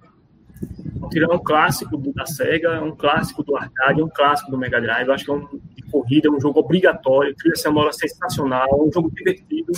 Outrun 1.01 1.31
é 1.31 1.35
um 1.35 1.43
clássico 1.43 1.97
do, 1.97 2.11
da 2.13 2.25
SEGA, 2.25 2.69
é 2.69 2.81
um 2.81 2.95
clássico 2.95 3.43
do 3.43 3.55
arcade, 3.55 4.01
é 4.01 4.03
um 4.03 4.09
clássico 4.09 4.51
do 4.51 4.57
Mega 4.57 4.81
Drive, 4.81 5.07
eu 5.07 5.13
acho 5.13 5.25
que 5.25 5.31
é 5.31 5.33
um 5.33 5.47
de 5.75 5.83
corrida, 5.89 6.27
é 6.27 6.31
um 6.31 6.41
jogo 6.41 6.59
obrigatório, 6.59 7.35
trilha 7.35 7.55
sonora 7.55 7.93
sensacional, 7.93 8.67
é 8.69 8.83
um 8.83 8.91
jogo 8.91 9.09
divertido, 9.11 9.71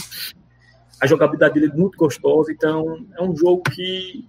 a 1.00 1.06
jogabilidade 1.06 1.54
dele 1.54 1.72
é 1.72 1.76
muito 1.76 1.98
gostosa, 1.98 2.52
então 2.52 3.06
é 3.18 3.22
um 3.22 3.36
jogo 3.36 3.62
que 3.64 4.28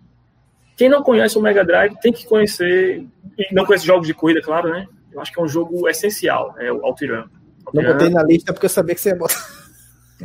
quem 0.77 0.89
não 0.89 1.03
conhece 1.03 1.39
o 1.39 1.40
Mega 1.40 1.65
Drive 1.65 1.98
tem 2.01 2.12
que 2.12 2.27
conhecer, 2.27 3.05
e 3.39 3.55
não 3.55 3.65
conhece 3.65 3.86
jogos 3.86 4.07
de 4.07 4.15
corrida, 4.15 4.43
claro, 4.43 4.70
né? 4.70 4.86
Eu 5.11 5.20
acho 5.20 5.32
que 5.32 5.40
é 5.40 5.43
um 5.43 5.48
jogo 5.48 5.89
essencial, 5.89 6.55
é 6.59 6.70
o 6.70 6.85
Altiran. 6.85 7.24
Não 7.73 7.82
botei 7.82 8.11
na 8.11 8.23
lista 8.23 8.53
porque 8.53 8.66
eu 8.66 8.70
sabia 8.70 8.94
que 8.94 9.01
você 9.01 9.09
ia 9.11 9.16
botar. 9.16 9.57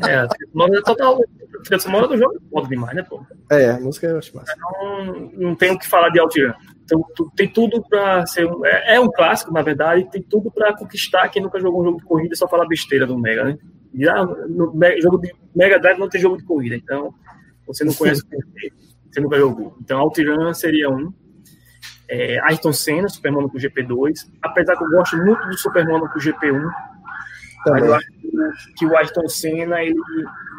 É, 0.08 0.16
a 0.16 0.28
trilha 0.28 0.78
é 0.78 0.82
total. 0.82 1.20
A 1.22 1.64
trilha 1.64 1.80
sonora 1.80 2.08
do 2.08 2.18
jogo 2.18 2.40
é 2.56 2.62
demais, 2.68 2.96
né, 2.96 3.04
pô? 3.04 3.26
É, 3.50 3.72
a 3.72 3.80
música 3.80 4.08
eu 4.08 4.18
acho 4.18 4.36
massa. 4.36 4.54
Não, 4.58 5.32
não 5.34 5.56
tenho 5.56 5.74
o 5.74 5.80
que 5.80 5.88
falar 5.88 6.10
de 6.10 6.20
Altiran. 6.20 6.54
Então, 6.84 7.06
tem 7.36 7.48
tudo 7.48 7.82
para 7.88 8.26
ser 8.26 8.46
um. 8.46 8.66
É, 8.66 8.96
é, 8.96 9.00
um 9.00 9.12
clássico, 9.12 9.54
na 9.54 9.62
verdade, 9.62 10.10
tem 10.12 10.22
tudo 10.22 10.52
para 10.52 10.76
conquistar 10.76 11.28
quem 11.30 11.42
nunca 11.42 11.60
jogou 11.60 11.82
um 11.82 11.86
jogo 11.86 11.98
de 12.00 12.06
corrida 12.06 12.34
e 12.34 12.38
só 12.38 12.48
falar 12.48 12.68
besteira 12.68 13.06
do 13.06 13.18
Mega, 13.18 13.44
né? 13.44 13.58
E, 13.94 14.08
ah, 14.08 14.26
no 14.26 14.74
jogo 15.02 15.18
de 15.18 15.34
Mega 15.54 15.80
Drive 15.80 16.00
não 16.00 16.10
tem 16.10 16.22
jogo 16.22 16.38
de 16.38 16.44
corrida, 16.44 16.76
então 16.76 17.14
você 17.68 17.84
não 17.84 17.94
conhece 17.94 18.22
o 18.22 18.26
você 19.12 19.20
nunca 19.20 19.38
jogou. 19.38 19.76
Então, 19.82 20.00
Altiran 20.00 20.54
seria 20.54 20.90
um. 20.90 21.14
É, 22.10 22.40
Ayrton 22.42 22.74
Senna, 22.74 23.08
Super 23.08 23.32
Monaco 23.32 23.58
GP2. 23.58 24.30
Apesar 24.42 24.76
que 24.76 24.84
eu 24.84 24.90
gosto 24.90 25.18
muito 25.18 25.48
do 25.48 25.58
Super 25.58 25.86
Monaco 25.86 26.20
GP1, 26.20 26.70
mas 27.68 27.86
eu 27.86 27.94
acho 27.94 28.08
que 28.78 28.86
o 28.86 28.98
Ayrton 28.98 29.28
Senna 29.28 29.82
ele 29.82 29.96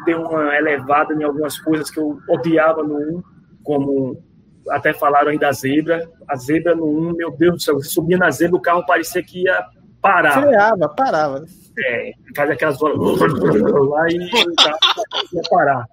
deu 0.05 0.21
uma 0.21 0.55
elevada 0.55 1.13
em 1.13 1.23
algumas 1.23 1.59
coisas 1.59 1.89
que 1.89 1.99
eu 1.99 2.19
odiava 2.29 2.83
no 2.83 2.97
1, 3.17 3.23
como 3.63 4.23
até 4.69 4.93
falaram 4.93 5.29
aí 5.29 5.37
da 5.37 5.51
zebra. 5.51 6.09
A 6.27 6.35
zebra 6.35 6.75
no 6.75 6.85
1, 7.09 7.13
meu 7.15 7.31
Deus 7.31 7.55
do 7.55 7.61
céu, 7.61 7.75
você 7.75 7.89
subia 7.89 8.17
na 8.17 8.31
zebra, 8.31 8.57
o 8.57 8.61
carro 8.61 8.85
parecia 8.85 9.21
que 9.23 9.43
ia 9.43 9.65
parar. 10.01 10.41
Freava, 10.41 10.89
parava. 10.89 11.45
É, 11.79 12.11
fazia 12.35 12.53
aquelas 12.53 12.81
horas 12.81 12.97
lá 13.89 14.07
e 14.09 14.17
ia 15.33 15.41
parar. 15.49 15.85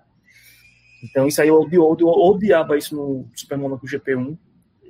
Então, 1.02 1.26
isso 1.26 1.40
aí 1.40 1.48
eu, 1.48 1.60
odiava 1.60 2.76
isso 2.76 2.94
no 2.94 3.26
Super 3.34 3.56
Monaco 3.56 3.86
GP1. 3.86 4.36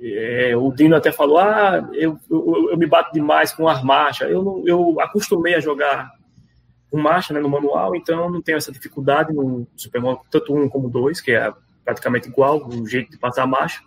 É, 0.03 0.55
o 0.57 0.71
Dino 0.71 0.95
até 0.95 1.11
falou: 1.11 1.37
ah, 1.37 1.89
eu, 1.93 2.17
eu, 2.29 2.69
eu 2.71 2.77
me 2.77 2.87
bato 2.87 3.13
demais 3.13 3.53
com 3.53 3.67
as 3.67 3.83
marchas. 3.83 4.29
Eu, 4.29 4.63
eu 4.65 4.99
acostumei 4.99 5.55
a 5.55 5.59
jogar 5.59 6.09
com 6.89 6.99
marcha 6.99 7.33
né, 7.33 7.39
no 7.39 7.49
manual, 7.49 7.95
então 7.95 8.29
não 8.29 8.41
tenho 8.41 8.57
essa 8.57 8.71
dificuldade 8.71 9.33
no 9.33 9.65
Super 9.77 10.01
Monaco, 10.01 10.25
tanto 10.29 10.53
um 10.53 10.67
como 10.67 10.89
dois, 10.89 11.21
que 11.21 11.31
é 11.31 11.53
praticamente 11.85 12.27
igual 12.27 12.67
o 12.67 12.85
jeito 12.85 13.11
de 13.11 13.17
passar 13.17 13.43
a 13.43 13.47
marcha. 13.47 13.81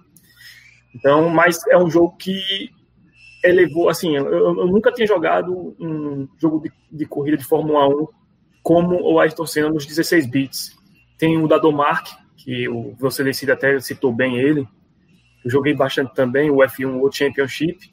Então, 0.95 1.29
mas 1.29 1.59
é 1.69 1.77
um 1.77 1.91
jogo 1.91 2.17
que 2.17 2.71
elevou, 3.43 3.91
assim, 3.91 4.17
eu, 4.17 4.27
eu 4.27 4.67
nunca 4.67 4.91
tinha 4.91 5.07
jogado 5.07 5.77
um 5.79 6.27
jogo 6.39 6.61
de, 6.61 6.73
de, 6.91 7.05
corrida 7.05 7.37
de 7.37 7.45
Fórmula 7.45 7.87
1 7.89 8.07
como 8.63 9.03
o 9.03 9.21
Ayrton 9.21 9.47
Senna 9.47 9.69
nos 9.69 9.85
16 9.85 10.27
bits. 10.27 10.75
Tem 11.19 11.39
o 11.39 11.47
da 11.47 11.59
Domark, 11.59 12.09
que 12.37 12.69
o 12.69 12.95
você 12.99 13.23
decide 13.25 13.53
até 13.53 13.79
citou 13.81 14.13
bem 14.13 14.39
ele. 14.39 14.67
Eu 15.45 15.51
joguei 15.51 15.75
bastante 15.75 16.15
também 16.15 16.51
o 16.51 16.57
F1 16.57 16.97
World 16.97 17.17
Championship, 17.17 17.93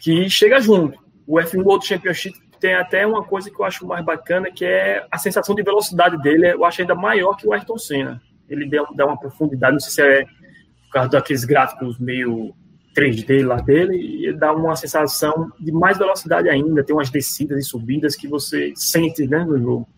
que 0.00 0.28
chega 0.28 0.60
junto. 0.60 0.98
O 1.26 1.36
F1 1.36 1.64
World 1.64 1.86
Championship 1.86 2.38
tem 2.58 2.74
até 2.74 3.06
uma 3.06 3.24
coisa 3.24 3.50
que 3.50 3.60
eu 3.60 3.64
acho 3.64 3.86
mais 3.86 4.04
bacana, 4.04 4.50
que 4.50 4.64
é 4.64 5.06
a 5.10 5.18
sensação 5.18 5.54
de 5.54 5.62
velocidade 5.62 6.16
dele. 6.22 6.52
Eu 6.52 6.64
acho 6.64 6.80
ainda 6.80 6.94
maior 6.94 7.34
que 7.36 7.46
o 7.46 7.52
Ayrton 7.52 7.76
Senna. 7.76 8.22
Ele 8.48 8.68
dá 8.94 9.06
uma 9.06 9.18
profundidade, 9.18 9.72
não 9.72 9.80
sei 9.80 9.90
se 9.90 10.02
é 10.02 10.24
por 10.24 10.92
causa 10.92 11.08
daqueles 11.08 11.44
gráficos 11.44 11.98
meio 11.98 12.54
3D 12.94 13.44
lá 13.44 13.56
dele, 13.56 14.28
e 14.28 14.32
dá 14.32 14.52
uma 14.52 14.76
sensação 14.76 15.50
de 15.58 15.72
mais 15.72 15.98
velocidade 15.98 16.48
ainda. 16.48 16.84
Tem 16.84 16.94
umas 16.94 17.10
descidas 17.10 17.58
e 17.58 17.68
subidas 17.68 18.14
que 18.14 18.28
você 18.28 18.72
sente 18.76 19.26
né, 19.26 19.44
no 19.44 19.58
jogo. 19.58 19.88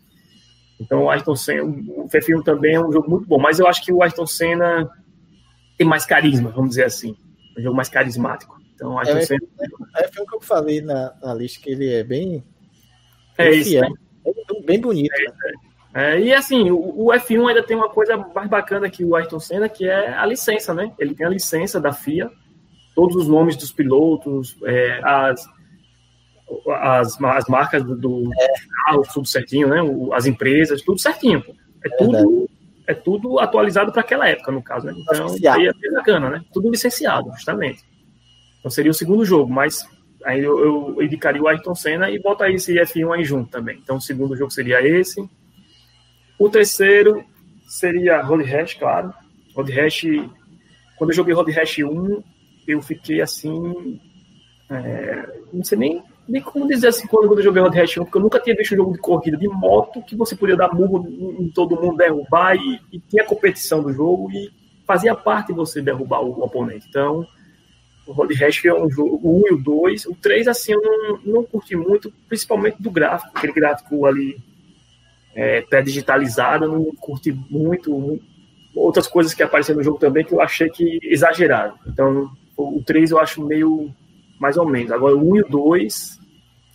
Então 0.85 1.05
o 1.05 1.11
Ayrton 1.11 1.35
Senna, 1.35 1.65
o 1.65 2.09
F1 2.09 2.43
também 2.45 2.75
é 2.75 2.81
um 2.81 2.93
jogo 2.93 3.11
muito 3.11 3.27
bom, 3.27 3.39
mas 3.39 3.59
eu 3.59 3.67
acho 3.67 3.83
que 3.83 3.93
o 3.93 4.03
Ayrton 4.03 4.27
Senna 4.27 4.89
tem 5.79 5.87
mais 5.87 6.05
carisma, 6.05 6.51
vamos 6.51 6.71
dizer 6.71 6.85
assim. 6.85 7.17
É 7.57 7.61
um 7.61 7.63
jogo 7.65 7.77
mais 7.77 7.89
carismático. 7.89 8.61
Então, 8.75 8.95
o 8.95 8.99
Ayrton 8.99 9.19
é, 9.19 9.23
Senna... 9.23 9.47
é, 9.97 10.09
F1 10.09 10.29
que 10.29 10.37
eu 10.37 10.41
falei 10.41 10.81
na, 10.81 11.15
na, 11.23 11.35
lista, 11.35 11.61
que 11.61 11.71
ele 11.71 11.93
é 11.93 12.05
bem. 12.05 12.45
É 13.39 13.51
isso. 13.51 13.81
Né? 13.81 13.89
Bem, 14.23 14.63
bem 14.65 14.81
bonito. 14.81 15.13
É, 15.15 15.25
né? 15.25 15.53
É, 15.97 16.21
e 16.21 16.35
assim, 16.35 16.71
o, 16.71 17.07
o, 17.07 17.13
F1 17.13 17.49
ainda 17.49 17.63
tem 17.63 17.77
uma 17.77 17.89
coisa 17.89 18.17
mais 18.17 18.49
bacana 18.49 18.91
que 18.91 19.05
o 19.05 19.15
Ayrton 19.15 19.39
Senna, 19.39 19.69
que 19.69 19.89
é 19.89 20.13
a 20.13 20.27
licença, 20.27 20.75
né? 20.75 20.93
Ele 20.99 21.15
tem 21.15 21.25
a 21.25 21.31
licença 21.31 21.81
da 21.81 21.93
FIA, 21.93 22.31
todos 22.95 23.17
os 23.17 23.29
nomes 23.29 23.57
dos 23.57 23.73
pilotos, 23.73 24.57
é, 24.65 25.01
as, 25.05 25.47
as, 26.69 27.21
as 27.23 27.47
marcas 27.47 27.85
do, 27.85 27.97
do 27.97 28.31
carro, 28.87 29.03
tudo 29.13 29.27
certinho, 29.27 29.69
né? 29.69 29.81
as 30.13 30.27
empresas, 30.27 30.83
tudo 30.83 30.99
certinho. 30.99 31.43
Pô. 31.43 31.53
É, 31.85 31.89
é 31.89 31.97
tudo, 31.97 32.51
é 32.87 32.95
tudo 32.95 33.39
atualizado 33.39 33.93
para 33.93 34.01
aquela 34.01 34.29
época, 34.29 34.53
no 34.53 34.63
caso, 34.63 34.87
né? 34.87 34.95
Então, 34.97 35.27
aí 35.53 35.67
é 35.67 35.91
bacana, 35.93 36.31
né? 36.31 36.45
Tudo 36.53 36.71
licenciado, 36.71 37.31
justamente. 37.33 37.83
Então 38.59 38.71
seria 38.71 38.91
o 38.91 38.95
segundo 38.95 39.25
jogo, 39.25 39.53
mas 39.53 39.87
aí 40.25 40.41
eu, 40.41 40.97
eu 40.97 41.03
indicaria 41.03 41.43
o 41.43 41.47
Ayrton 41.47 41.75
Senna 41.75 42.11
e 42.11 42.19
botaria 42.19 42.57
esse 42.57 42.75
F1 42.75 43.15
aí 43.15 43.25
junto 43.25 43.51
também. 43.51 43.79
Então 43.83 43.97
o 43.97 44.01
segundo 44.01 44.37
jogo 44.37 44.51
seria 44.51 44.81
esse. 44.81 45.23
O 46.39 46.49
terceiro 46.49 47.23
seria 47.67 48.23
Road 48.23 48.43
Rash, 48.45 48.75
claro. 48.75 49.13
Road 49.55 49.71
Rash, 49.71 50.05
quando 50.97 51.11
eu 51.11 51.17
joguei 51.17 51.35
Road 51.35 51.51
Rash 51.53 51.79
1, 51.79 52.23
eu 52.67 52.81
fiquei 52.81 53.21
assim, 53.21 54.01
é, 54.71 55.41
não 55.53 55.63
sei 55.63 55.79
nem 55.79 56.03
nem 56.29 56.43
como 56.43 56.67
dizer 56.67 56.89
assim 56.89 57.07
quando 57.07 57.33
eu 57.33 57.43
joguei 57.43 57.63
Road 57.63 57.77
Rash 57.77 57.99
1, 57.99 58.05
porque 58.05 58.19
eu 58.19 58.23
nunca 58.23 58.41
tinha 58.41 58.57
visto 58.57 58.73
um 58.73 58.77
jogo 58.77 58.93
de 58.93 58.99
corrida 58.99 59.37
de 59.37 59.49
moto 59.49 60.03
que 60.03 60.17
você 60.17 60.35
podia 60.35 60.57
dar 60.57 60.73
murro 60.75 61.07
em 61.39 61.49
todo 61.51 61.81
mundo, 61.81 61.97
derrubar 61.97 62.57
e, 62.57 62.81
e 62.93 62.99
tinha 62.99 63.25
competição 63.25 63.83
do 63.83 63.93
jogo 63.93 64.31
e 64.33 64.51
fazia 64.87 65.15
parte 65.15 65.53
você 65.53 65.81
derrubar 65.81 66.21
o, 66.21 66.41
o 66.41 66.45
oponente. 66.45 66.87
Então, 66.89 67.27
o 68.07 68.13
Road 68.13 68.35
Rash 68.35 68.65
é 68.65 68.75
um 68.75 68.91
jogo, 68.91 69.19
o 69.23 69.41
1 69.41 69.49
e 69.49 69.55
o 69.55 69.57
2. 69.59 70.07
O 70.07 70.15
3, 70.15 70.49
assim, 70.49 70.73
eu 70.73 70.83
não, 70.83 71.21
não 71.25 71.45
curti 71.45 71.75
muito, 71.75 72.13
principalmente 72.29 72.83
do 72.83 72.91
gráfico, 72.91 73.33
aquele 73.35 73.53
gráfico 73.53 74.05
ali 74.07 74.37
é, 75.35 75.63
pré-digitalizado, 75.63 76.69
não 76.69 76.85
curti 76.97 77.33
muito. 77.33 78.21
Outras 78.75 79.07
coisas 79.07 79.33
que 79.33 79.43
apareceram 79.43 79.79
no 79.79 79.85
jogo 79.85 79.99
também 79.99 80.25
que 80.25 80.33
eu 80.33 80.41
achei 80.41 80.69
que 80.69 80.99
exageraram. 81.03 81.75
Então, 81.87 82.31
o 82.57 82.83
3 82.85 83.11
eu 83.11 83.19
acho 83.19 83.45
meio 83.45 83.95
mais 84.39 84.57
ou 84.57 84.67
menos. 84.67 84.93
Agora, 84.93 85.17
o 85.17 85.31
1 85.33 85.37
e 85.37 85.41
o 85.43 85.49
2, 85.49 86.21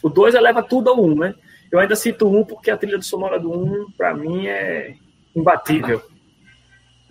o 0.04 0.10
2 0.10 0.36
eleva 0.36 0.64
tudo 0.64 0.90
ao 0.90 1.04
1, 1.04 1.16
né? 1.16 1.36
Eu 1.72 1.80
ainda 1.80 1.96
cito 1.96 2.28
o 2.28 2.40
1 2.40 2.46
porque 2.46 2.72
a 2.72 2.78
trilha 2.78 2.98
do 2.98 3.04
sonora 3.04 3.40
do 3.40 3.52
1, 3.52 3.92
para 3.98 4.14
mim, 4.14 4.48
é 4.48 4.96
imbatível. 5.36 6.02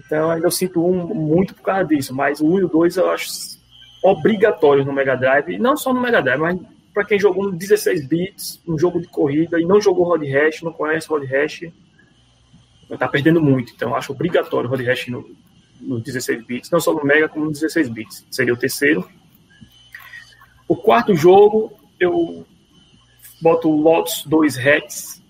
Então, 0.05 0.31
ainda 0.31 0.47
eu 0.47 0.51
sinto 0.51 0.85
um 0.85 1.15
muito 1.15 1.55
por 1.55 1.63
causa 1.63 1.85
disso, 1.85 2.15
mas 2.15 2.41
o 2.41 2.47
1 2.47 2.59
e 2.61 2.65
o 2.65 2.69
2 2.69 2.97
eu 2.97 3.11
acho 3.11 3.59
obrigatórios 4.03 4.87
no 4.87 4.93
Mega 4.93 5.17
Drive, 5.17 5.59
não 5.59 5.77
só 5.77 5.93
no 5.93 6.01
Mega 6.01 6.23
Drive, 6.23 6.41
mas 6.41 6.59
para 6.95 7.05
quem 7.05 7.19
jogou 7.19 7.45
no 7.45 7.53
16 7.53 8.07
bits, 8.07 8.63
um 8.67 8.79
jogo 8.79 9.01
de 9.01 9.09
corrida 9.09 9.61
e 9.61 9.65
não 9.65 9.81
jogou 9.81 10.07
Road 10.07 10.27
Rash, 10.27 10.63
não 10.63 10.73
conhece 10.73 11.09
Road 11.09 11.27
Rash, 11.27 11.71
tá 12.99 13.07
perdendo 13.07 13.41
muito. 13.41 13.73
Então, 13.75 13.95
acho 13.95 14.13
obrigatório 14.13 14.69
Road 14.69 14.83
Rash 14.85 15.09
no, 15.09 15.29
no 15.81 16.01
16 16.01 16.45
bits, 16.47 16.71
não 16.71 16.81
só 16.81 16.93
no 16.95 17.05
Mega, 17.05 17.29
como 17.29 17.45
no 17.45 17.53
16 17.53 17.89
bits. 17.89 18.27
Seria 18.31 18.55
o 18.55 18.57
terceiro. 18.57 19.09
O 20.69 20.77
quarto 20.77 21.15
jogo, 21.15 21.73
eu 21.99 22.47
boto 23.41 23.71
o 23.71 23.81
Lotus 23.81 24.23
2 24.27 24.57
Rex, 24.57 25.23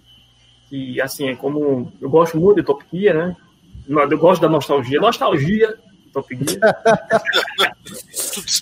que 0.68 1.00
assim, 1.00 1.28
é 1.28 1.36
como. 1.36 1.92
Eu 2.00 2.10
gosto 2.10 2.36
muito 2.36 2.56
de 2.56 2.64
Top 2.64 2.84
Gear, 2.92 3.16
né? 3.16 3.36
Eu 3.88 4.18
gosto 4.18 4.42
da 4.42 4.48
nostalgia. 4.48 5.00
Nostalgia, 5.00 5.78
Top 6.12 6.34
Gear. 6.34 6.60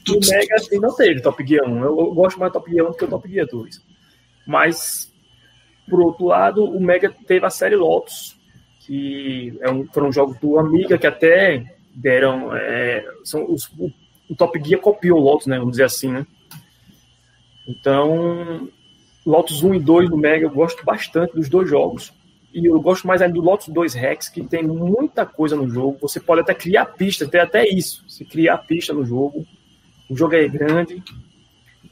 o 0.08 0.20
Mega 0.30 0.54
assim, 0.54 0.78
não 0.78 0.94
teve 0.94 1.20
Top 1.20 1.44
Gear 1.44 1.68
1. 1.68 1.78
Eu, 1.78 1.98
eu 1.98 2.14
gosto 2.14 2.38
mais 2.38 2.52
do 2.52 2.54
Top 2.54 2.70
Gear 2.70 2.86
1 2.86 2.90
do 2.90 2.96
que 2.96 3.04
o 3.04 3.08
Top 3.08 3.28
Gear 3.28 3.46
2. 3.46 3.82
Mas, 4.46 5.12
por 5.88 6.00
outro 6.00 6.26
lado, 6.26 6.64
o 6.64 6.80
Mega 6.80 7.12
teve 7.26 7.44
a 7.44 7.50
série 7.50 7.76
Lotus, 7.76 8.36
que 8.80 9.58
é 9.60 9.70
um, 9.70 9.86
foram 9.86 10.12
jogos 10.12 10.38
do 10.38 10.58
Amiga 10.58 10.96
que 10.96 11.06
até 11.06 11.64
deram. 11.94 12.54
É, 12.54 13.04
são 13.24 13.50
os, 13.50 13.66
o, 13.78 13.90
o, 14.30 14.36
Top 14.36 14.60
Gear 14.62 14.80
copiou 14.80 15.18
o 15.18 15.22
Lotus, 15.22 15.46
né? 15.46 15.58
Vamos 15.58 15.72
dizer 15.72 15.84
assim, 15.84 16.12
né? 16.12 16.26
Então, 17.66 18.68
Lotus 19.24 19.62
1 19.62 19.74
e 19.74 19.80
2 19.80 20.10
do 20.10 20.16
Mega 20.16 20.46
eu 20.46 20.50
gosto 20.50 20.84
bastante 20.84 21.34
dos 21.34 21.48
dois 21.48 21.68
jogos. 21.68 22.12
E 22.54 22.64
eu 22.64 22.80
gosto 22.80 23.06
mais 23.06 23.20
ainda 23.20 23.34
do 23.34 23.42
Lotus 23.42 23.68
2 23.68 23.92
Rex, 23.94 24.28
que 24.28 24.42
tem 24.42 24.62
muita 24.62 25.26
coisa 25.26 25.56
no 25.56 25.68
jogo. 25.68 25.98
Você 26.00 26.18
pode 26.18 26.40
até 26.40 26.54
criar 26.54 26.86
pistas, 26.86 27.28
tem 27.28 27.40
até 27.40 27.68
isso. 27.68 28.02
Se 28.08 28.24
criar 28.24 28.58
pista 28.58 28.94
no 28.94 29.04
jogo. 29.04 29.44
O 30.08 30.16
jogo 30.16 30.34
é 30.34 30.48
grande. 30.48 31.02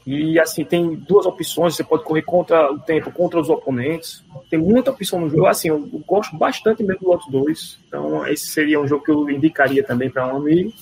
E 0.07 0.39
assim, 0.39 0.63
tem 0.63 0.95
duas 0.95 1.25
opções. 1.25 1.75
Você 1.75 1.83
pode 1.83 2.03
correr 2.03 2.21
contra 2.21 2.71
o 2.71 2.79
tempo, 2.79 3.11
contra 3.11 3.39
os 3.39 3.49
oponentes. 3.49 4.23
Tem 4.49 4.57
muita 4.57 4.91
opção 4.91 5.19
no 5.19 5.29
jogo. 5.29 5.45
Assim, 5.45 5.67
eu, 5.67 5.87
eu 5.91 5.99
gosto 5.99 6.35
bastante 6.37 6.81
mesmo 6.83 7.01
do 7.01 7.07
Lotus 7.09 7.27
2. 7.29 7.79
Então, 7.87 8.25
esse 8.27 8.47
seria 8.47 8.79
um 8.79 8.87
jogo 8.87 9.03
que 9.03 9.11
eu 9.11 9.29
indicaria 9.29 9.83
também 9.83 10.09
para 10.09 10.33
um 10.33 10.37
amigo. 10.37 10.73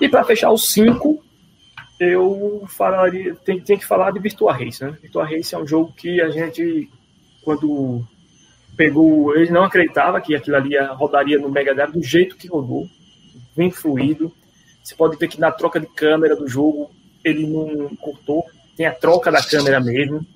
E 0.00 0.08
para 0.08 0.24
fechar 0.24 0.50
os 0.50 0.70
5, 0.72 1.22
eu 2.00 2.64
falaria, 2.66 3.34
tem, 3.44 3.60
tem 3.60 3.78
que 3.78 3.84
falar 3.84 4.10
de 4.10 4.18
Virtua 4.18 4.52
Race, 4.52 4.82
né? 4.82 4.96
Virtua 5.02 5.24
Race 5.24 5.54
é 5.54 5.58
um 5.58 5.66
jogo 5.66 5.92
que 5.92 6.20
a 6.20 6.30
gente, 6.30 6.88
quando 7.42 8.02
pegou, 8.76 9.36
ele 9.36 9.50
não 9.50 9.64
acreditava 9.64 10.20
que 10.20 10.34
aquilo 10.34 10.56
ali 10.56 10.78
rodaria 10.94 11.38
no 11.38 11.50
Mega 11.50 11.74
Drive 11.74 11.92
do 11.92 12.02
jeito 12.02 12.36
que 12.36 12.48
rodou, 12.48 12.86
bem 13.54 13.70
fluido. 13.70 14.32
Você 14.82 14.94
pode 14.94 15.18
ver 15.18 15.28
que 15.28 15.38
na 15.38 15.52
troca 15.52 15.78
de 15.78 15.86
câmera 15.86 16.34
do 16.34 16.48
jogo 16.48 16.90
ele 17.22 17.46
não 17.46 17.94
cortou, 17.96 18.46
tem 18.74 18.86
a 18.86 18.94
troca 18.94 19.30
da 19.30 19.42
câmera 19.42 19.78
mesmo. 19.78 20.26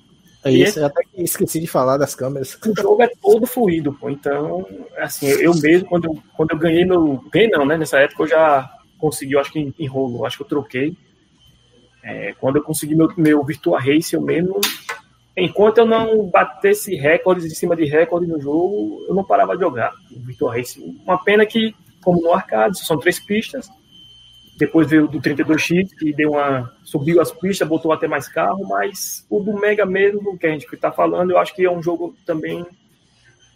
É 0.43 0.51
isso, 0.51 0.77
eu 0.77 0.85
até 0.85 1.01
esqueci 1.15 1.59
de 1.59 1.65
falar 1.65 1.97
das 1.97 2.13
câmeras. 2.13 2.55
O 2.63 2.79
jogo 2.79 3.01
é 3.01 3.09
todo 3.19 3.47
fluido, 3.47 3.91
pô. 3.91 4.11
Então, 4.11 4.63
assim, 4.99 5.25
eu 5.25 5.55
mesmo, 5.55 5.89
quando 5.89 6.05
eu, 6.05 6.23
quando 6.37 6.51
eu 6.51 6.59
ganhei 6.59 6.85
meu. 6.85 7.25
Ganhei 7.31 7.49
não, 7.49 7.65
né? 7.65 7.75
Nessa 7.75 7.97
época 7.97 8.21
eu 8.21 8.27
já 8.27 8.71
consegui, 8.99 9.33
eu 9.33 9.39
acho 9.39 9.51
que 9.51 9.73
enrolo, 9.79 10.23
acho 10.23 10.37
que 10.37 10.43
eu 10.43 10.47
troquei. 10.47 10.95
É, 12.05 12.35
quando 12.39 12.57
eu 12.57 12.63
consegui 12.63 12.95
meu, 12.95 13.11
meu 13.17 13.43
Virtua 13.43 13.79
Race, 13.79 14.13
eu 14.13 14.21
mesmo, 14.21 14.61
enquanto 15.35 15.79
eu 15.79 15.87
não 15.87 16.27
batesse 16.27 16.95
recordes 16.95 17.45
em 17.45 17.55
cima 17.55 17.75
de 17.75 17.85
recordes 17.85 18.29
no 18.29 18.39
jogo, 18.39 19.03
eu 19.09 19.15
não 19.15 19.23
parava 19.23 19.55
de 19.55 19.63
jogar 19.63 19.91
o 20.15 20.19
Virtua 20.19 20.55
Race. 20.55 20.79
Uma 21.03 21.17
pena 21.23 21.43
que, 21.47 21.73
como 22.03 22.21
no 22.21 22.31
arcade, 22.31 22.77
são 22.85 22.99
três 22.99 23.19
pistas, 23.19 23.67
depois 24.55 24.87
veio 24.87 25.07
do 25.07 25.19
32X, 25.19 25.89
que 25.97 26.13
deu 26.13 26.33
uma. 26.33 26.71
subiu 26.83 27.19
as 27.19 27.31
pistas, 27.31 27.67
botou 27.67 27.91
até 27.91 28.07
mais 28.07 28.27
carro, 28.27 28.63
mas 28.67 29.25
o 29.27 29.41
do 29.41 29.59
Mega 29.59 29.85
mesmo, 29.85 30.37
que 30.37 30.45
a 30.45 30.51
gente 30.51 30.67
está 30.71 30.91
falando, 30.91 31.31
eu 31.31 31.39
acho 31.39 31.55
que 31.55 31.65
é 31.65 31.71
um 31.71 31.81
jogo 31.81 32.15
também 32.23 32.63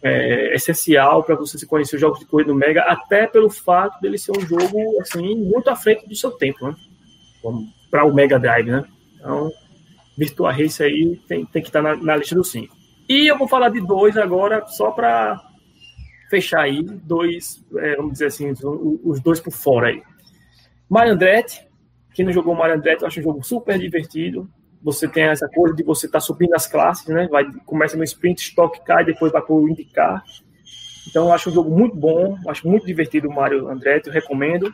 é, 0.02 0.54
essencial 0.56 1.22
para 1.22 1.36
você 1.36 1.56
se 1.56 1.66
conhecer 1.66 1.94
os 1.94 2.00
jogos 2.00 2.18
de 2.18 2.26
corrida 2.26 2.52
do 2.52 2.58
Mega, 2.58 2.82
até 2.82 3.28
pelo 3.28 3.48
fato 3.48 4.00
dele 4.00 4.18
ser 4.18 4.32
um 4.32 4.40
jogo 4.40 5.00
assim, 5.00 5.36
muito 5.36 5.70
à 5.70 5.76
frente 5.76 6.06
do 6.08 6.16
seu 6.16 6.32
tempo, 6.32 6.66
né? 6.66 6.74
Para 7.90 8.04
o 8.04 8.14
Mega 8.14 8.38
Drive, 8.38 8.70
né? 8.70 8.84
Então, 9.16 9.50
Virtua 10.16 10.52
Race 10.52 10.82
aí 10.82 11.20
tem, 11.26 11.44
tem 11.46 11.62
que 11.62 11.68
estar 11.68 11.82
tá 11.82 11.96
na, 11.96 12.02
na, 12.02 12.16
lista 12.16 12.34
dos 12.34 12.50
cinco. 12.50 12.74
E 13.08 13.26
eu 13.26 13.36
vou 13.36 13.48
falar 13.48 13.70
de 13.70 13.80
dois 13.80 14.16
agora, 14.16 14.66
só 14.66 14.90
para 14.90 15.40
fechar 16.28 16.60
aí, 16.60 16.82
dois, 16.82 17.64
é, 17.76 17.96
vamos 17.96 18.12
dizer 18.12 18.26
assim, 18.26 18.52
os 19.02 19.20
dois 19.20 19.40
por 19.40 19.52
fora 19.52 19.88
aí. 19.88 20.02
Mario 20.88 21.14
Andretti, 21.14 21.66
quem 22.14 22.24
não 22.24 22.32
jogou 22.32 22.54
Mario 22.54 22.76
Andretti, 22.76 23.02
eu 23.02 23.08
acho 23.08 23.20
um 23.20 23.22
jogo 23.22 23.42
super 23.42 23.78
divertido. 23.78 24.48
Você 24.82 25.06
tem 25.08 25.24
essa 25.24 25.48
coisa 25.48 25.74
de 25.74 25.82
você 25.82 26.06
estar 26.06 26.18
tá 26.18 26.24
subindo 26.24 26.54
as 26.54 26.66
classes, 26.66 27.06
né? 27.06 27.28
Vai, 27.28 27.44
começa 27.66 27.96
no 27.96 28.04
sprint, 28.04 28.40
stock, 28.40 28.82
cai, 28.84 29.04
depois 29.04 29.32
vai 29.32 29.42
para 29.42 29.54
o 29.54 29.68
indicar. 29.68 30.22
Então, 31.08 31.26
eu 31.26 31.32
acho 31.32 31.50
um 31.50 31.52
jogo 31.52 31.70
muito 31.70 31.96
bom, 31.96 32.36
acho 32.48 32.68
muito 32.68 32.86
divertido 32.86 33.28
o 33.28 33.34
Mario 33.34 33.68
Andretti, 33.68 34.08
eu 34.08 34.12
recomendo. 34.12 34.72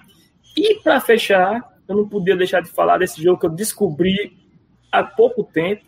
E 0.56 0.80
para 0.82 1.00
fechar, 1.00 1.75
eu 1.88 1.96
não 1.96 2.08
podia 2.08 2.36
deixar 2.36 2.60
de 2.60 2.70
falar 2.70 2.98
desse 2.98 3.22
jogo 3.22 3.38
que 3.38 3.46
eu 3.46 3.50
descobri 3.50 4.36
há 4.90 5.02
pouco 5.02 5.44
tempo. 5.44 5.84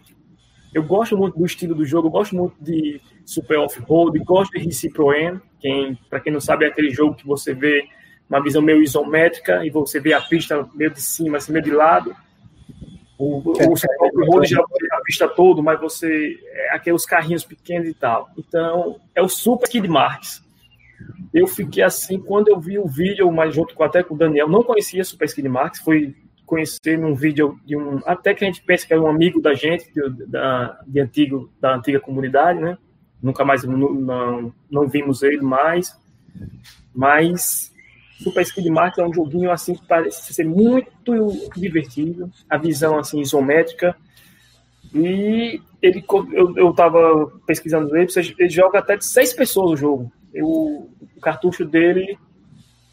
Eu 0.73 0.83
gosto 0.83 1.17
muito 1.17 1.39
do 1.39 1.47
estilo 1.47 1.75
do 1.75 1.85
jogo, 1.85 2.09
eu 2.09 2.13
gosto 2.13 2.37
muito 2.37 2.55
de 2.61 3.01
Super 3.25 3.59
Off-Road, 3.59 4.19
gosto 4.21 4.53
de 4.53 4.65
Reciproen, 4.65 5.41
quem, 5.59 5.99
para 6.09 6.21
quem 6.21 6.33
não 6.33 6.41
sabe, 6.41 6.65
é 6.65 6.69
aquele 6.69 6.91
jogo 6.91 7.15
que 7.15 7.27
você 7.27 7.55
vê 7.55 7.89
uma 8.29 8.43
visão 8.43 8.61
meio 8.61 8.83
isométrica 8.83 9.65
e 9.65 9.71
você 9.71 9.99
vê 9.99 10.13
a 10.13 10.21
pista 10.21 10.69
meio 10.75 10.91
de 10.91 11.01
cima, 11.01 11.39
assim, 11.39 11.53
meio 11.53 11.65
de 11.65 11.71
lado. 11.71 12.15
O, 13.19 13.39
o 13.51 13.77
Super 13.77 13.97
Off-Road 14.01 14.47
já 14.47 14.63
vê 14.63 14.89
a 14.93 15.01
pista 15.01 15.27
toda, 15.27 15.61
mas 15.63 15.81
você. 15.81 16.39
É 16.53 16.77
aqueles 16.77 17.05
carrinhos 17.05 17.45
pequenos 17.45 17.89
e 17.89 17.95
tal. 17.95 18.29
Então, 18.39 19.01
é 19.15 19.23
o 19.23 19.29
Super 19.29 19.69
Kid 19.69 19.89
Marks 19.89 20.47
eu 21.33 21.47
fiquei 21.47 21.83
assim, 21.83 22.19
quando 22.19 22.49
eu 22.49 22.59
vi 22.59 22.79
o 22.79 22.87
vídeo, 22.87 23.31
mas 23.31 23.55
junto 23.55 23.75
com 23.75 23.83
até 23.83 24.03
com 24.03 24.15
o 24.15 24.19
Daniel, 24.19 24.49
não 24.49 24.63
conhecia 24.63 25.05
Super 25.05 25.27
Skid 25.27 25.49
Max, 25.49 25.81
foi 25.81 26.15
conhecer 26.45 26.99
num 26.99 27.15
vídeo 27.15 27.61
de 27.65 27.77
um, 27.77 28.01
até 28.07 28.33
que 28.33 28.43
a 28.43 28.47
gente 28.47 28.63
pensa 28.63 28.87
que 28.87 28.95
é 28.95 28.99
um 28.99 29.07
amigo 29.07 29.41
da 29.41 29.53
gente, 29.53 29.93
de, 29.93 30.27
da, 30.27 30.81
de 30.87 31.01
antigo, 31.01 31.53
da 31.61 31.77
antiga 31.77 32.01
comunidade, 32.01 32.59
né? 32.59 32.79
Nunca 33.23 33.45
mais, 33.45 33.65
não, 33.65 33.93
não, 33.93 34.55
não 34.71 34.89
vimos 34.89 35.23
ele 35.23 35.43
mais, 35.43 35.95
mas 36.95 37.73
Super 38.23 38.43
Skid 38.43 38.71
Max 38.71 38.97
é 38.97 39.07
um 39.07 39.13
joguinho 39.13 39.51
assim 39.51 39.75
que 39.75 39.87
parece 39.87 40.33
ser 40.33 40.45
muito 40.45 41.51
divertido, 41.55 42.31
a 42.49 42.57
visão 42.57 42.99
assim 42.99 43.21
isométrica, 43.21 43.95
e 44.95 45.61
ele, 45.83 46.05
eu, 46.33 46.57
eu 46.57 46.73
tava 46.73 47.31
pesquisando 47.47 47.95
ele, 47.97 48.09
ele 48.39 48.49
joga 48.49 48.79
até 48.79 48.97
de 48.97 49.05
seis 49.05 49.33
pessoas 49.33 49.73
o 49.73 49.77
jogo. 49.77 50.13
Eu, 50.33 50.47
o 50.47 51.21
cartucho 51.21 51.65
dele 51.65 52.19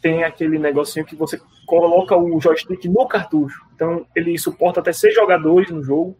tem 0.00 0.24
aquele 0.24 0.58
negocinho 0.58 1.04
que 1.04 1.16
você 1.16 1.40
coloca 1.66 2.16
o 2.16 2.40
joystick 2.40 2.84
no 2.84 3.06
cartucho. 3.06 3.60
Então 3.74 4.06
ele 4.14 4.38
suporta 4.38 4.80
até 4.80 4.92
seis 4.92 5.14
jogadores 5.14 5.70
no 5.70 5.82
jogo. 5.82 6.16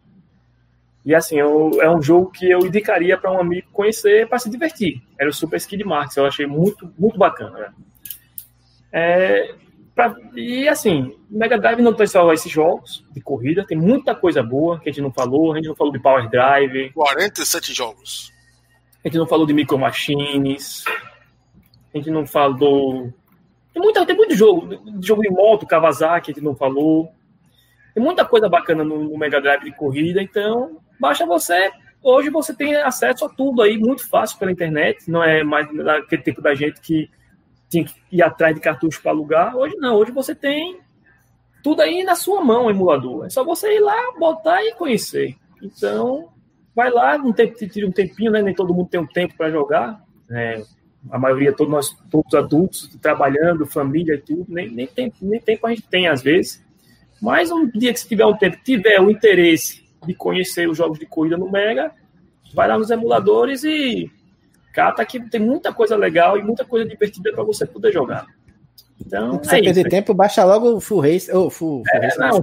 E 1.05 1.15
assim, 1.15 1.39
eu, 1.39 1.71
é 1.81 1.89
um 1.89 2.01
jogo 2.01 2.31
que 2.31 2.49
eu 2.49 2.59
indicaria 2.59 3.17
para 3.17 3.31
um 3.31 3.39
amigo 3.39 3.69
conhecer 3.71 4.27
para 4.27 4.39
se 4.39 4.49
divertir. 4.49 5.01
Era 5.17 5.29
o 5.29 5.33
Super 5.33 5.55
Skid 5.55 5.83
Marks, 5.85 6.17
eu 6.17 6.25
achei 6.25 6.45
muito, 6.45 6.93
muito 6.99 7.17
bacana. 7.17 7.57
Né? 7.57 7.73
É, 8.91 9.55
pra, 9.95 10.13
e 10.35 10.67
assim, 10.67 11.17
Mega 11.29 11.57
Drive 11.57 11.81
não 11.81 11.93
tem 11.93 12.05
só 12.07 12.33
esses 12.33 12.51
jogos 12.51 13.05
de 13.11 13.21
corrida, 13.21 13.65
tem 13.65 13.77
muita 13.77 14.13
coisa 14.13 14.43
boa 14.43 14.79
que 14.81 14.89
a 14.89 14.91
gente 14.91 15.01
não 15.01 15.13
falou. 15.13 15.53
A 15.53 15.55
gente 15.55 15.69
não 15.69 15.75
falou 15.75 15.93
de 15.93 15.99
Power 15.99 16.29
Drive. 16.29 16.91
47 16.91 17.73
jogos. 17.73 18.33
A 19.07 19.09
gente 19.09 19.19
não 19.19 19.25
falou 19.25 19.45
de 19.45 19.53
Micro 19.53 19.79
Machines. 19.79 20.83
A 21.93 21.97
gente 21.97 22.11
não 22.11 22.27
falou. 22.27 23.13
Tem, 23.73 23.81
muita, 23.81 24.05
tem 24.05 24.17
muito 24.17 24.35
jogo. 24.35 24.67
Jogo 25.01 25.25
em 25.25 25.31
moto, 25.31 25.65
Kawasaki, 25.65 26.31
a 26.31 26.33
gente 26.33 26.43
não 26.43 26.53
falou. 26.53 27.09
Tem 27.93 28.03
muita 28.03 28.25
coisa 28.25 28.49
bacana 28.49 28.83
no, 28.83 29.05
no 29.05 29.17
Mega 29.17 29.39
Drive 29.39 29.63
de 29.63 29.71
corrida, 29.71 30.21
então 30.21 30.81
basta 30.99 31.25
você. 31.25 31.71
Hoje 32.03 32.29
você 32.29 32.53
tem 32.53 32.75
acesso 32.75 33.23
a 33.23 33.29
tudo 33.29 33.61
aí 33.61 33.77
muito 33.77 34.05
fácil 34.09 34.37
pela 34.39 34.51
internet. 34.51 35.09
Não 35.09 35.23
é 35.23 35.41
mais 35.41 35.69
aquele 35.87 36.23
tempo 36.23 36.41
da 36.41 36.53
gente 36.53 36.81
que 36.81 37.09
tinha 37.69 37.85
que 37.85 37.93
ir 38.11 38.21
atrás 38.21 38.53
de 38.53 38.59
cartucho 38.59 39.01
para 39.01 39.11
alugar. 39.11 39.55
Hoje 39.55 39.77
não, 39.77 39.95
hoje 39.95 40.11
você 40.11 40.35
tem 40.35 40.81
tudo 41.63 41.81
aí 41.81 42.03
na 42.03 42.15
sua 42.15 42.43
mão, 42.43 42.69
emulador. 42.69 43.25
É 43.25 43.29
só 43.29 43.41
você 43.41 43.73
ir 43.73 43.79
lá, 43.79 44.19
botar 44.19 44.61
e 44.65 44.73
conhecer. 44.73 45.37
Então, 45.63 46.27
vai 46.77 46.91
lá, 46.91 47.15
um 47.15 47.33
tira 47.33 47.87
um 47.87 47.91
tempinho, 47.91 48.31
né? 48.31 48.39
Nem 48.39 48.53
todo 48.53 48.71
mundo 48.71 48.87
tem 48.87 48.99
um 48.99 49.07
tempo 49.07 49.33
para 49.35 49.49
jogar. 49.49 49.99
É, 50.29 50.61
a 51.09 51.17
maioria, 51.17 51.51
todos 51.51 51.73
nós, 51.73 51.97
todos 52.11 52.35
adultos, 52.35 52.87
trabalhando, 53.01 53.65
família 53.65 54.13
e 54.13 54.19
tudo, 54.19 54.45
nem, 54.47 54.69
nem, 54.69 54.85
tempo, 54.85 55.15
nem 55.21 55.39
tempo 55.39 55.65
a 55.65 55.71
gente 55.71 55.87
tem 55.87 56.07
às 56.07 56.21
vezes. 56.21 56.63
Mas 57.19 57.49
um 57.49 57.67
dia 57.67 57.91
que 57.91 57.99
se 57.99 58.07
tiver 58.07 58.27
um 58.27 58.37
tempo, 58.37 58.59
tiver 58.63 59.01
o 59.01 59.09
interesse 59.09 59.83
de 60.05 60.13
conhecer 60.13 60.69
os 60.69 60.77
jogos 60.77 60.99
de 60.99 61.07
corrida 61.07 61.35
no 61.35 61.51
Mega, 61.51 61.91
vai 62.53 62.67
lá 62.67 62.77
nos 62.77 62.91
emuladores 62.91 63.63
e 63.63 64.11
cata 64.71 65.03
que 65.03 65.19
tem 65.19 65.41
muita 65.41 65.73
coisa 65.73 65.95
legal 65.95 66.37
e 66.37 66.43
muita 66.43 66.63
coisa 66.63 66.87
divertida 66.87 67.33
para 67.33 67.43
você 67.43 67.65
poder 67.65 67.91
jogar. 67.91 68.27
Então, 68.99 69.37
precisa 69.37 69.59
é 69.59 69.63
perder 69.63 69.81
isso. 69.81 69.89
tempo, 69.89 70.13
baixa 70.13 70.43
logo 70.43 70.75
o 70.75 70.81
Full 70.81 70.99
Race. 70.99 71.31
Oh, 71.31 71.49
full, 71.49 71.83
full 71.83 71.85
é, 71.93 71.99
race 71.99 72.19
não, 72.19 72.41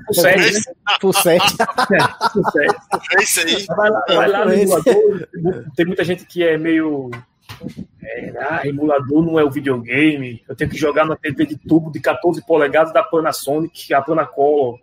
Full 1.00 1.12
7. 1.12 1.42
Né? 1.90 2.08
Full 2.32 2.44
7. 2.44 2.76
É 3.16 3.22
isso 3.22 3.40
aí. 3.40 3.66
Vai 3.66 3.90
lá, 3.90 4.04
vai 4.08 4.28
lá 4.28 4.44
no 4.44 4.52
emulador. 4.52 5.28
Tem 5.76 5.86
muita 5.86 6.04
gente 6.04 6.24
que 6.24 6.44
é 6.44 6.56
meio. 6.56 7.10
É, 8.02 8.32
ah, 8.38 8.66
emulador 8.66 9.24
não 9.24 9.38
é 9.38 9.44
o 9.44 9.50
videogame. 9.50 10.42
Eu 10.48 10.54
tenho 10.54 10.70
que 10.70 10.76
jogar 10.76 11.04
na 11.04 11.16
TV 11.16 11.44
de 11.46 11.56
tubo 11.56 11.90
de 11.90 12.00
14 12.00 12.44
polegadas 12.46 12.92
da 12.92 13.02
Panasonic, 13.02 13.92
a 13.92 14.00
Panacolor. 14.00 14.78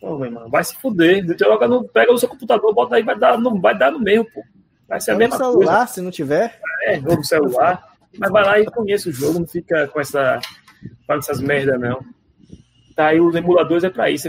Pô, 0.00 0.16
meu 0.16 0.26
irmão, 0.26 0.50
vai 0.50 0.62
se 0.62 0.76
fuder. 0.76 1.24
Joga 1.38 1.66
no, 1.66 1.84
pega 1.84 2.12
o 2.12 2.18
seu 2.18 2.28
computador, 2.28 2.74
bota 2.74 2.96
aí, 2.96 3.02
vai 3.02 3.18
dar, 3.18 3.38
não 3.38 3.60
vai 3.60 3.76
dar 3.76 3.90
no 3.90 3.98
mesmo, 3.98 4.26
pô. 4.32 4.42
Vai 4.86 5.00
ser 5.00 5.12
a 5.12 5.16
mesma 5.16 5.36
celular, 5.36 5.78
coisa. 5.78 5.92
se 5.92 6.00
não 6.02 6.10
tiver. 6.10 6.60
É, 6.84 6.96
jogo 6.96 7.16
no 7.16 7.24
celular. 7.24 7.94
Mas 8.18 8.30
vai 8.30 8.44
lá 8.44 8.60
e 8.60 8.66
conheça 8.66 9.08
o 9.08 9.12
jogo, 9.12 9.40
não 9.40 9.46
fica 9.46 9.88
com 9.88 10.00
essa. 10.00 10.40
Com 11.06 11.14
essas 11.14 11.40
merda, 11.40 11.78
não. 11.78 12.04
Tá 12.94 13.08
aí, 13.08 13.20
os 13.20 13.34
emuladores 13.34 13.84
é 13.84 13.90
pra 13.90 14.10
isso. 14.10 14.28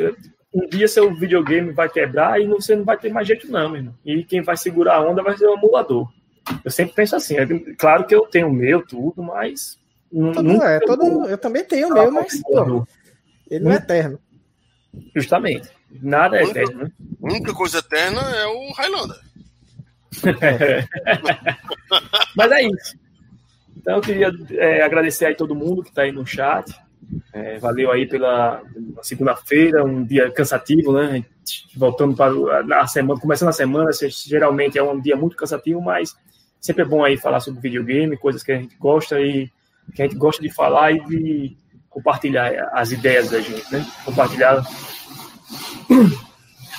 Um 0.53 0.67
dia 0.67 0.87
seu 0.87 1.13
videogame 1.13 1.71
vai 1.71 1.89
quebrar 1.89 2.41
e 2.41 2.47
você 2.47 2.75
não 2.75 2.83
vai 2.83 2.97
ter 2.97 3.11
mais 3.11 3.27
jeito, 3.27 3.51
não, 3.51 3.69
meu 3.69 3.77
irmão. 3.77 3.95
E 4.05 4.23
quem 4.23 4.41
vai 4.41 4.57
segurar 4.57 4.95
a 4.95 5.09
onda 5.09 5.21
vai 5.21 5.37
ser 5.37 5.47
o 5.47 5.55
emulador. 5.55 6.09
Eu 6.63 6.71
sempre 6.71 6.95
penso 6.95 7.15
assim, 7.15 7.37
é 7.37 7.45
claro 7.77 8.05
que 8.05 8.15
eu 8.15 8.25
tenho 8.27 8.47
o 8.47 8.53
meu, 8.53 8.85
tudo, 8.85 9.21
mas. 9.21 9.77
Todo, 10.11 10.63
é, 10.63 10.79
todo, 10.79 11.27
eu 11.27 11.37
também 11.37 11.63
tenho 11.63 11.89
o 11.89 11.93
meu, 11.93 12.11
mas 12.11 12.41
pô, 12.41 12.87
ele 13.49 13.65
não 13.65 13.71
é 13.71 13.75
eterno. 13.75 14.19
Justamente. 15.15 15.69
Nada 16.01 16.37
é 16.37 16.43
eterno, 16.43 16.83
né? 16.83 16.91
A 17.21 17.25
única 17.25 17.53
coisa 17.53 17.79
eterna 17.79 18.21
é 18.21 18.47
o 18.47 18.71
Highlander. 18.73 19.19
Mas 22.35 22.51
é 22.51 22.63
isso. 22.63 22.97
Então 23.85 23.97
eu 23.97 24.01
queria 24.01 24.31
é, 24.53 24.81
agradecer 24.81 25.27
aí 25.27 25.35
todo 25.35 25.53
mundo 25.53 25.83
que 25.83 25.89
está 25.89 26.01
aí 26.01 26.11
no 26.11 26.25
chat. 26.25 26.73
É, 27.31 27.59
valeu 27.59 27.91
aí 27.91 28.07
pela 28.07 28.63
segunda-feira, 29.03 29.85
um 29.85 30.03
dia 30.03 30.31
cansativo, 30.31 30.91
né? 30.91 31.23
Voltando 31.77 32.15
para 32.15 32.81
a 32.81 32.87
semana, 32.87 33.21
começando 33.21 33.49
a 33.49 33.53
semana, 33.53 33.91
geralmente 34.25 34.75
é 34.79 34.81
um 34.81 34.99
dia 34.99 35.15
muito 35.15 35.37
cansativo, 35.37 35.79
mas 35.79 36.17
sempre 36.59 36.81
é 36.81 36.85
bom 36.85 37.03
aí 37.03 37.15
falar 37.15 37.39
sobre 37.41 37.61
videogame, 37.61 38.17
coisas 38.17 38.41
que 38.41 38.51
a 38.51 38.57
gente 38.57 38.75
gosta 38.75 39.21
e 39.21 39.51
que 39.93 40.01
a 40.01 40.07
gente 40.07 40.17
gosta 40.17 40.41
de 40.41 40.51
falar 40.51 40.91
e 40.91 41.05
de 41.05 41.55
compartilhar 41.87 42.71
as 42.73 42.91
ideias 42.91 43.29
da 43.29 43.39
gente, 43.39 43.71
né? 43.71 43.85
Compartilhar 44.03 44.65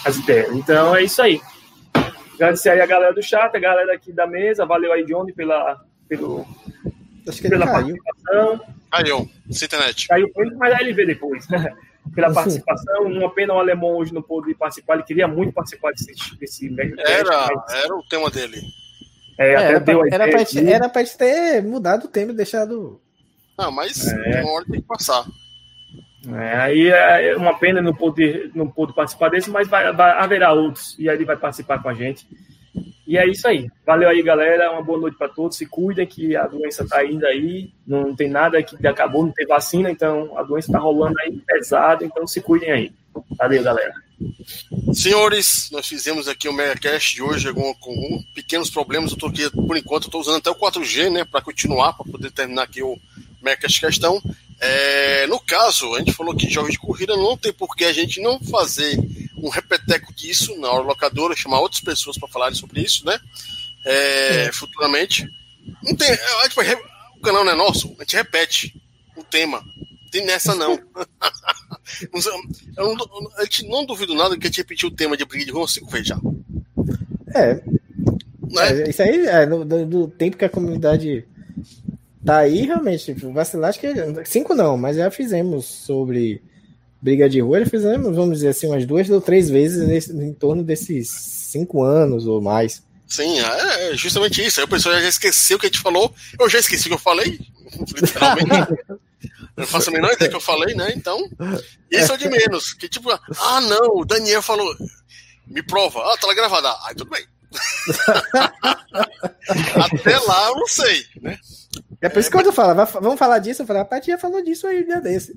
as 0.05 0.17
ideias. 0.17 0.53
Então 0.57 0.97
é 0.97 1.05
isso 1.05 1.23
aí. 1.23 1.41
Agradecer 2.35 2.71
aí 2.71 2.81
a 2.81 2.87
galera 2.87 3.15
do 3.15 3.23
chat, 3.23 3.57
a 3.57 3.61
galera 3.61 3.95
aqui 3.95 4.13
da 4.13 4.27
mesa. 4.27 4.67
Valeu 4.67 4.93
aí, 4.93 5.05
Johnny, 5.05 5.33
pela, 5.33 5.81
pelo, 6.09 6.45
Acho 7.29 7.43
que 7.43 7.49
pela 7.49 7.67
participação. 7.67 8.61
Caiu, 8.91 9.31
internet. 9.49 10.09
Caiu, 10.09 10.29
mas 10.57 10.73
aí 10.73 10.81
ele 10.81 10.93
vê 10.93 11.07
depois. 11.07 11.47
pela 12.15 12.33
participação. 12.33 13.05
Uma 13.05 13.31
pena 13.31 13.55
o 13.55 13.59
alemão 13.59 13.97
hoje 13.97 14.15
não 14.15 14.23
pôde 14.23 14.55
participar. 14.55 14.95
Ele 14.95 15.03
queria 15.03 15.29
muito 15.29 15.53
participar 15.53 15.93
desse, 15.93 16.37
desse 16.39 16.75
era, 16.99 17.49
mas... 17.55 17.75
era 17.85 17.95
o 17.95 18.03
tema 18.09 18.31
dele. 18.31 18.61
É, 19.39 19.49
é, 19.49 19.53
era, 19.53 19.81
pra, 19.81 19.95
era, 20.11 20.29
pra 20.29 20.39
gente, 20.39 20.73
era 20.73 20.89
pra 20.89 21.05
gente 21.05 21.19
ter 21.19 21.63
mudado 21.63 22.05
o 22.05 22.09
tema 22.09 22.33
e 22.33 22.37
deixado. 22.37 23.01
Não, 23.59 23.71
mas 23.71 24.07
é. 24.07 24.43
uma 24.43 24.53
hora 24.53 24.65
tem 24.65 24.81
que 24.81 24.87
passar. 24.87 25.27
É, 26.35 26.57
aí 26.57 26.89
é 26.89 27.37
uma 27.37 27.57
pena 27.57 27.81
não 27.81 27.95
poder, 27.95 28.51
não 28.55 28.69
poder 28.69 28.93
participar 28.95 29.29
desse, 29.29 29.49
mas 29.49 29.69
vai, 29.69 29.93
vai, 29.93 30.11
haverá 30.13 30.53
outros 30.53 30.97
e 30.99 31.09
aí 31.09 31.17
ele 31.17 31.25
vai 31.25 31.37
participar 31.37 31.81
com 31.83 31.89
a 31.89 31.95
gente. 31.95 32.27
E 33.07 33.17
é 33.17 33.27
isso 33.27 33.47
aí. 33.47 33.71
Valeu 33.85 34.09
aí, 34.09 34.23
galera. 34.23 34.73
Uma 34.73 34.83
boa 34.83 34.99
noite 34.99 35.17
para 35.17 35.29
todos. 35.29 35.57
Se 35.57 35.67
cuidem 35.67 36.07
que 36.07 36.35
a 36.35 36.47
doença 36.47 36.83
está 36.83 37.05
indo 37.05 37.25
aí. 37.25 37.71
Não 37.87 38.15
tem 38.15 38.29
nada 38.29 38.63
que 38.63 38.87
acabou, 38.87 39.25
não 39.25 39.33
tem 39.33 39.47
vacina, 39.47 39.91
então 39.91 40.37
a 40.37 40.43
doença 40.43 40.69
está 40.69 40.79
rolando 40.79 41.15
aí 41.21 41.41
pesado. 41.47 42.05
Então 42.05 42.27
se 42.27 42.41
cuidem 42.41 42.71
aí. 42.71 42.93
Valeu, 43.39 43.63
galera. 43.63 43.95
Senhores, 44.93 45.69
nós 45.71 45.87
fizemos 45.87 46.27
aqui 46.27 46.49
o 46.49 46.53
MegaCast 46.53 47.15
de 47.15 47.23
hoje 47.23 47.53
com, 47.53 47.75
com 47.75 48.25
pequenos 48.35 48.71
problemas. 48.71 49.13
Eu 49.13 49.19
tô 49.19 49.27
aqui, 49.27 49.49
por 49.51 49.77
enquanto, 49.77 50.05
estou 50.05 50.21
usando 50.21 50.39
até 50.39 50.51
o 50.51 50.55
4G, 50.55 51.11
né, 51.11 51.25
para 51.25 51.43
continuar, 51.43 51.93
para 51.93 52.11
poder 52.11 52.31
terminar 52.31 52.63
aqui 52.63 52.83
o 52.83 52.99
MegaCast 53.43 53.81
questão. 53.81 54.21
É, 54.61 55.27
no 55.27 55.39
caso, 55.41 55.95
a 55.95 55.99
gente 55.99 56.13
falou 56.13 56.35
que 56.35 56.49
jogos 56.49 56.73
de 56.73 56.79
corrida 56.79 57.17
não 57.17 57.37
tem 57.37 57.53
por 57.53 57.75
que 57.77 57.85
a 57.85 57.93
gente 57.93 58.21
não 58.21 58.41
fazer 58.41 58.97
um 59.37 59.49
repeteco 59.49 60.15
disso 60.15 60.59
na 60.59 60.71
hora 60.71 60.83
locadora, 60.83 61.37
chamar 61.37 61.61
outras 61.61 61.81
pessoas 61.81 62.17
para 62.17 62.29
falarem 62.29 62.57
sobre 62.57 62.81
isso, 62.81 63.05
né? 63.05 63.19
É, 63.85 64.51
futuramente. 64.53 65.29
Não 65.83 65.95
tem, 65.95 66.11
a 66.11 66.43
gente 66.45 66.57
vai, 66.57 66.75
o 67.17 67.21
canal 67.21 67.45
não 67.45 67.53
é 67.53 67.57
nosso, 67.57 67.95
a 67.99 68.03
gente 68.03 68.17
repete 68.17 68.83
o 69.17 69.23
tema. 69.23 69.63
Tem 70.11 70.25
nessa 70.25 70.55
não. 70.55 70.79
Eu 72.77 72.97
não, 72.97 73.31
a 73.37 73.45
gente 73.45 73.69
não 73.69 73.85
duvido 73.85 74.15
nada 74.15 74.37
que 74.37 74.47
a 74.47 74.51
gente 74.51 74.59
repetiu 74.59 74.89
o 74.89 74.95
tema 74.95 75.17
de 75.17 75.25
briga 75.25 75.45
de 75.45 75.53
rua 75.53 75.69
cinco 75.69 75.91
vezes 75.91 76.09
já. 76.09 76.19
É. 77.35 77.55
Né? 77.55 78.83
é 78.83 78.91
isso 78.91 79.03
aí 79.03 79.27
é 79.27 79.47
do, 79.47 79.65
do 79.65 80.09
tempo 80.09 80.37
que 80.37 80.45
a 80.45 80.51
comunidade 80.51 81.27
Tá 82.27 82.39
aí 82.39 82.63
realmente, 82.63 83.15
tipo, 83.15 83.33
vacilar, 83.33 83.71
acho 83.71 83.79
que 83.79 83.87
cinco 84.25 84.53
não, 84.53 84.77
mas 84.77 84.97
já 84.97 85.09
fizemos 85.13 85.65
sobre 85.65 86.43
briga 87.01 87.29
de 87.29 87.41
rua, 87.41 87.61
já 87.61 87.67
fizemos, 87.67 88.17
vamos 88.17 88.39
dizer 88.39 88.49
assim, 88.49 88.67
umas 88.67 88.85
duas 88.85 89.09
ou 89.09 89.21
três 89.21 89.49
vezes 89.49 89.87
nesse, 89.87 90.13
em 90.13 90.35
torno 90.35 90.65
desses 90.65 91.09
cinco 91.09 91.85
anos 91.85 92.27
ou 92.27 92.43
mais. 92.43 92.83
Sim, 93.07 93.39
é, 93.39 93.93
é 93.93 93.97
justamente 93.97 94.45
isso. 94.45 94.59
Aí 94.59 94.65
o 94.65 94.69
pessoal 94.69 95.01
já 95.01 95.09
esqueceu 95.09 95.57
o 95.57 95.61
que 95.61 95.67
a 95.67 95.69
gente 95.69 95.79
falou. 95.79 96.13
Eu 96.37 96.51
já 96.51 96.59
esqueci 96.59 96.87
o 96.87 96.89
que 96.89 96.95
eu 96.95 96.99
falei, 96.99 97.39
literalmente. 97.95 98.83
não 99.57 99.65
faço 99.65 99.91
a 99.91 99.93
menor 99.93 100.13
ideia 100.13 100.29
que 100.29 100.37
eu 100.37 100.41
falei, 100.41 100.75
né? 100.75 100.93
Então, 100.97 101.31
isso 101.89 102.13
é 102.13 102.17
de 102.17 102.29
menos. 102.29 102.75
Que 102.75 102.89
tipo, 102.89 103.09
ah, 103.13 103.61
não, 103.61 103.99
o 103.99 104.05
Daniel 104.05 104.43
falou, 104.43 104.75
me 105.47 105.63
prova. 105.63 106.01
Ah, 106.13 106.17
tá 106.17 106.27
lá 106.27 106.35
gravada. 106.35 106.71
Ah, 106.71 106.93
tudo 106.97 107.11
bem. 107.11 107.25
Até 109.77 110.19
lá 110.19 110.49
eu 110.49 110.57
não 110.57 110.67
sei, 110.67 111.07
né? 111.23 111.39
É 112.01 112.09
por 112.09 112.19
isso 112.19 112.31
que 112.31 112.37
quando 112.37 112.47
eu 112.47 112.53
falo, 112.53 112.75
vamos 113.01 113.19
falar 113.19 113.39
disso, 113.39 113.63
eu 113.63 113.67
falo, 113.67 113.81
a 113.81 113.85
Paty 113.85 114.09
já 114.09 114.19
falou 114.19 114.43
disso 114.43 114.67
aí 114.67 114.83
um 114.83 114.87
dia 114.87 115.01
desse. 115.01 115.37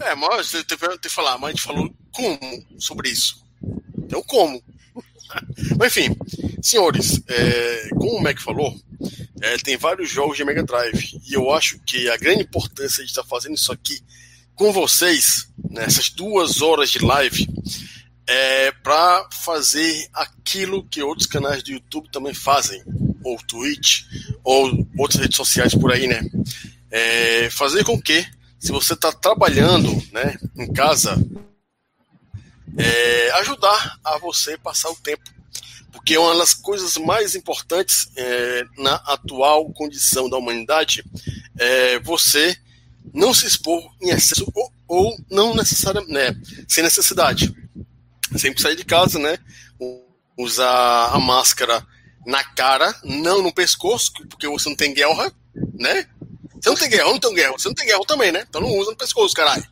É, 0.00 0.14
mas 0.14 0.50
você 0.50 0.64
tem 0.64 0.78
que 0.98 1.08
falar, 1.08 1.38
mas 1.38 1.50
a 1.50 1.52
gente 1.52 1.62
falou 1.62 1.94
como 2.10 2.38
sobre 2.78 3.10
isso. 3.10 3.44
Então, 3.98 4.22
como? 4.24 4.62
Mas 5.78 5.96
enfim, 5.96 6.14
senhores, 6.60 7.22
é, 7.26 7.88
como 7.90 8.18
o 8.18 8.22
Mac 8.22 8.38
falou, 8.38 8.74
é, 9.40 9.56
tem 9.56 9.78
vários 9.78 10.10
jogos 10.10 10.36
de 10.36 10.44
Mega 10.44 10.62
Drive. 10.62 11.18
E 11.26 11.32
eu 11.32 11.50
acho 11.50 11.78
que 11.86 12.10
a 12.10 12.16
grande 12.18 12.42
importância 12.42 13.02
de 13.02 13.10
estar 13.10 13.24
fazendo 13.24 13.54
isso 13.54 13.72
aqui 13.72 13.98
com 14.54 14.70
vocês, 14.70 15.48
nessas 15.70 16.10
duas 16.10 16.60
horas 16.60 16.90
de 16.90 16.98
live, 16.98 17.48
é 18.26 18.70
para 18.70 19.26
fazer 19.32 20.08
aquilo 20.12 20.86
que 20.86 21.02
outros 21.02 21.26
canais 21.26 21.62
do 21.62 21.72
YouTube 21.72 22.10
também 22.12 22.34
fazem 22.34 22.82
ou 23.24 23.36
Twitch, 23.38 24.02
ou 24.44 24.86
outras 24.98 25.20
redes 25.20 25.36
sociais 25.36 25.74
por 25.74 25.92
aí, 25.92 26.06
né? 26.06 26.22
É 26.90 27.48
fazer 27.50 27.84
com 27.84 28.00
que, 28.00 28.26
se 28.58 28.70
você 28.70 28.94
está 28.94 29.12
trabalhando 29.12 29.90
né, 30.12 30.36
em 30.56 30.72
casa, 30.72 31.16
é, 32.76 33.30
ajudar 33.40 33.98
a 34.04 34.18
você 34.18 34.56
passar 34.58 34.90
o 34.90 34.96
tempo. 34.96 35.22
Porque 35.92 36.16
uma 36.16 36.36
das 36.36 36.54
coisas 36.54 36.96
mais 36.96 37.34
importantes 37.34 38.10
é, 38.16 38.64
na 38.78 38.94
atual 38.94 39.70
condição 39.72 40.28
da 40.28 40.38
humanidade 40.38 41.04
é 41.58 41.98
você 42.00 42.56
não 43.12 43.34
se 43.34 43.46
expor 43.46 43.82
em 44.00 44.10
excesso 44.10 44.50
ou, 44.54 44.72
ou 44.88 45.16
não 45.30 45.54
necessariamente, 45.54 46.12
né, 46.12 46.34
sem 46.68 46.82
necessidade. 46.82 47.54
Sempre 48.36 48.62
sair 48.62 48.76
de 48.76 48.84
casa, 48.84 49.18
né? 49.18 49.38
Usar 50.38 51.10
a 51.12 51.18
máscara 51.18 51.86
na 52.26 52.42
cara, 52.44 52.94
não 53.02 53.42
no 53.42 53.52
pescoço, 53.52 54.12
porque 54.28 54.48
você 54.48 54.68
não 54.68 54.76
tem 54.76 54.94
guerra, 54.94 55.32
né? 55.74 56.06
Você 56.54 56.68
não 56.68 56.76
tem 56.76 56.88
guerra, 56.88 57.04
não 57.04 57.18
tenho 57.18 57.34
guerra, 57.34 57.52
você 57.52 57.68
não 57.68 57.74
tem 57.74 57.86
guerra 57.86 58.04
também, 58.06 58.30
né? 58.30 58.44
Então 58.48 58.60
não 58.60 58.70
usa 58.78 58.90
no 58.90 58.96
pescoço, 58.96 59.34
caralho. 59.34 59.66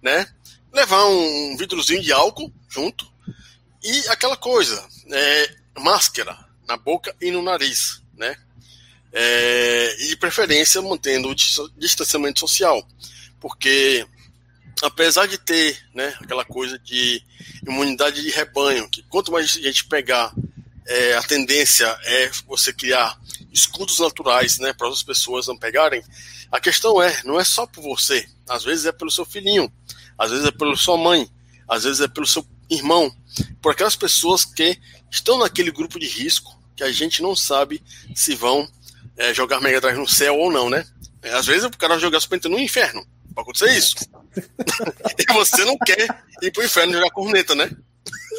Né? 0.00 0.26
Levar 0.72 1.04
um 1.06 1.56
vidrozinho 1.56 2.02
de 2.02 2.12
álcool 2.12 2.52
junto 2.68 3.06
e 3.82 4.08
aquela 4.08 4.36
coisa, 4.36 4.82
é, 5.10 5.54
máscara 5.78 6.36
na 6.66 6.76
boca 6.76 7.14
e 7.20 7.30
no 7.30 7.42
nariz, 7.42 8.00
né? 8.16 8.36
É, 9.12 9.96
e 10.00 10.08
de 10.08 10.16
preferência 10.16 10.80
mantendo 10.80 11.28
o 11.28 11.34
distanciamento 11.76 12.40
social, 12.40 12.86
porque 13.38 14.06
apesar 14.82 15.26
de 15.26 15.36
ter 15.36 15.78
né, 15.94 16.14
aquela 16.20 16.44
coisa 16.44 16.78
de 16.78 17.22
imunidade 17.66 18.22
de 18.22 18.30
rebanho, 18.30 18.88
que 18.88 19.02
quanto 19.02 19.30
mais 19.30 19.50
gente 19.50 19.84
pegar 19.84 20.32
é, 20.86 21.16
a 21.16 21.22
tendência 21.22 21.86
é 22.04 22.30
você 22.46 22.72
criar 22.72 23.18
escudos 23.52 23.98
naturais 23.98 24.58
né, 24.58 24.72
para 24.72 24.88
as 24.88 25.02
pessoas 25.02 25.46
não 25.46 25.56
pegarem. 25.56 26.02
A 26.50 26.60
questão 26.60 27.00
é, 27.02 27.22
não 27.24 27.38
é 27.38 27.44
só 27.44 27.66
por 27.66 27.82
você, 27.82 28.26
às 28.48 28.64
vezes 28.64 28.86
é 28.86 28.92
pelo 28.92 29.10
seu 29.10 29.24
filhinho, 29.24 29.72
às 30.18 30.30
vezes 30.30 30.46
é 30.46 30.50
pela 30.50 30.76
sua 30.76 30.96
mãe, 30.96 31.28
às 31.68 31.84
vezes 31.84 32.00
é 32.00 32.08
pelo 32.08 32.26
seu 32.26 32.46
irmão, 32.70 33.14
por 33.60 33.72
aquelas 33.72 33.96
pessoas 33.96 34.44
que 34.44 34.78
estão 35.10 35.38
naquele 35.38 35.70
grupo 35.70 35.98
de 35.98 36.06
risco 36.06 36.58
que 36.74 36.82
a 36.82 36.90
gente 36.90 37.22
não 37.22 37.36
sabe 37.36 37.82
se 38.14 38.34
vão 38.34 38.68
é, 39.16 39.32
jogar 39.32 39.60
Mega 39.60 39.80
Drive 39.80 39.98
no 39.98 40.08
céu 40.08 40.36
ou 40.36 40.50
não, 40.50 40.68
né? 40.68 40.86
Às 41.34 41.46
vezes 41.46 41.64
o 41.64 41.70
cara 41.70 41.98
jogar 41.98 42.20
Super 42.20 42.36
Nintendo 42.36 42.56
no 42.56 42.62
inferno, 42.62 43.06
Pode 43.34 43.50
acontecer 43.50 43.76
isso. 43.76 43.96
e 45.18 45.32
você 45.32 45.64
não 45.64 45.76
quer 45.78 46.22
ir 46.42 46.50
pro 46.50 46.64
inferno 46.64 46.92
jogar 46.92 47.10
corneta, 47.10 47.54
né? 47.54 47.70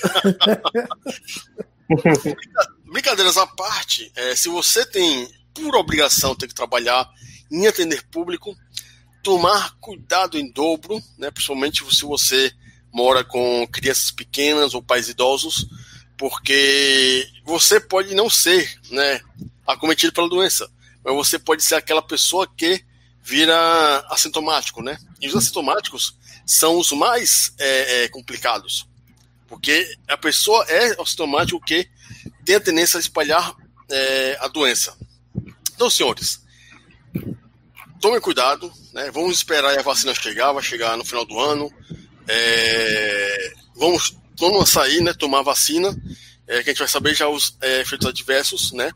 Brincadeiras 2.85 3.37
à 3.37 3.47
parte, 3.47 4.11
é, 4.15 4.35
se 4.35 4.49
você 4.49 4.85
tem 4.85 5.27
por 5.53 5.75
obrigação 5.75 6.35
ter 6.35 6.47
que 6.47 6.53
trabalhar 6.53 7.09
em 7.51 7.67
atender 7.67 8.03
público, 8.07 8.55
tomar 9.23 9.75
cuidado 9.79 10.37
em 10.37 10.51
dobro, 10.51 11.01
né, 11.17 11.31
principalmente 11.31 11.83
se 11.95 12.03
você 12.03 12.51
mora 12.91 13.23
com 13.23 13.67
crianças 13.71 14.11
pequenas 14.11 14.73
ou 14.73 14.83
pais 14.83 15.09
idosos, 15.09 15.67
porque 16.17 17.27
você 17.43 17.79
pode 17.79 18.13
não 18.13 18.29
ser 18.29 18.79
né, 18.91 19.19
acometido 19.65 20.13
pela 20.13 20.29
doença, 20.29 20.69
mas 21.03 21.15
você 21.15 21.39
pode 21.39 21.63
ser 21.63 21.75
aquela 21.75 22.01
pessoa 22.01 22.47
que 22.47 22.83
vira 23.21 24.05
assintomático, 24.09 24.81
né? 24.83 24.97
E 25.19 25.27
os 25.27 25.35
assintomáticos 25.35 26.17
são 26.45 26.77
os 26.77 26.91
mais 26.91 27.53
é, 27.57 28.03
é, 28.03 28.07
complicados, 28.09 28.87
porque 29.53 29.87
a 30.07 30.17
pessoa 30.17 30.65
é 30.67 30.99
assintomático 30.99 31.63
que 31.63 31.87
tem 32.43 32.55
a 32.55 32.59
tendência 32.59 32.97
a 32.97 32.99
espalhar 32.99 33.55
é, 33.87 34.35
a 34.41 34.47
doença. 34.47 34.97
Então, 35.75 35.91
senhores, 35.91 36.41
tomem 38.01 38.19
cuidado, 38.19 38.73
né? 38.91 39.11
Vamos 39.11 39.37
esperar 39.37 39.77
a 39.77 39.83
vacina 39.83 40.11
chegar, 40.15 40.51
vai 40.53 40.63
chegar 40.63 40.97
no 40.97 41.05
final 41.05 41.23
do 41.23 41.39
ano. 41.39 41.71
É, 42.27 43.53
vamos, 43.75 44.17
vamos 44.39 44.71
sair, 44.71 45.01
né? 45.01 45.13
Tomar 45.13 45.41
a 45.41 45.43
vacina, 45.43 45.95
é, 46.47 46.63
que 46.63 46.71
a 46.71 46.73
gente 46.73 46.79
vai 46.79 46.87
saber 46.87 47.13
já 47.13 47.29
os 47.29 47.55
é, 47.61 47.81
efeitos 47.81 48.07
adversos, 48.07 48.71
né? 48.71 48.91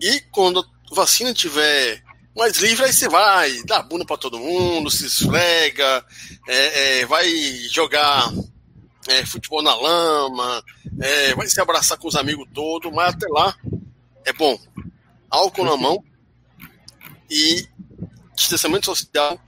E 0.00 0.22
quando 0.32 0.60
a 0.60 0.94
vacina 0.94 1.34
tiver 1.34 2.02
mais 2.34 2.56
livre, 2.56 2.86
aí 2.86 2.92
você 2.92 3.06
vai 3.06 3.62
dar 3.64 3.82
bunda 3.82 4.06
para 4.06 4.16
todo 4.16 4.38
mundo, 4.38 4.90
se 4.90 5.04
esfrega, 5.04 6.02
é, 6.48 7.00
é, 7.00 7.06
vai 7.06 7.28
jogar 7.70 8.32
é, 9.08 9.24
futebol 9.26 9.62
na 9.62 9.74
lama, 9.74 10.62
é, 11.00 11.34
vai 11.34 11.46
se 11.48 11.60
abraçar 11.60 11.98
com 11.98 12.08
os 12.08 12.16
amigos 12.16 12.46
todos, 12.52 12.92
mas 12.92 13.14
até 13.14 13.26
lá 13.28 13.56
é 14.24 14.32
bom. 14.32 14.58
Álcool 15.30 15.64
na 15.64 15.76
mão 15.76 16.02
e 17.30 17.66
distanciamento 18.34 18.86
social 18.86 19.38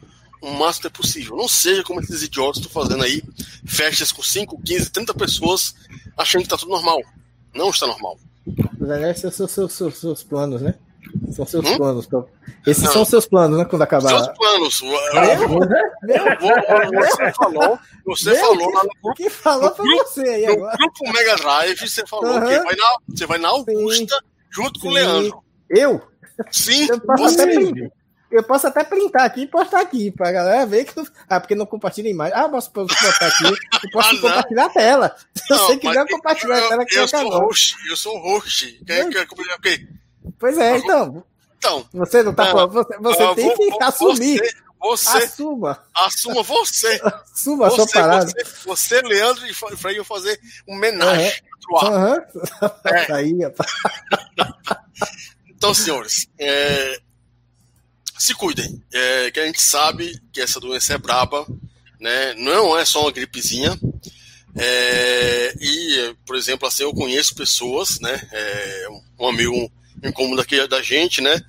o 0.41 0.53
máximo 0.53 0.83
que 0.83 0.87
é 0.87 0.91
possível. 0.91 1.37
Não 1.37 1.49
seja 1.49 1.83
como 1.83 2.01
esses 2.01 2.23
idiotas 2.23 2.63
estão 2.63 2.83
fazendo 2.83 3.03
aí, 3.03 3.23
festas 3.65 4.13
com 4.13 4.23
5, 4.23 4.61
15, 4.63 4.91
30 4.91 5.15
pessoas, 5.15 5.75
achando 6.17 6.43
que 6.43 6.47
está 6.47 6.57
tudo 6.57 6.71
normal. 6.71 7.01
Não 7.55 7.71
está 7.71 7.87
normal. 7.87 8.19
Esses 9.11 9.35
são 9.35 9.49
seus, 9.49 9.73
seus, 9.73 9.99
seus 9.99 10.23
planos, 10.23 10.63
né? 10.63 10.75
São 11.33 11.47
seus 11.47 11.65
hum? 11.65 11.77
planos. 11.77 12.09
Esses 12.67 12.85
não. 12.85 12.93
são 12.93 13.05
seus 13.05 13.27
planos, 13.27 13.59
né? 13.59 13.65
Quando 13.65 13.83
acabar. 13.83 14.09
Seus 14.09 14.29
planos. 14.29 14.83
Eu, 14.83 15.49
vou, 15.49 15.61
você 16.95 17.33
falou. 17.33 17.79
Você 18.07 18.31
Meu, 18.31 18.41
falou 18.41 18.73
lá 18.73 18.83
no 18.85 18.91
grupo. 19.03 19.15
Quem 19.17 19.31
falou 19.31 19.75
foi 19.75 19.97
você 19.97 20.29
aí 20.29 20.47
no 20.47 20.53
agora. 20.53 20.77
grupo 20.77 21.13
Mega 21.13 21.37
Drive, 21.37 21.89
você 21.89 22.07
falou 22.07 22.33
uhum. 22.33 22.41
que 22.41 22.59
vai 22.61 22.77
na, 22.77 22.97
você 23.09 23.27
vai 23.27 23.39
na 23.39 23.49
Augusta 23.49 23.97
Sim. 23.97 24.07
junto 24.51 24.81
com 24.81 24.87
Sim. 24.87 24.89
o 24.89 24.95
Leandro. 24.95 25.45
Eu? 25.69 26.03
Sim, 26.51 26.87
eu 26.89 27.01
posso, 27.01 27.23
você. 27.35 27.43
Até, 27.43 27.91
eu 28.31 28.43
posso 28.43 28.67
até 28.67 28.85
printar 28.85 29.25
aqui 29.25 29.43
e 29.43 29.47
postar 29.47 29.81
aqui 29.81 30.11
pra 30.11 30.33
galera 30.33 30.67
ver 30.67 30.85
que. 30.85 30.95
Ah, 31.29 31.41
porque 31.41 31.55
não 31.55 31.67
compartilha 31.67 32.09
imagem. 32.09 32.35
Ah, 32.37 32.49
posso 32.49 32.71
botar 32.73 33.27
aqui. 33.27 33.45
Eu 33.45 33.91
posso 33.93 34.11
ah, 34.17 34.21
compartilhar 34.21 34.67
a 34.67 34.71
tela. 34.71 35.17
Se 35.35 35.51
não, 35.51 35.59
você 35.59 35.77
quiser 35.77 36.07
compartilhar 36.09 36.59
eu, 36.59 36.65
a 36.65 36.69
tela, 36.69 36.85
que 36.85 36.97
eu 36.97 37.09
sou 37.09 37.29
host. 37.29 37.77
Eu 37.89 37.97
sou 37.97 38.19
host. 38.19 38.85
Quer, 38.87 39.09
quer 39.09 39.27
compartilhar 39.27 39.57
o 39.57 39.61
quê? 39.61 39.89
Pois 40.39 40.59
é, 40.59 40.79
então. 40.79 41.25
Então. 41.59 41.87
Você 41.93 42.23
não 42.23 42.35
tá 42.35 42.47
falando. 42.47 42.73
Você, 42.73 42.99
você 42.99 43.35
tem 43.35 43.57
vou, 43.57 43.79
que 43.79 43.85
assumir. 43.85 44.41
Você, 44.81 45.19
assuma. 45.19 45.83
Assuma 45.95 46.43
você. 46.43 47.01
assuma 47.03 47.71
você, 47.71 47.83
a 47.83 47.87
sua 47.87 48.01
parada. 48.01 48.27
Você, 48.27 48.45
você 48.65 49.03
Leandro 49.03 49.47
e 49.47 49.55
Freio 49.55 50.05
fazer 50.05 50.39
um 50.69 50.77
homenagem 50.77 51.33
uhum. 51.71 51.79
uhum. 51.81 52.15
É. 52.85 53.13
Aí, 53.15 53.35
então, 55.49 55.73
senhores, 55.73 56.29
é, 56.39 57.01
se 58.19 58.35
cuidem. 58.35 58.83
É, 58.93 59.31
que 59.31 59.41
a 59.41 59.47
gente 59.47 59.61
sabe 59.61 60.21
que 60.33 60.41
essa 60.41 60.61
doença 60.61 60.95
é 60.95 60.99
braba, 60.99 61.47
né? 61.99 62.35
Não 62.35 62.79
é 62.79 62.85
só 62.85 63.03
uma 63.03 63.13
gripezinha. 63.13 63.79
É, 64.55 65.55
e, 65.61 66.15
por 66.25 66.37
exemplo, 66.37 66.69
assim, 66.69 66.83
eu 66.83 66.95
conheço 66.95 67.35
pessoas, 67.35 67.99
né? 68.01 68.21
É, 68.33 68.87
um 69.19 69.29
amigo 69.29 69.71
incômodo 70.09 70.41
aqui 70.41 70.67
da 70.69 70.83
gente, 70.83 71.21
né? 71.21 71.41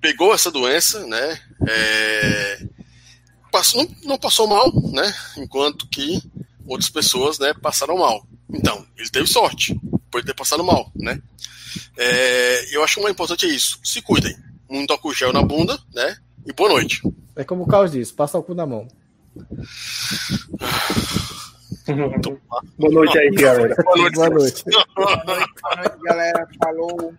Pegou 0.00 0.34
essa 0.34 0.50
doença, 0.50 1.06
né? 1.06 1.40
É, 1.66 2.66
passou, 3.50 3.82
não, 3.82 3.96
não, 4.04 4.18
passou 4.18 4.46
mal, 4.46 4.70
né? 4.90 5.14
Enquanto 5.36 5.88
que 5.88 6.22
outras 6.66 6.90
pessoas, 6.90 7.38
né, 7.38 7.54
passaram 7.54 7.98
mal. 7.98 8.26
Então, 8.52 8.86
ele 8.96 9.08
teve 9.08 9.26
sorte, 9.26 9.78
por 10.10 10.22
ter 10.22 10.34
passado 10.34 10.62
mal, 10.62 10.90
né? 10.94 11.20
É, 11.96 12.76
eu 12.76 12.82
acho 12.84 12.94
que 12.94 13.00
o 13.00 13.02
mais 13.02 13.14
importante 13.14 13.46
é 13.46 13.48
isso. 13.48 13.78
Se 13.82 14.00
cuidem. 14.02 14.36
Muito 14.68 14.90
álcool 14.90 15.14
gel 15.14 15.32
na 15.32 15.42
bunda, 15.42 15.78
né? 15.94 16.16
E 16.46 16.52
boa 16.52 16.68
noite. 16.68 17.02
É 17.36 17.44
como 17.44 17.64
o 17.64 17.66
Carlos 17.66 17.92
disse, 17.92 18.12
passa 18.12 18.38
o 18.38 18.42
cu 18.42 18.54
na 18.54 18.66
mão. 18.66 18.88
boa 22.78 22.92
noite 22.92 23.18
aí, 23.18 23.30
galera. 23.30 23.74
Boa 23.82 23.96
noite. 23.96 24.14
Boa 24.14 24.30
noite, 24.30 24.64
boa 24.94 25.24
noite 25.26 25.54
galera. 26.04 26.48
Falou. 26.58 27.14